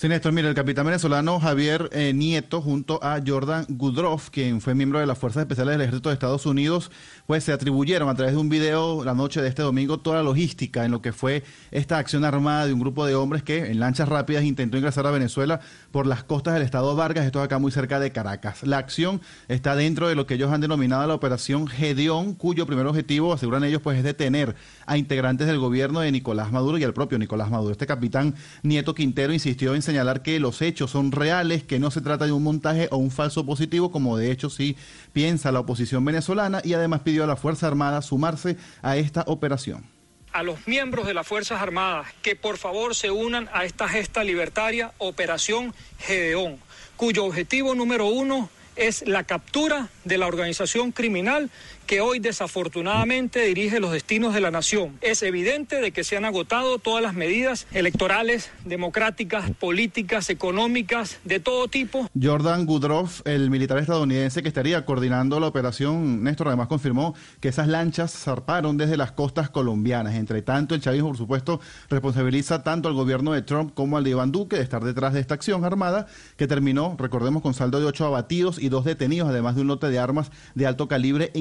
[0.00, 4.74] Sí, Néstor, mire, el capitán venezolano Javier eh, Nieto junto a Jordan Gudroff, quien fue
[4.74, 6.90] miembro de las Fuerzas Especiales del Ejército de Estados Unidos,
[7.26, 10.22] pues se atribuyeron a través de un video la noche de este domingo toda la
[10.22, 13.78] logística en lo que fue esta acción armada de un grupo de hombres que en
[13.78, 15.60] lanchas rápidas intentó ingresar a Venezuela
[15.90, 18.62] por las costas del estado Vargas, esto acá muy cerca de Caracas.
[18.62, 22.86] La acción está dentro de lo que ellos han denominado la operación Gedeón, cuyo primer
[22.86, 24.54] objetivo, aseguran ellos, pues es detener
[24.86, 27.72] a integrantes del gobierno de Nicolás Maduro y al propio Nicolás Maduro.
[27.72, 32.00] Este capitán Nieto Quintero insistió en señalar que los hechos son reales, que no se
[32.00, 34.76] trata de un montaje o un falso positivo, como de hecho sí
[35.12, 39.99] piensa la oposición venezolana, y además pidió a la Fuerza Armada sumarse a esta operación
[40.32, 44.24] a los miembros de las Fuerzas Armadas que por favor se unan a esta gesta
[44.24, 46.58] libertaria Operación Gedeón,
[46.96, 51.50] cuyo objetivo número uno es la captura de la organización criminal
[51.90, 54.96] que hoy desafortunadamente dirige los destinos de la nación.
[55.00, 61.40] Es evidente de que se han agotado todas las medidas electorales, democráticas, políticas, económicas, de
[61.40, 62.08] todo tipo.
[62.14, 67.66] Jordan Goodruff, el militar estadounidense que estaría coordinando la operación, Néstor además confirmó que esas
[67.66, 70.14] lanchas zarparon desde las costas colombianas.
[70.14, 74.10] Entre tanto, el chavismo, por supuesto, responsabiliza tanto al gobierno de Trump como al de
[74.10, 77.86] Iván Duque de estar detrás de esta acción armada que terminó, recordemos, con saldo de
[77.86, 81.32] ocho abatidos y dos detenidos, además de un lote de armas de alto calibre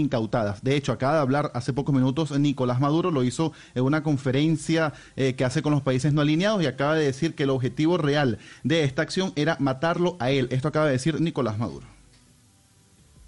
[0.61, 4.93] De hecho, acaba de hablar hace pocos minutos Nicolás Maduro, lo hizo en una conferencia
[5.15, 7.97] eh, que hace con los países no alineados y acaba de decir que el objetivo
[7.97, 10.47] real de esta acción era matarlo a él.
[10.51, 11.87] Esto acaba de decir Nicolás Maduro.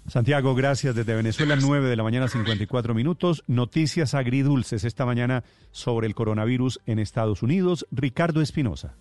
[0.08, 0.94] Santiago, gracias.
[0.94, 3.44] Desde Venezuela, 9 de la mañana, 54 minutos.
[3.46, 7.86] Noticias agridulces esta mañana sobre el coronavirus en Estados Unidos.
[7.90, 8.94] Ricardo Espinosa.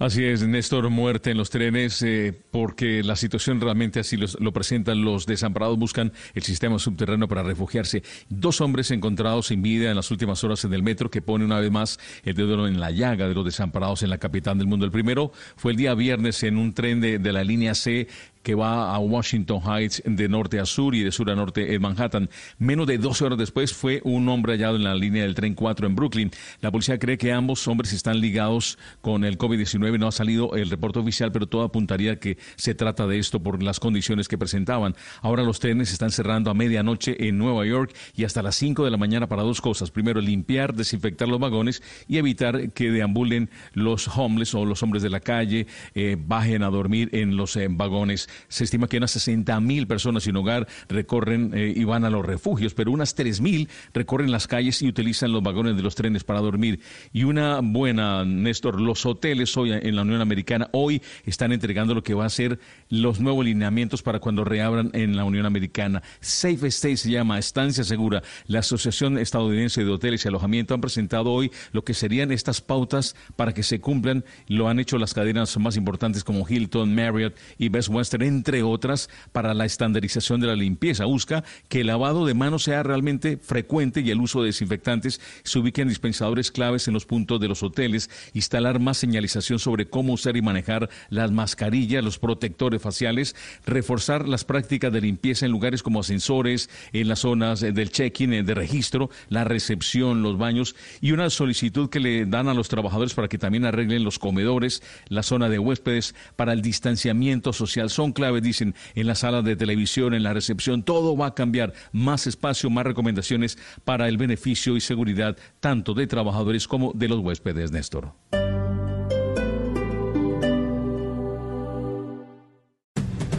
[0.00, 5.04] Así es, Néstor, muerte en los trenes, eh, porque la situación realmente así lo presentan.
[5.04, 8.02] Los desamparados buscan el sistema subterráneo para refugiarse.
[8.30, 11.60] Dos hombres encontrados sin vida en las últimas horas en el metro, que pone una
[11.60, 14.86] vez más el dedo en la llaga de los desamparados en la capital del mundo.
[14.86, 18.08] El primero fue el día viernes en un tren de, de la línea C
[18.42, 21.82] que va a Washington Heights de norte a sur y de sur a norte en
[21.82, 22.30] Manhattan.
[22.58, 25.86] Menos de 12 horas después fue un hombre hallado en la línea del tren 4
[25.86, 26.30] en Brooklyn.
[26.60, 29.98] La policía cree que ambos hombres están ligados con el COVID-19.
[29.98, 33.62] No ha salido el reporte oficial, pero todo apuntaría que se trata de esto por
[33.62, 34.96] las condiciones que presentaban.
[35.20, 38.90] Ahora los trenes están cerrando a medianoche en Nueva York y hasta las 5 de
[38.90, 39.90] la mañana para dos cosas.
[39.90, 45.10] Primero, limpiar, desinfectar los vagones y evitar que deambulen los homeless o los hombres de
[45.10, 49.58] la calle, eh, bajen a dormir en los eh, vagones se estima que unas 60
[49.60, 53.68] mil personas sin hogar recorren eh, y van a los refugios, pero unas 3 mil
[53.92, 56.80] recorren las calles y utilizan los vagones de los trenes para dormir.
[57.12, 62.02] Y una buena, Néstor, los hoteles hoy en la Unión Americana hoy están entregando lo
[62.02, 66.02] que va a ser los nuevos lineamientos para cuando reabran en la Unión Americana.
[66.20, 68.22] Safe Stay se llama, Estancia Segura.
[68.46, 73.16] La Asociación Estadounidense de Hoteles y Alojamiento han presentado hoy lo que serían estas pautas
[73.36, 74.24] para que se cumplan.
[74.48, 79.08] Lo han hecho las cadenas más importantes como Hilton, Marriott y Best Western entre otras
[79.32, 81.04] para la estandarización de la limpieza.
[81.04, 85.58] Busca que el lavado de manos sea realmente frecuente y el uso de desinfectantes se
[85.58, 90.14] ubique en dispensadores claves en los puntos de los hoteles, instalar más señalización sobre cómo
[90.14, 93.34] usar y manejar las mascarillas, los protectores faciales,
[93.66, 98.54] reforzar las prácticas de limpieza en lugares como ascensores, en las zonas del check-in, de
[98.54, 103.28] registro, la recepción, los baños y una solicitud que le dan a los trabajadores para
[103.28, 107.90] que también arreglen los comedores, la zona de huéspedes para el distanciamiento social.
[107.90, 111.72] Son claves, dicen, en la sala de televisión, en la recepción, todo va a cambiar.
[111.92, 117.20] Más espacio, más recomendaciones para el beneficio y seguridad tanto de trabajadores como de los
[117.20, 118.12] huéspedes, Néstor.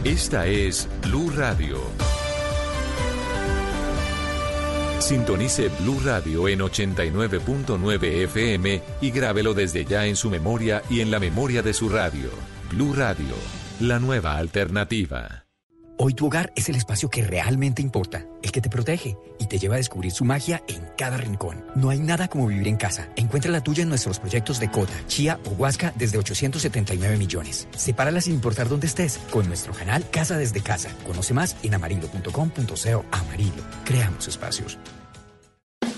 [0.03, 1.79] Esta es Blue Radio.
[4.99, 11.11] Sintonice Blue Radio en 89.9 FM y grábelo desde ya en su memoria y en
[11.11, 12.29] la memoria de su radio.
[12.71, 13.35] Blue Radio,
[13.81, 15.45] la nueva alternativa.
[15.97, 19.59] Hoy tu hogar es el espacio que realmente importa, el que te protege y te
[19.59, 21.63] lleva a descubrir su magia en cada rincón.
[21.75, 23.09] No hay nada como vivir en casa.
[23.15, 27.67] Encuentra la tuya en nuestros proyectos de Cota, Chía o Huasca desde 879 millones.
[27.75, 30.89] Sepárala sin importar dónde estés con nuestro canal Casa desde Casa.
[31.05, 33.05] Conoce más en amarillo.com.co.
[33.11, 33.63] Amarillo.
[33.85, 34.79] Creamos espacios.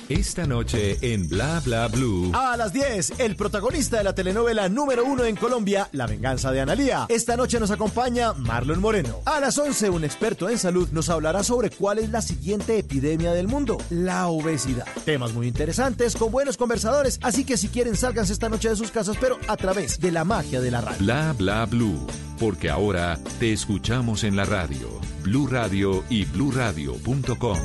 [0.10, 2.32] Esta noche en Bla Bla Blue.
[2.34, 6.60] A las 10, el protagonista de la telenovela número uno en Colombia, La venganza de
[6.60, 7.06] Analía.
[7.08, 9.22] Esta noche nos acompaña Marlon Moreno.
[9.26, 13.32] A las 11, un experto en salud nos hablará sobre cuál es la siguiente epidemia
[13.32, 14.86] del mundo, la obesidad.
[15.06, 18.92] Temas muy interesantes con buenos conversadores, así que si quieren sálganse esta noche de sus
[18.92, 21.00] casas, pero a través de la magia de la radio.
[21.00, 22.06] Bla Bla Blue,
[22.40, 24.90] porque ahora te escuchamos en la radio.
[25.24, 27.60] Blue Radio y bluradio.com.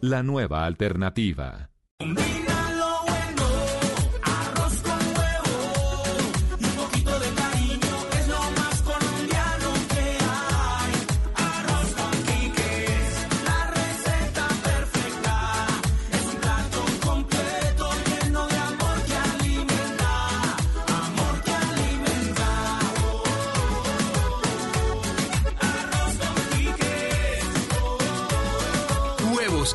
[0.00, 1.71] La nueva alternativa.
[2.02, 3.46] Combina lo bueno,
[4.24, 5.56] arroz con huevo
[6.58, 10.92] un poquito de cariño es lo más colombiano que hay.
[11.36, 12.14] Arroz con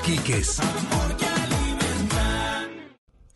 [0.07, 0.59] quiques,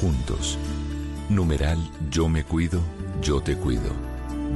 [0.00, 0.58] juntos.
[1.28, 1.78] Numeral
[2.10, 2.80] Yo me cuido,
[3.20, 3.90] yo te cuido.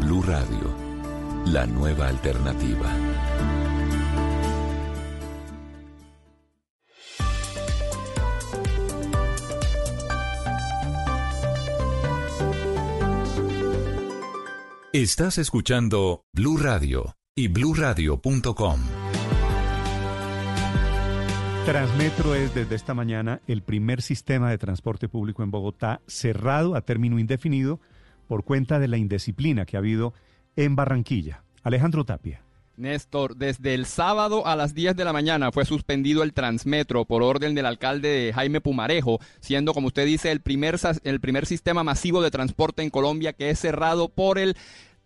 [0.00, 0.70] Blue Radio,
[1.46, 2.90] la nueva alternativa.
[14.92, 19.11] Estás escuchando Blue Radio y bluradio.com.
[21.64, 26.80] Transmetro es desde esta mañana el primer sistema de transporte público en Bogotá cerrado a
[26.80, 27.78] término indefinido
[28.26, 30.12] por cuenta de la indisciplina que ha habido
[30.56, 31.44] en Barranquilla.
[31.62, 32.42] Alejandro Tapia.
[32.76, 37.22] Néstor, desde el sábado a las 10 de la mañana fue suspendido el Transmetro por
[37.22, 42.22] orden del alcalde Jaime Pumarejo, siendo, como usted dice, el primer, el primer sistema masivo
[42.22, 44.56] de transporte en Colombia que es cerrado por el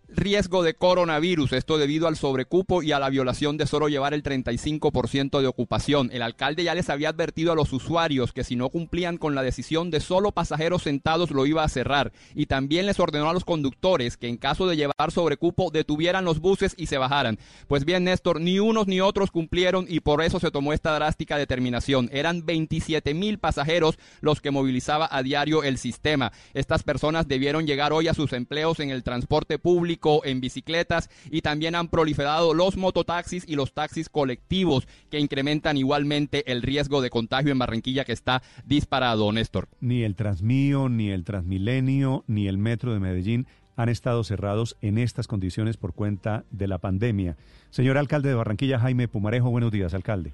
[0.09, 4.23] riesgo de coronavirus, esto debido al sobrecupo y a la violación de solo llevar el
[4.23, 6.11] 35% de ocupación.
[6.13, 9.43] El alcalde ya les había advertido a los usuarios que si no cumplían con la
[9.43, 13.45] decisión de solo pasajeros sentados lo iba a cerrar y también les ordenó a los
[13.45, 17.39] conductores que en caso de llevar sobrecupo detuvieran los buses y se bajaran.
[17.67, 21.37] Pues bien, Néstor, ni unos ni otros cumplieron y por eso se tomó esta drástica
[21.37, 22.09] determinación.
[22.13, 26.33] Eran 27 mil pasajeros los que movilizaba a diario el sistema.
[26.55, 31.43] Estas personas debieron llegar hoy a sus empleos en el transporte público en bicicletas y
[31.43, 37.11] también han proliferado los mototaxis y los taxis colectivos que incrementan igualmente el riesgo de
[37.11, 39.69] contagio en Barranquilla que está disparado, Néstor.
[39.81, 44.99] Ni el Transmío, ni el Transmilenio, ni el Metro de Medellín han estado cerrados en
[44.99, 47.37] estas condiciones por cuenta de la pandemia.
[47.71, 50.33] Señor alcalde de Barranquilla, Jaime Pumarejo, buenos días, alcalde.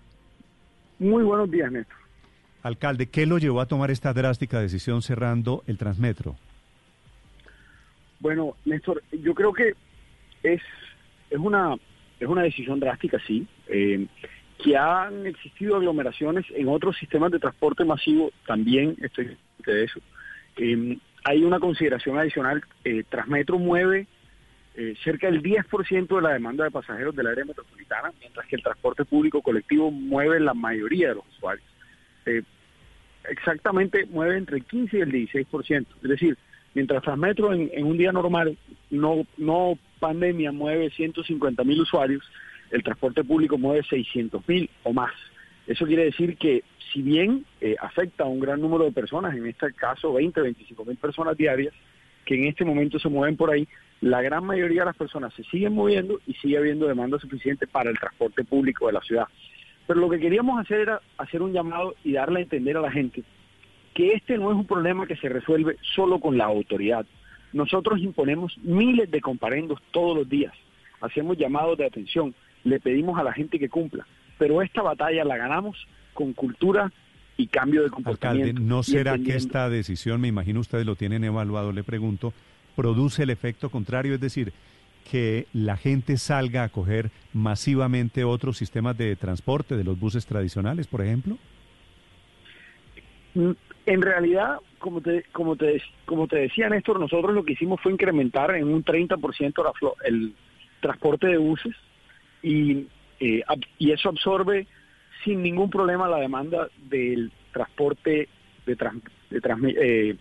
[0.99, 1.97] Muy buenos días, Néstor.
[2.63, 6.37] Alcalde, ¿qué lo llevó a tomar esta drástica decisión cerrando el Transmetro?
[8.23, 9.75] Bueno, Néstor, yo creo que
[10.45, 10.63] es,
[11.29, 11.75] es, una,
[12.21, 13.45] es una decisión drástica, sí.
[13.67, 14.07] Eh,
[14.63, 19.37] que han existido aglomeraciones en otros sistemas de transporte masivo, también estoy
[19.67, 19.99] de eso.
[20.57, 24.07] Eh, hay una consideración adicional, eh, Transmetro mueve
[25.05, 29.05] cerca del 10% de la demanda de pasajeros del área metropolitana, mientras que el transporte
[29.05, 31.67] público colectivo mueve la mayoría de los usuarios.
[33.29, 35.87] Exactamente mueve entre el 15 y el 16%.
[36.03, 36.39] Es decir,
[36.75, 38.57] mientras Transmetro en, un día normal,
[38.91, 42.23] no, no pandemia, mueve 150 mil usuarios,
[42.71, 45.13] el transporte público mueve 600 mil o más.
[45.67, 49.47] Eso quiere decir que si bien eh, afecta a un gran número de personas, en
[49.47, 51.73] este caso 20, 25 mil personas diarias,
[52.25, 53.67] que en este momento se mueven por ahí,
[54.01, 57.91] la gran mayoría de las personas se siguen moviendo y sigue habiendo demanda suficiente para
[57.91, 59.27] el transporte público de la ciudad.
[59.87, 62.91] Pero lo que queríamos hacer era hacer un llamado y darle a entender a la
[62.91, 63.23] gente
[63.95, 67.07] que este no es un problema que se resuelve solo con la autoridad.
[67.53, 70.55] Nosotros imponemos miles de comparendos todos los días,
[71.01, 74.07] hacemos llamados de atención, le pedimos a la gente que cumpla,
[74.39, 76.93] pero esta batalla la ganamos con cultura
[77.37, 78.49] y cambio de comportamiento.
[78.51, 82.33] Alcalde, ¿no será que esta decisión, me imagino ustedes lo tienen evaluado, le pregunto,
[82.77, 84.15] produce el efecto contrario?
[84.15, 84.53] Es decir,
[85.11, 90.87] que la gente salga a coger masivamente otros sistemas de transporte, de los buses tradicionales,
[90.87, 91.39] por ejemplo?
[93.35, 97.93] En realidad, como te, como te, como te decía Néstor, nosotros lo que hicimos fue
[97.93, 99.73] incrementar en un 30% la
[100.05, 100.35] el
[100.81, 101.75] transporte de buses
[102.43, 102.87] y,
[103.21, 103.43] eh,
[103.79, 104.67] y eso absorbe
[105.25, 108.29] sin ningún problema la demanda del transporte
[108.67, 109.41] de, trans- de,
[109.81, 110.17] eh,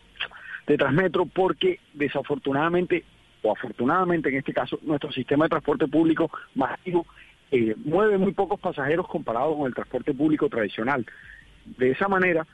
[0.67, 3.03] de Transmetro porque desafortunadamente
[3.41, 7.07] o afortunadamente en este caso nuestro sistema de transporte público masivo
[7.49, 11.05] eh, mueve muy pocos pasajeros comparado con el transporte público tradicional.
[11.65, 12.45] De esa manera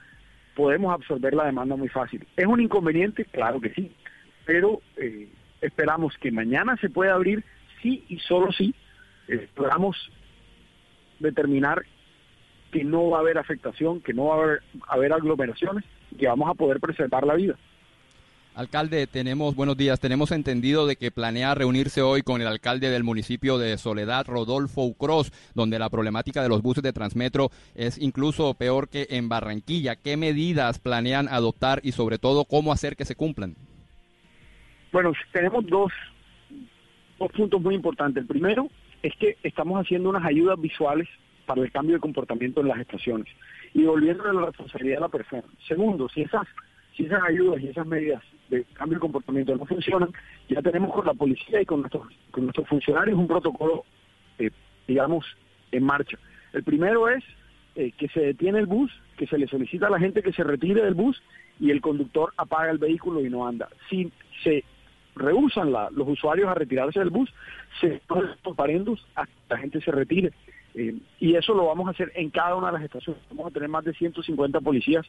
[0.58, 2.26] podemos absorber la demanda muy fácil.
[2.36, 3.26] ¿Es un inconveniente?
[3.26, 3.92] Claro que sí,
[4.44, 5.30] pero eh,
[5.62, 7.44] esperamos que mañana se pueda abrir
[7.84, 8.74] sí y solo sí
[9.28, 9.96] eh, podamos
[11.20, 11.86] determinar
[12.72, 15.86] que no va a haber afectación, que no va a haber, haber aglomeraciones
[16.18, 17.56] que vamos a poder preservar la vida.
[18.58, 23.04] Alcalde, tenemos, buenos días, tenemos entendido de que planea reunirse hoy con el alcalde del
[23.04, 28.56] municipio de Soledad, Rodolfo Ucros, donde la problemática de los buses de Transmetro es incluso
[28.56, 29.96] peor que en Barranquilla.
[29.96, 33.54] ¿Qué medidas planean adoptar y sobre todo cómo hacer que se cumplan?
[34.92, 35.92] Bueno, tenemos dos,
[37.20, 38.24] dos puntos muy importantes.
[38.24, 38.70] El primero
[39.04, 41.08] es que estamos haciendo unas ayudas visuales
[41.46, 43.28] para el cambio de comportamiento en las estaciones
[43.76, 45.44] y devolviendo la responsabilidad a la persona.
[45.68, 46.48] Segundo, si esas,
[46.98, 50.10] si esas ayudas y esas medidas de cambio de comportamiento no funcionan,
[50.50, 53.86] ya tenemos con la policía y con nuestros, con nuestros funcionarios un protocolo,
[54.40, 54.50] eh,
[54.88, 55.26] digamos,
[55.72, 56.18] en marcha.
[56.54, 57.24] El primero es
[57.76, 60.44] eh, que se detiene el bus, que se le solicita a la gente que se
[60.44, 61.22] retire del bus
[61.60, 63.70] y el conductor apaga el vehículo y no anda.
[63.90, 64.12] Si
[64.44, 64.64] se
[65.16, 67.32] rehusan los usuarios a retirarse del bus,
[67.80, 70.32] se los parendos hasta que la gente se retire.
[70.74, 73.22] Eh, y eso lo vamos a hacer en cada una de las estaciones.
[73.30, 75.06] Vamos a tener más de 150 policías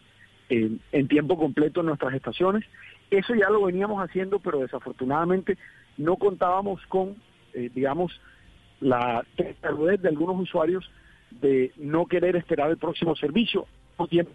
[0.48, 2.64] en tiempo completo en nuestras estaciones.
[3.10, 5.56] Eso ya lo veníamos haciendo, pero desafortunadamente
[5.96, 7.16] no contábamos con,
[7.54, 8.20] eh, digamos,
[8.80, 9.24] la
[9.60, 10.90] tarudez de algunos usuarios
[11.30, 14.32] de no querer esperar el próximo servicio, o tiempo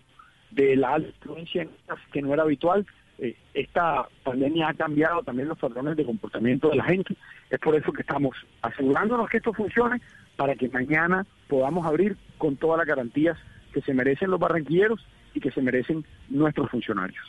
[0.52, 1.68] de la alta influencia
[2.12, 2.86] que no era habitual.
[3.20, 7.16] Eh, esta pandemia ha cambiado también los patrones de comportamiento de la gente.
[7.50, 10.02] Es por eso que estamos asegurándonos que esto funcione
[10.36, 13.38] para que mañana podamos abrir con todas las garantías
[13.72, 15.00] que se merecen los barranquilleros
[15.34, 17.24] y que se merecen nuestros funcionarios.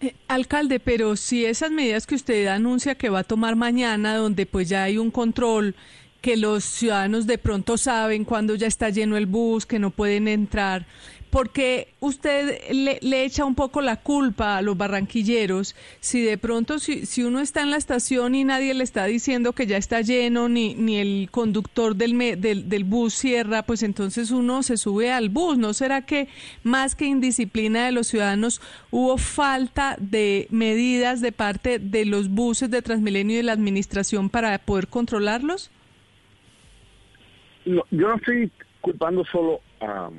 [0.00, 4.46] Eh, alcalde, pero si esas medidas que usted anuncia que va a tomar mañana, donde
[4.46, 5.74] pues ya hay un control,
[6.20, 10.28] que los ciudadanos de pronto saben cuando ya está lleno el bus, que no pueden
[10.28, 10.86] entrar,
[11.30, 16.78] porque usted le, le echa un poco la culpa a los barranquilleros si de pronto
[16.78, 20.00] si, si uno está en la estación y nadie le está diciendo que ya está
[20.00, 24.76] lleno ni, ni el conductor del, me- del, del bus cierra, pues entonces uno se
[24.76, 25.56] sube al bus.
[25.56, 26.28] ¿No será que
[26.64, 28.60] más que indisciplina de los ciudadanos
[28.90, 34.30] hubo falta de medidas de parte de los buses de Transmilenio y de la administración
[34.30, 35.70] para poder controlarlos?
[37.64, 38.50] Yo no estoy
[38.80, 40.10] culpando solo a,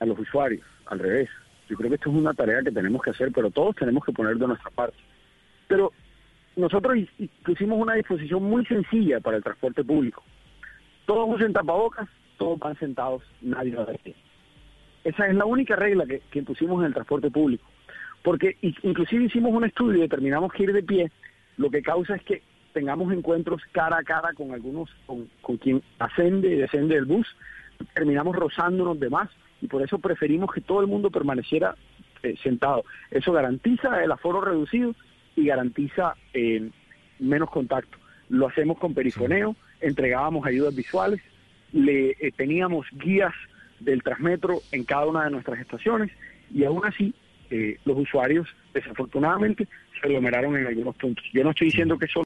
[0.00, 1.28] a los usuarios, al revés.
[1.68, 4.12] Yo creo que esto es una tarea que tenemos que hacer, pero todos tenemos que
[4.12, 4.96] poner de nuestra parte.
[5.66, 5.92] Pero
[6.54, 6.96] nosotros
[7.44, 10.22] pusimos una disposición muy sencilla para el transporte público.
[11.06, 12.08] Todos usen tapabocas,
[12.38, 14.14] todos van sentados, nadie va de pie.
[15.04, 17.64] Esa es la única regla que, que pusimos en el transporte público.
[18.22, 21.10] Porque inclusive hicimos un estudio y determinamos que ir de pie
[21.56, 22.42] lo que causa es que
[22.72, 27.26] tengamos encuentros cara a cara con algunos, con, con quien ascende y descende del bus,
[27.94, 31.74] terminamos rozándonos de más y por eso preferimos que todo el mundo permaneciera
[32.22, 32.84] eh, sentado.
[33.10, 34.94] Eso garantiza el aforo reducido
[35.34, 36.70] y garantiza eh,
[37.18, 37.98] menos contacto.
[38.28, 41.20] Lo hacemos con perifoneo, entregábamos ayudas visuales,
[41.72, 43.32] le eh, teníamos guías
[43.80, 46.10] del Transmetro en cada una de nuestras estaciones
[46.52, 47.14] y aún así
[47.84, 49.68] los usuarios desafortunadamente
[50.00, 51.24] se aglomeraron en algunos puntos.
[51.32, 52.24] Yo no estoy diciendo que eso